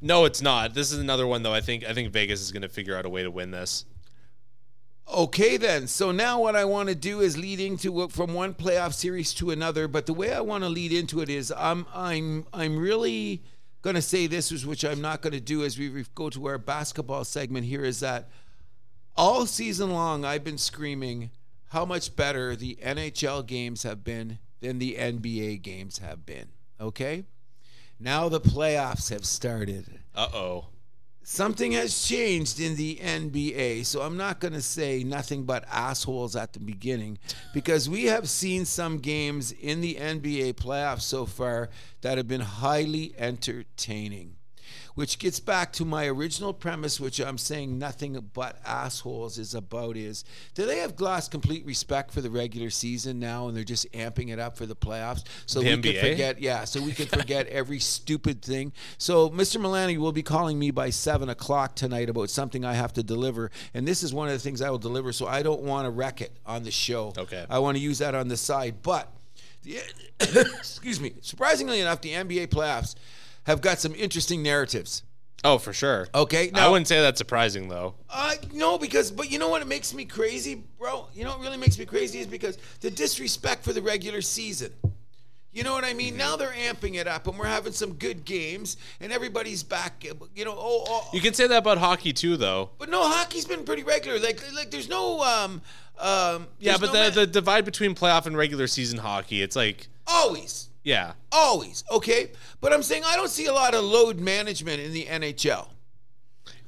no, 0.00 0.26
it's 0.26 0.40
not. 0.42 0.74
This 0.74 0.92
is 0.92 0.98
another 1.00 1.26
one 1.26 1.42
though. 1.42 1.54
I 1.54 1.60
think 1.60 1.82
I 1.84 1.92
think 1.92 2.12
Vegas 2.12 2.40
is 2.40 2.52
going 2.52 2.62
to 2.62 2.68
figure 2.68 2.96
out 2.96 3.04
a 3.04 3.08
way 3.10 3.22
to 3.24 3.30
win 3.32 3.50
this. 3.50 3.84
Okay, 5.12 5.56
then. 5.58 5.86
So 5.86 6.10
now 6.10 6.40
what 6.40 6.56
I 6.56 6.64
want 6.64 6.88
to 6.88 6.94
do 6.94 7.20
is 7.20 7.36
lead 7.36 7.60
into 7.60 8.08
from 8.08 8.32
one 8.32 8.54
playoff 8.54 8.94
series 8.94 9.34
to 9.34 9.50
another. 9.50 9.86
But 9.86 10.06
the 10.06 10.14
way 10.14 10.32
I 10.32 10.40
want 10.40 10.64
to 10.64 10.70
lead 10.70 10.92
into 10.92 11.20
it 11.20 11.28
is 11.28 11.52
I'm 11.56 11.86
I'm 11.94 12.46
I'm 12.52 12.78
really 12.78 13.42
going 13.82 13.96
to 13.96 14.02
say 14.02 14.26
this, 14.26 14.50
is 14.50 14.64
which 14.64 14.84
I'm 14.84 15.00
not 15.00 15.20
going 15.20 15.32
to 15.34 15.40
do 15.40 15.64
as 15.64 15.78
we 15.78 16.04
go 16.14 16.30
to 16.30 16.46
our 16.46 16.58
basketball 16.58 17.24
segment 17.24 17.66
here, 17.66 17.84
is 17.84 18.00
that 18.00 18.30
all 19.16 19.44
season 19.44 19.90
long 19.92 20.24
I've 20.24 20.44
been 20.44 20.58
screaming 20.58 21.30
how 21.68 21.84
much 21.84 22.16
better 22.16 22.56
the 22.56 22.78
NHL 22.82 23.44
games 23.46 23.82
have 23.82 24.04
been 24.04 24.38
than 24.60 24.78
the 24.78 24.94
NBA 24.94 25.62
games 25.62 25.98
have 25.98 26.24
been. 26.24 26.48
Okay? 26.80 27.24
Now 27.98 28.28
the 28.28 28.40
playoffs 28.40 29.10
have 29.10 29.26
started. 29.26 30.00
Uh 30.14 30.28
oh. 30.32 30.66
Something 31.24 31.72
has 31.72 32.04
changed 32.04 32.58
in 32.58 32.74
the 32.74 32.96
NBA, 32.96 33.86
so 33.86 34.02
I'm 34.02 34.16
not 34.16 34.40
going 34.40 34.54
to 34.54 34.62
say 34.62 35.04
nothing 35.04 35.44
but 35.44 35.64
assholes 35.70 36.34
at 36.34 36.52
the 36.52 36.58
beginning 36.58 37.18
because 37.54 37.88
we 37.88 38.06
have 38.06 38.28
seen 38.28 38.64
some 38.64 38.98
games 38.98 39.52
in 39.52 39.80
the 39.80 39.94
NBA 39.94 40.54
playoffs 40.54 41.02
so 41.02 41.24
far 41.24 41.70
that 42.00 42.18
have 42.18 42.26
been 42.26 42.40
highly 42.40 43.14
entertaining 43.16 44.36
which 44.94 45.18
gets 45.18 45.40
back 45.40 45.72
to 45.74 45.84
my 45.84 46.06
original 46.06 46.52
premise, 46.52 47.00
which 47.00 47.20
I'm 47.20 47.38
saying 47.38 47.78
nothing 47.78 48.30
but 48.34 48.58
assholes 48.64 49.38
is 49.38 49.54
about 49.54 49.96
is 49.96 50.24
do 50.54 50.66
they 50.66 50.78
have 50.78 50.96
glass 50.96 51.28
complete 51.28 51.64
respect 51.64 52.12
for 52.12 52.20
the 52.20 52.30
regular 52.30 52.70
season 52.70 53.18
now 53.18 53.48
and 53.48 53.56
they're 53.56 53.64
just 53.64 53.90
amping 53.92 54.30
it 54.30 54.38
up 54.38 54.56
for 54.56 54.66
the 54.66 54.76
playoffs? 54.76 55.24
So 55.46 55.60
The 55.60 55.76
we 55.76 55.82
NBA? 55.82 56.00
can 56.00 56.10
forget 56.10 56.40
yeah, 56.40 56.64
so 56.64 56.80
we 56.82 56.92
can 56.92 57.06
forget 57.06 57.46
every 57.48 57.78
stupid 57.78 58.42
thing. 58.42 58.72
So 58.98 59.30
Mr. 59.30 59.60
Milani 59.60 59.98
will 59.98 60.12
be 60.12 60.22
calling 60.22 60.58
me 60.58 60.70
by 60.70 60.90
seven 60.90 61.28
o'clock 61.28 61.74
tonight 61.74 62.08
about 62.08 62.30
something 62.30 62.64
I 62.64 62.74
have 62.74 62.92
to 62.94 63.02
deliver. 63.02 63.50
And 63.74 63.86
this 63.86 64.02
is 64.02 64.12
one 64.12 64.28
of 64.28 64.34
the 64.34 64.40
things 64.40 64.60
I 64.62 64.70
will 64.70 64.78
deliver, 64.78 65.12
so 65.12 65.26
I 65.26 65.42
don't 65.42 65.62
want 65.62 65.86
to 65.86 65.90
wreck 65.90 66.20
it 66.20 66.32
on 66.46 66.62
the 66.64 66.70
show. 66.70 67.12
Okay. 67.16 67.44
I 67.48 67.58
want 67.58 67.76
to 67.76 67.82
use 67.82 67.98
that 67.98 68.14
on 68.14 68.28
the 68.28 68.36
side. 68.36 68.76
But 68.82 69.08
the, 69.62 69.80
excuse 70.20 71.00
me, 71.00 71.14
surprisingly 71.20 71.80
enough, 71.80 72.00
the 72.00 72.10
NBA 72.12 72.48
playoffs 72.48 72.94
have 73.44 73.60
got 73.60 73.78
some 73.78 73.94
interesting 73.94 74.42
narratives. 74.42 75.02
Oh, 75.44 75.58
for 75.58 75.72
sure. 75.72 76.06
Okay, 76.14 76.52
I 76.54 76.68
wouldn't 76.68 76.86
say 76.86 77.00
that's 77.00 77.18
surprising 77.18 77.68
though. 77.68 77.94
uh, 78.10 78.34
no, 78.52 78.78
because 78.78 79.10
but 79.10 79.30
you 79.30 79.38
know 79.38 79.48
what? 79.48 79.60
It 79.60 79.66
makes 79.68 79.92
me 79.92 80.04
crazy, 80.04 80.62
bro. 80.78 81.08
You 81.14 81.24
know 81.24 81.30
what 81.30 81.40
really 81.40 81.56
makes 81.56 81.78
me 81.78 81.84
crazy 81.84 82.20
is 82.20 82.28
because 82.28 82.58
the 82.80 82.90
disrespect 82.90 83.64
for 83.64 83.72
the 83.72 83.82
regular 83.82 84.20
season. 84.20 84.72
You 85.52 85.64
know 85.64 85.72
what 85.72 85.84
I 85.84 85.92
mean? 85.92 86.16
Now 86.16 86.36
they're 86.36 86.48
amping 86.52 86.94
it 86.94 87.06
up, 87.06 87.26
and 87.26 87.38
we're 87.38 87.44
having 87.44 87.74
some 87.74 87.92
good 87.94 88.24
games, 88.24 88.78
and 89.00 89.12
everybody's 89.12 89.62
back. 89.62 90.02
You 90.34 90.44
know, 90.46 90.54
oh, 90.56 90.84
oh 90.88 91.08
You 91.12 91.20
can 91.20 91.34
say 91.34 91.46
that 91.46 91.58
about 91.58 91.76
hockey 91.76 92.14
too, 92.14 92.38
though. 92.38 92.70
but 92.78 92.88
no, 92.88 93.02
hockey's 93.02 93.44
been 93.44 93.64
pretty 93.64 93.82
regular. 93.82 94.18
Like, 94.18 94.42
like 94.54 94.70
there's 94.70 94.88
no 94.88 95.20
um, 95.22 95.60
um. 95.98 96.46
Yeah, 96.58 96.78
but 96.78 96.86
no 96.86 96.92
the, 96.92 96.98
ma- 96.98 97.10
the 97.10 97.26
divide 97.26 97.66
between 97.66 97.94
playoff 97.94 98.24
and 98.24 98.34
regular 98.34 98.66
season 98.66 98.98
hockey, 98.98 99.42
it's 99.42 99.56
like, 99.56 99.88
always. 100.06 100.70
Yeah, 100.84 101.12
Always, 101.30 101.84
okay? 101.90 102.30
But 102.60 102.72
I'm 102.72 102.82
saying 102.82 103.02
I 103.06 103.16
don't 103.16 103.30
see 103.30 103.46
a 103.46 103.52
lot 103.52 103.74
of 103.74 103.84
load 103.84 104.18
management 104.20 104.80
in 104.80 104.92
the 104.92 105.04
NHL. 105.04 105.68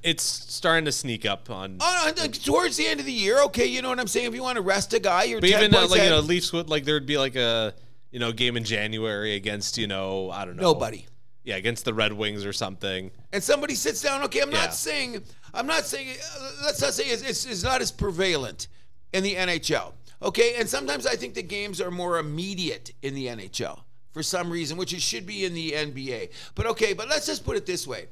it's 0.02 0.22
starting 0.22 0.84
to 0.84 0.92
sneak 0.92 1.24
up 1.26 1.50
on. 1.50 1.78
Oh, 1.80 2.12
towards 2.44 2.76
the 2.76 2.86
end 2.86 3.00
of 3.00 3.06
the 3.06 3.12
year, 3.12 3.42
okay, 3.44 3.66
you 3.66 3.82
know 3.82 3.88
what 3.88 3.98
I'm 4.00 4.06
saying? 4.06 4.26
If 4.26 4.34
you 4.34 4.42
want 4.42 4.56
to 4.56 4.62
rest 4.62 4.92
a 4.94 5.00
guy, 5.00 5.24
you're 5.24 5.40
But 5.40 5.50
10 5.50 5.58
even 5.64 5.74
uh, 5.74 5.88
like 5.88 6.02
you 6.02 6.10
know, 6.10 6.20
Leafs 6.20 6.52
would 6.52 6.68
like 6.68 6.84
there'd 6.84 7.06
be 7.06 7.18
like 7.18 7.36
a 7.36 7.74
you 8.10 8.18
know 8.20 8.30
game 8.32 8.56
in 8.56 8.64
January 8.64 9.34
against 9.34 9.78
you 9.78 9.86
know 9.86 10.30
I 10.30 10.44
don't 10.44 10.56
know 10.56 10.62
nobody. 10.62 11.06
Yeah, 11.42 11.56
against 11.56 11.84
the 11.84 11.92
Red 11.92 12.12
Wings 12.14 12.46
or 12.46 12.54
something. 12.54 13.10
And 13.32 13.42
somebody 13.42 13.74
sits 13.74 14.00
down, 14.00 14.22
okay, 14.24 14.40
I'm 14.40 14.50
Yeah. 14.50 14.60
not 14.62 14.74
saying, 14.74 15.22
I'm 15.52 15.66
not 15.66 15.84
saying, 15.84 16.16
uh, 16.38 16.50
let's 16.64 16.80
not 16.80 16.94
say 16.94 17.04
it's, 17.04 17.22
it's, 17.22 17.44
it's 17.44 17.62
not 17.62 17.82
as 17.82 17.90
prevalent 17.92 18.68
in 19.12 19.22
the 19.22 19.34
NHL, 19.34 19.92
okay? 20.22 20.54
And 20.58 20.66
sometimes 20.66 21.06
I 21.06 21.16
think 21.16 21.34
the 21.34 21.42
games 21.42 21.82
are 21.82 21.90
more 21.90 22.18
immediate 22.18 22.92
in 23.02 23.14
the 23.14 23.26
NHL 23.26 23.80
for 24.14 24.22
some 24.22 24.48
reason, 24.48 24.78
which 24.78 24.94
it 24.94 25.02
should 25.02 25.26
be 25.26 25.44
in 25.44 25.52
the 25.52 25.72
NBA. 25.72 26.30
But 26.54 26.64
okay, 26.66 26.94
but 26.94 27.08
let's 27.08 27.26
just 27.26 27.44
put 27.44 27.56
it 27.58 27.66
this 27.66 27.86
way. 27.86 28.06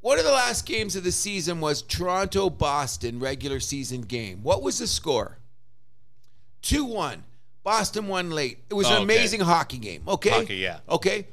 One 0.00 0.18
of 0.18 0.24
the 0.24 0.32
last 0.32 0.64
games 0.66 0.96
of 0.96 1.04
the 1.04 1.12
season 1.12 1.60
was 1.60 1.82
Toronto 1.82 2.48
Boston 2.50 3.20
regular 3.20 3.60
season 3.60 4.00
game. 4.02 4.42
What 4.42 4.62
was 4.62 4.78
the 4.78 4.86
score? 4.86 5.38
2 6.62 6.84
1. 6.84 7.22
Boston 7.62 8.08
won 8.08 8.30
late. 8.30 8.58
It 8.70 8.74
was 8.74 8.86
Oh, 8.86 8.90
an 8.90 8.94
okay. 8.96 9.02
amazing 9.04 9.40
hockey 9.40 9.78
game. 9.78 10.02
Okay. 10.08 10.30
Hockey, 10.30 10.56
yeah. 10.56 10.80
Okay. 10.88 11.26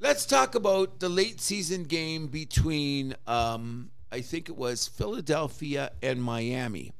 Let's 0.00 0.26
talk 0.26 0.56
about 0.56 0.98
the 0.98 1.08
late 1.08 1.40
season 1.40 1.84
game 1.84 2.26
between, 2.26 3.14
um, 3.28 3.90
I 4.10 4.20
think 4.22 4.48
it 4.48 4.56
was 4.56 4.88
Philadelphia 4.88 5.92
and 6.02 6.20
Miami. 6.22 6.92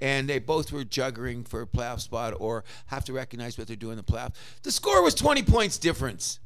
And 0.00 0.28
they 0.28 0.38
both 0.38 0.72
were 0.72 0.84
juggling 0.84 1.44
for 1.44 1.62
a 1.62 1.66
playoff 1.66 2.00
spot 2.00 2.34
or 2.38 2.64
have 2.86 3.04
to 3.06 3.12
recognize 3.12 3.58
what 3.58 3.66
they're 3.66 3.76
doing 3.76 3.98
in 3.98 4.04
the 4.04 4.12
playoff. 4.12 4.34
The 4.62 4.72
score 4.72 5.02
was 5.02 5.14
20 5.14 5.42
points 5.42 5.78
difference. 5.78 6.40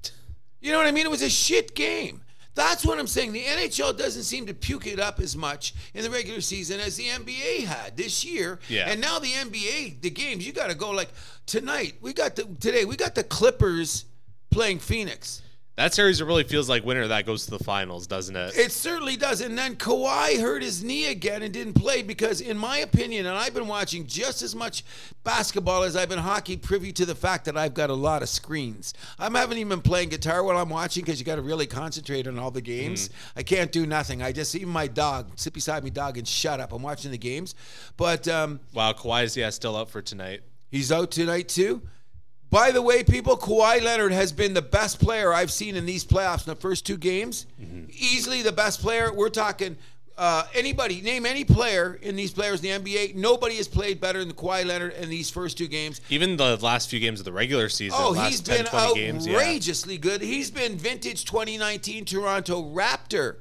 You 0.60 0.72
know 0.72 0.78
what 0.78 0.86
I 0.86 0.92
mean? 0.92 1.06
It 1.06 1.10
was 1.10 1.22
a 1.22 1.30
shit 1.30 1.74
game. 1.74 2.22
That's 2.54 2.86
what 2.86 2.98
I'm 2.98 3.06
saying. 3.06 3.32
The 3.32 3.42
NHL 3.42 3.98
doesn't 3.98 4.22
seem 4.22 4.46
to 4.46 4.54
puke 4.54 4.86
it 4.86 5.00
up 5.00 5.18
as 5.20 5.36
much 5.36 5.74
in 5.92 6.04
the 6.04 6.10
regular 6.10 6.40
season 6.40 6.78
as 6.78 6.96
the 6.96 7.06
NBA 7.06 7.64
had 7.64 7.96
this 7.96 8.24
year. 8.24 8.60
Yeah. 8.68 8.88
And 8.88 9.00
now 9.00 9.18
the 9.18 9.28
NBA, 9.28 10.00
the 10.00 10.10
games, 10.10 10.46
you 10.46 10.52
got 10.52 10.70
to 10.70 10.76
go 10.76 10.90
like 10.90 11.08
tonight. 11.46 11.94
We 12.00 12.12
got 12.12 12.36
the 12.36 12.44
today. 12.44 12.84
We 12.84 12.96
got 12.96 13.14
the 13.16 13.24
Clippers 13.24 14.04
playing 14.50 14.78
Phoenix. 14.78 15.42
That 15.76 15.92
series 15.92 16.22
really 16.22 16.44
feels 16.44 16.68
like 16.68 16.84
winner 16.84 17.08
that 17.08 17.26
goes 17.26 17.46
to 17.46 17.50
the 17.50 17.58
finals, 17.58 18.06
doesn't 18.06 18.36
it? 18.36 18.56
It 18.56 18.70
certainly 18.70 19.16
does. 19.16 19.40
And 19.40 19.58
then 19.58 19.74
Kawhi 19.74 20.40
hurt 20.40 20.62
his 20.62 20.84
knee 20.84 21.10
again 21.10 21.42
and 21.42 21.52
didn't 21.52 21.72
play 21.72 22.02
because, 22.02 22.40
in 22.40 22.56
my 22.56 22.78
opinion, 22.78 23.26
and 23.26 23.36
I've 23.36 23.54
been 23.54 23.66
watching 23.66 24.06
just 24.06 24.40
as 24.42 24.54
much 24.54 24.84
basketball 25.24 25.82
as 25.82 25.96
I've 25.96 26.08
been 26.08 26.20
hockey, 26.20 26.56
privy 26.56 26.92
to 26.92 27.04
the 27.04 27.16
fact 27.16 27.46
that 27.46 27.56
I've 27.56 27.74
got 27.74 27.90
a 27.90 27.94
lot 27.94 28.22
of 28.22 28.28
screens. 28.28 28.94
I 29.18 29.24
haven't 29.24 29.58
even 29.58 29.68
been 29.68 29.80
playing 29.80 30.10
guitar 30.10 30.44
while 30.44 30.56
I'm 30.56 30.68
watching 30.70 31.04
because 31.04 31.18
you 31.18 31.26
got 31.26 31.36
to 31.36 31.42
really 31.42 31.66
concentrate 31.66 32.28
on 32.28 32.38
all 32.38 32.52
the 32.52 32.60
games. 32.60 33.10
I 33.34 33.42
can't 33.42 33.72
do 33.72 33.84
nothing. 33.84 34.22
I 34.22 34.30
just 34.30 34.54
even 34.54 34.68
my 34.68 34.86
dog 34.86 35.32
sit 35.34 35.54
beside 35.54 35.82
me, 35.82 35.90
dog, 35.90 36.18
and 36.18 36.28
shut 36.28 36.60
up. 36.60 36.72
I'm 36.72 36.82
watching 36.82 37.10
the 37.10 37.18
games, 37.18 37.56
but 37.96 38.28
um, 38.28 38.60
wow, 38.72 38.92
Kawhi's 38.92 39.36
yeah 39.36 39.50
still 39.50 39.74
up 39.74 39.90
for 39.90 40.02
tonight. 40.02 40.42
He's 40.70 40.92
out 40.92 41.10
tonight 41.10 41.48
too. 41.48 41.82
By 42.54 42.70
the 42.70 42.80
way, 42.80 43.02
people, 43.02 43.36
Kawhi 43.36 43.82
Leonard 43.82 44.12
has 44.12 44.30
been 44.30 44.54
the 44.54 44.62
best 44.62 45.00
player 45.00 45.34
I've 45.34 45.50
seen 45.50 45.74
in 45.74 45.86
these 45.86 46.04
playoffs 46.04 46.46
in 46.46 46.54
the 46.54 46.60
first 46.60 46.86
two 46.86 46.96
games. 46.96 47.46
Easily 47.90 48.42
the 48.42 48.52
best 48.52 48.80
player. 48.80 49.12
We're 49.12 49.28
talking 49.28 49.76
uh, 50.16 50.44
anybody, 50.54 51.00
name 51.00 51.26
any 51.26 51.44
player 51.44 51.98
in 52.00 52.14
these 52.14 52.30
players 52.30 52.62
in 52.62 52.84
the 52.84 52.94
NBA. 52.94 53.16
Nobody 53.16 53.56
has 53.56 53.66
played 53.66 54.00
better 54.00 54.24
than 54.24 54.34
Kawhi 54.34 54.64
Leonard 54.64 54.92
in 54.92 55.10
these 55.10 55.30
first 55.30 55.58
two 55.58 55.66
games. 55.66 56.00
Even 56.10 56.36
the 56.36 56.56
last 56.58 56.88
few 56.88 57.00
games 57.00 57.18
of 57.18 57.24
the 57.24 57.32
regular 57.32 57.68
season, 57.68 57.98
Oh, 58.00 58.10
last 58.10 58.30
he's 58.30 58.40
10, 58.42 58.58
been 58.58 58.66
20 58.66 58.94
games, 58.94 59.26
yeah. 59.26 59.34
outrageously 59.34 59.98
good. 59.98 60.20
He's 60.20 60.52
been 60.52 60.78
vintage 60.78 61.24
2019 61.24 62.04
Toronto 62.04 62.62
Raptor 62.72 63.38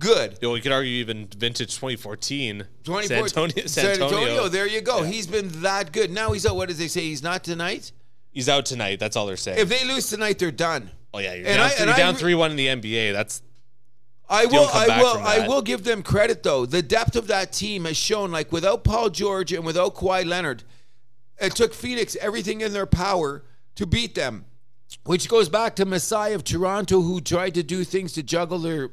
good. 0.00 0.32
You 0.32 0.48
know, 0.48 0.50
we 0.54 0.60
could 0.60 0.72
argue 0.72 0.94
even 0.94 1.28
vintage 1.28 1.76
2014 1.76 2.64
24 2.82 3.06
San 3.06 3.22
Antonio. 3.22 3.66
San 3.66 4.02
Antonio. 4.02 4.48
There 4.48 4.66
you 4.66 4.80
go. 4.80 5.04
He's 5.04 5.28
been 5.28 5.48
that 5.62 5.92
good. 5.92 6.10
Now 6.10 6.32
he's 6.32 6.44
out. 6.44 6.56
What 6.56 6.66
did 6.66 6.78
they 6.78 6.88
say? 6.88 7.02
He's 7.02 7.22
not 7.22 7.44
tonight. 7.44 7.92
He's 8.38 8.48
out 8.48 8.66
tonight. 8.66 9.00
That's 9.00 9.16
all 9.16 9.26
they're 9.26 9.36
saying. 9.36 9.58
If 9.58 9.68
they 9.68 9.84
lose 9.84 10.08
tonight, 10.08 10.38
they're 10.38 10.52
done. 10.52 10.92
oh 11.12 11.18
yeah, 11.18 11.34
you're 11.34 11.44
and 11.48 11.56
down, 11.56 11.70
I- 11.70 11.74
and 11.82 11.96
down 11.96 12.14
re- 12.14 12.20
three 12.20 12.34
one 12.36 12.52
in 12.52 12.56
the 12.56 12.68
NBA. 12.68 13.12
That's 13.12 13.42
I 14.28 14.46
will. 14.46 14.68
I 14.72 15.00
will. 15.00 15.18
I 15.18 15.48
will 15.48 15.60
give 15.60 15.82
them 15.82 16.04
credit 16.04 16.44
though. 16.44 16.64
The 16.64 16.80
depth 16.80 17.16
of 17.16 17.26
that 17.26 17.52
team 17.52 17.84
has 17.84 17.96
shown. 17.96 18.30
Like 18.30 18.52
without 18.52 18.84
Paul 18.84 19.10
George 19.10 19.52
and 19.52 19.64
without 19.66 19.96
Kawhi 19.96 20.24
Leonard, 20.24 20.62
it 21.40 21.56
took 21.56 21.74
Phoenix 21.74 22.16
everything 22.20 22.60
in 22.60 22.72
their 22.72 22.86
power 22.86 23.42
to 23.74 23.86
beat 23.88 24.14
them. 24.14 24.44
Which 25.02 25.28
goes 25.28 25.48
back 25.48 25.74
to 25.74 25.84
Masai 25.84 26.32
of 26.32 26.44
Toronto, 26.44 27.00
who 27.00 27.20
tried 27.20 27.54
to 27.54 27.64
do 27.64 27.82
things 27.82 28.12
to 28.12 28.22
juggle 28.22 28.60
their 28.60 28.90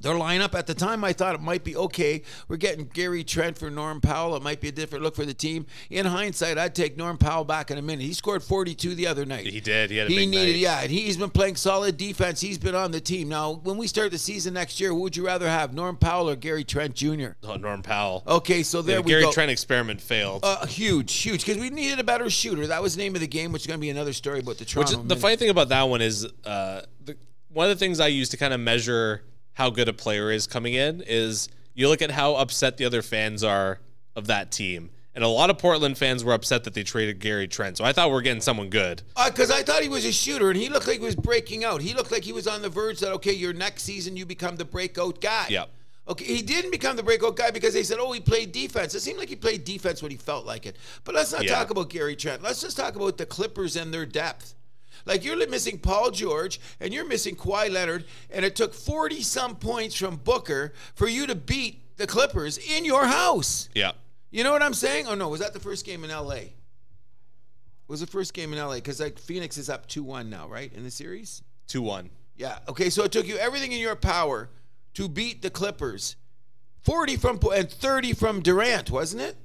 their 0.00 0.14
lineup. 0.14 0.54
At 0.54 0.66
the 0.66 0.74
time, 0.74 1.02
I 1.04 1.12
thought 1.12 1.34
it 1.34 1.40
might 1.40 1.64
be 1.64 1.76
okay. 1.76 2.22
We're 2.48 2.56
getting 2.58 2.84
Gary 2.86 3.24
Trent 3.24 3.56
for 3.56 3.70
Norm 3.70 4.00
Powell. 4.00 4.36
It 4.36 4.42
might 4.42 4.60
be 4.60 4.68
a 4.68 4.72
different 4.72 5.02
look 5.04 5.16
for 5.16 5.24
the 5.24 5.32
team. 5.34 5.66
In 5.90 6.04
hindsight, 6.06 6.58
I'd 6.58 6.74
take 6.74 6.96
Norm 6.96 7.16
Powell 7.16 7.44
back 7.44 7.70
in 7.70 7.78
a 7.78 7.82
minute. 7.82 8.02
He 8.04 8.12
scored 8.12 8.42
42 8.42 8.94
the 8.94 9.06
other 9.06 9.24
night. 9.24 9.46
he 9.46 9.60
did. 9.60 9.90
He 9.90 9.96
had 9.96 10.08
a 10.08 10.10
He 10.10 10.16
big 10.16 10.28
needed, 10.28 10.52
night. 10.52 10.58
yeah, 10.58 10.80
and 10.82 10.90
he's 10.90 11.16
been 11.16 11.30
playing 11.30 11.56
solid 11.56 11.96
defense. 11.96 12.40
He's 12.40 12.58
been 12.58 12.74
on 12.74 12.90
the 12.90 13.00
team. 13.00 13.28
Now, 13.28 13.52
when 13.62 13.76
we 13.76 13.86
start 13.86 14.10
the 14.10 14.18
season 14.18 14.54
next 14.54 14.78
year, 14.80 14.90
who 14.90 15.00
would 15.00 15.16
you 15.16 15.24
rather 15.24 15.48
have, 15.48 15.72
Norm 15.72 15.96
Powell 15.96 16.28
or 16.28 16.36
Gary 16.36 16.64
Trent 16.64 16.94
Jr.? 16.94 17.28
Oh, 17.44 17.56
Norm 17.56 17.82
Powell. 17.82 18.22
Okay, 18.26 18.62
so 18.62 18.82
there 18.82 18.96
the 18.96 19.02
we 19.02 19.08
Gary 19.10 19.22
go. 19.22 19.26
Gary 19.28 19.34
Trent 19.34 19.50
experiment 19.50 20.00
failed. 20.00 20.40
Uh, 20.44 20.66
huge, 20.66 21.14
huge, 21.14 21.46
because 21.46 21.60
we 21.60 21.70
needed 21.70 21.98
a 21.98 22.04
better 22.04 22.28
shooter. 22.28 22.66
That 22.66 22.82
was 22.82 22.96
the 22.96 23.02
name 23.02 23.14
of 23.14 23.20
the 23.20 23.26
game, 23.28 23.52
which 23.52 23.62
is 23.62 23.66
going 23.66 23.78
to 23.78 23.82
be 23.82 23.90
another 23.90 24.12
story 24.12 24.40
about 24.40 24.56
the 24.58 24.64
Which 24.64 24.72
Toronto. 24.72 25.02
the 25.02 25.16
funny 25.16 25.36
thing 25.36 25.48
about 25.50 25.70
that 25.70 25.84
one 25.84 26.02
is 26.02 26.26
uh, 26.44 26.82
the, 27.04 27.16
one 27.52 27.70
of 27.70 27.76
the 27.76 27.78
things 27.82 28.00
I 28.00 28.08
use 28.08 28.28
to 28.30 28.36
kind 28.36 28.52
of 28.52 28.60
measure 28.60 29.22
how 29.54 29.70
good 29.70 29.88
a 29.88 29.92
player 29.92 30.30
is 30.30 30.46
coming 30.46 30.74
in 30.74 31.02
is 31.06 31.48
you 31.74 31.88
look 31.88 32.02
at 32.02 32.10
how 32.10 32.34
upset 32.34 32.76
the 32.76 32.84
other 32.84 33.02
fans 33.02 33.42
are 33.42 33.80
of 34.14 34.26
that 34.26 34.52
team. 34.52 34.90
And 35.16 35.22
a 35.22 35.28
lot 35.28 35.48
of 35.48 35.58
Portland 35.58 35.96
fans 35.96 36.24
were 36.24 36.32
upset 36.32 36.64
that 36.64 36.74
they 36.74 36.82
traded 36.82 37.20
Gary 37.20 37.46
Trent. 37.46 37.76
So 37.76 37.84
I 37.84 37.92
thought 37.92 38.10
we 38.10 38.16
are 38.16 38.20
getting 38.20 38.40
someone 38.40 38.68
good. 38.68 39.02
Because 39.24 39.48
Uh, 39.50 39.54
I 39.54 39.62
thought 39.62 39.82
he 39.82 39.88
was 39.88 40.04
a 40.04 40.10
shooter, 40.12 40.50
and 40.50 40.58
he 40.58 40.68
looked 40.68 40.88
like 40.88 40.98
he 40.98 41.04
was 41.04 41.14
breaking 41.14 41.62
out. 41.62 41.80
He 41.82 41.94
looked 41.94 42.10
like 42.10 42.24
he 42.24 42.32
was 42.32 42.48
on 42.48 42.62
the 42.62 42.68
verge 42.68 42.98
that 42.98 43.12
okay, 43.12 43.32
your 43.32 43.52
next 43.52 43.84
season 43.84 44.16
you 44.16 44.26
become 44.26 44.56
the 44.56 44.64
breakout 44.64 45.20
guy. 45.20 45.46
Yep. 45.50 45.70
Okay, 46.08 46.24
he 46.24 46.42
didn't 46.42 46.72
become 46.72 46.96
the 46.96 47.02
breakout 47.04 47.36
guy 47.36 47.52
because 47.52 47.72
they 47.74 47.84
said, 47.84 47.98
"Oh, 48.00 48.10
he 48.10 48.18
played 48.20 48.50
defense." 48.50 48.92
It 48.94 49.00
seemed 49.00 49.18
like 49.20 49.28
he 49.28 49.36
played 49.36 49.64
defense 49.64 50.02
when 50.02 50.10
he 50.10 50.16
felt 50.16 50.44
like 50.46 50.66
it. 50.66 50.76
But 51.04 51.14
let's 51.14 51.30
not 51.32 51.44
Yeah. 51.44 51.54
talk 51.54 51.70
about 51.70 51.90
Gary 51.90 52.16
Trent. 52.16 52.42
Let's 52.42 52.60
just 52.60 52.76
talk 52.76 52.96
about 52.96 53.16
the 53.16 53.24
Clippers 53.24 53.76
and 53.76 53.94
their 53.94 54.04
depth. 54.06 54.54
Like 55.04 55.24
you're 55.24 55.36
missing 55.48 55.78
Paul 55.78 56.10
George 56.10 56.60
and 56.80 56.92
you're 56.92 57.06
missing 57.06 57.36
Kawhi 57.36 57.70
Leonard, 57.70 58.04
and 58.30 58.44
it 58.44 58.56
took 58.56 58.74
40 58.74 59.22
some 59.22 59.56
points 59.56 59.94
from 59.94 60.16
Booker 60.16 60.72
for 60.94 61.06
you 61.06 61.26
to 61.26 61.34
beat 61.34 61.96
the 61.96 62.06
Clippers 62.06 62.58
in 62.58 62.84
your 62.84 63.06
house. 63.06 63.68
Yeah. 63.74 63.92
You 64.30 64.42
know 64.42 64.52
what 64.52 64.62
I'm 64.62 64.74
saying? 64.74 65.06
Oh 65.06 65.14
no, 65.14 65.28
was 65.28 65.40
that 65.40 65.52
the 65.52 65.60
first 65.60 65.84
game 65.84 66.04
in 66.04 66.10
LA? 66.10 66.40
Was 67.86 68.00
the 68.00 68.06
first 68.06 68.32
game 68.34 68.52
in 68.52 68.58
LA? 68.58 68.76
Because 68.76 69.00
like 69.00 69.18
Phoenix 69.18 69.58
is 69.58 69.68
up 69.68 69.86
2 69.86 70.02
1 70.02 70.30
now, 70.30 70.48
right? 70.48 70.72
In 70.72 70.84
the 70.84 70.90
series? 70.90 71.42
2 71.68 71.82
1. 71.82 72.10
Yeah. 72.36 72.58
Okay, 72.68 72.90
so 72.90 73.04
it 73.04 73.12
took 73.12 73.26
you 73.26 73.36
everything 73.36 73.72
in 73.72 73.78
your 73.78 73.96
power 73.96 74.48
to 74.94 75.08
beat 75.08 75.42
the 75.42 75.50
Clippers. 75.50 76.16
40 76.82 77.16
from 77.16 77.38
and 77.54 77.70
30 77.70 78.12
from 78.12 78.40
Durant, 78.42 78.90
wasn't 78.90 79.22
it? 79.22 79.36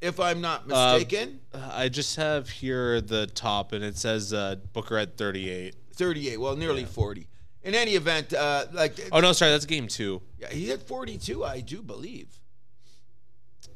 If 0.00 0.20
I'm 0.20 0.40
not 0.40 0.66
mistaken. 0.66 1.40
Uh, 1.52 1.70
I 1.72 1.88
just 1.88 2.16
have 2.16 2.48
here 2.50 3.00
the 3.00 3.26
top, 3.26 3.72
and 3.72 3.82
it 3.82 3.96
says 3.96 4.32
uh, 4.34 4.56
Booker 4.72 4.98
at 4.98 5.16
38. 5.16 5.74
38. 5.94 6.36
Well, 6.40 6.56
nearly 6.56 6.84
40. 6.84 7.26
In 7.62 7.74
any 7.74 7.92
event, 7.92 8.34
uh, 8.34 8.66
like 8.72 8.98
Oh, 9.10 9.20
no, 9.20 9.32
sorry. 9.32 9.52
That's 9.52 9.64
game 9.64 9.88
two. 9.88 10.20
yeah, 10.38 10.48
he 10.50 10.68
had 10.68 10.82
42, 10.82 11.42
I 11.44 11.60
do 11.60 11.80
believe. 11.82 12.28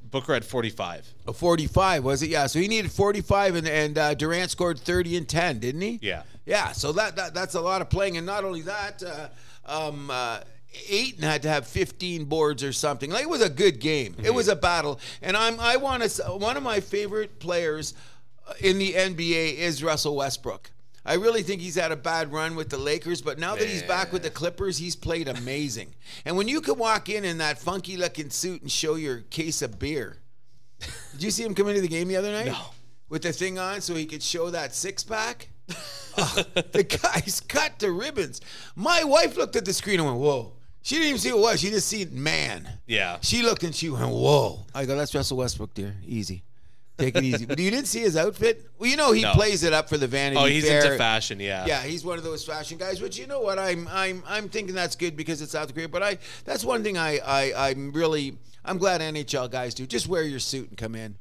Booker 0.03 0.35
at 0.35 0.45
45. 0.45 1.14
A 1.27 1.33
45 1.33 2.05
was 2.05 2.23
it? 2.23 2.29
Yeah. 2.31 2.47
So 2.47 2.59
he 2.59 2.69
needed 2.69 2.91
45, 2.93 3.55
and 3.57 3.69
and 3.69 3.99
uh, 3.99 4.14
Durant 4.14 4.51
scored 4.51 4.79
30 4.79 5.16
and 5.19 5.29
10, 5.29 5.59
didn't 5.61 5.81
he? 5.81 5.99
Yeah. 6.03 6.23
Yeah. 6.47 6.73
So 6.73 6.93
that, 6.93 7.16
that 7.16 7.35
that's 7.35 7.55
a 7.55 7.61
lot 7.61 7.81
of 7.83 7.89
playing, 7.91 8.16
and 8.16 8.27
not 8.27 8.45
only 8.45 8.62
that, 8.62 9.03
uh, 9.03 9.29
um, 9.66 10.11
uh, 10.11 10.41
Ayton 10.89 11.23
had 11.23 11.43
to 11.43 11.49
have 11.49 11.66
15 11.66 12.25
boards 12.27 12.62
or 12.62 12.73
something. 12.73 13.11
Like 13.11 13.23
it 13.23 13.29
was 13.31 13.43
a 13.43 13.49
good 13.51 13.81
game. 13.81 14.14
It 14.23 14.33
was 14.33 14.49
a 14.49 14.57
battle, 14.57 15.01
and 15.23 15.37
I'm 15.37 15.59
I 15.61 15.77
want 15.77 16.03
to 16.03 16.23
one 16.25 16.57
of 16.57 16.62
my 16.62 16.81
favorite 16.81 17.39
players 17.41 17.95
uh, 18.47 18.53
in 18.61 18.79
the 18.79 18.93
NBA 18.93 19.57
is 19.57 19.83
Russell 19.83 20.16
Westbrook. 20.16 20.71
I 21.07 21.14
really 21.14 21.43
think 21.43 21.62
he's 21.62 21.77
had 21.77 21.91
a 21.91 21.97
bad 21.97 22.33
run 22.33 22.55
with 22.55 22.69
the 22.69 22.77
Lakers, 22.77 23.23
but 23.23 23.39
now 23.39 23.57
that 23.57 23.66
he's 23.66 23.83
back 23.83 24.12
with 24.12 24.23
the 24.23 24.31
Clippers, 24.31 24.77
he's 24.77 24.95
played 24.95 25.27
amazing. 25.27 25.95
and 26.27 26.37
when 26.37 26.49
you 26.49 26.61
can 26.61 26.77
walk 26.77 27.09
in 27.09 27.25
in 27.25 27.39
that 27.39 27.59
funky 27.59 27.97
looking 27.97 28.29
suit 28.29 28.61
and 28.61 28.71
show 28.71 28.97
your 28.97 29.21
case 29.21 29.62
of 29.62 29.79
beer, 29.79 30.19
did 31.12 31.23
you 31.23 31.31
see 31.31 31.45
him 31.45 31.55
come 31.55 31.69
into 31.69 31.81
the 31.81 31.89
game 31.89 32.09
the 32.09 32.16
other 32.16 32.31
night? 32.31 32.47
No. 32.47 32.59
With 33.09 33.23
the 33.23 33.33
thing 33.33 33.59
on 33.59 33.81
so 33.81 33.95
he 33.95 34.05
could 34.05 34.23
show 34.23 34.51
that 34.51 34.75
six 34.75 35.03
pack? 35.03 35.49
Oh, 36.21 36.43
the 36.73 36.83
guy's 36.83 37.41
cut 37.47 37.79
to 37.79 37.93
ribbons. 37.93 38.41
My 38.75 39.05
wife 39.05 39.37
looked 39.37 39.55
at 39.55 39.64
the 39.64 39.73
screen 39.73 40.01
and 40.01 40.09
went, 40.09 40.19
Whoa. 40.19 40.53
She 40.83 40.95
didn't 40.97 41.09
even 41.09 41.18
see 41.20 41.33
what 41.33 41.39
it 41.39 41.43
was. 41.43 41.61
She 41.61 41.70
just 41.70 41.89
seen 41.89 42.22
man. 42.22 42.68
Yeah. 42.87 43.18
She 43.20 43.43
looked 43.43 43.62
and 43.64 43.74
she 43.74 43.91
went, 43.91 44.09
Whoa. 44.09 44.61
I 44.74 44.85
go, 44.87 44.97
That's 44.97 45.14
Russell 45.14 45.37
Westbrook, 45.39 45.74
dear. 45.74 45.97
Easy. 46.07 46.45
Take 46.97 47.14
it 47.16 47.24
easy. 47.24 47.47
But 47.47 47.59
you 47.61 47.70
didn't 47.70 47.87
see 47.87 48.01
his 48.01 48.16
outfit? 48.16 48.68
Well, 48.79 48.91
you 48.91 48.97
know 48.97 49.12
he 49.12 49.22
No. 49.22 49.33
plays 49.33 49.62
it 49.62 49.72
up 49.72 49.89
for 49.89 49.97
the 49.99 50.07
Vanity 50.09 50.41
Oh, 50.41 50.47
he's 50.47 50.66
Fair. 50.66 50.85
into 50.85 50.97
fashion, 50.99 51.39
yeah. 51.41 51.64
Yeah, 51.66 51.83
he's 51.83 52.05
one 52.05 52.18
of 52.18 52.24
those 52.24 52.45
fashion 52.45 52.76
guys. 52.79 53.01
Which 53.01 53.18
you 53.18 53.26
know 53.26 53.41
what, 53.41 53.59
I'm 53.59 53.87
I'm 53.91 54.22
I'm 54.26 54.49
thinking 54.49 54.74
that's 54.74 54.97
good 54.97 55.16
because 55.16 55.41
it's 55.43 55.53
South 55.53 55.72
Korea. 55.74 55.89
But 55.89 56.03
I 56.03 56.18
that's 56.45 56.64
one 56.64 56.83
thing 56.83 56.97
I 56.99 57.18
I 57.18 57.68
I'm 57.70 57.93
really 57.93 58.37
I'm 58.64 58.79
glad 58.79 59.01
NHL 59.01 59.51
guys 59.51 59.74
do. 59.74 59.87
Just 59.87 60.09
wear 60.09 60.22
your 60.22 60.41
suit 60.41 60.68
and 60.70 60.76
come 60.79 60.95
in. 60.97 61.16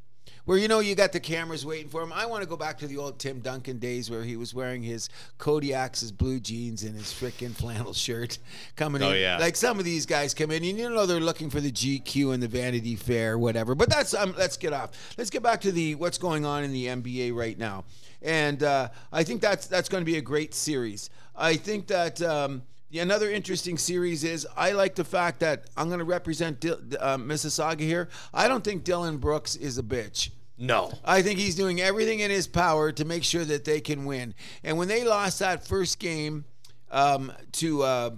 Where 0.48 0.58
you 0.58 0.70
know 0.70 0.80
you 0.80 0.96
got 0.96 1.12
the 1.12 1.20
cameras 1.20 1.66
waiting 1.66 1.90
for 1.90 2.02
him. 2.02 2.14
I 2.14 2.26
want 2.26 2.42
to 2.42 2.48
go 2.48 2.56
back 2.56 2.78
to 2.78 2.88
the 2.88 2.96
old 2.98 3.20
Tim 3.20 3.42
Duncan 3.42 3.80
days 3.80 4.10
where 4.10 4.24
he 4.24 4.38
was 4.38 4.54
wearing 4.54 4.82
his 4.82 5.10
Kodiak's, 5.40 6.00
his 6.00 6.12
blue 6.14 6.40
jeans, 6.40 6.84
and 6.84 6.96
his 6.96 7.08
frickin' 7.14 7.54
flannel 7.54 7.92
shirt 7.94 8.40
coming 8.78 9.04
Oh, 9.04 9.12
in. 9.12 9.20
yeah. 9.22 9.38
Like 9.38 9.58
some 9.58 9.78
of 9.78 9.84
these 9.84 10.06
guys 10.06 10.34
come 10.34 10.50
in, 10.52 10.64
and 10.64 10.78
you 10.80 10.90
know 10.90 11.06
they're 11.06 11.20
looking 11.20 11.50
for 11.50 11.60
the 11.60 11.70
GQ 11.72 12.34
and 12.34 12.42
the 12.42 12.48
Vanity 12.48 12.96
Fair, 12.96 13.38
whatever. 13.38 13.76
But 13.76 13.90
that's 13.90 14.14
um, 14.14 14.34
let's 14.38 14.56
get 14.56 14.72
off. 14.72 14.92
Let's 15.18 15.30
get 15.30 15.44
back 15.44 15.60
to 15.62 15.72
the 15.74 15.96
what's 15.96 16.18
going 16.18 16.46
on 16.46 16.64
in 16.64 16.72
the 16.72 16.86
NBA 16.88 17.36
right 17.36 17.58
now, 17.58 17.84
and 18.22 18.64
uh, 18.64 18.88
I 19.12 19.24
think 19.26 19.42
that's 19.42 19.68
that's 19.68 19.90
going 19.90 20.02
to 20.02 20.10
be 20.10 20.18
a 20.18 20.22
great 20.22 20.54
series. 20.54 21.10
I 21.36 21.58
think 21.58 21.88
that. 21.88 22.22
Um, 22.22 22.64
Another 22.94 23.30
interesting 23.30 23.78
series 23.78 24.24
is 24.24 24.48
I 24.56 24.72
like 24.72 24.96
the 24.96 25.04
fact 25.04 25.42
that 25.42 25.66
I'm 25.76 25.88
going 25.88 26.00
to 26.00 26.06
represent 26.06 26.60
Dil- 26.62 26.80
uh, 27.00 27.18
Mississauga 27.18 27.82
here. 27.82 28.08
I 28.34 28.48
don't 28.48 28.64
think 28.64 28.84
Dillon 28.84 29.18
Brooks 29.18 29.56
is 29.56 29.78
a 29.78 29.84
bitch. 29.84 30.30
No. 30.58 30.92
I 31.06 31.22
think 31.22 31.38
he's 31.38 31.56
doing 31.56 31.82
everything 31.82 32.20
in 32.22 32.32
his 32.32 32.48
power 32.48 32.92
to 32.94 33.06
make 33.06 33.24
sure 33.24 33.46
that 33.46 33.66
they 33.66 33.82
can 33.82 34.06
win. 34.06 34.34
And 34.64 34.78
when 34.78 34.88
they 34.88 35.04
lost 35.04 35.40
that 35.40 35.68
first 35.68 36.00
game 36.00 36.46
um, 36.90 37.32
to 37.54 37.84
uh, 37.84 38.10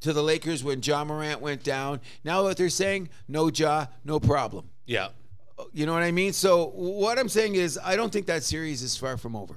to 0.00 0.12
the 0.12 0.22
Lakers 0.22 0.64
when 0.64 0.82
Ja 0.82 1.04
Morant 1.04 1.40
went 1.40 1.62
down, 1.62 2.00
now 2.24 2.42
what 2.42 2.56
they're 2.56 2.68
saying, 2.70 3.10
no 3.28 3.50
Ja, 3.54 3.86
no 4.04 4.18
problem. 4.18 4.68
Yeah. 4.86 5.08
You 5.72 5.86
know 5.86 5.92
what 5.92 6.02
I 6.02 6.10
mean? 6.10 6.32
So 6.32 6.66
what 6.74 7.18
I'm 7.18 7.28
saying 7.28 7.54
is, 7.54 7.78
I 7.82 7.96
don't 7.96 8.12
think 8.12 8.26
that 8.26 8.42
series 8.42 8.82
is 8.82 8.96
far 8.96 9.16
from 9.16 9.36
over. 9.36 9.54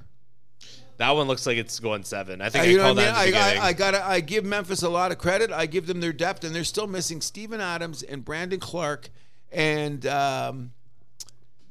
That 1.00 1.12
one 1.16 1.28
looks 1.28 1.46
like 1.48 1.58
it's 1.58 1.80
going 1.80 2.04
seven. 2.04 2.42
I 2.42 2.50
think 2.50 2.64
Uh, 2.64 2.68
I 2.68 2.70
you 2.72 2.78
know 2.78 2.84
called 2.84 2.98
what 2.98 3.08
I 3.08 3.26
that 3.26 3.26
mean? 3.26 3.36
I. 3.36 3.56
I, 3.64 3.68
I 3.70 3.74
gotta 3.74 4.06
I 4.06 4.20
give 4.20 4.46
Memphis 4.46 4.84
a 4.84 4.90
lot 4.90 5.12
of 5.12 5.18
credit. 5.18 5.50
I 5.52 5.66
give 5.66 5.88
them 5.88 6.02
their 6.02 6.14
depth, 6.14 6.44
and 6.44 6.54
they're 6.54 6.64
still 6.64 6.88
missing 6.88 7.22
Steven 7.22 7.60
Adams 7.62 8.04
and 8.04 8.24
Brandon 8.24 8.60
Clarke, 8.60 9.10
and 9.52 10.06
um, 10.06 10.72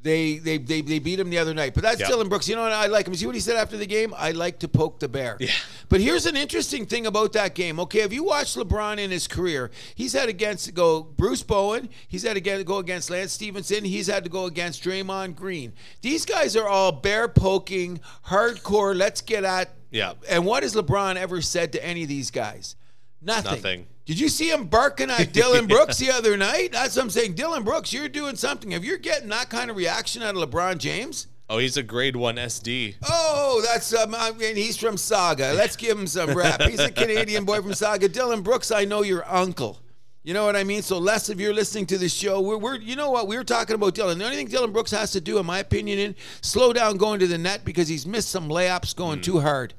they, 0.08 0.38
they 0.38 0.58
they 0.58 0.80
they 0.80 0.98
beat 0.98 1.20
him 1.20 1.28
the 1.30 1.38
other 1.38 1.52
night. 1.54 1.74
But 1.74 1.82
that's 1.82 2.00
Yep. 2.00 2.08
Dillon 2.08 2.28
Brooks. 2.28 2.48
You 2.48 2.56
know 2.56 2.62
what 2.62 2.72
I 2.72 2.86
like 2.86 3.06
him? 3.06 3.14
See 3.14 3.26
what 3.26 3.34
he 3.34 3.40
said 3.40 3.56
after 3.56 3.76
the 3.76 3.86
game? 3.86 4.14
I 4.16 4.30
like 4.32 4.58
to 4.60 4.68
poke 4.68 4.98
the 5.00 5.08
bear. 5.08 5.36
Yeah. 5.38 5.50
But 5.88 6.00
here's 6.00 6.26
an 6.26 6.36
interesting 6.36 6.86
thing 6.86 7.06
about 7.06 7.32
that 7.34 7.54
game. 7.54 7.78
Okay, 7.80 8.00
if 8.00 8.12
you 8.12 8.24
watch 8.24 8.54
LeBron 8.54 8.98
in 8.98 9.10
his 9.10 9.26
career, 9.28 9.70
he's 9.94 10.12
had 10.14 10.28
against 10.28 10.72
go 10.74 11.02
Bruce 11.02 11.42
Bowen. 11.42 11.88
He's 12.08 12.22
had 12.22 12.34
to 12.34 12.64
go 12.64 12.78
against 12.78 13.10
Lance 13.10 13.32
Stephenson. 13.32 13.84
He's 13.84 14.06
had 14.06 14.24
to 14.24 14.30
go 14.30 14.46
against 14.46 14.82
Draymond 14.82 15.36
Green. 15.36 15.72
These 16.02 16.24
guys 16.24 16.56
are 16.56 16.66
all 16.68 16.92
bear 16.92 17.28
poking, 17.28 18.00
hardcore. 18.26 18.96
Let's 18.96 19.20
get 19.20 19.44
at 19.44 19.74
Yeah. 19.90 20.14
and 20.28 20.44
what 20.46 20.62
has 20.62 20.74
LeBron 20.74 21.16
ever 21.16 21.40
said 21.42 21.72
to 21.72 21.84
any 21.84 22.02
of 22.02 22.08
these 22.08 22.30
guys? 22.30 22.76
Nothing. 23.20 23.50
Nothing. 23.52 23.86
Did 24.08 24.18
you 24.18 24.30
see 24.30 24.50
him 24.50 24.64
barking 24.64 25.10
at 25.10 25.32
Dillon 25.34 25.66
Brooks 25.66 25.98
the 25.98 26.10
other 26.10 26.34
night? 26.38 26.72
That's 26.72 26.96
what 26.96 27.02
I'm 27.02 27.10
saying. 27.10 27.34
Dillon 27.34 27.62
Brooks, 27.62 27.92
you're 27.92 28.08
doing 28.08 28.36
something. 28.36 28.72
If 28.72 28.82
you're 28.82 28.96
getting 28.96 29.28
that 29.28 29.50
kind 29.50 29.70
of 29.70 29.76
reaction 29.76 30.22
out 30.22 30.34
of 30.34 30.48
LeBron 30.48 30.78
James, 30.78 31.26
oh, 31.50 31.58
he's 31.58 31.76
a 31.76 31.82
grade 31.82 32.16
one 32.16 32.36
SD. 32.36 32.94
oh, 33.06 33.62
that's 33.66 33.94
um, 33.94 34.14
I 34.14 34.30
mean, 34.30 34.56
he's 34.56 34.78
from 34.78 34.96
Sauga. 34.96 35.54
Let's 35.54 35.76
give 35.76 35.98
him 35.98 36.06
some 36.06 36.30
rap. 36.30 36.62
He's 36.62 36.80
a 36.80 36.90
Canadian 36.90 37.44
boy 37.44 37.60
from 37.60 37.72
Sauga. 37.72 38.10
Dillon 38.10 38.40
Brooks, 38.40 38.70
I 38.70 38.86
know 38.86 39.02
your 39.02 39.30
uncle. 39.30 39.78
You 40.22 40.32
know 40.32 40.46
what 40.46 40.56
I 40.56 40.64
mean? 40.64 40.80
So, 40.80 40.96
less 40.96 41.28
if 41.28 41.38
you're 41.38 41.52
listening 41.52 41.84
to 41.86 41.98
the 41.98 42.08
show, 42.08 42.40
we're, 42.40 42.56
we're 42.56 42.76
you 42.76 42.96
know 42.96 43.10
what 43.10 43.28
we 43.28 43.36
were 43.36 43.44
talking 43.44 43.74
about 43.74 43.94
Dillon. 43.94 44.16
The 44.16 44.24
only 44.24 44.38
thing 44.38 44.48
Dillon 44.48 44.72
Brooks 44.72 44.90
has 44.92 45.10
to 45.12 45.20
do, 45.20 45.38
in 45.38 45.44
my 45.44 45.58
opinion, 45.58 45.98
is 45.98 46.14
slow 46.40 46.72
down 46.72 46.96
going 46.96 47.20
to 47.20 47.26
the 47.26 47.36
net 47.36 47.62
because 47.62 47.88
he's 47.88 48.06
missed 48.06 48.30
some 48.30 48.48
layups 48.48 48.96
going 48.96 49.20
too 49.20 49.40
hard 49.40 49.74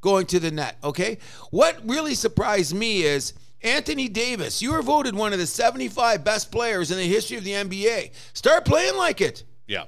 going 0.00 0.26
to 0.26 0.40
the 0.40 0.50
net. 0.50 0.76
Okay. 0.82 1.18
What 1.50 1.78
really 1.84 2.14
surprised 2.16 2.74
me 2.74 3.02
is 3.02 3.34
Anthony 3.62 4.08
Davis. 4.08 4.62
You 4.62 4.72
were 4.72 4.82
voted 4.82 5.14
one 5.14 5.32
of 5.32 5.38
the 5.38 5.46
75 5.46 6.24
best 6.24 6.50
players 6.50 6.90
in 6.90 6.96
the 6.96 7.06
history 7.06 7.36
of 7.36 7.44
the 7.44 7.52
NBA. 7.52 8.12
Start 8.32 8.64
playing 8.64 8.96
like 8.96 9.20
it. 9.20 9.44
Yeah. 9.66 9.84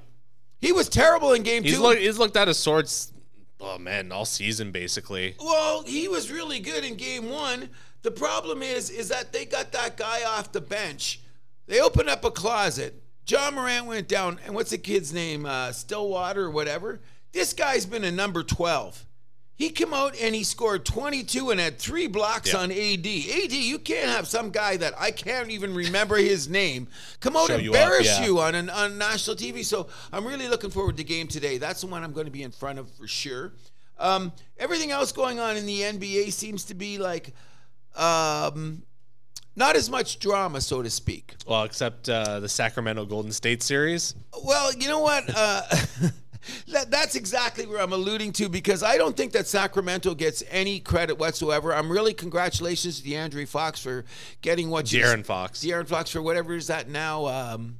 He 0.59 0.71
was 0.71 0.87
terrible 0.89 1.33
in 1.33 1.43
game 1.43 1.63
He's 1.63 1.75
two. 1.75 1.81
look, 1.81 1.97
he's 1.97 2.17
looked 2.17 2.37
out 2.37 2.47
of 2.47 2.55
sorts. 2.55 3.11
Oh 3.59 3.77
man, 3.77 4.11
all 4.11 4.25
season 4.25 4.71
basically. 4.71 5.35
well, 5.39 5.83
he 5.83 6.07
was 6.07 6.31
really 6.31 6.59
good 6.59 6.83
in 6.83 6.95
game 6.95 7.29
one. 7.29 7.69
The 8.01 8.11
problem 8.11 8.61
is, 8.61 8.89
is 8.89 9.09
that 9.09 9.31
they 9.31 9.45
got 9.45 9.71
that 9.71 9.95
guy 9.97 10.23
off 10.25 10.51
the 10.51 10.59
bench. 10.61 11.21
They 11.67 11.79
opened 11.79 12.09
up 12.09 12.25
a 12.25 12.31
closet. 12.31 13.01
Ja 13.25 13.49
Morant 13.51 13.85
went 13.85 14.09
down, 14.09 14.39
and 14.45 14.53
what's 14.53 14.71
the 14.71 14.77
kid's 14.77 15.13
name? 15.13 15.45
Uh, 15.45 15.71
Stillwater 15.71 16.43
or 16.45 16.51
whatever. 16.51 16.99
This 17.31 17.53
guy's 17.53 17.85
been 17.85 18.03
a 18.03 18.11
number 18.11 18.43
12. 18.43 19.05
He 19.55 19.69
came 19.69 19.93
out 19.93 20.15
and 20.19 20.33
he 20.33 20.43
scored 20.43 20.83
22 20.83 21.51
and 21.51 21.59
had 21.59 21.77
three 21.77 22.07
blocks 22.07 22.51
Yeah. 22.53 22.59
on 22.59 22.71
AD. 22.71 23.05
AD, 23.05 23.53
you 23.53 23.77
can't 23.77 24.09
have 24.09 24.27
some 24.27 24.49
guy 24.49 24.77
that 24.77 24.93
I 24.99 25.11
can't 25.11 25.51
even 25.51 25.75
remember 25.75 26.15
his 26.17 26.49
name 26.49 26.87
come 27.19 27.37
out 27.37 27.47
Show 27.47 27.55
and 27.55 27.63
you 27.63 27.71
up, 27.71 27.77
embarrass 27.77 28.19
yeah. 28.19 28.25
you 28.25 28.39
on, 28.39 28.55
an, 28.55 28.69
on 28.71 28.97
national 28.97 29.35
TV. 29.35 29.63
So 29.63 29.87
I'm 30.11 30.25
really 30.25 30.47
looking 30.47 30.71
forward 30.71 30.97
to 30.97 31.03
game 31.03 31.27
today. 31.27 31.59
That's 31.59 31.81
the 31.81 31.87
one 31.87 32.03
I'm 32.03 32.13
going 32.13 32.25
to 32.25 32.31
be 32.31 32.41
in 32.43 32.51
front 32.51 32.79
of 32.79 32.89
for 32.95 33.07
sure. 33.07 33.53
Um, 33.99 34.31
everything 34.57 34.89
else 34.91 35.11
going 35.11 35.39
on 35.39 35.55
in 35.55 35.65
the 35.67 35.81
NBA 35.81 36.31
seems 36.31 36.63
to 36.65 36.73
be 36.73 36.97
like 36.97 37.33
um, 37.95 38.81
not 39.55 39.75
as 39.75 39.87
much 39.89 40.17
drama, 40.19 40.61
so 40.61 40.81
to 40.81 40.89
speak. 40.89 41.35
Well, 41.47 41.63
except 41.63 42.09
uh, 42.09 42.39
the 42.39 42.49
Sacramento 42.49 43.05
Golden 43.05 43.31
State 43.31 43.61
series. 43.61 44.15
Well, 44.43 44.73
you 44.73 44.87
know 44.87 44.99
what? 44.99 45.25
Uh, 45.33 45.61
that's 46.67 47.15
exactly 47.15 47.65
where 47.65 47.79
I'm 47.81 47.93
alluding 47.93 48.33
to 48.33 48.49
because 48.49 48.83
I 48.83 48.97
don't 48.97 49.15
think 49.15 49.31
that 49.33 49.47
Sacramento 49.47 50.13
gets 50.15 50.43
any 50.49 50.79
credit 50.79 51.17
whatsoever. 51.17 51.73
I'm 51.73 51.91
really 51.91 52.13
congratulations 52.13 53.01
to 53.01 53.07
DeAndre 53.09 53.47
Fox 53.47 53.79
for 53.81 54.05
getting 54.41 54.69
what 54.69 54.87
she's- 54.87 55.05
De'Aaron 55.05 55.25
Fox. 55.25 55.59
De'Aaron 55.63 55.87
Fox 55.87 56.09
for 56.11 56.21
whatever 56.21 56.53
is 56.55 56.67
that 56.67 56.89
now 56.89 57.25
um, 57.27 57.79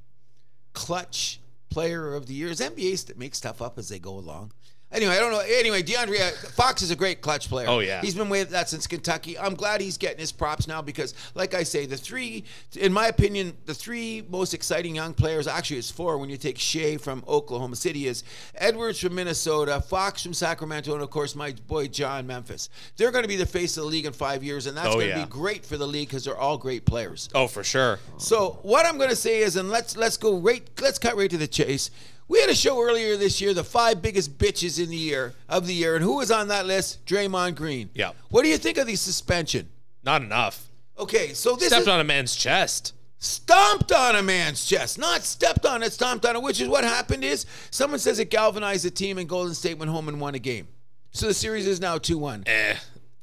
clutch 0.74 1.40
player 1.70 2.14
of 2.16 2.26
the 2.28 2.34
year. 2.34 2.50
Is 2.50 2.60
NBA 2.60 2.98
st- 2.98 3.18
make 3.18 3.36
stuff 3.36 3.62
up 3.62 3.78
as 3.78 3.90
they 3.90 4.00
go 4.00 4.12
along? 4.14 4.52
Anyway, 4.94 5.14
I 5.16 5.20
don't 5.20 5.32
know. 5.32 5.40
Anyway, 5.40 5.82
DeAndre 5.82 6.22
uh, 6.22 6.32
Fox 6.52 6.82
is 6.84 6.92
a 6.92 6.96
great 6.96 7.22
clutch 7.22 7.50
player. 7.50 7.68
Oh, 7.68 7.80
yeah. 7.80 8.00
he's 8.02 8.14
been 8.16 8.30
with 8.30 8.52
that 8.52 8.70
since 8.70 8.86
Kentucky. 8.86 9.38
I'm 9.40 9.56
glad 9.56 9.82
he's 9.82 9.98
getting 9.98 10.20
his 10.20 10.32
props 10.32 10.68
now 10.68 10.82
because, 10.84 11.14
like 11.34 11.54
I 11.56 11.64
say, 11.64 11.86
the 11.88 11.98
three, 11.98 12.44
in 12.76 12.94
my 12.94 13.08
opinion, 13.08 13.58
the 13.66 13.74
three 13.74 14.24
most 14.30 14.54
exciting 14.54 14.96
young 14.96 15.14
players. 15.16 15.48
Actually, 15.48 15.80
it's 15.80 15.90
four 15.90 16.18
when 16.20 16.30
you 16.30 16.38
take 16.38 16.60
Shai 16.60 16.98
from 16.98 17.24
Oklahoma 17.28 17.76
City. 17.76 18.08
Is 18.08 18.24
Edwards 18.56 19.00
from 19.00 19.16
Minnesota, 19.16 19.82
Fox 19.82 20.22
from 20.22 20.34
Sacramento, 20.34 20.94
and 20.94 21.02
of 21.02 21.10
course 21.10 21.36
my 21.36 21.54
boy 21.68 21.88
John 21.88 22.28
Memphis. 22.28 22.70
They're 22.98 23.12
going 23.12 23.24
to 23.24 23.28
be 23.30 23.36
the 23.38 23.46
face 23.46 23.76
of 23.78 23.84
the 23.86 23.90
league 23.90 24.06
in 24.06 24.14
five 24.14 24.44
years, 24.44 24.68
and 24.68 24.78
that's 24.78 24.90
Oh, 24.90 24.94
going 24.94 25.10
to 25.10 25.18
yeah. 25.18 25.24
be 25.26 25.30
great 25.30 25.66
for 25.66 25.78
the 25.78 25.88
league 25.88 26.10
because 26.10 26.26
they're 26.26 26.38
all 26.38 26.58
great 26.58 26.86
players. 26.86 27.30
Oh, 27.34 27.48
for 27.48 27.64
sure. 27.64 28.00
So 28.18 28.60
what 28.62 28.86
I'm 28.86 28.98
going 28.98 29.10
to 29.10 29.16
say 29.16 29.40
is, 29.40 29.56
and 29.56 29.70
let's 29.72 29.98
let's 29.98 30.18
go 30.18 30.38
right, 30.38 30.68
let's 30.82 31.00
cut 31.00 31.16
right 31.16 31.30
to 31.32 31.38
the 31.38 31.48
chase. 31.48 31.90
We 32.34 32.42
had 32.42 32.50
a 32.50 32.56
show 32.56 32.82
earlier 32.82 33.16
this 33.16 33.40
year, 33.40 33.54
the 33.54 33.64
five 33.64 34.02
biggest 34.02 34.40
bitches 34.40 34.82
in 34.84 34.90
the 34.90 34.98
year 34.98 35.36
of 35.48 35.68
the 35.68 35.74
year, 35.76 35.94
and 35.96 36.04
who 36.04 36.16
was 36.16 36.32
on 36.32 36.48
that 36.48 36.66
list? 36.66 37.06
Draymond 37.06 37.54
Green. 37.54 37.92
Yeah. 37.94 38.14
What 38.30 38.42
do 38.42 38.50
you 38.50 38.58
think 38.58 38.80
of 38.80 38.88
the 38.88 38.96
suspension? 38.96 39.70
Not 40.04 40.24
enough. 40.24 40.66
Okay, 40.98 41.36
so 41.36 41.56
this 41.56 41.68
Stepped 41.68 41.84
is 41.84 41.88
on 41.88 42.00
a 42.00 42.04
man's 42.04 42.36
chest. 42.36 42.96
stomped 43.20 43.92
on 43.92 44.16
a 44.16 44.24
man's 44.24 44.66
chest, 44.66 44.98
not 44.98 45.22
stepped 45.22 45.68
on 45.68 45.84
it, 45.84 45.94
stomped 45.94 46.26
on 46.26 46.36
it. 46.36 46.42
Which 46.42 46.60
is 46.60 46.68
what 46.68 46.84
happened 46.84 47.24
is 47.24 47.46
someone 47.70 48.00
says 48.00 48.18
it 48.18 48.32
galvanized 48.32 48.84
the 48.84 48.90
team, 48.90 49.20
and 49.20 49.30
Golden 49.30 49.54
State 49.54 49.78
went 49.78 49.92
home 49.92 50.08
and 50.08 50.20
won 50.20 50.34
a 50.34 50.40
game. 50.40 50.68
So 51.12 51.28
the 51.28 51.36
series 51.36 51.68
is 51.68 51.80
now 51.80 52.00
two 52.00 52.18
one. 52.18 52.46
Eh. 52.48 52.74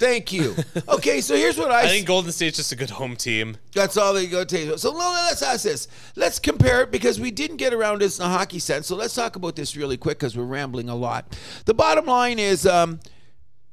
Thank 0.01 0.33
you. 0.33 0.57
Okay, 0.89 1.21
so 1.21 1.37
here's 1.37 1.57
what 1.57 1.71
I, 1.71 1.83
I 1.83 1.89
think 1.89 2.07
Golden 2.07 2.33
State's 2.33 2.57
just 2.57 2.73
a 2.73 2.77
good 2.77 2.91
home 2.91 3.15
team. 3.15 3.57
That's 3.75 3.97
all 3.97 4.13
they 4.13 4.27
go 4.27 4.45
take. 4.45 4.79
So 4.79 4.91
let's 4.93 5.43
ask 5.43 5.63
this. 5.63 5.89
Let's 6.17 6.39
compare 6.39 6.83
it 6.83 6.91
because 6.91 7.21
we 7.21 7.31
didn't 7.31 7.59
get 7.59 7.73
around 7.73 8.01
this 8.01 8.19
in 8.19 8.25
a 8.25 8.29
hockey 8.29 8.59
sense. 8.59 8.87
So 8.87 8.97
let's 8.97 9.15
talk 9.15 9.37
about 9.37 9.57
this 9.57 9.77
really 9.77 9.97
quick 9.97 10.19
because 10.19 10.37
we're 10.37 10.45
rambling 10.45 10.89
a 10.89 10.95
lot. 10.95 11.39
The 11.67 11.75
bottom 11.75 12.07
line 12.07 12.39
is 12.39 12.67
um, 12.67 13.01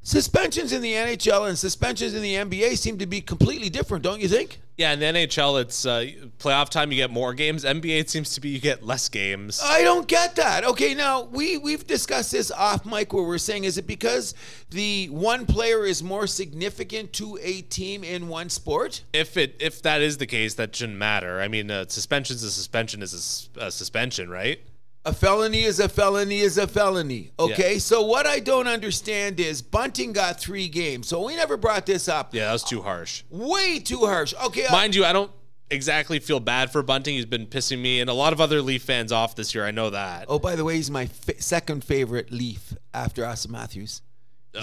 suspensions 0.07 0.71
in 0.71 0.81
the 0.81 0.93
NHL 0.93 1.49
and 1.49 1.57
suspensions 1.57 2.13
in 2.13 2.21
the 2.21 2.35
NBA 2.35 2.77
seem 2.77 2.97
to 2.97 3.05
be 3.05 3.19
completely 3.19 3.69
different, 3.69 4.05
don't 4.05 4.21
you 4.21 4.29
think? 4.29 4.61
Yeah, 4.77 4.93
in 4.93 4.99
the 4.99 5.05
NHL, 5.05 5.59
it's 5.61 5.85
uh, 5.85 6.05
playoff 6.37 6.69
time. 6.69 6.91
You 6.91 6.97
get 6.97 7.09
more 7.09 7.33
games. 7.33 7.65
NBA, 7.65 7.99
it 7.99 8.09
seems 8.09 8.33
to 8.35 8.41
be 8.41 8.49
you 8.49 8.59
get 8.59 8.83
less 8.83 9.09
games. 9.09 9.59
I 9.61 9.81
don't 9.81 10.07
get 10.07 10.35
that. 10.35 10.63
Okay, 10.63 10.93
now 10.93 11.23
we 11.23 11.57
we've 11.57 11.85
discussed 11.85 12.31
this 12.31 12.51
off 12.51 12.85
mic 12.85 13.11
where 13.11 13.23
we're 13.23 13.39
saying 13.39 13.63
is 13.63 13.77
it 13.79 13.87
because 13.87 14.35
the 14.69 15.07
one 15.07 15.45
player 15.47 15.83
is 15.83 16.03
more 16.03 16.27
significant 16.27 17.11
to 17.13 17.39
a 17.41 17.63
team 17.63 18.03
in 18.03 18.29
one 18.29 18.49
sport? 18.49 19.03
if 19.13 19.35
it 19.35 19.55
if 19.59 19.81
that 19.81 20.01
is 20.01 20.17
the 20.19 20.27
case, 20.27 20.53
that 20.53 20.75
shouldn't 20.75 20.97
matter. 20.97 21.41
I 21.41 21.47
mean, 21.47 21.71
uh, 21.71 21.85
suspension's 21.89 22.43
a 22.43 22.51
suspension 22.51 23.01
is 23.01 23.49
a 23.57 23.71
suspension, 23.71 24.29
right? 24.29 24.61
A 25.07 25.13
felony 25.13 25.63
is 25.63 25.79
a 25.79 25.87
felony 25.87 26.39
is 26.41 26.57
a 26.57 26.67
felony. 26.67 27.31
Okay, 27.39 27.73
Yeah. 27.73 27.79
so 27.79 28.01
what 28.01 28.27
I 28.27 28.39
don't 28.41 28.67
understand 28.67 29.39
is 29.39 29.61
Bunting 29.61 30.11
got 30.11 30.37
three 30.37 30.67
games, 30.67 31.07
so 31.07 31.25
we 31.25 31.33
never 31.37 31.55
brought 31.55 31.85
this 31.85 32.09
up. 32.09 32.35
Yeah, 32.35 32.47
that 32.47 32.51
was 32.51 32.63
too 32.65 32.81
harsh. 32.81 33.23
Way 33.29 33.79
too 33.79 33.99
harsh. 34.05 34.33
Okay, 34.47 34.65
uh, 34.65 34.71
Mind 34.73 34.95
you, 34.95 35.05
I 35.05 35.13
don't 35.13 35.31
exactly 35.71 36.19
feel 36.19 36.41
bad 36.41 36.73
for 36.73 36.83
Bunting. 36.83 37.15
He's 37.15 37.25
been 37.25 37.45
pissing 37.47 37.79
me 37.79 38.01
and 38.01 38.09
a 38.09 38.13
lot 38.13 38.33
of 38.33 38.41
other 38.41 38.61
Leaf 38.61 38.83
fans 38.83 39.13
off 39.13 39.33
this 39.35 39.55
year. 39.55 39.65
I 39.65 39.71
know 39.71 39.89
that. 39.91 40.25
oh, 40.27 40.39
by 40.39 40.57
the 40.57 40.65
way, 40.65 40.75
he's 40.75 40.91
my 40.91 41.07
second 41.39 41.85
favorite 41.85 42.29
Leaf 42.29 42.73
after 42.93 43.23
Auston 43.23 43.51
Matthews. 43.51 44.01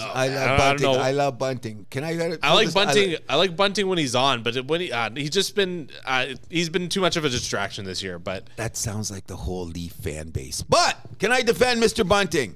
I 0.03 0.27
love 0.27 0.49
I 0.49 0.57
Bunting. 0.57 0.95
I 0.95 1.11
love 1.11 1.37
Bunting. 1.37 1.85
Can 1.89 2.03
I? 2.03 2.37
I 2.41 2.53
like 2.53 2.73
Bunting. 2.73 3.17
I 3.27 3.35
like 3.35 3.55
Bunting 3.55 3.87
when 3.87 3.97
he's 3.97 4.15
on, 4.15 4.43
but 4.43 4.65
when 4.65 4.81
he 4.81 4.91
uh, 4.91 5.09
he's 5.15 5.29
just 5.29 5.55
been 5.55 5.89
uh, 6.05 6.27
he's 6.49 6.69
been 6.69 6.89
too 6.89 7.01
much 7.01 7.15
of 7.17 7.25
a 7.25 7.29
distraction 7.29 7.85
this 7.85 8.03
year. 8.03 8.19
But 8.19 8.47
that 8.55 8.77
sounds 8.77 9.11
like 9.11 9.27
the 9.27 9.35
whole 9.35 9.65
Leaf 9.65 9.93
fan 9.93 10.29
base. 10.29 10.61
But 10.61 10.97
can 11.19 11.31
I 11.31 11.41
defend 11.41 11.81
Mr. 11.81 12.07
Bunting? 12.07 12.55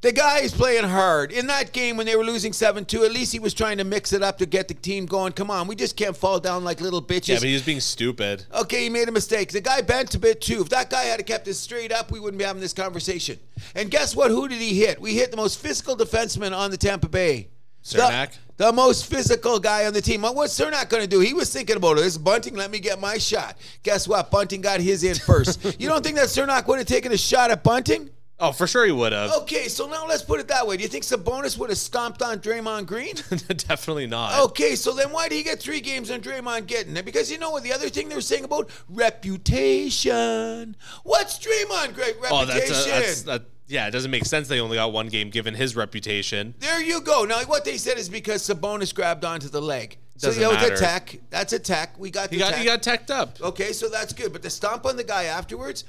The 0.00 0.12
guy 0.12 0.38
is 0.40 0.52
playing 0.54 0.84
hard. 0.84 1.32
In 1.32 1.48
that 1.48 1.72
game 1.72 1.96
when 1.96 2.06
they 2.06 2.14
were 2.14 2.24
losing 2.24 2.52
7 2.52 2.84
2, 2.84 3.02
at 3.04 3.10
least 3.10 3.32
he 3.32 3.40
was 3.40 3.52
trying 3.52 3.78
to 3.78 3.84
mix 3.84 4.12
it 4.12 4.22
up 4.22 4.38
to 4.38 4.46
get 4.46 4.68
the 4.68 4.74
team 4.74 5.06
going. 5.06 5.32
Come 5.32 5.50
on, 5.50 5.66
we 5.66 5.74
just 5.74 5.96
can't 5.96 6.16
fall 6.16 6.38
down 6.38 6.62
like 6.62 6.80
little 6.80 7.02
bitches. 7.02 7.28
yeah, 7.28 7.34
but 7.36 7.48
he 7.48 7.52
was 7.54 7.62
being 7.62 7.80
stupid. 7.80 8.44
Okay, 8.54 8.84
he 8.84 8.90
made 8.90 9.08
a 9.08 9.12
mistake. 9.12 9.50
The 9.50 9.60
guy 9.60 9.80
bent 9.80 10.14
a 10.14 10.18
bit 10.20 10.40
too. 10.40 10.60
If 10.62 10.68
that 10.68 10.88
guy 10.88 11.02
had 11.04 11.26
kept 11.26 11.48
it 11.48 11.54
straight 11.54 11.90
up, 11.90 12.12
we 12.12 12.20
wouldn't 12.20 12.38
be 12.38 12.44
having 12.44 12.62
this 12.62 12.72
conversation. 12.72 13.40
And 13.74 13.90
guess 13.90 14.14
what? 14.14 14.30
Who 14.30 14.46
did 14.46 14.58
he 14.60 14.78
hit? 14.78 15.00
We 15.00 15.14
hit 15.14 15.32
the 15.32 15.36
most 15.36 15.58
physical 15.58 15.96
defenseman 15.96 16.56
on 16.56 16.70
the 16.70 16.76
Tampa 16.76 17.08
Bay. 17.08 17.48
The- 17.90 17.98
Cernak? 17.98 18.36
The, 18.56 18.72
most 18.72 19.06
physical 19.06 19.58
guy 19.58 19.86
on 19.86 19.94
the 19.94 20.00
team. 20.00 20.22
What- 20.22 20.36
What's 20.36 20.56
Cernak 20.58 20.90
going 20.90 21.02
to 21.02 21.08
do? 21.08 21.18
He 21.20 21.32
was 21.34 21.52
thinking 21.52 21.76
about 21.76 21.98
it. 21.98 22.02
This 22.02 22.18
Bunting, 22.18 22.54
let 22.54 22.70
me 22.70 22.78
get 22.78 23.00
my 23.00 23.18
shot. 23.18 23.56
Guess 23.82 24.06
what? 24.06 24.30
Bunting 24.30 24.60
got 24.60 24.80
his 24.80 25.02
in 25.02 25.14
first. 25.16 25.64
you 25.80 25.88
don't 25.88 26.04
think 26.04 26.16
that 26.16 26.26
Cernak 26.26 26.68
would 26.68 26.78
have 26.78 26.86
taken 26.86 27.10
a 27.10 27.16
shot 27.16 27.50
at 27.50 27.64
Bunting? 27.64 28.10
Oh, 28.40 28.52
for 28.52 28.68
sure 28.68 28.86
he 28.86 28.92
would 28.92 29.12
have. 29.12 29.32
Okay, 29.42 29.66
so 29.66 29.88
now 29.88 30.06
let's 30.06 30.22
put 30.22 30.38
it 30.38 30.46
that 30.46 30.64
way. 30.64 30.76
Do 30.76 30.84
you 30.84 30.88
think 30.88 31.02
Sabonis 31.02 31.58
would 31.58 31.70
have 31.70 31.78
stomped 31.78 32.22
on 32.22 32.38
Draymond 32.38 32.86
Green? 32.86 33.14
Definitely 33.48 34.06
not. 34.06 34.38
Okay, 34.50 34.76
so 34.76 34.92
then 34.92 35.10
why 35.10 35.28
did 35.28 35.34
he 35.34 35.42
get 35.42 35.58
three 35.60 35.80
games 35.80 36.08
on 36.10 36.20
Draymond 36.20 36.66
getting 36.68 36.96
it? 36.96 37.04
Because 37.04 37.32
you 37.32 37.38
know 37.38 37.50
what 37.50 37.64
the 37.64 37.72
other 37.72 37.88
thing 37.88 38.08
they 38.08 38.14
were 38.14 38.20
saying 38.20 38.44
about 38.44 38.70
reputation. 38.88 40.76
What's 41.04 41.38
Draymond 41.38 41.94
great 41.94 42.16
Oh, 42.30 42.46
reputation? 42.46 42.72
that's, 42.72 42.86
a, 42.86 42.90
that's 42.90 43.22
that. 43.22 43.42
Yeah, 43.66 43.86
it 43.86 43.90
doesn't 43.90 44.10
make 44.10 44.24
sense. 44.24 44.48
They 44.48 44.60
only 44.60 44.76
got 44.76 44.92
one 44.92 45.08
game 45.08 45.28
given 45.30 45.54
his 45.54 45.76
reputation. 45.76 46.54
there 46.60 46.80
you 46.80 47.00
go. 47.02 47.24
Now 47.24 47.42
what 47.44 47.64
they 47.64 47.76
said 47.76 47.98
is 47.98 48.08
because 48.08 48.42
Sabonis 48.48 48.94
grabbed 48.94 49.24
onto 49.24 49.48
the 49.48 49.60
leg. 49.60 49.98
So 50.16 50.28
Doesn't 50.28 50.42
you 50.42 50.48
know, 50.48 50.54
matter. 50.54 50.70
the 50.70 50.76
tech. 50.80 51.18
That's 51.30 51.52
a 51.52 51.58
tech. 51.58 51.98
We 51.98 52.10
got 52.10 52.30
the 52.30 52.36
He 52.36 52.40
got 52.40 52.50
tech. 52.50 52.58
he 52.60 52.64
got 52.64 52.82
teched 52.82 53.10
up. 53.10 53.40
okay, 53.42 53.72
so 53.72 53.88
that's 53.88 54.12
good. 54.12 54.32
But 54.32 54.42
the 54.42 54.50
stomp 54.50 54.86
on 54.86 54.96
the 54.96 55.04
guy 55.04 55.24
afterwards. 55.24 55.84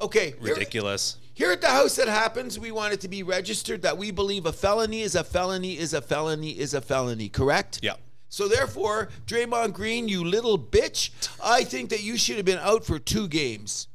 Okay, 0.00 0.34
Ridiculous. 0.40 1.16
Here 1.20 1.25
at 1.52 1.60
the 1.60 1.68
house 1.68 1.96
that 1.96 2.08
happens, 2.08 2.58
we 2.58 2.70
want 2.72 2.94
it 2.94 3.00
to 3.02 3.08
be 3.08 3.22
registered 3.22 3.82
that 3.82 3.98
we 3.98 4.10
believe 4.10 4.46
a 4.46 4.52
felony 4.52 5.02
is 5.02 5.14
a 5.14 5.22
felony 5.24 5.78
is 5.78 5.92
a 5.92 6.00
felony 6.00 6.58
is 6.58 6.72
a 6.74 6.80
felony, 6.80 7.28
correct? 7.28 7.80
Yeah. 7.82 7.94
So 8.28 8.48
therefore, 8.48 9.08
Draymond 9.26 9.72
Green, 9.72 10.08
you 10.08 10.24
little 10.24 10.58
bitch, 10.58 11.10
I 11.42 11.62
think 11.64 11.90
that 11.90 12.02
you 12.02 12.16
should 12.16 12.36
have 12.36 12.44
been 12.46 12.58
out 12.58 12.84
for 12.84 12.98
two 12.98 13.28
games. 13.28 13.88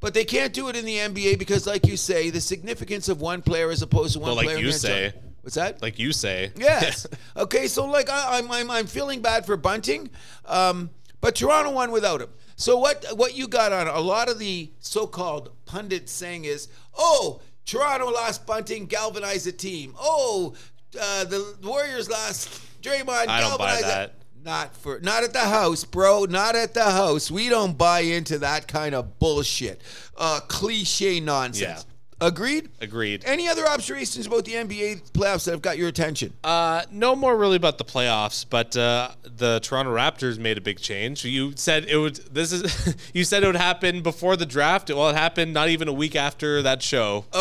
But 0.00 0.14
they 0.14 0.24
can't 0.24 0.52
do 0.52 0.68
it 0.68 0.76
in 0.76 0.84
the 0.84 0.96
NBA 0.98 1.38
because, 1.38 1.66
like 1.66 1.86
you 1.86 1.96
say, 1.96 2.30
the 2.30 2.40
significance 2.40 3.08
of 3.08 3.20
one 3.20 3.40
player 3.42 3.70
as 3.70 3.80
opposed 3.82 4.12
to 4.14 4.18
one 4.20 4.28
Well, 4.28 4.36
like 4.36 4.44
player. 4.46 4.58
in 4.58 4.64
you 4.64 4.72
say. 4.72 5.12
NHL. 5.16 5.20
What's 5.42 5.54
that? 5.56 5.82
Like 5.82 5.98
you 5.98 6.12
say. 6.12 6.52
Yes. 6.56 7.06
okay, 7.36 7.66
so 7.66 7.86
like 7.86 8.08
I, 8.10 8.38
I'm, 8.38 8.50
I'm 8.50 8.70
I'm 8.70 8.86
feeling 8.86 9.20
bad 9.20 9.44
for 9.46 9.56
Bunting, 9.56 10.10
um, 10.46 10.90
but 11.20 11.34
Toronto 11.36 11.70
won 11.70 11.90
without 11.90 12.20
him. 12.22 12.28
So 12.56 12.76
what 12.78 13.04
what 13.16 13.36
you 13.36 13.48
got 13.48 13.72
on 13.72 13.88
a 13.88 14.00
lot 14.00 14.28
of 14.28 14.38
the 14.38 14.70
so-called 14.78 15.50
pundits 15.66 16.12
saying 16.12 16.44
is, 16.44 16.68
oh, 16.96 17.40
Toronto 17.66 18.10
lost 18.10 18.46
Bunting, 18.46 18.86
galvanized 18.86 19.46
the 19.46 19.52
team. 19.52 19.94
Oh, 19.98 20.54
uh, 21.00 21.24
the 21.24 21.56
Warriors 21.62 22.08
lost 22.08 22.60
Draymond, 22.82 23.28
I 23.28 23.40
don't 23.40 23.58
buy 23.58 23.80
galvanized 23.80 23.84
it." 23.84 23.88
that. 23.88 24.14
Not 24.44 24.76
for 24.76 25.00
not 25.00 25.24
at 25.24 25.32
the 25.32 25.38
house, 25.38 25.84
bro. 25.84 26.26
Not 26.26 26.54
at 26.54 26.74
the 26.74 26.84
house. 26.84 27.30
We 27.30 27.48
don't 27.48 27.78
buy 27.78 28.00
into 28.00 28.38
that 28.40 28.68
kind 28.68 28.94
of 28.94 29.18
bullshit, 29.18 29.80
uh, 30.18 30.40
cliche 30.48 31.18
nonsense. 31.18 31.86
Agreed. 32.26 32.70
Agreed. 32.80 33.22
Any 33.26 33.48
other 33.48 33.66
observations 33.66 34.26
about 34.26 34.44
the 34.46 34.52
NBA 34.52 35.12
playoffs 35.12 35.44
that 35.44 35.50
have 35.50 35.62
got 35.62 35.76
your 35.76 35.88
attention? 35.88 36.32
Uh, 36.42 36.82
no 36.90 37.14
more 37.14 37.36
really 37.36 37.56
about 37.56 37.76
the 37.78 37.84
playoffs, 37.84 38.46
but 38.48 38.76
uh, 38.76 39.10
the 39.22 39.60
Toronto 39.60 39.94
Raptors 39.94 40.38
made 40.38 40.56
a 40.56 40.62
big 40.62 40.78
change. 40.78 41.24
You 41.24 41.52
said 41.56 41.84
it 41.84 41.98
would. 41.98 42.16
This 42.32 42.52
is. 42.52 42.96
you 43.14 43.24
said 43.24 43.42
it 43.42 43.46
would 43.46 43.56
happen 43.56 44.02
before 44.02 44.36
the 44.36 44.46
draft. 44.46 44.88
Well, 44.88 45.10
it 45.10 45.16
happened 45.16 45.52
not 45.52 45.68
even 45.68 45.86
a 45.86 45.92
week 45.92 46.16
after 46.16 46.62
that 46.62 46.82
show. 46.82 47.26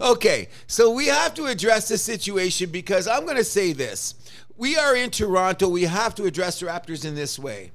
Okay, 0.00 0.48
so 0.66 0.90
we 0.90 1.06
have 1.06 1.34
to 1.34 1.46
address 1.46 1.88
the 1.88 1.96
situation 1.96 2.70
because 2.70 3.06
I'm 3.08 3.24
going 3.24 3.36
to 3.36 3.44
say 3.44 3.72
this. 3.72 4.14
We 4.56 4.76
are 4.76 4.94
in 4.94 5.10
Toronto. 5.10 5.68
We 5.68 5.84
have 5.84 6.14
to 6.16 6.24
address 6.24 6.60
the 6.60 6.66
Raptors 6.66 7.04
in 7.04 7.14
this 7.14 7.38
way. 7.38 7.72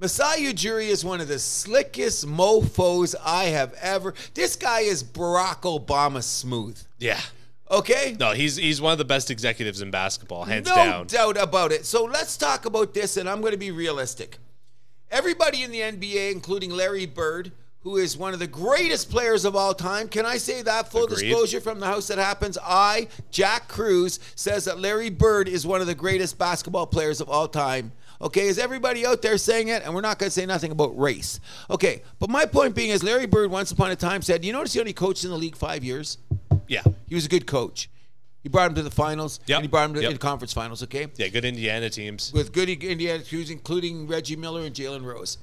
Masai 0.00 0.44
Ujiri 0.44 0.88
is 0.88 1.04
one 1.04 1.20
of 1.20 1.26
the 1.26 1.40
slickest 1.40 2.24
mofos 2.26 3.16
I 3.24 3.44
have 3.46 3.74
ever. 3.80 4.14
This 4.34 4.54
guy 4.54 4.80
is 4.80 5.02
Barack 5.02 5.62
Obama 5.62 6.22
smooth. 6.22 6.80
Yeah. 6.98 7.20
Okay? 7.70 8.16
No, 8.18 8.30
he's 8.32 8.56
he's 8.56 8.80
one 8.80 8.92
of 8.92 8.98
the 8.98 9.04
best 9.04 9.30
executives 9.30 9.82
in 9.82 9.90
basketball, 9.90 10.44
hands 10.44 10.68
no 10.68 10.74
down. 10.74 10.90
No 11.00 11.04
doubt 11.04 11.36
about 11.36 11.72
it. 11.72 11.84
So 11.84 12.04
let's 12.04 12.36
talk 12.36 12.64
about 12.64 12.94
this, 12.94 13.16
and 13.16 13.28
I'm 13.28 13.40
going 13.40 13.52
to 13.52 13.58
be 13.58 13.72
realistic. 13.72 14.38
Everybody 15.10 15.64
in 15.64 15.72
the 15.72 15.80
NBA, 15.80 16.30
including 16.32 16.70
Larry 16.70 17.06
Bird, 17.06 17.50
who 17.80 17.96
is 17.96 18.16
one 18.16 18.32
of 18.34 18.38
the 18.38 18.46
greatest 18.46 19.10
players 19.10 19.44
of 19.44 19.56
all 19.56 19.74
time, 19.74 20.08
can 20.08 20.26
I 20.26 20.36
say 20.36 20.62
that? 20.62 20.90
Full 20.90 21.04
Agreed. 21.04 21.26
disclosure 21.26 21.60
from 21.60 21.80
the 21.80 21.86
house 21.86 22.06
that 22.08 22.18
happens. 22.18 22.56
I, 22.62 23.08
Jack 23.30 23.68
Cruz, 23.68 24.20
says 24.34 24.64
that 24.66 24.78
Larry 24.78 25.10
Bird 25.10 25.48
is 25.48 25.66
one 25.66 25.80
of 25.80 25.86
the 25.86 25.94
greatest 25.94 26.38
basketball 26.38 26.86
players 26.86 27.20
of 27.20 27.28
all 27.28 27.48
time. 27.48 27.92
Okay, 28.20 28.48
is 28.48 28.58
everybody 28.58 29.06
out 29.06 29.22
there 29.22 29.38
saying 29.38 29.68
it? 29.68 29.82
And 29.84 29.94
we're 29.94 30.00
not 30.00 30.18
going 30.18 30.28
to 30.28 30.30
say 30.34 30.44
nothing 30.44 30.72
about 30.72 30.98
race. 30.98 31.38
Okay, 31.70 32.02
but 32.18 32.28
my 32.28 32.46
point 32.46 32.74
being 32.74 32.90
is 32.90 33.02
Larry 33.04 33.26
Bird 33.26 33.50
once 33.50 33.70
upon 33.70 33.90
a 33.92 33.96
time 33.96 34.22
said, 34.22 34.44
You 34.44 34.52
notice 34.52 34.72
he 34.72 34.80
only 34.80 34.92
coached 34.92 35.22
in 35.24 35.30
the 35.30 35.36
league 35.36 35.54
five 35.56 35.84
years? 35.84 36.18
Yeah. 36.66 36.82
He 37.06 37.14
was 37.14 37.26
a 37.26 37.28
good 37.28 37.46
coach. 37.46 37.88
He 38.42 38.48
brought 38.48 38.70
him 38.70 38.74
to 38.76 38.82
the 38.82 38.90
finals, 38.90 39.40
Yep. 39.46 39.56
and 39.58 39.64
he 39.64 39.68
brought 39.68 39.88
him 39.90 39.94
to 39.94 40.02
Yep. 40.02 40.12
the 40.12 40.18
conference 40.18 40.52
finals, 40.52 40.82
okay? 40.84 41.06
Yeah, 41.16 41.28
good 41.28 41.44
Indiana 41.44 41.90
teams. 41.90 42.32
with 42.32 42.52
good 42.52 42.68
Indiana 42.68 43.22
teams, 43.22 43.50
including 43.50 44.06
Reggie 44.06 44.36
Miller 44.36 44.62
and 44.62 44.74
Jalen 44.74 45.04
Rose. 45.04 45.38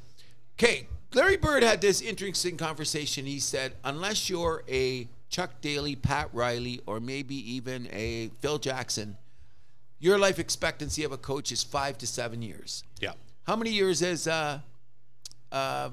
Okay, 0.58 0.88
Larry 1.14 1.38
Bird 1.38 1.64
had 1.64 1.82
this 1.82 2.02
interesting 2.02 2.58
conversation. 2.58 3.26
He 3.26 3.40
said, 3.40 3.74
unless 3.84 4.30
you're 4.30 4.64
a 4.70 5.08
Chuck 5.30 5.62
Daly, 5.62 5.96
Pat 5.96 6.30
Riley, 6.34 6.82
or 6.86 7.00
maybe 7.00 7.36
even 7.54 7.88
a 7.92 8.30
Phil 8.42 8.58
Jackson, 8.60 9.18
your 10.06 10.20
life 10.20 10.38
expectancy 10.38 11.04
of 11.04 11.12
a 11.12 11.18
coach 11.18 11.52
is 11.52 11.64
five 11.64 11.98
to 11.98 12.06
seven 12.06 12.44
years. 12.44 12.84
Yeah. 13.00 13.14
How 13.48 13.56
many 13.56 13.72
years 13.72 14.02
has 14.02 14.28
uh, 14.28 14.60
uh, 15.52 15.90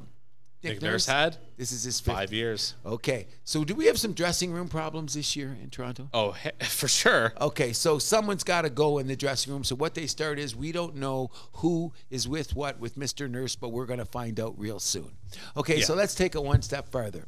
Nick, 0.63 0.75
Nick 0.75 0.83
Nurse 0.83 1.07
had 1.07 1.39
This 1.57 1.73
is 1.73 1.83
his 1.83 1.99
fifth. 1.99 2.15
five 2.15 2.33
years. 2.33 2.75
Okay, 2.85 3.27
so 3.43 3.65
do 3.65 3.75
we 3.75 3.87
have 3.87 3.99
some 3.99 4.13
dressing 4.13 4.53
room 4.53 4.69
problems 4.69 5.15
this 5.15 5.35
year 5.35 5.57
in 5.61 5.71
Toronto? 5.71 6.09
Oh, 6.13 6.37
for 6.61 6.89
sure. 6.89 7.33
Okay, 7.41 7.73
so 7.73 7.99
someone's 7.99 8.45
got 8.45 8.63
to 8.63 8.71
go 8.71 8.99
in 8.99 9.09
the 9.09 9.17
dressing 9.17 9.53
room. 9.53 9.65
So 9.65 9.75
what 9.75 9.95
they 9.95 10.07
start 10.07 10.39
is 10.39 10.55
we 10.55 10.73
don't 10.73 10.97
know 10.97 11.31
who 11.55 11.93
is 12.11 12.29
with 12.29 12.55
what 12.55 12.79
with 12.79 12.97
Mr. 12.97 13.29
Nurse, 13.31 13.57
but 13.57 13.71
we're 13.71 13.87
going 13.87 13.99
to 13.99 14.05
find 14.05 14.39
out 14.39 14.59
real 14.59 14.79
soon. 14.79 15.13
Okay, 15.57 15.81
so 15.81 15.95
let's 15.95 16.15
take 16.15 16.35
it 16.35 16.45
one 16.45 16.61
step 16.61 16.91
further. 16.91 17.27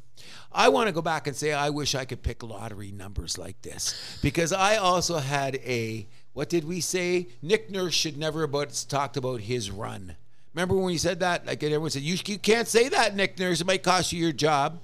I 0.53 0.69
want 0.69 0.89
to 0.89 0.93
go 0.93 1.03
back 1.03 1.27
and 1.27 1.35
say 1.35 1.53
I 1.55 1.71
wish 1.71 1.95
I 1.95 2.05
could 2.05 2.23
pick 2.23 2.43
lottery 2.43 2.93
numbers 2.93 3.39
like 3.39 3.61
this 3.63 4.19
because 4.23 4.53
I 4.53 4.77
also 4.77 5.19
had 5.19 5.57
a 5.57 6.07
what 6.35 6.49
did 6.49 6.65
we 6.65 6.81
say? 6.81 7.29
Nick 7.41 7.71
Nurse 7.71 7.95
should 7.95 8.19
never 8.19 8.43
about 8.43 8.85
talked 8.89 9.17
about 9.17 9.41
his 9.41 9.71
run. 9.71 10.17
Remember 10.53 10.75
when 10.75 10.85
we 10.85 10.99
said 10.99 11.21
that? 11.21 11.47
Like 11.47 11.63
everyone 11.63 11.91
said, 11.91 12.03
you, 12.03 12.17
you 12.27 12.39
can't 12.39 12.69
say 12.69 12.89
that, 12.89 13.17
Nick 13.17 13.39
Nurse. 13.39 13.61
It 13.61 13.67
might 13.67 13.83
cost 13.83 14.13
you 14.13 14.21
your 14.21 14.33
job. 14.33 14.81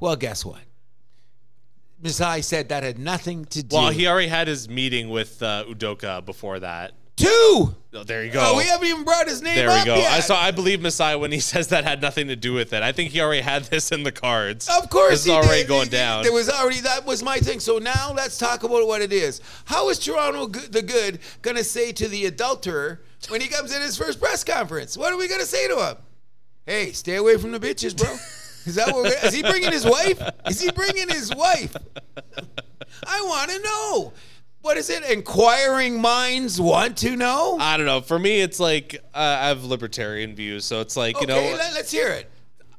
Well, 0.00 0.16
guess 0.16 0.44
what? 0.44 0.62
Masai 2.00 2.42
said 2.42 2.68
that 2.68 2.82
had 2.82 2.98
nothing 2.98 3.44
to 3.46 3.62
do. 3.62 3.76
Well, 3.76 3.90
he 3.90 4.06
already 4.06 4.28
had 4.28 4.48
his 4.48 4.68
meeting 4.68 5.10
with 5.10 5.42
uh, 5.42 5.64
Udoka 5.68 6.24
before 6.24 6.60
that. 6.60 6.92
Two. 7.16 7.74
Oh, 7.96 8.02
there 8.04 8.24
you 8.24 8.32
go. 8.32 8.40
Oh, 8.42 8.56
we 8.56 8.64
haven't 8.64 8.88
even 8.88 9.04
brought 9.04 9.28
his 9.28 9.40
name 9.40 9.54
there 9.54 9.68
up 9.70 9.78
we 9.80 9.84
go. 9.84 9.94
yet. 9.96 10.10
I 10.10 10.18
saw. 10.18 10.36
I 10.36 10.50
believe 10.50 10.80
Masai 10.82 11.14
when 11.14 11.30
he 11.30 11.38
says 11.52 11.68
that 11.68 11.84
had 11.84 12.02
nothing 12.02 12.26
to 12.26 12.34
do 12.34 12.52
with 12.52 12.72
it. 12.72 12.82
I 12.82 12.90
think 12.90 13.12
he 13.12 13.20
already 13.20 13.40
had 13.42 13.64
this 13.64 13.92
in 13.92 14.02
the 14.02 14.10
cards. 14.10 14.68
Of 14.68 14.90
course, 14.90 15.10
this 15.10 15.26
is 15.26 15.30
already 15.32 15.62
did. 15.62 15.68
going 15.68 15.84
He- 15.84 15.90
down. 15.96 16.24
There 16.24 16.32
was 16.32 16.50
already 16.50 16.80
that 16.80 17.06
was 17.06 17.22
my 17.22 17.38
thing. 17.38 17.60
So 17.60 17.78
now 17.78 18.12
let's 18.12 18.36
talk 18.36 18.64
about 18.64 18.86
what 18.88 19.00
it 19.00 19.12
is. 19.12 19.40
How 19.64 19.90
is 19.90 20.00
Toronto 20.00 20.46
the 20.48 20.82
good 20.82 21.20
going 21.42 21.56
to 21.56 21.62
say 21.64 21.92
to 21.92 22.08
the 22.08 22.26
adulterer 22.26 23.00
when 23.28 23.40
he 23.40 23.46
comes 23.48 23.74
in 23.74 23.80
his 23.80 23.96
first 23.96 24.20
press 24.20 24.42
conference? 24.42 24.98
What 24.98 25.12
are 25.12 25.16
we 25.16 25.28
going 25.28 25.40
to 25.40 25.46
say 25.46 25.68
to 25.68 25.76
him? 25.90 25.96
Hey, 26.66 26.90
stay 26.92 27.14
away 27.16 27.36
from 27.36 27.52
the 27.52 27.60
bitches, 27.60 27.96
bro. 27.96 28.10
Is 28.66 28.74
that 28.76 28.92
what? 28.92 29.32
He 29.32 29.42
bringing 29.42 29.70
his 29.70 29.84
wife? 29.84 30.20
Is 30.48 30.60
he 30.60 30.70
bringing 30.72 31.08
his 31.10 31.32
wife? 31.34 31.76
I 33.06 33.20
want 33.22 33.50
to 33.50 33.58
know. 33.60 34.12
What 34.64 34.78
is 34.78 34.88
it? 34.88 35.04
Inquiring 35.04 36.00
minds 36.00 36.58
want 36.58 36.96
to 36.98 37.16
know. 37.16 37.58
I 37.60 37.76
don't 37.76 37.84
know. 37.84 38.00
For 38.00 38.18
me, 38.18 38.40
it's 38.40 38.58
like 38.58 38.94
uh, 39.12 39.18
I 39.18 39.48
have 39.48 39.62
libertarian 39.62 40.34
views, 40.34 40.64
so 40.64 40.80
it's 40.80 40.96
like 40.96 41.16
you 41.16 41.24
okay, 41.24 41.50
know, 41.50 41.56
let, 41.58 41.76
us 41.76 41.90
hear 41.90 42.08
it. 42.08 42.30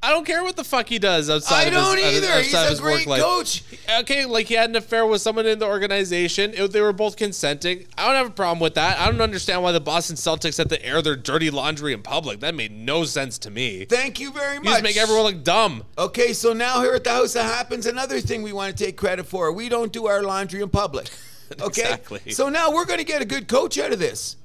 I 0.02 0.10
don't 0.10 0.26
care 0.26 0.42
what 0.42 0.56
the 0.56 0.64
fuck 0.64 0.88
he 0.88 0.98
does 0.98 1.30
outside 1.30 1.62
I 1.62 1.66
of 1.68 1.72
don't 1.74 1.98
his, 1.98 2.16
either. 2.24 2.42
He's 2.42 2.54
a 2.54 2.64
his 2.70 2.82
work 2.82 2.94
great 2.94 3.06
life. 3.06 3.22
coach. 3.22 3.62
Okay, 4.00 4.24
like 4.24 4.46
he 4.46 4.54
had 4.54 4.68
an 4.70 4.74
affair 4.74 5.06
with 5.06 5.20
someone 5.22 5.46
in 5.46 5.60
the 5.60 5.66
organization. 5.66 6.54
It- 6.54 6.72
they 6.72 6.80
were 6.80 6.92
both 6.92 7.16
consenting. 7.16 7.86
I 7.96 8.06
don't 8.06 8.16
have 8.16 8.26
a 8.26 8.30
problem 8.30 8.58
with 8.58 8.74
that. 8.74 8.98
I 8.98 9.06
don't 9.08 9.20
understand 9.20 9.62
why 9.62 9.70
the 9.70 9.80
Boston 9.80 10.16
Celtics 10.16 10.58
had 10.58 10.68
to 10.70 10.84
air 10.84 11.02
their 11.02 11.14
dirty 11.14 11.50
laundry 11.50 11.92
in 11.92 12.02
public. 12.02 12.40
That 12.40 12.56
made 12.56 12.72
no 12.72 13.04
sense 13.04 13.38
to 13.38 13.50
me. 13.52 13.84
Thank 13.84 14.18
you 14.18 14.32
very 14.32 14.56
You 14.56 14.62
much. 14.62 14.72
just 14.72 14.82
make 14.82 14.96
everyone 14.96 15.22
look 15.26 15.44
dumb. 15.44 15.84
Okay, 15.96 16.32
so 16.32 16.52
now 16.52 16.82
here 16.82 16.94
at 16.94 17.04
the 17.04 17.10
House 17.10 17.36
of 17.36 17.42
Happens, 17.42 17.86
another 17.86 18.20
thing 18.20 18.42
we 18.42 18.52
want 18.52 18.76
to 18.76 18.84
take 18.84 18.96
credit 18.96 19.26
for. 19.26 19.52
We 19.52 19.68
don't 19.68 19.92
do 19.92 20.08
our 20.08 20.24
laundry 20.24 20.62
in 20.62 20.68
public. 20.68 21.10
Okay? 21.60 21.82
Exactly. 21.82 22.32
So 22.32 22.48
now 22.48 22.70
we're 22.72 22.84
going 22.86 22.98
to 22.98 23.04
get 23.04 23.22
a 23.22 23.24
good 23.24 23.48
coach 23.48 23.78
out 23.78 23.92
of 23.92 23.98
this. 23.98 24.36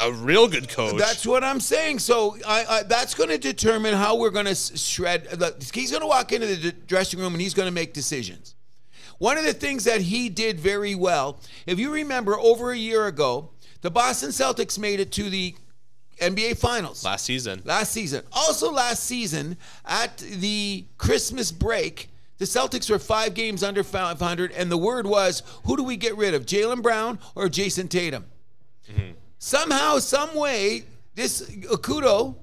A 0.00 0.12
real 0.12 0.46
good 0.48 0.68
coach. 0.68 0.96
That's 0.96 1.26
what 1.26 1.42
I'm 1.42 1.58
saying. 1.60 1.98
So 1.98 2.36
I, 2.46 2.64
I, 2.64 2.82
that's 2.84 3.14
going 3.14 3.30
to 3.30 3.38
determine 3.38 3.94
how 3.94 4.16
we're 4.16 4.30
going 4.30 4.46
to 4.46 4.54
shred. 4.54 5.24
the- 5.24 5.56
He's 5.74 5.90
going 5.90 6.02
to 6.02 6.06
walk 6.06 6.32
into 6.32 6.46
the 6.46 6.72
dressing 6.72 7.18
room 7.18 7.32
and 7.34 7.40
he's 7.42 7.52
going 7.54 7.66
to 7.66 7.72
make 7.74 7.92
decisions. 7.92 8.54
One 9.18 9.38
of 9.38 9.44
the 9.44 9.52
things 9.52 9.84
that 9.84 10.00
he 10.00 10.28
did 10.28 10.58
very 10.60 10.94
well, 10.94 11.38
if 11.66 11.78
you 11.78 11.92
remember, 11.92 12.38
over 12.38 12.70
a 12.72 12.76
year 12.76 13.06
ago, 13.06 13.50
the 13.80 13.90
Boston 13.90 14.30
Celtics 14.30 14.78
made 14.78 15.00
it 15.00 15.10
to 15.12 15.28
the 15.28 15.54
NBA 16.20 16.58
Finals 16.58 17.04
last 17.04 17.24
season. 17.24 17.62
last 17.64 17.90
season. 17.92 18.22
Also, 18.32 18.70
last 18.72 19.02
season 19.04 19.56
at 19.84 20.18
the 20.18 20.84
Christmas 20.98 21.50
break, 21.50 22.08
the 22.38 22.44
Celtics 22.44 22.90
were 22.90 22.98
five 22.98 23.34
games 23.34 23.62
under 23.62 23.82
500, 23.84 24.52
and 24.52 24.70
the 24.70 24.76
word 24.76 25.06
was, 25.06 25.42
who 25.64 25.76
do 25.76 25.82
we 25.84 25.96
get 25.96 26.16
rid 26.16 26.34
of, 26.34 26.44
Jaylen 26.46 26.82
Brown 26.82 27.18
or 27.34 27.48
Jayson 27.48 27.88
Tatum? 27.88 28.24
Mm-hmm. 28.90 29.12
Somehow, 29.38 29.98
some 29.98 30.34
way, 30.34 30.84
this 31.14 31.42
Okudo 31.66 32.36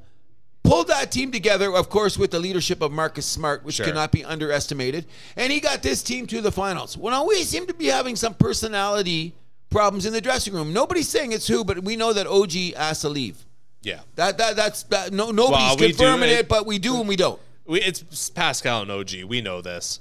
pulled 0.63 0.87
that 0.87 1.11
team 1.11 1.31
together, 1.31 1.73
of 1.75 1.89
course, 1.89 2.17
with 2.17 2.31
the 2.31 2.39
leadership 2.39 2.81
of 2.81 2.91
Marcus 2.91 3.25
Smart, 3.25 3.63
which 3.63 3.75
Sure. 3.75 3.85
cannot 3.85 4.11
be 4.11 4.23
underestimated, 4.23 5.05
and 5.35 5.51
he 5.51 5.59
got 5.59 5.81
this 5.81 6.03
team 6.03 6.27
to 6.27 6.41
the 6.41 6.51
finals. 6.51 6.97
Well, 6.97 7.11
now 7.11 7.25
we 7.25 7.43
seem 7.43 7.65
to 7.67 7.73
be 7.73 7.87
having 7.87 8.15
some 8.15 8.33
personality 8.35 9.33
problems 9.69 10.05
in 10.05 10.13
the 10.13 10.21
dressing 10.21 10.53
room. 10.53 10.71
Nobody's 10.73 11.07
saying 11.09 11.31
it's 11.31 11.47
who, 11.47 11.63
but 11.63 11.83
we 11.83 11.95
know 11.95 12.13
that 12.13 12.27
OG 12.27 12.73
has 12.75 13.01
to 13.01 13.09
leave. 13.09 13.45
Yeah. 13.81 13.99
That 14.15 14.37
that 14.37 14.55
that's 14.57 14.83
that, 14.83 15.13
no 15.13 15.31
nobody's 15.31 15.79
Well, 15.79 15.89
confirming 15.89 16.29
it- 16.29 16.39
it, 16.39 16.49
but 16.49 16.65
we 16.65 16.79
do 16.79 16.99
and 16.99 17.07
we 17.07 17.15
don't. 17.15 17.39
We, 17.69 17.81
it's 17.81 18.29
Pascal 18.31 18.81
and 18.81 18.89
OG. 18.91 19.23
We 19.27 19.41
know 19.41 19.61
this. 19.61 19.99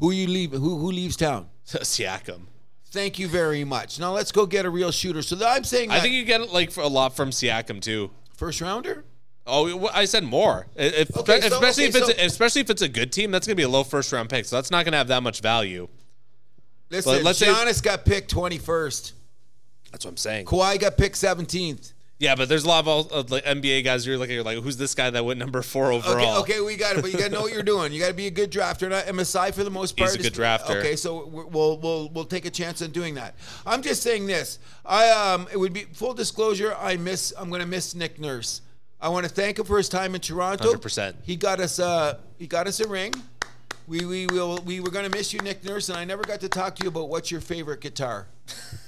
Who 0.00 0.10
you 0.10 0.26
leave? 0.26 0.50
Who 0.52 0.78
who 0.78 0.90
leaves 0.90 1.16
town? 1.16 1.48
Siakam. 1.66 2.42
Thank 2.90 3.18
you 3.18 3.28
very 3.28 3.64
much. 3.64 4.00
Now 4.00 4.12
let's 4.12 4.32
go 4.32 4.44
get 4.46 4.64
a 4.64 4.70
real 4.70 4.90
shooter. 4.90 5.22
So 5.22 5.36
I'm 5.46 5.64
saying 5.64 5.90
I 5.90 6.00
think 6.00 6.14
you 6.14 6.24
get 6.24 6.52
like 6.52 6.70
for 6.70 6.80
a 6.82 6.88
lot 6.88 7.14
from 7.14 7.30
Siakam 7.30 7.80
too. 7.80 8.10
first 8.34 8.60
rounder. 8.60 9.04
Oh, 9.46 9.88
I 9.94 10.04
said 10.04 10.24
more. 10.24 10.66
If, 10.76 11.16
Okay, 11.16 11.40
so- 11.40 11.46
especially 11.46 11.84
okay, 11.88 11.88
if 11.88 11.96
it's 11.96 12.06
so- 12.18 12.24
especially 12.26 12.60
if 12.60 12.70
it's 12.70 12.82
a 12.82 12.88
good 12.88 13.12
team, 13.12 13.30
that's 13.30 13.46
gonna 13.46 13.54
be 13.56 13.62
a 13.62 13.68
low 13.68 13.84
first 13.84 14.12
round 14.12 14.28
pick. 14.28 14.44
So 14.44 14.56
that's 14.56 14.70
not 14.70 14.84
gonna 14.84 14.98
have 14.98 15.08
that 15.08 15.22
much 15.22 15.40
value. 15.40 15.88
Listen, 16.90 17.12
But 17.14 17.22
let's 17.22 17.38
say- 17.38 17.46
Giannis 17.46 17.82
got 17.82 18.04
picked 18.04 18.30
21st. 18.34 19.12
That's 19.92 20.04
what 20.04 20.10
I'm 20.10 20.16
saying. 20.16 20.46
Kawhi 20.46 20.78
got 20.78 20.96
picked 20.98 21.16
17th. 21.16 21.92
Yeah, 22.20 22.34
but 22.34 22.48
there's 22.48 22.64
a 22.64 22.68
lot 22.68 22.80
of, 22.80 22.88
all, 22.88 23.00
of 23.10 23.30
like 23.30 23.44
NBA 23.44 23.84
guys 23.84 24.04
you're 24.04 24.18
looking, 24.18 24.34
you're 24.34 24.42
like, 24.42 24.58
who's 24.58 24.76
this 24.76 24.92
guy 24.94 25.08
that 25.08 25.24
went 25.24 25.38
number 25.38 25.62
four 25.62 25.92
Okay, 25.92 26.08
overall? 26.08 26.40
okay, 26.40 26.60
we 26.60 26.74
got 26.76 26.96
it, 26.96 27.02
but 27.02 27.12
you 27.12 27.18
got 27.18 27.26
to 27.26 27.32
know 27.32 27.42
what 27.42 27.52
you're 27.52 27.62
doing. 27.62 27.92
You 27.92 28.00
got 28.00 28.08
to 28.08 28.14
be 28.14 28.26
a 28.26 28.30
good 28.30 28.50
drafter. 28.50 28.90
And 29.06 29.16
Masai 29.16 29.52
for 29.52 29.62
the 29.62 29.70
most 29.70 29.96
part, 29.96 30.10
He's 30.10 30.16
a 30.16 30.20
is- 30.26 30.30
good 30.30 30.40
drafter. 30.42 30.76
Okay, 30.80 30.96
so 30.96 31.26
we'll 31.26 31.78
we'll 31.78 32.08
we'll 32.08 32.24
take 32.24 32.44
a 32.44 32.50
chance 32.50 32.82
on 32.82 32.90
doing 32.90 33.14
that. 33.14 33.36
I'm 33.64 33.82
just 33.82 34.02
saying 34.02 34.26
this. 34.26 34.58
I 34.84 35.10
um, 35.10 35.46
it 35.52 35.56
would 35.56 35.72
be 35.72 35.84
full 35.92 36.12
disclosure. 36.12 36.74
I 36.76 36.96
miss. 36.96 37.32
I'm 37.38 37.50
going 37.50 37.60
to 37.60 37.66
miss 37.68 37.94
Nick 37.94 38.18
Nurse. 38.18 38.62
I 39.00 39.10
want 39.10 39.24
to 39.24 39.32
thank 39.32 39.60
him 39.60 39.64
for 39.64 39.76
his 39.76 39.88
time 39.88 40.16
in 40.16 40.20
Toronto. 40.20 40.72
100%. 40.72 41.14
He 41.22 41.36
got 41.36 41.60
us. 41.60 41.78
Uh, 41.78 42.18
he 42.36 42.48
got 42.48 42.66
us 42.66 42.80
a 42.80 42.88
ring. 42.88 43.12
We 43.88 44.04
we 44.04 44.26
will 44.26 44.58
we 44.66 44.80
were 44.80 44.90
going 44.90 45.10
to 45.10 45.16
miss 45.16 45.32
you, 45.32 45.40
Nick 45.40 45.64
Nurse, 45.64 45.88
and 45.88 45.96
I 45.96 46.04
never 46.04 46.22
got 46.22 46.40
to 46.40 46.48
talk 46.48 46.76
to 46.76 46.82
you 46.82 46.88
about 46.90 47.08
what's 47.08 47.30
your 47.30 47.40
favorite 47.40 47.80
guitar, 47.80 48.26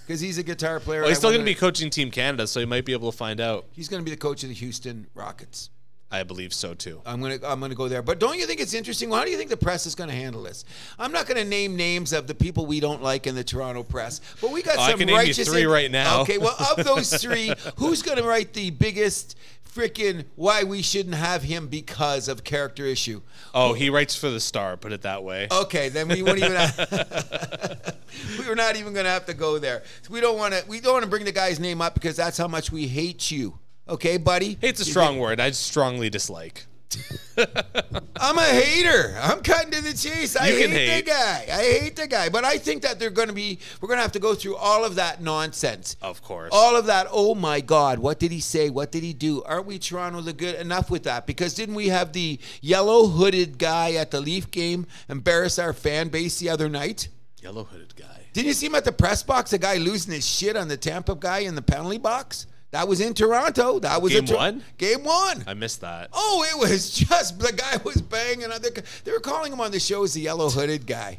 because 0.07 0.21
he's 0.21 0.37
a 0.37 0.43
guitar 0.43 0.79
player. 0.79 1.01
Well, 1.01 1.09
he's 1.09 1.17
I 1.17 1.21
still 1.21 1.33
gonna 1.33 1.43
be 1.45 1.55
coaching 1.55 1.89
Team 1.89 2.11
Canada, 2.11 2.47
so 2.47 2.61
he 2.61 2.67
might 2.67 2.85
be 2.85 2.93
able 2.93 3.11
to 3.11 3.17
find 3.17 3.41
out. 3.41 3.65
He's 3.73 3.89
going 3.89 4.03
to 4.03 4.05
be 4.05 4.11
the 4.11 4.21
coach 4.21 4.43
of 4.43 4.51
the 4.51 4.55
Houston 4.55 5.07
Rockets. 5.15 5.71
I 6.13 6.25
believe 6.25 6.53
so 6.53 6.75
too. 6.75 7.01
I'm 7.07 7.23
gonna 7.23 7.39
I'm 7.45 7.61
gonna 7.61 7.75
go 7.77 7.89
there. 7.89 8.03
But 8.03 8.19
don't 8.19 8.37
you 8.37 8.45
think 8.45 8.61
it's 8.61 8.75
interesting? 8.75 9.09
Well, 9.09 9.21
how 9.21 9.25
do 9.25 9.31
you 9.31 9.39
think 9.39 9.49
the 9.49 9.57
press 9.57 9.87
is 9.87 9.95
gonna 9.95 10.13
handle 10.13 10.43
this? 10.43 10.65
I'm 10.99 11.13
not 11.13 11.27
gonna 11.27 11.45
name 11.45 11.77
names 11.77 12.13
of 12.13 12.27
the 12.27 12.35
people 12.35 12.67
we 12.67 12.81
don't 12.81 13.01
like 13.03 13.27
in 13.29 13.35
the 13.37 13.45
Toronto 13.45 13.83
press, 13.85 14.21
but 14.41 14.51
we 14.51 14.61
got 14.63 14.77
Oh, 14.77 14.81
I 14.83 14.91
some 14.91 14.99
can 14.99 15.07
name 15.07 15.15
you 15.15 15.21
righteous. 15.23 15.49
three 15.49 15.67
right 15.67 15.91
now. 15.91 16.23
Okay, 16.23 16.37
well, 16.39 16.57
of 16.77 16.85
those 16.85 17.11
three, 17.23 17.53
who's 17.77 18.03
gonna 18.03 18.25
write 18.25 18.53
the 18.55 18.71
biggest 18.71 19.39
freaking 19.71 20.25
why 20.37 20.65
we 20.65 20.83
shouldn't 20.83 21.15
have 21.15 21.43
him 21.43 21.69
because 21.69 22.29
of 22.29 22.45
character 22.45 22.85
issue? 22.85 23.23
Oh, 23.55 23.73
he 23.73 23.91
writes 23.91 24.15
for 24.17 24.31
the 24.31 24.41
Star. 24.41 24.77
Put 24.77 24.93
it 24.93 25.03
that 25.03 25.23
way. 25.25 25.49
Okay, 25.51 25.89
then 25.89 26.09
we 26.09 26.23
wouldn't 26.23 26.45
even. 26.45 26.57
Have, 26.57 27.97
we 28.39 28.49
were 28.49 28.57
not 28.57 28.77
even 28.77 28.93
going 28.93 29.05
to 29.05 29.11
have 29.11 29.27
to 29.27 29.35
go 29.35 29.59
there. 29.59 29.83
We 30.09 30.21
don't 30.21 30.37
want 30.37 30.55
to. 30.55 30.65
We 30.67 30.81
don't 30.81 30.95
want 30.95 31.05
to 31.05 31.11
bring 31.11 31.25
the 31.25 31.33
guy's 31.33 31.61
name 31.61 31.81
up 31.81 31.95
because 31.95 32.17
that's 32.17 32.37
how 32.37 32.49
much 32.49 32.73
we 32.73 32.87
hate 32.87 33.31
you. 33.31 33.59
Okay, 33.89 34.17
buddy. 34.19 34.57
Hate's 34.61 34.81
a 34.81 34.85
strong 34.85 35.19
word. 35.19 35.41
I 35.41 35.51
strongly 35.51 36.11
dislike. 36.11 36.67
I'm 38.17 38.39
a 38.39 38.45
hater. 38.45 39.17
I'm 39.21 39.43
cutting 39.43 39.71
to 39.73 39.83
the 39.83 39.95
chase. 39.95 40.37
I 40.37 40.47
hate, 40.47 40.71
hate. 40.71 41.05
the 41.05 41.11
guy. 41.11 41.47
I 41.51 41.63
hate 41.63 41.97
the 41.97 42.07
guy. 42.07 42.29
But 42.29 42.45
I 42.45 42.59
think 42.59 42.83
that 42.83 42.99
they're 42.99 43.11
going 43.11 43.29
to 43.29 43.35
be. 43.35 43.59
We're 43.81 43.89
going 43.89 43.99
to 43.99 44.03
have 44.03 44.13
to 44.13 44.19
go 44.19 44.35
through 44.35 44.57
all 44.57 44.85
of 44.85 44.97
that 44.97 45.23
nonsense. 45.23 45.97
Of 46.03 46.23
course. 46.23 46.51
All 46.53 46.77
of 46.77 46.87
that. 46.87 47.07
Oh 47.11 47.35
my 47.35 47.61
God! 47.61 47.99
What 47.99 48.19
did 48.19 48.33
he 48.33 48.41
say? 48.41 48.71
What 48.71 48.93
did 48.93 49.03
he 49.03 49.13
do? 49.13 49.43
Aren't 49.45 49.67
we 49.67 49.79
Toronto 49.79 50.21
the 50.21 50.33
good? 50.33 50.57
Enough 50.57 50.91
with 50.91 51.05
that. 51.05 51.27
Because 51.27 51.55
didn't 51.55 51.75
we 51.75 51.89
have 51.89 52.13
the 52.13 52.39
yellow 52.61 53.07
hooded 53.07 53.59
guy 53.59 53.93
at 53.95 54.11
the 54.11 54.21
Leaf 54.21 54.51
game 54.51 54.87
embarrass 55.09 55.59
our 55.59 55.73
fan 55.73 56.09
base 56.09 56.39
the 56.39 56.51
other 56.51 56.69
night? 56.69 57.09
Yellow 57.43 57.65
hooded 57.65 57.97
guy. 57.97 58.27
Didn't 58.33 58.49
you 58.49 58.53
see 58.55 58.67
him 58.67 58.75
at 58.75 58.85
the 58.85 58.93
press 58.93 59.23
box? 59.23 59.51
The 59.51 59.59
guy 59.59 59.77
losing 59.77 60.13
his 60.13 60.29
shit 60.29 60.57
on 60.57 60.69
the 60.69 60.77
Tampa 60.77 61.15
guy 61.15 61.41
in 61.41 61.55
the 61.55 61.63
penalty 61.63 61.99
box. 61.99 62.47
That 62.73 62.87
was 62.87 63.01
in 63.01 63.15
Toronto. 63.15 63.81
That 63.81 64.01
was 64.01 64.13
Game 64.13 64.27
Tor- 64.27 64.37
one? 64.37 64.63
Game 64.79 65.03
one. 65.03 65.43
I 65.47 65.55
missed 65.55 65.81
that. 65.81 66.11
Oh, 66.13 66.45
it 66.49 66.59
was 66.59 66.91
just 66.95 67.39
the 67.41 67.53
guy 67.53 67.79
was 67.85 68.01
banging. 68.01 68.45
on 68.53 68.63
the- 68.63 68.83
They 69.05 69.11
were 69.11 69.19
calling 69.21 69.53
him 69.53 69.61
on 69.61 69.73
the 69.73 69.81
show 69.81 70.05
as 70.05 70.15
the 70.15 70.21
yellow 70.21 70.49
hooded 70.51 70.87
guy, 70.87 71.19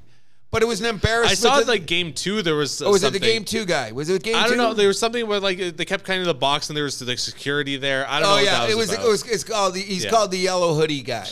but 0.49 0.63
it 0.63 0.65
was 0.65 0.79
an 0.79 0.85
embarrassment. 0.85 1.31
I 1.31 1.57
saw 1.57 1.59
to- 1.59 1.67
like 1.67 1.85
game 1.85 2.13
two. 2.13 2.41
There 2.41 2.55
was. 2.55 2.81
Oh, 2.81 2.91
was 2.91 3.03
it 3.03 3.07
something. 3.07 3.21
the 3.21 3.27
game 3.27 3.43
two 3.43 3.65
guy? 3.65 3.91
Was 3.91 4.09
it 4.09 4.23
game? 4.23 4.35
I 4.37 4.47
don't 4.47 4.57
know. 4.57 4.73
There 4.73 4.87
was 4.87 4.97
something 4.99 5.27
where 5.27 5.41
like 5.41 5.57
they 5.57 5.85
kept 5.85 6.05
kind 6.05 6.21
of 6.21 6.27
the 6.27 6.33
box 6.33 6.69
and 6.69 6.77
there 6.77 6.85
was 6.85 6.97
the 6.99 7.17
security 7.17 7.75
there. 7.75 8.07
I 8.09 8.19
don't 8.21 8.29
oh, 8.29 8.35
know. 8.35 8.41
Oh 8.41 8.43
yeah, 8.43 8.59
that 8.61 8.69
it 8.69 8.77
was. 8.77 8.93
about. 8.93 9.05
It 9.05 9.09
was. 9.09 9.27
It's 9.27 9.43
called 9.43 9.73
the. 9.73 9.81
He's 9.81 10.05
Yeah. 10.05 10.09
called 10.09 10.31
the 10.31 10.37
yellow 10.39 10.73
hoodie 10.73 11.01
guy. 11.01 11.27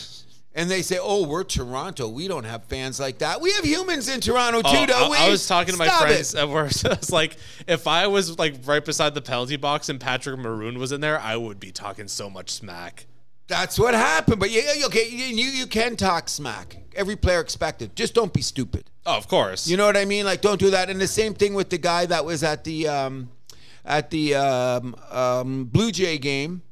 And 0.60 0.69
they 0.69 0.81
say, 0.81 0.98
"Oh, 1.02 1.26
we're 1.26 1.45
Toronto. 1.45 2.10
We 2.10 2.27
don't 2.27 2.44
have 2.44 2.65
fans 2.65 2.99
like 2.99 3.19
that. 3.19 3.40
We 3.40 3.53
have 3.53 3.64
humans 3.64 4.10
in 4.10 4.19
Toronto 4.19 4.61
too, 4.61 4.68
Oh, 4.69 4.86
don't 4.86 5.10
we?" 5.10 5.15
I, 5.15 5.30
was 5.30 5.48
talking 5.48 5.72
to 5.72 5.80
my 5.80 5.88
Stop 5.88 6.02
friends 6.02 6.34
it. 6.34 6.40
at 6.40 6.49
work. 6.49 6.72
I 6.86 6.90
was 6.90 7.11
like, 7.11 7.38
if 7.65 7.88
I 7.88 8.07
was 8.07 8.38
like 8.38 8.56
right 8.65 8.84
beside 8.84 9.15
the 9.15 9.22
penalty 9.22 9.56
box 9.56 9.88
and 9.88 10.02
Patrick 10.02 10.38
Maroon 10.38 10.77
was 10.77 10.91
in 10.91 10.99
there, 10.99 11.18
I 11.18 11.38
would 11.38 11.61
be 11.61 11.72
talking 11.72 12.10
so 12.10 12.30
much 12.30 12.49
smack. 12.49 13.06
That's 13.48 13.80
what 13.80 13.94
happened. 13.94 14.41
But 14.41 14.52
yeah, 14.52 14.86
okay, 14.88 15.07
you 15.07 15.45
you 15.48 15.65
can 15.65 15.95
talk 15.95 16.27
smack. 16.27 16.76
Every 16.94 17.15
player 17.15 17.40
expected. 17.40 17.95
Just 17.95 18.14
don't 18.14 18.34
be 18.34 18.41
stupid. 18.41 18.90
Oh, 19.06 19.15
of 19.18 19.30
course. 19.30 19.65
You 19.65 19.77
know 19.77 19.86
what 19.86 19.95
I 19.95 20.03
mean? 20.03 20.26
Like, 20.26 20.41
don't 20.41 20.60
do 20.60 20.72
that. 20.72 20.90
And 20.90 20.99
the 20.99 21.07
same 21.07 21.36
thing 21.36 21.53
with 21.53 21.69
the 21.69 21.77
guy 21.77 22.06
that 22.06 22.26
was 22.26 22.44
at 22.44 22.65
the 22.65 22.90
um, 22.90 23.30
at 23.86 24.10
the 24.10 24.36
um, 24.36 24.94
um, 25.10 25.65
Blue 25.72 25.94
Jay 25.94 26.18
game 26.18 26.64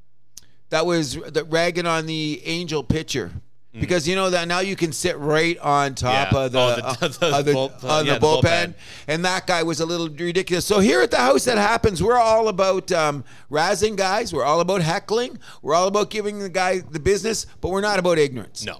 that 0.71 0.85
was 0.85 1.15
that 1.15 1.45
ragging 1.49 1.85
on 1.87 2.05
the 2.05 2.41
Angel 2.43 2.83
pitcher. 2.83 3.31
Because 3.79 4.07
you 4.07 4.15
know 4.15 4.29
that 4.29 4.47
now 4.47 4.59
you 4.59 4.75
can 4.75 4.91
sit 4.91 5.17
right 5.17 5.57
on 5.59 5.95
top 5.95 6.29
Mm. 6.29 6.31
Yeah. 6.33 6.39
of 6.45 6.51
the, 6.51 6.59
Oh, 6.59 6.75
the- 7.07 7.25
uh, 7.35 7.41
the 7.43 7.53
bull- 7.53 7.71
on 7.83 8.05
yeah, 8.05 8.13
the 8.15 8.19
bullpen. 8.19 8.41
bullpen. 8.41 8.73
and 9.07 9.25
that 9.25 9.45
guy 9.47 9.63
was 9.63 9.79
a 9.79 9.85
little 9.85 10.09
ridiculous. 10.09 10.65
So 10.65 10.79
here 10.79 11.01
at 11.01 11.11
the 11.11 11.17
house 11.17 11.45
that 11.45 11.57
happens, 11.57 12.01
we're 12.01 12.17
all 12.19 12.47
about 12.47 12.91
um, 12.91 13.23
razzing 13.51 13.95
guys. 13.95 14.33
We're 14.33 14.43
all 14.45 14.59
about 14.61 14.81
heckling. 14.81 15.37
We're 15.61 15.75
all 15.75 15.87
about 15.87 16.09
giving 16.09 16.39
the 16.39 16.49
guy 16.49 16.79
the 16.79 16.99
business, 16.99 17.45
but 17.61 17.69
we're 17.69 17.81
not 17.81 17.99
about 17.99 18.17
ignorance. 18.17 18.65
no. 18.65 18.79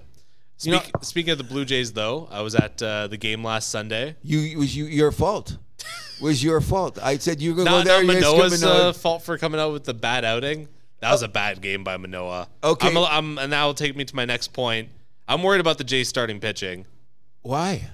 You 0.62 0.72
know- 0.72 0.82
speaking 1.02 1.30
of 1.30 1.38
the 1.38 1.44
Blue 1.44 1.64
Jays, 1.64 1.92
though, 1.92 2.26
I 2.32 2.40
was 2.42 2.56
at 2.56 2.82
uh, 2.82 3.06
the 3.06 3.16
game 3.16 3.44
last 3.44 3.68
Sunday. 3.68 4.16
You 4.24 4.58
was 4.58 4.74
you 4.76 4.86
your 4.86 5.12
fault. 5.12 5.56
Was 6.20 6.42
your 6.42 6.60
fault. 6.60 6.98
I 7.00 7.18
said 7.18 7.40
you 7.40 7.54
were 7.54 7.62
gonna 7.64 7.84
go 7.84 7.84
there. 7.84 8.02
not 8.02 8.14
Manoah's 8.14 8.64
uh, 8.64 8.92
fault 8.92 9.22
for 9.22 9.38
coming 9.38 9.60
out 9.60 9.72
with 9.72 9.84
the 9.84 9.94
bad 9.94 10.24
outing. 10.24 10.66
That 11.00 11.12
was 11.12 11.22
a 11.22 11.28
bad 11.28 11.60
game 11.60 11.84
by 11.84 11.96
Manoah. 11.96 12.48
Okay. 12.64 12.88
I'm, 12.88 12.96
a- 12.96 13.04
I'm, 13.04 13.38
and 13.38 13.52
that 13.52 13.64
will 13.64 13.74
take 13.74 13.94
me 13.96 14.04
to 14.04 14.16
my 14.16 14.24
next 14.24 14.52
point. 14.52 14.88
I'm 15.28 15.42
worried 15.42 15.60
about 15.60 15.78
the 15.78 15.84
Jays 15.84 16.08
starting 16.08 16.40
pitching. 16.40 16.86
Why? 17.42 17.88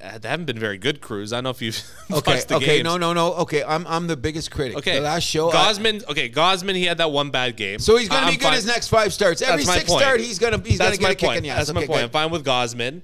Uh, 0.00 0.18
They 0.18 0.28
haven't 0.28 0.46
been 0.46 0.58
very 0.58 0.78
good, 0.78 1.00
Cruz. 1.00 1.32
I 1.32 1.36
don't 1.36 1.44
know 1.44 1.50
if 1.50 1.62
you've 1.62 1.82
Okay, 2.12 2.34
watched 2.34 2.48
the 2.48 2.56
okay, 2.56 2.66
games. 2.66 2.84
no, 2.84 2.96
no, 2.98 3.12
no. 3.14 3.32
Okay, 3.34 3.64
I'm 3.64 3.86
I'm 3.86 4.06
the 4.06 4.16
biggest 4.16 4.50
critic. 4.50 4.76
Okay, 4.76 4.96
the 4.96 5.00
last 5.00 5.24
show. 5.24 5.50
I- 5.50 5.54
Gausman. 5.54 6.06
okay, 6.08 6.28
Gausman. 6.28 6.74
He 6.76 6.84
had 6.84 6.98
that 6.98 7.10
one 7.10 7.30
bad 7.30 7.56
game, 7.56 7.78
so 7.78 7.96
he's 7.96 8.08
gonna 8.08 8.26
I- 8.26 8.30
be 8.30 8.32
I'm 8.34 8.38
good 8.38 8.44
fine. 8.44 8.54
his 8.54 8.66
next 8.66 8.88
five 8.88 9.12
starts. 9.12 9.40
Every 9.42 9.56
That's 9.64 9.66
my 9.66 9.74
sixth 9.74 9.88
point. 9.88 10.00
start, 10.02 10.20
he's 10.20 10.38
gonna 10.38 10.58
be 10.58 10.70
he's 10.70 10.78
That's 10.78 10.98
gonna 10.98 11.08
my 11.08 11.14
get 11.14 11.16
a 11.16 11.20
kick 11.20 11.26
point. 11.28 11.36
in 11.38 11.42
the 11.44 11.50
ass. 11.50 11.56
That's 11.66 11.72
my 11.72 11.80
Okay, 11.80 11.86
point. 11.88 11.98
good. 12.00 12.04
I'm 12.04 12.10
fine 12.10 12.30
with 12.30 12.44
Gausman. 12.44 13.02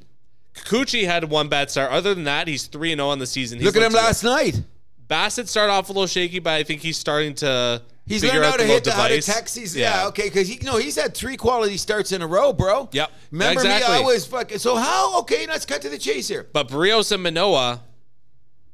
Kikuchi 0.54 1.06
had 1.06 1.24
one 1.30 1.48
bad 1.48 1.70
start. 1.70 1.90
Other 1.90 2.14
than 2.14 2.24
that, 2.24 2.46
he's 2.48 2.66
three 2.66 2.92
and 2.92 2.98
zero 2.98 3.08
on 3.10 3.18
the 3.18 3.26
season. 3.26 3.58
He's 3.58 3.66
Look 3.66 3.76
at 3.76 3.82
him 3.82 3.92
looked- 3.92 4.04
last 4.04 4.22
night. 4.24 4.62
Bassitt 5.08 5.48
started 5.48 5.72
off 5.72 5.88
a 5.88 5.92
little 5.92 6.06
shaky, 6.06 6.38
but 6.38 6.52
I 6.52 6.62
think 6.64 6.82
he's 6.82 6.96
starting 6.98 7.34
to. 7.36 7.82
He's 8.06 8.24
learned 8.24 8.44
how 8.44 8.56
to 8.56 8.64
hit 8.64 8.82
the, 8.84 8.92
how 8.92 9.06
to 9.06 9.20
text. 9.22 9.56
He's, 9.56 9.76
yeah. 9.76 10.08
okay, 10.08 10.24
because 10.24 10.48
he 10.48 10.58
no, 10.64 10.78
he's 10.78 10.96
had 10.96 11.14
three 11.14 11.36
quality 11.36 11.76
starts 11.76 12.10
in 12.10 12.22
a 12.22 12.26
row, 12.26 12.52
bro. 12.52 12.88
Yep, 12.90 13.10
Remember 13.30 13.60
exactly. 13.60 13.94
me? 13.94 14.02
I 14.02 14.04
was 14.04 14.26
fucking. 14.26 14.58
So 14.58 14.74
how? 14.76 15.20
Okay, 15.20 15.46
let's 15.46 15.64
cut 15.64 15.82
to 15.82 15.88
the 15.88 15.98
chase 15.98 16.26
here. 16.26 16.48
But 16.52 16.68
Berrios 16.68 17.12
and 17.12 17.22
Manoah, 17.22 17.82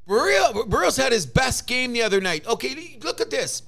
Burrell, 0.07 0.65
Burrell's 0.67 0.97
had 0.97 1.13
his 1.13 1.27
best 1.27 1.67
game 1.67 1.93
the 1.93 2.03
other 2.03 2.21
night. 2.21 2.47
Okay, 2.47 2.99
look 3.03 3.21
at 3.21 3.31
this. 3.31 3.63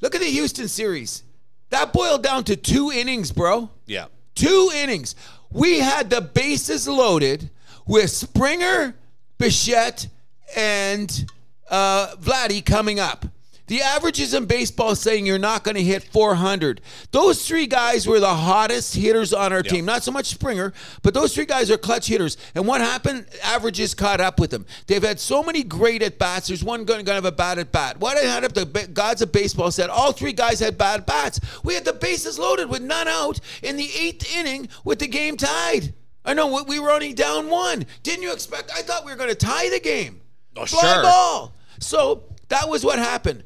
Look 0.00 0.14
at 0.14 0.20
the 0.20 0.26
Houston 0.26 0.68
series. 0.68 1.22
That 1.70 1.92
boiled 1.92 2.22
down 2.22 2.44
to 2.44 2.56
two 2.56 2.90
innings, 2.92 3.32
bro. 3.32 3.70
yeah, 3.86 4.06
Two 4.34 4.70
innings. 4.74 5.14
We 5.50 5.78
had 5.78 6.10
the 6.10 6.20
bases 6.20 6.86
loaded 6.86 7.50
with 7.86 8.10
Springer, 8.10 8.94
Bichette, 9.38 10.08
and 10.56 11.24
uh, 11.70 12.14
Vladdy 12.20 12.64
coming 12.64 13.00
up. 13.00 13.24
The 13.68 13.82
averages 13.82 14.32
in 14.32 14.46
baseball 14.46 14.94
saying 14.94 15.26
you're 15.26 15.38
not 15.38 15.64
going 15.64 15.74
to 15.74 15.82
hit 15.82 16.04
400. 16.04 16.80
Those 17.10 17.46
three 17.48 17.66
guys 17.66 18.06
were 18.06 18.20
the 18.20 18.34
hottest 18.34 18.94
hitters 18.94 19.32
on 19.32 19.52
our 19.52 19.62
team. 19.62 19.84
Not 19.84 20.04
so 20.04 20.12
much 20.12 20.26
Springer, 20.26 20.72
but 21.02 21.14
those 21.14 21.34
three 21.34 21.46
guys 21.46 21.68
are 21.70 21.76
clutch 21.76 22.06
hitters. 22.06 22.36
And 22.54 22.66
what 22.66 22.80
happened? 22.80 23.26
Averages 23.42 23.92
caught 23.94 24.20
up 24.20 24.38
with 24.38 24.50
them. 24.50 24.66
They've 24.86 25.02
had 25.02 25.18
so 25.18 25.42
many 25.42 25.64
great 25.64 26.00
at 26.02 26.18
bats. 26.18 26.46
There's 26.46 26.62
one 26.62 26.84
going 26.84 27.04
to 27.04 27.12
have 27.12 27.24
a 27.24 27.32
bad 27.32 27.58
at 27.58 27.72
bat. 27.72 27.98
What 27.98 28.16
I 28.16 28.20
had 28.20 28.44
up 28.44 28.52
the 28.52 28.66
gods 28.92 29.20
of 29.22 29.32
baseball 29.32 29.72
said 29.72 29.90
all 29.90 30.12
three 30.12 30.32
guys 30.32 30.60
had 30.60 30.78
bad 30.78 31.04
bats. 31.04 31.40
We 31.64 31.74
had 31.74 31.84
the 31.84 31.92
bases 31.92 32.38
loaded 32.38 32.70
with 32.70 32.82
none 32.82 33.08
out 33.08 33.40
in 33.64 33.76
the 33.76 33.90
eighth 33.98 34.32
inning 34.36 34.68
with 34.84 35.00
the 35.00 35.08
game 35.08 35.36
tied. 35.36 35.92
I 36.24 36.34
know 36.34 36.46
we- 36.48 36.62
we 36.62 36.78
were 36.78 36.90
only 36.92 37.12
down 37.12 37.48
one. 37.48 37.86
Didn't 38.04 38.22
you 38.22 38.32
expect? 38.32 38.70
I 38.72 38.82
thought 38.82 39.04
we 39.04 39.10
were 39.10 39.16
going 39.18 39.30
to 39.30 39.34
tie 39.34 39.68
the 39.70 39.80
game. 39.80 40.20
Oh, 40.56 40.66
Fly 40.66 40.80
sure. 40.94 41.02
ball. 41.02 41.52
So 41.80 42.22
that 42.48 42.68
was 42.68 42.84
what 42.84 42.98
happened. 42.98 43.42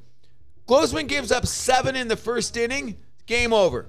Gausman 0.71 1.09
gives 1.09 1.33
up 1.33 1.47
seven 1.47 1.97
in 1.97 2.07
the 2.07 2.17
first 2.17 2.57
inning. 2.57 2.97
Game 3.27 3.53
over. 3.53 3.89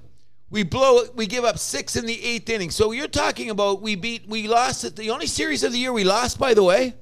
We 0.50 0.64
blow. 0.64 1.04
We 1.14 1.26
give 1.26 1.44
up 1.44 1.58
six 1.58 1.94
in 1.94 2.06
the 2.06 2.24
eighth 2.24 2.50
inning. 2.50 2.70
So 2.70 2.90
you're 2.90 3.06
talking 3.06 3.50
about 3.50 3.80
we 3.80 3.94
beat. 3.94 4.28
We 4.28 4.48
lost. 4.48 4.96
The 4.96 5.10
only 5.10 5.26
series 5.28 5.62
of 5.62 5.70
the 5.72 5.78
year 5.78 5.92
we 5.92 6.02
lost, 6.02 6.40
by 6.40 6.54
the 6.54 6.62
way. 6.64 6.94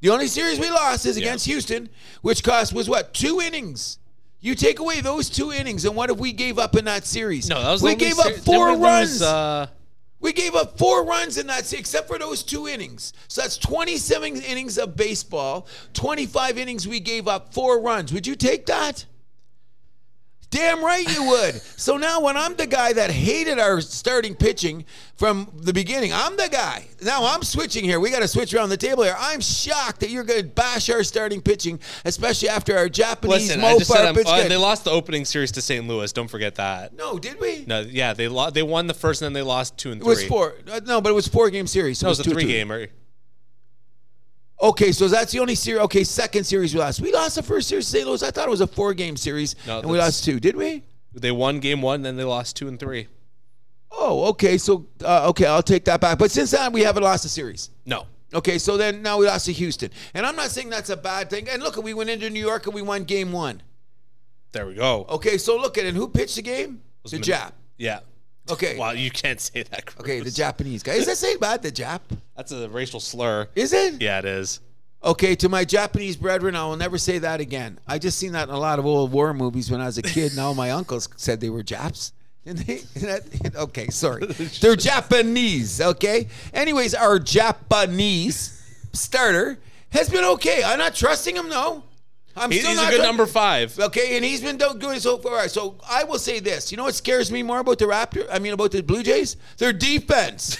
The 0.00 0.08
only 0.08 0.26
series 0.28 0.58
we 0.58 0.70
lost 0.70 1.04
is 1.06 1.16
against 1.16 1.44
Houston, 1.46 1.90
which 2.22 2.42
cost 2.42 2.72
was 2.72 2.88
what 2.88 3.12
two 3.12 3.40
innings. 3.40 3.98
You 4.40 4.54
take 4.56 4.80
away 4.80 5.00
those 5.02 5.28
two 5.28 5.52
innings, 5.52 5.84
and 5.84 5.94
what 5.94 6.10
if 6.10 6.16
we 6.16 6.32
gave 6.32 6.58
up 6.58 6.74
in 6.74 6.86
that 6.86 7.04
series? 7.06 7.48
no, 7.48 7.62
that 7.62 7.70
was 7.70 7.82
we 7.82 7.94
gave 7.94 8.18
up 8.18 8.32
ser- 8.32 8.38
four 8.40 8.76
runs. 8.76 9.22
uh, 9.22 9.68
We 10.22 10.32
gave 10.32 10.54
up 10.54 10.78
four 10.78 11.04
runs 11.04 11.36
in 11.36 11.48
that, 11.48 11.70
except 11.72 12.08
for 12.08 12.18
those 12.18 12.42
two 12.42 12.66
innings. 12.68 13.12
So 13.28 13.42
that's 13.42 13.58
27 13.58 14.40
innings 14.40 14.78
of 14.78 14.96
baseball. 14.96 15.66
25 15.92 16.56
innings 16.56 16.88
we 16.88 17.00
gave 17.00 17.28
up 17.28 17.52
four 17.52 17.80
runs. 17.80 18.12
Would 18.12 18.26
you 18.26 18.36
take 18.36 18.64
that? 18.66 19.04
Damn 20.52 20.84
right 20.84 21.08
you 21.12 21.24
would. 21.28 21.60
so 21.62 21.96
now 21.96 22.20
when 22.20 22.36
I'm 22.36 22.54
the 22.56 22.66
guy 22.66 22.92
that 22.92 23.10
hated 23.10 23.58
our 23.58 23.80
starting 23.80 24.34
pitching 24.36 24.84
from 25.16 25.50
the 25.56 25.72
beginning, 25.72 26.12
I'm 26.12 26.36
the 26.36 26.48
guy. 26.50 26.86
Now 27.02 27.24
I'm 27.24 27.42
switching 27.42 27.84
here. 27.84 27.98
We 27.98 28.10
got 28.10 28.20
to 28.20 28.28
switch 28.28 28.52
around 28.54 28.68
the 28.68 28.76
table 28.76 29.02
here. 29.02 29.16
I'm 29.18 29.40
shocked 29.40 30.00
that 30.00 30.10
you're 30.10 30.24
going 30.24 30.42
to 30.42 30.46
bash 30.48 30.88
our 30.90 31.02
starting 31.04 31.40
pitching, 31.40 31.80
especially 32.04 32.50
after 32.50 32.76
our 32.76 32.88
Japanese 32.88 33.48
listen, 33.48 33.64
I 33.64 33.78
just 33.78 33.90
said 33.90 34.14
pitch. 34.14 34.26
uh, 34.28 34.46
they 34.46 34.56
lost 34.56 34.84
the 34.84 34.90
opening 34.90 35.24
series 35.24 35.52
to 35.52 35.62
St. 35.62 35.88
Louis. 35.88 36.12
Don't 36.12 36.28
forget 36.28 36.54
that. 36.56 36.94
no, 36.94 37.18
did 37.18 37.40
we? 37.40 37.64
No, 37.66 37.80
yeah, 37.80 38.12
they 38.12 38.28
lo- 38.28 38.50
they 38.50 38.62
won 38.62 38.86
the 38.86 38.94
first 38.94 39.22
and 39.22 39.26
then 39.26 39.32
they 39.32 39.42
lost 39.46 39.78
two 39.78 39.90
and 39.90 40.02
three. 40.02 40.12
It 40.12 40.16
three. 40.16 40.24
was 40.24 40.28
four. 40.28 40.54
uh, 40.70 40.80
No, 40.84 41.00
but 41.00 41.08
it 41.10 41.14
was 41.14 41.26
four 41.28 41.48
game 41.50 41.66
series. 41.66 41.98
So 41.98 42.06
No, 42.06 42.08
it 42.08 42.12
was 42.12 42.20
a 42.20 42.24
two- 42.24 42.32
three 42.32 42.42
two. 42.42 42.48
gamer. 42.48 42.86
Okay, 44.62 44.92
so 44.92 45.08
that's 45.08 45.32
the 45.32 45.40
only 45.40 45.56
series. 45.56 45.82
Okay, 45.82 46.04
second 46.04 46.44
series 46.44 46.72
we 46.72 46.78
lost. 46.80 47.00
We 47.00 47.12
lost 47.12 47.34
the 47.34 47.42
first 47.42 47.68
series 47.68 47.86
to 47.86 47.90
St. 47.98 48.06
Louis. 48.06 48.22
I 48.22 48.30
thought 48.30 48.46
it 48.46 48.50
was 48.50 48.60
a 48.60 48.66
four 48.66 48.94
game 48.94 49.16
series, 49.16 49.56
No, 49.66 49.80
and 49.80 49.90
we 49.90 49.96
that's- 49.96 50.14
lost 50.18 50.24
two. 50.24 50.38
Did 50.38 50.56
we? 50.56 50.84
They 51.14 51.32
won 51.32 51.58
game 51.60 51.82
one, 51.82 52.02
then 52.02 52.16
they 52.16 52.24
lost 52.24 52.56
two 52.56 52.68
and 52.68 52.78
three. 52.78 53.08
Oh, 53.90 54.28
okay. 54.30 54.56
So 54.56 54.86
uh, 55.04 55.28
okay, 55.30 55.44
I'll 55.46 55.62
take 55.62 55.84
that 55.86 56.00
back. 56.00 56.18
But 56.18 56.30
since 56.30 56.52
then, 56.52 56.72
we 56.72 56.80
haven't 56.82 57.02
lost 57.02 57.24
a 57.24 57.28
series. 57.28 57.70
No, 57.84 58.06
Okay, 58.34 58.56
so 58.56 58.78
then 58.78 59.02
now 59.02 59.18
we 59.18 59.26
lost 59.26 59.44
to 59.46 59.52
Houston, 59.52 59.90
and 60.14 60.24
I'm 60.24 60.36
not 60.36 60.50
saying 60.50 60.70
that's 60.70 60.88
a 60.88 60.96
bad 60.96 61.28
thing. 61.28 61.48
And 61.50 61.62
look, 61.62 61.76
we 61.76 61.92
went 61.92 62.08
into 62.08 62.30
New 62.30 62.40
York 62.40 62.64
and 62.66 62.74
we 62.74 62.80
won 62.80 63.04
game 63.04 63.30
one. 63.32 63.62
there 64.52 64.66
we 64.66 64.74
go. 64.74 65.04
Okay, 65.10 65.36
so 65.38 65.56
look 65.56 65.76
at 65.76 65.84
it. 65.84 65.88
And 65.88 65.96
Who 65.98 66.08
pitched 66.08 66.36
the 66.36 66.42
game? 66.42 66.80
The 67.04 67.16
Min- 67.16 67.22
Jap. 67.22 67.52
Yeah. 67.76 68.00
Okay. 68.50 68.76
Wow, 68.82 68.90
you 68.92 69.10
can't 69.10 69.40
say 69.40 69.62
that. 69.62 69.86
Cruz. 69.86 70.00
Okay, 70.04 70.20
the 70.20 70.30
Japanese 70.30 70.82
guy. 70.82 70.94
Is 70.94 71.06
that 71.06 71.16
saying 71.16 71.38
bad? 71.38 71.62
The 71.62 71.70
Jap? 71.70 72.00
That's 72.36 72.50
a 72.52 72.68
racial 72.68 73.00
slur. 73.00 73.48
Is 73.54 73.72
it? 73.72 74.00
Yeah, 74.02 74.18
it 74.18 74.24
is. 74.24 74.60
Okay, 75.04 75.34
to 75.36 75.48
my 75.48 75.64
Japanese 75.64 76.16
brethren, 76.16 76.54
I 76.54 76.64
will 76.64 76.76
never 76.76 76.96
say 76.96 77.18
that 77.18 77.40
again. 77.40 77.80
I 77.88 77.98
just 77.98 78.18
seen 78.18 78.32
that 78.32 78.48
in 78.48 78.54
a 78.54 78.58
lot 78.58 78.78
of 78.78 78.86
old 78.86 79.10
war 79.10 79.34
movies 79.34 79.70
when 79.70 79.80
I 79.80 79.86
was 79.86 79.98
a 79.98 80.02
kid. 80.02 80.36
Now 80.36 80.52
my 80.52 80.70
uncles 80.70 81.08
said 81.16 81.40
they 81.40 81.50
were 81.50 81.62
Japs. 81.64 82.12
Didn't 82.44 82.66
they? 82.66 82.76
That- 83.00 83.56
okay, 83.56 83.88
sorry. 83.88 84.26
They're 84.60 84.76
Japanese, 84.76 85.80
okay? 85.80 86.28
Anyways, 86.52 86.94
our 86.94 87.18
Japanese 87.18 88.60
starter 88.92 89.58
has 89.90 90.08
been 90.08 90.24
okay. 90.24 90.62
I'm 90.64 90.78
not 90.78 90.94
trusting 90.94 91.36
him, 91.36 91.48
no. 91.48 91.82
I'm 92.36 92.50
He- 92.50 92.58
still 92.58 92.70
he's 92.70 92.80
not 92.80 92.92
a 92.92 92.96
good 92.96 93.02
number 93.02 93.26
five. 93.26 93.78
Okay, 93.78 94.16
and 94.16 94.24
he's 94.24 94.40
been 94.40 94.56
do- 94.56 94.74
doing 94.78 94.98
so 95.00 95.18
far. 95.18 95.48
So 95.48 95.76
I 95.88 96.04
will 96.04 96.18
say 96.18 96.40
this. 96.40 96.70
You 96.70 96.76
know 96.78 96.84
what 96.84 96.94
scares 96.94 97.30
me 97.30 97.42
more 97.42 97.58
about 97.60 97.78
the 97.78 97.84
Raptor? 97.84 98.26
I 98.30 98.38
mean, 98.38 98.52
about 98.54 98.70
the 98.72 98.82
Blue 98.82 99.02
Jays? 99.02 99.36
Their 99.58 99.72
defense. 99.72 100.56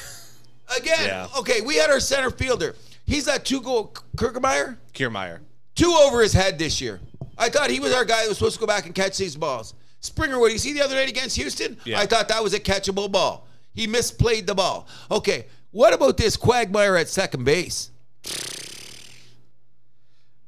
Again, 0.77 1.07
Yeah. 1.07 1.29
okay, 1.39 1.61
we 1.61 1.77
had 1.77 1.91
our 1.91 2.01
center 2.01 2.31
fielder. 2.31 2.75
He's 3.05 3.25
that 3.27 3.45
two 3.45 3.61
goal 3.61 3.95
Kirkemeyer, 4.17 4.77
Kiermaier. 4.95 5.41
two 5.75 5.91
over 5.93 6.23
his 6.23 6.33
head 6.33 6.59
this 6.59 6.81
year. 6.81 7.01
I 7.37 7.49
thought 7.49 7.71
he 7.71 7.81
was 7.81 7.93
our 7.93 8.05
guy 8.05 8.23
that 8.23 8.29
was 8.29 8.39
supposed 8.39 8.55
to 8.55 8.61
go 8.61 8.67
back 8.67 8.87
and 8.87 8.95
catch 8.95 9.19
these 9.19 9.35
balls. 9.37 9.75
Springer, 10.01 10.39
what 10.39 10.49
do 10.49 10.53
you 10.53 10.59
see 10.59 10.73
the 10.73 10.83
other 10.83 10.95
night 10.95 11.09
against 11.09 11.37
Houston? 11.37 11.77
Yeah. 11.85 11.99
I 12.01 12.07
thought 12.07 12.29
that 12.29 12.43
was 12.43 12.55
a 12.55 12.61
catchable 12.61 13.11
ball. 13.11 13.47
He 13.75 13.87
misplayed 13.87 14.47
the 14.47 14.55
ball. 14.55 14.87
Okay, 15.11 15.47
what 15.71 15.93
about 15.95 16.17
this 16.17 16.37
Quagmire 16.37 16.97
at 16.97 17.09
second 17.09 17.45
base? 17.45 17.91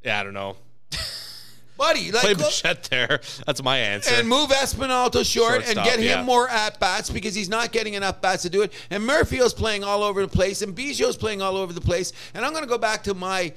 Yeah, 0.05 0.21
I 0.21 0.23
don't 0.23 0.35
know. 0.35 0.57
Buddy, 1.77 2.13
like, 2.13 2.23
Play 2.23 2.35
Bichette 2.35 2.85
there. 2.85 3.21
That's 3.47 3.63
my 3.63 3.79
answer. 3.79 4.15
and 4.15 4.29
move 4.29 4.51
Espinal 4.51 5.25
short 5.25 5.67
and 5.67 5.75
get 5.75 5.99
him 5.99 6.05
yeah. 6.05 6.23
more 6.23 6.49
at 6.49 6.79
bats 6.79 7.11
because 7.11 7.35
he's 7.35 7.49
not 7.49 7.73
getting 7.73 7.95
enough 7.95 8.21
bats 8.21 8.43
to 8.43 8.51
do 8.51 8.63
it. 8.63 8.73
And 8.91 9.05
Murphy's 9.05 9.53
playing 9.53 9.83
all 9.83 10.05
over 10.05 10.23
the 10.23 10.29
place, 10.29 10.63
and 10.63 10.75
Biggio's 10.75 11.17
playing 11.17 11.43
all 11.43 11.57
over 11.57 11.73
the 11.73 11.81
place. 11.81 12.13
And 12.33 12.45
I'm 12.45 12.53
going 12.53 12.63
to 12.63 12.71
go 12.71 12.79
back 12.79 13.03
to 13.05 13.15
my 13.15 13.53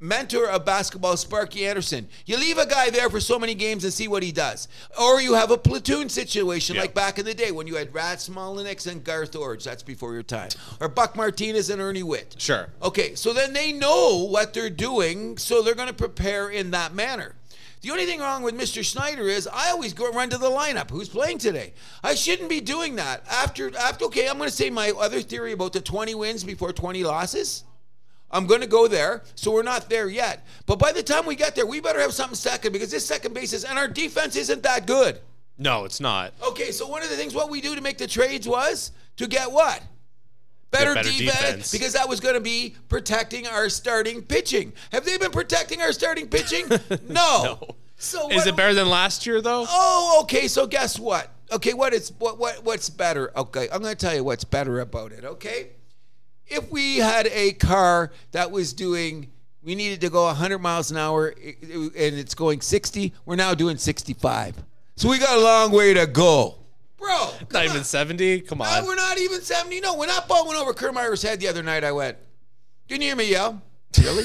mentor 0.00 0.48
of 0.48 0.64
basketball, 0.64 1.16
Sparky 1.16 1.66
Anderson. 1.66 2.08
You 2.26 2.36
leave 2.36 2.58
a 2.58 2.66
guy 2.66 2.90
there 2.90 3.10
for 3.10 3.20
so 3.20 3.38
many 3.38 3.54
games 3.54 3.84
and 3.84 3.92
see 3.92 4.08
what 4.08 4.22
he 4.22 4.32
does. 4.32 4.68
Or 5.00 5.20
you 5.20 5.34
have 5.34 5.50
a 5.50 5.58
platoon 5.58 6.08
situation 6.08 6.76
Yeah. 6.76 6.82
like 6.82 6.94
back 6.94 7.18
in 7.18 7.24
the 7.24 7.34
day 7.34 7.50
when 7.50 7.66
you 7.66 7.76
had 7.76 7.92
Rance 7.94 8.28
Mulliniks 8.28 8.86
and 8.86 9.02
Garth 9.02 9.32
Iorg. 9.32 9.62
That's 9.64 9.82
before 9.82 10.12
your 10.14 10.22
time. 10.22 10.50
Or 10.80 10.88
Buck 10.88 11.16
Martinez 11.16 11.70
and 11.70 11.80
Ernie 11.80 12.02
Whitt. 12.02 12.36
Sure. 12.38 12.68
Okay, 12.82 13.14
so 13.14 13.32
then 13.32 13.52
they 13.52 13.72
know 13.72 14.26
what 14.30 14.54
they're 14.54 14.70
doing, 14.70 15.36
so 15.38 15.62
they're 15.62 15.74
going 15.74 15.88
to 15.88 15.94
prepare 15.94 16.48
in 16.50 16.70
that 16.70 16.94
manner. 16.94 17.34
The 17.80 17.92
only 17.92 18.06
thing 18.06 18.18
wrong 18.18 18.42
with 18.42 18.56
Mr. 18.58 18.84
Schneider 18.84 19.28
is 19.28 19.46
I 19.46 19.70
always 19.70 19.92
go 19.92 20.10
run 20.10 20.30
to 20.30 20.38
the 20.38 20.50
lineup. 20.50 20.90
Who's 20.90 21.08
playing 21.08 21.38
today? 21.38 21.74
I 22.02 22.16
shouldn't 22.16 22.48
be 22.48 22.60
doing 22.60 22.96
that. 22.96 23.22
After 23.30 23.70
after 23.76 24.06
okay, 24.06 24.28
I'm 24.28 24.36
going 24.36 24.50
to 24.50 24.54
say 24.54 24.68
my 24.68 24.90
other 24.98 25.20
theory 25.20 25.52
about 25.52 25.72
the 25.72 25.80
20 25.80 26.12
wins 26.16 26.42
before 26.42 26.72
20 26.72 27.04
losses. 27.04 27.62
I'm 28.30 28.46
going 28.46 28.60
to 28.60 28.66
go 28.66 28.88
there, 28.88 29.22
so 29.34 29.50
we're 29.52 29.62
not 29.62 29.88
there 29.88 30.08
yet. 30.08 30.46
But 30.66 30.78
by 30.78 30.92
the 30.92 31.02
time 31.02 31.24
we 31.26 31.34
get 31.34 31.54
there, 31.54 31.66
we 31.66 31.80
better 31.80 32.00
have 32.00 32.12
something 32.12 32.34
second 32.36 32.72
because 32.72 32.90
this 32.90 33.06
second 33.06 33.32
basis 33.34 33.64
and 33.64 33.78
our 33.78 33.88
defense 33.88 34.36
isn't 34.36 34.62
that 34.64 34.86
good. 34.86 35.20
No, 35.58 35.84
it's 35.84 36.00
not. 36.00 36.34
Okay, 36.46 36.70
so 36.70 36.86
one 36.86 37.02
of 37.02 37.08
the 37.08 37.16
things 37.16 37.34
what 37.34 37.50
we 37.50 37.60
do 37.60 37.74
to 37.74 37.80
make 37.80 37.98
the 37.98 38.06
trades 38.06 38.46
was 38.46 38.92
to 39.16 39.26
get 39.26 39.50
what? 39.50 39.82
Better, 40.70 40.94
better 40.94 41.08
defense, 41.08 41.38
defense. 41.40 41.72
because 41.72 41.94
that 41.94 42.08
was 42.08 42.20
going 42.20 42.34
to 42.34 42.40
be 42.42 42.76
protecting 42.90 43.46
our 43.46 43.70
starting 43.70 44.20
pitching. 44.20 44.74
Have 44.92 45.06
they 45.06 45.16
been 45.16 45.30
protecting 45.30 45.80
our 45.80 45.92
starting 45.92 46.28
pitching? 46.28 46.66
No. 47.08 47.58
No. 47.60 47.76
So 47.96 48.30
Is 48.30 48.46
it 48.46 48.54
better 48.54 48.74
than 48.74 48.88
last 48.88 49.26
year 49.26 49.40
though? 49.40 49.64
Oh, 49.68 50.20
okay. 50.22 50.46
So 50.46 50.66
guess 50.68 50.98
what? 51.00 51.32
Okay, 51.50 51.72
what 51.74 51.92
is 51.94 52.12
what 52.18 52.38
what 52.38 52.62
what's 52.62 52.90
better? 52.90 53.32
Okay, 53.36 53.68
I'm 53.72 53.82
going 53.82 53.96
to 53.96 54.06
tell 54.06 54.14
you 54.14 54.22
what's 54.22 54.44
better 54.44 54.78
about 54.80 55.10
it. 55.12 55.24
Okay, 55.24 55.70
if 56.48 56.70
we 56.70 56.96
had 56.98 57.26
a 57.28 57.52
car 57.52 58.12
that 58.32 58.50
was 58.50 58.72
doing, 58.72 59.30
we 59.62 59.74
needed 59.74 60.00
to 60.02 60.10
go 60.10 60.24
100 60.24 60.58
miles 60.58 60.90
an 60.90 60.96
hour, 60.96 61.28
and 61.28 61.94
it's 61.94 62.34
going 62.34 62.60
60. 62.60 63.12
We're 63.24 63.36
now 63.36 63.54
doing 63.54 63.76
65. 63.76 64.56
So 64.96 65.08
we 65.08 65.18
got 65.18 65.36
a 65.38 65.40
long 65.40 65.70
way 65.72 65.94
to 65.94 66.06
go, 66.06 66.56
bro. 66.96 67.30
Not 67.52 67.64
even 67.64 67.78
on. 67.78 67.84
70? 67.84 68.40
Come 68.42 68.58
No, 68.58 68.64
on. 68.64 68.84
we're 68.86 68.94
not 68.96 69.18
even 69.18 69.40
70. 69.42 69.80
No, 69.80 69.94
when 69.96 70.08
that 70.08 70.26
ball 70.26 70.46
went 70.46 70.58
over 70.60 70.72
Kiermaier's 70.72 71.22
head 71.22 71.40
the 71.40 71.48
other 71.48 71.62
night, 71.62 71.84
I 71.84 71.92
went, 71.92 72.16
Can 72.88 73.00
you 73.00 73.08
hear 73.08 73.16
me 73.16 73.30
yell? 73.30 73.62
Really? 74.02 74.24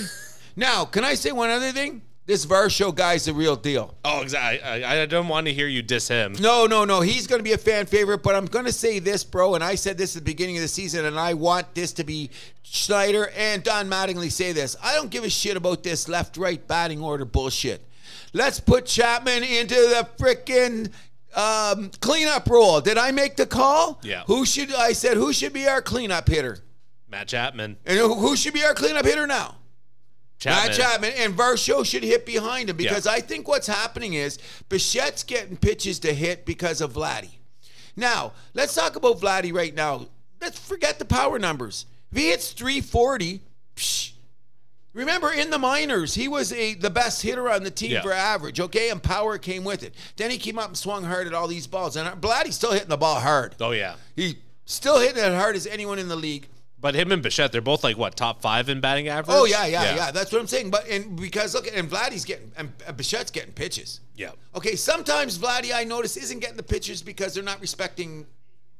now, 0.56 0.86
can 0.86 1.04
I 1.04 1.14
say 1.16 1.32
one 1.32 1.50
other 1.50 1.72
thing? 1.72 2.02
This 2.26 2.46
Varsho 2.46 2.96
guy's 2.96 3.26
the 3.26 3.34
real 3.34 3.58
deal. 3.58 3.96
Oh, 4.06 4.22
exactly. 4.22 4.62
I, 4.62 5.02
I 5.02 5.06
don't 5.06 5.28
want 5.28 5.48
to 5.48 5.54
hear 5.54 5.68
you 5.68 5.82
diss 5.82 6.08
him. 6.08 6.34
No, 6.40 6.66
no, 6.66 6.86
no. 6.86 7.02
He's 7.02 7.28
going 7.28 7.40
to 7.40 7.44
be 7.44 7.52
a 7.52 7.58
fan 7.58 7.86
favorite, 7.86 8.24
but 8.24 8.34
I'm 8.34 8.46
going 8.46 8.64
to 8.64 8.72
say 8.72 9.00
this, 9.00 9.26
bro. 9.26 9.56
And 9.56 9.64
I 9.64 9.76
said 9.76 9.98
this 9.98 10.16
at 10.16 10.22
the 10.24 10.32
beginning 10.32 10.56
of 10.56 10.62
the 10.62 10.70
season, 10.70 11.04
and 11.04 11.20
I 11.20 11.34
want 11.34 11.76
this 11.76 11.92
to 11.94 12.06
be 12.06 12.30
Schneider 12.64 13.30
and 13.36 13.62
Don 13.62 13.90
Mattingly 13.90 14.32
say 14.32 14.54
this. 14.54 14.78
I 14.82 14.96
don't 14.96 15.12
give 15.12 15.26
a 15.26 15.30
shit 15.30 15.58
about 15.58 15.84
this 15.84 16.08
left 16.08 16.38
right 16.38 16.66
batting 16.66 17.02
order 17.02 17.26
bullshit. 17.26 17.86
Let's 18.32 18.60
put 18.60 18.86
Chapman 18.86 19.44
into 19.44 19.76
the 19.76 20.08
frickin' 20.18 20.92
um, 21.36 21.92
cleanup 22.00 22.50
role. 22.50 22.80
Did 22.80 22.98
I 22.98 23.12
make 23.12 23.36
the 23.36 23.46
call? 23.46 24.00
Yeah. 24.02 24.24
Who 24.28 24.46
should 24.46 24.74
I 24.74 24.94
said 24.94 25.18
who 25.18 25.34
should 25.34 25.54
be 25.54 25.68
our 25.68 25.82
cleanup 25.82 26.30
hitter? 26.30 26.60
Matt 27.10 27.28
Chapman. 27.28 27.78
And 27.86 28.00
who 28.00 28.36
should 28.38 28.54
be 28.54 28.64
our 28.64 28.74
cleanup 28.74 29.06
hitter 29.06 29.28
now? 29.28 29.58
Chapman. 30.44 30.68
Matt 30.68 30.76
Chapman 30.78 31.12
and 31.18 31.36
Varsho 31.38 31.86
should 31.86 32.04
hit 32.04 32.26
behind 32.26 32.70
him 32.70 32.76
because 32.78 33.06
Yeah. 33.06 33.14
I 33.14 33.20
think 33.22 33.48
what's 33.48 33.68
happening 33.68 34.14
is 34.14 34.38
Bichette's 34.70 35.24
getting 35.24 35.58
pitches 35.58 36.00
to 36.00 36.14
hit 36.14 36.46
because 36.46 36.82
of 36.82 36.94
Vladdy. 36.94 37.30
Now, 37.96 38.34
let's 38.54 38.74
talk 38.74 38.96
about 38.96 39.20
Vladdy 39.20 39.54
right 39.54 39.74
now. 39.74 40.08
Let's 40.42 40.60
forget 40.60 41.00
the 41.00 41.06
power 41.06 41.40
numbers. 41.40 41.86
If 42.12 42.18
he 42.18 42.30
hits 42.30 42.52
340, 42.52 43.40
psh, 43.76 44.12
remember 44.94 45.32
in 45.32 45.50
the 45.50 45.58
minors, 45.60 46.16
he 46.16 46.28
was 46.28 46.52
a 46.52 46.74
the 46.74 46.90
best 46.90 47.22
hitter 47.22 47.50
on 47.50 47.64
the 47.64 47.72
team 47.72 47.92
Yeah. 47.92 48.02
for 48.02 48.12
average, 48.12 48.60
okay? 48.60 48.90
And 48.90 49.02
power 49.02 49.38
came 49.38 49.64
with 49.64 49.84
it. 49.84 49.94
Then 50.18 50.30
he 50.32 50.38
came 50.38 50.60
up 50.60 50.68
and 50.68 50.78
swung 50.78 51.04
hard 51.06 51.28
at 51.28 51.34
all 51.34 51.48
these 51.48 51.68
balls. 51.68 51.96
And 51.96 52.10
Vladdy's 52.22 52.56
still 52.56 52.72
hitting 52.74 52.90
the 52.90 52.98
ball 52.98 53.20
hard. 53.20 53.56
Oh, 53.62 53.72
yeah. 53.72 53.96
He 54.16 54.38
still 54.66 55.00
hitting 55.00 55.24
it 55.24 55.34
hard 55.34 55.56
as 55.56 55.66
anyone 55.68 56.00
in 56.00 56.08
the 56.08 56.16
league. 56.16 56.48
But 56.84 56.96
him 56.96 57.14
and 57.14 57.24
Bichette, 57.24 57.54
they're 57.54 57.62
both 57.62 57.82
like, 57.82 57.98
what, 57.98 58.18
top 58.18 58.42
five 58.42 58.68
in 58.68 58.82
batting 58.82 59.08
average? 59.08 59.34
Oh 59.40 59.46
yeah, 59.46 59.66
yeah, 59.66 59.96
yeah, 59.96 60.12
That's 60.12 60.34
what 60.34 60.42
I'm 60.42 60.48
saying. 60.48 60.70
But 60.70 60.86
and 60.90 61.16
because 61.16 61.56
look, 61.56 61.66
and 61.74 61.90
Vladdy's 61.90 62.26
getting 62.26 62.52
and 62.58 62.78
Bichette's 62.78 63.32
getting 63.32 63.54
pitches. 63.54 64.02
Yeah. 64.18 64.32
Okay, 64.54 64.76
sometimes 64.76 65.38
Vladdy 65.38 65.74
I 65.74 65.86
notice 65.86 66.18
isn't 66.18 66.40
getting 66.40 66.58
the 66.58 66.62
pitches 66.64 67.02
because 67.02 67.34
they're 67.34 67.42
not 67.42 67.62
respecting 67.62 68.26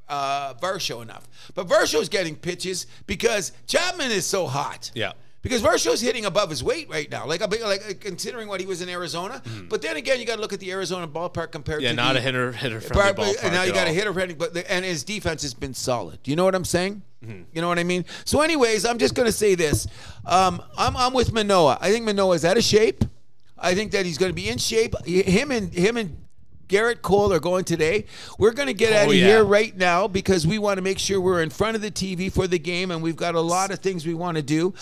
uh, 0.10 0.54
enough. 1.02 1.30
But 1.56 1.68
Varsho's 1.70 2.10
getting 2.10 2.36
pitches 2.36 2.88
because 3.08 3.54
Chapman 3.68 4.12
is 4.12 4.26
so 4.26 4.48
hot. 4.48 4.92
Yeah. 4.94 5.14
Because 5.42 5.62
Varsho's 5.62 6.02
hitting 6.02 6.26
above 6.26 6.50
his 6.50 6.62
weight 6.62 6.90
right 6.90 7.10
now, 7.10 7.26
like 7.26 7.40
like 7.62 7.90
uh, 7.90 7.94
considering 8.02 8.50
what 8.50 8.60
he 8.60 8.66
was 8.66 8.82
in 8.82 8.90
Arizona. 8.90 9.42
But 9.70 9.82
then 9.82 9.96
again, 9.96 10.20
you 10.20 10.26
got 10.26 10.36
to 10.36 10.42
look 10.42 10.54
at 10.54 10.60
the 10.60 10.72
Arizona 10.72 11.08
ballpark 11.08 11.52
compared. 11.52 11.82
Yeah, 11.82 11.92
to 11.92 11.96
not 11.96 12.14
the, 12.14 12.20
a 12.20 12.22
hitter 12.22 12.52
hitter 12.52 12.82
friendly 12.82 13.34
ballpark. 13.34 13.52
now 13.52 13.64
you 13.64 13.74
got 13.74 13.88
a 13.88 13.92
hitter 13.92 14.14
friendly, 14.14 14.36
but 14.36 14.54
the, 14.54 14.70
and 14.70 14.84
his 14.84 15.04
defense 15.04 15.42
has 15.42 15.54
been 15.54 15.74
solid. 15.74 16.22
Do 16.24 16.32
you 16.32 16.38
know 16.38 16.46
what 16.46 16.56
I'm 16.56 16.66
saying? 16.66 17.02
Mm-hmm. 17.24 17.44
You 17.54 17.62
know 17.62 17.68
what 17.68 17.80
I 17.80 17.84
mean? 17.84 18.06
So, 18.26 18.42
anyways, 18.42 18.86
I'm 18.86 18.98
just 18.98 19.16
going 19.16 19.28
to 19.28 19.32
say 19.32 19.56
this. 19.56 19.88
Um, 20.26 20.62
I'm, 20.78 20.96
I'm 20.98 21.14
with 21.14 21.32
Manoah. 21.32 21.78
I 21.80 21.92
think 21.92 22.06
Manoah 22.06 22.36
is 22.36 22.44
out 22.46 22.58
of 22.58 22.64
shape. 22.64 23.06
I 23.58 23.76
think 23.76 23.92
that 23.94 24.06
he's 24.06 24.18
going 24.18 24.30
to 24.32 24.36
be 24.36 24.50
in 24.50 24.58
shape. 24.58 24.94
Him 25.06 25.52
and 25.52 25.74
him 25.74 25.96
and 25.96 26.18
Gerrit 26.68 27.02
Cole 27.02 27.32
are 27.32 27.40
going 27.40 27.64
today. 27.64 28.06
We're 28.38 28.52
going 28.52 28.68
to 28.68 28.74
get 28.74 28.92
Oh, 28.94 28.98
out 28.98 29.08
of 29.10 29.16
yeah. 29.16 29.26
here 29.26 29.44
right 29.46 29.76
now 29.78 30.08
because 30.08 30.46
we 30.48 30.58
want 30.60 30.78
to 30.78 30.82
make 30.82 31.00
sure 31.00 31.22
we're 31.22 31.42
in 31.44 31.50
front 31.50 31.76
of 31.76 31.82
the 31.82 31.92
TV 31.92 32.32
for 32.32 32.48
the 32.48 32.60
game, 32.60 32.92
and 32.92 33.02
we've 33.02 33.16
got 33.16 33.36
a 33.36 33.42
lot 33.42 33.72
of 33.72 33.80
things 33.80 34.06
we 34.06 34.14
want 34.14 34.38
to 34.38 34.44
do. 34.44 34.74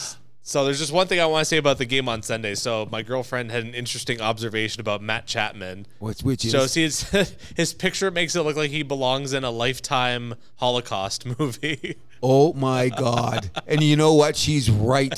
So 0.43 0.65
there's 0.65 0.80
just 0.80 0.91
one 0.91 1.05
thing 1.05 1.19
I 1.19 1.27
want 1.27 1.41
to 1.41 1.45
say 1.45 1.57
about 1.57 1.77
the 1.77 1.85
game 1.85 2.09
on 2.09 2.23
Sunday. 2.23 2.55
So 2.55 2.88
my 2.91 3.03
girlfriend 3.03 3.51
had 3.51 3.63
an 3.63 3.76
interesting 3.76 4.22
observation 4.22 4.81
about 4.81 5.01
Matt 5.01 5.27
Chapman. 5.27 5.85
What's 5.99 6.23
which 6.23 6.45
is 6.45 6.51
So 6.51 6.65
see, 6.65 6.81
his, 6.81 7.03
his 7.55 7.73
picture 7.73 8.09
makes 8.09 8.35
it 8.35 8.41
look 8.41 8.55
like 8.55 8.72
he 8.72 8.81
belongs 8.81 9.34
in 9.34 9.43
a 9.43 9.51
Lifetime 9.51 10.34
Holocaust 10.55 11.26
movie. 11.39 11.97
Oh 12.23 12.53
my 12.53 12.89
God. 12.89 13.51
and 13.68 13.84
you 13.84 13.95
know 13.95 14.13
what? 14.13 14.35
She's 14.35 14.69
right. 14.69 15.13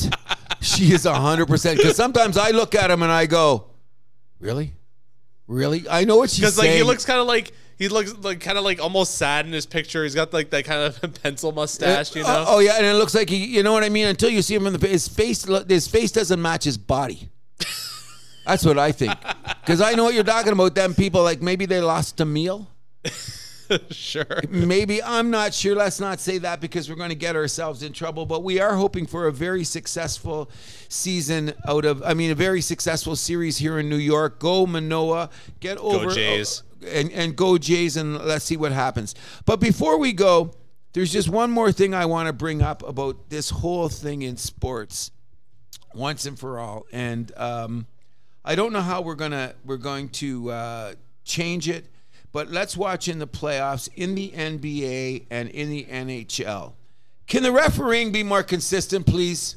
She 0.62 0.92
is 0.94 1.06
100%. 1.06 1.78
Because 1.78 1.96
sometimes 1.96 2.38
I 2.38 2.52
look 2.52 2.76
at 2.76 2.92
him 2.92 3.02
and 3.02 3.12
I 3.12 3.26
go, 3.26 3.68
really? 4.40 4.74
Really? 5.48 5.88
I 5.90 6.04
know 6.04 6.18
what 6.18 6.30
she's 6.30 6.40
saying. 6.40 6.50
Because 6.52 6.56
saying. 6.56 6.72
like 6.72 6.78
he 6.78 6.84
looks 6.84 7.06
kind 7.06 7.20
of 7.20 7.28
like 7.28 7.54
he 7.78 7.88
looks 7.90 8.14
like 8.22 8.40
kind 8.40 8.58
of 8.58 8.64
like 8.64 8.80
almost 8.82 9.16
sad 9.16 9.46
in 9.46 9.52
his 9.52 9.66
picture. 9.66 10.04
He's 10.04 10.16
got 10.16 10.34
like 10.34 10.50
that 10.52 10.66
kind 10.66 10.82
of 10.84 11.14
pencil 11.24 11.52
mustache, 11.52 12.16
you 12.16 12.24
Uh, 12.24 12.28
know. 12.28 12.46
oh, 12.48 12.60
yeah. 12.60 12.78
And 12.78 12.86
it 12.86 12.94
looks 12.94 13.14
like 13.16 13.30
he, 13.30 13.46
you 13.46 13.64
know 13.64 13.74
what 13.74 13.84
I 13.84 13.90
mean? 13.90 14.08
Until 14.08 14.30
you 14.30 14.42
see 14.42 14.56
him 14.56 14.68
in 14.68 14.74
the 14.74 14.88
his 14.88 15.08
face, 15.08 15.44
his 15.68 15.88
face 15.88 16.12
doesn't 16.12 16.42
match 16.42 16.64
his 16.64 16.78
body. 16.78 17.30
That's 18.46 18.66
what 18.66 18.78
I 18.78 18.92
think. 18.92 19.14
Because 19.62 19.80
I 19.82 19.94
know 19.94 20.04
what 20.04 20.14
you're 20.14 20.24
talking 20.26 20.52
about. 20.52 20.76
Them 20.76 20.94
people, 20.94 21.24
like 21.24 21.42
maybe 21.42 21.66
they 21.66 21.80
lost 21.82 22.20
a 22.20 22.26
meal. 22.26 22.68
sure. 23.92 24.42
Maybe 24.50 25.02
I'm 25.02 25.30
not 25.30 25.54
sure. 25.54 25.76
Let's 25.76 26.00
not 26.00 26.20
say 26.20 26.38
that 26.40 26.62
because 26.62 26.90
we're 26.90 26.96
going 26.96 27.10
to 27.10 27.16
get 27.16 27.36
ourselves 27.36 27.84
in 27.84 27.94
trouble. 27.94 28.26
But 28.26 28.44
we 28.44 28.60
are 28.60 28.76
hoping 28.76 29.06
for 29.06 29.28
a 29.28 29.32
very 29.32 29.64
successful 29.64 30.50
season 30.90 31.54
out 31.68 31.86
of. 31.86 32.02
I 32.04 32.14
mean, 32.14 32.32
a 32.32 32.36
very 32.36 32.62
successful 32.62 33.16
series 33.16 33.58
here 33.58 33.80
in 33.80 33.90
New 33.90 33.98
York. 33.98 34.40
Go 34.40 34.66
Manoah, 34.66 35.30
get 35.60 35.78
over 35.78 36.06
Go 36.08 36.14
Jays. 36.14 36.64
and 36.88 37.12
and 37.12 37.36
go 37.36 37.58
Jays, 37.58 37.98
and 37.98 38.18
let's 38.20 38.46
see 38.46 38.58
what 38.58 38.72
happens. 38.72 39.16
But 39.46 39.60
before 39.60 39.98
we 39.98 40.14
go, 40.14 40.54
there's 40.94 41.12
just 41.12 41.30
one 41.30 41.50
more 41.52 41.72
thing 41.72 41.94
I 41.94 42.06
want 42.06 42.28
to 42.28 42.34
bring 42.34 42.62
up 42.62 42.88
about 42.88 43.30
this 43.30 43.50
whole 43.50 43.90
thing 43.90 44.22
in 44.22 44.38
sports, 44.38 45.12
once 45.94 46.26
and 46.26 46.38
for 46.38 46.60
all. 46.60 46.86
And 46.92 47.32
um, 47.38 47.88
I 48.46 48.56
don't 48.56 48.74
know 48.74 48.82
how 48.82 49.02
we're 49.02 49.16
gonna 49.16 49.54
we're 49.66 49.78
going 49.78 50.10
to 50.10 50.52
uh, 50.52 50.94
change 51.24 51.70
it, 51.70 51.88
but 52.34 52.52
let's 52.52 52.76
watch 52.76 53.08
in 53.08 53.20
the 53.20 53.28
playoffs 53.28 53.88
in 53.96 54.16
the 54.16 54.32
NBA 54.32 55.28
and 55.30 55.48
in 55.50 55.70
the 55.70 55.86
NHL. 55.86 56.74
Can 57.28 57.44
the 57.44 57.52
refereeing 57.52 58.12
be 58.12 58.24
more 58.24 58.44
consistent, 58.44 59.06
please? 59.06 59.56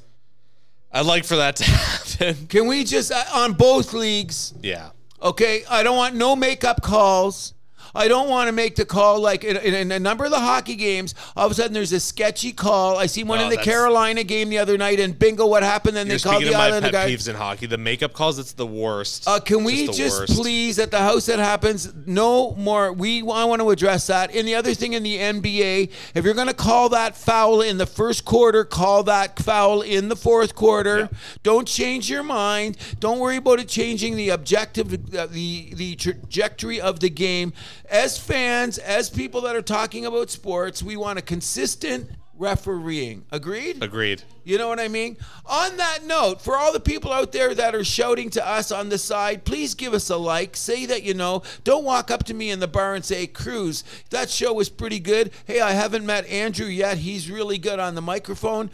I'd 0.92 1.06
like 1.06 1.24
for 1.24 1.36
that 1.36 1.56
to 1.56 1.64
happen. 1.70 2.46
Can 2.46 2.68
we 2.68 2.84
just 2.84 3.10
uh, 3.10 3.24
on 3.34 3.54
both 3.54 3.92
leagues? 3.92 4.54
Yeah. 4.62 4.90
Okay, 5.20 5.64
I 5.68 5.82
don't 5.82 5.96
want 5.96 6.14
no 6.14 6.36
makeup 6.36 6.82
calls. 6.82 7.54
I 7.96 8.08
don't 8.08 8.28
want 8.28 8.48
to 8.48 8.52
make 8.52 8.76
the 8.76 8.84
call 8.84 9.20
like 9.20 9.42
in, 9.44 9.56
in, 9.56 9.74
in 9.74 9.92
a 9.92 9.98
number 9.98 10.24
of 10.24 10.30
the 10.30 10.38
hockey 10.40 10.74
games. 10.76 11.14
All 11.36 11.46
of 11.46 11.52
a 11.52 11.54
sudden, 11.54 11.72
there's 11.72 11.92
a 11.92 12.00
sketchy 12.00 12.52
call. 12.52 12.98
I 12.98 13.06
seen 13.06 13.26
one 13.26 13.38
Oh, 13.38 13.44
in 13.44 13.50
the 13.50 13.56
Carolina 13.56 14.22
game 14.24 14.48
the 14.48 14.58
other 14.58 14.76
night, 14.78 15.00
and 15.00 15.18
bingo, 15.18 15.46
what 15.46 15.62
happened? 15.62 15.96
Then 15.96 16.08
they 16.08 16.18
called 16.18 16.42
the 16.42 16.48
of 16.48 16.54
my 16.54 16.66
Islander 16.66 16.90
guy. 16.90 17.10
peeves 17.10 17.28
in 17.28 17.36
hockey. 17.36 17.66
The 17.66 17.78
makeup 17.78 18.12
calls, 18.12 18.38
it's 18.38 18.52
the 18.52 18.66
worst. 18.66 19.26
Uh, 19.26 19.40
can 19.40 19.64
we 19.64 19.86
the 19.86 19.92
just 19.92 20.26
please 20.28 20.78
at 20.78 20.90
the 20.90 20.98
house 20.98 21.26
that 21.26 21.38
happens 21.38 21.92
no 22.06 22.54
more? 22.54 22.92
We 22.92 23.20
I 23.22 23.44
want 23.44 23.60
to 23.62 23.70
address 23.70 24.06
that. 24.08 24.34
And 24.34 24.46
the 24.46 24.54
other 24.54 24.74
thing 24.74 24.92
in 24.92 25.02
the 25.02 25.16
NBA, 25.18 25.90
if 26.14 26.24
you're 26.24 26.34
going 26.34 26.46
to 26.48 26.54
call 26.54 26.88
that 26.90 27.16
foul 27.16 27.60
in 27.60 27.78
the 27.78 27.86
first 27.86 28.24
quarter, 28.24 28.64
call 28.64 29.02
that 29.04 29.38
foul 29.38 29.82
in 29.82 30.08
the 30.08 30.16
fourth 30.16 30.54
quarter. 30.54 30.98
Yeah. 30.98 31.08
Don't 31.42 31.66
change 31.66 32.08
your 32.10 32.22
mind. 32.22 32.76
Don't 33.00 33.18
worry 33.18 33.36
about 33.36 33.60
it 33.60 33.68
changing 33.68 34.16
the 34.16 34.30
objective, 34.30 34.92
uh, 35.14 35.26
the 35.26 35.72
the 35.74 35.94
trajectory 35.96 36.80
of 36.80 37.00
the 37.00 37.10
game. 37.10 37.52
As 37.90 38.18
fans, 38.18 38.78
as 38.78 39.10
people 39.10 39.42
that 39.42 39.56
are 39.56 39.62
talking 39.62 40.06
about 40.06 40.30
sports, 40.30 40.82
we 40.82 40.96
want 40.96 41.18
a 41.18 41.22
consistent 41.22 42.10
refereeing. 42.38 43.24
Agreed? 43.30 43.82
Agreed. 43.82 44.22
You 44.44 44.58
know 44.58 44.68
what 44.68 44.78
I 44.78 44.88
mean? 44.88 45.16
On 45.46 45.76
that 45.76 46.00
note, 46.04 46.40
for 46.42 46.56
all 46.56 46.72
the 46.72 46.80
people 46.80 47.12
out 47.12 47.32
there 47.32 47.54
that 47.54 47.74
are 47.74 47.84
shouting 47.84 48.30
to 48.30 48.46
us 48.46 48.70
on 48.70 48.88
the 48.88 48.98
side, 48.98 49.44
please 49.44 49.74
give 49.74 49.94
us 49.94 50.10
a 50.10 50.16
like. 50.16 50.56
Say 50.56 50.86
that 50.86 51.02
you 51.02 51.14
know. 51.14 51.42
Don't 51.64 51.84
walk 51.84 52.10
up 52.10 52.24
to 52.24 52.34
me 52.34 52.50
in 52.50 52.60
the 52.60 52.68
bar 52.68 52.94
and 52.94 53.04
say, 53.04 53.26
Cruz, 53.26 53.84
that 54.10 54.30
show 54.30 54.52
was 54.52 54.68
pretty 54.68 55.00
good. 55.00 55.32
Hey, 55.46 55.60
I 55.60 55.72
haven't 55.72 56.06
met 56.06 56.26
Andrew 56.26 56.66
yet. 56.66 56.98
He's 56.98 57.30
really 57.30 57.58
good 57.58 57.78
on 57.78 57.94
the 57.94 58.02
microphone. 58.02 58.70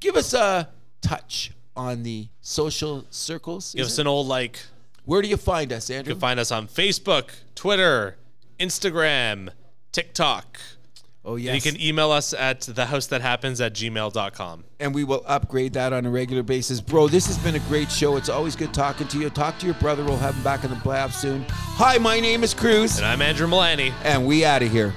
Give 0.00 0.16
us 0.16 0.34
a 0.34 0.68
touch 1.00 1.52
on 1.74 2.02
the 2.02 2.28
social 2.40 3.06
circles. 3.10 3.74
Give 3.74 3.86
us 3.86 3.98
an 3.98 4.06
old 4.06 4.26
like. 4.26 4.60
Where 5.04 5.22
do 5.22 5.28
you 5.28 5.38
find 5.38 5.72
us, 5.72 5.88
Andrew? 5.88 6.10
You 6.10 6.14
can 6.16 6.20
find 6.20 6.38
us 6.38 6.52
on 6.52 6.68
Facebook, 6.68 7.30
Twitter, 7.54 8.16
Instagram, 8.58 9.50
TikTok. 9.92 10.58
oh, 11.24 11.36
And. 11.36 11.44
You 11.54 11.60
can 11.60 11.80
email 11.80 12.10
us 12.10 12.32
at 12.34 12.60
thehousethathappens 12.60 13.64
at 13.64 13.74
gmail.com. 13.74 14.64
and 14.80 14.94
we 14.94 15.04
will 15.04 15.22
upgrade 15.26 15.72
that 15.74 15.92
on 15.92 16.06
a 16.06 16.10
regular 16.10 16.42
basis. 16.42 16.80
Bro, 16.80 17.08
this 17.08 17.26
has 17.26 17.38
been 17.38 17.54
a 17.54 17.60
great 17.68 17.90
show. 17.90 18.16
It's 18.16 18.28
always 18.28 18.56
good 18.56 18.72
talking 18.74 19.06
to 19.08 19.18
you. 19.18 19.30
Talk 19.30 19.58
to 19.58 19.66
your 19.66 19.74
brother. 19.76 20.04
We'll 20.04 20.16
have 20.18 20.34
him 20.34 20.42
back 20.44 20.64
in 20.64 20.70
the 20.70 20.76
playoffs 20.76 21.14
soon. 21.14 21.44
Hi, 21.48 21.98
my 21.98 22.20
name 22.20 22.42
is 22.44 22.54
Cruz, 22.54 22.98
And 22.98 23.06
I'm 23.06 23.22
Andrew 23.22 23.46
Milani. 23.46 23.92
and 24.04 24.26
we 24.26 24.44
out 24.44 24.62
of 24.62 24.70
here. 24.70 24.94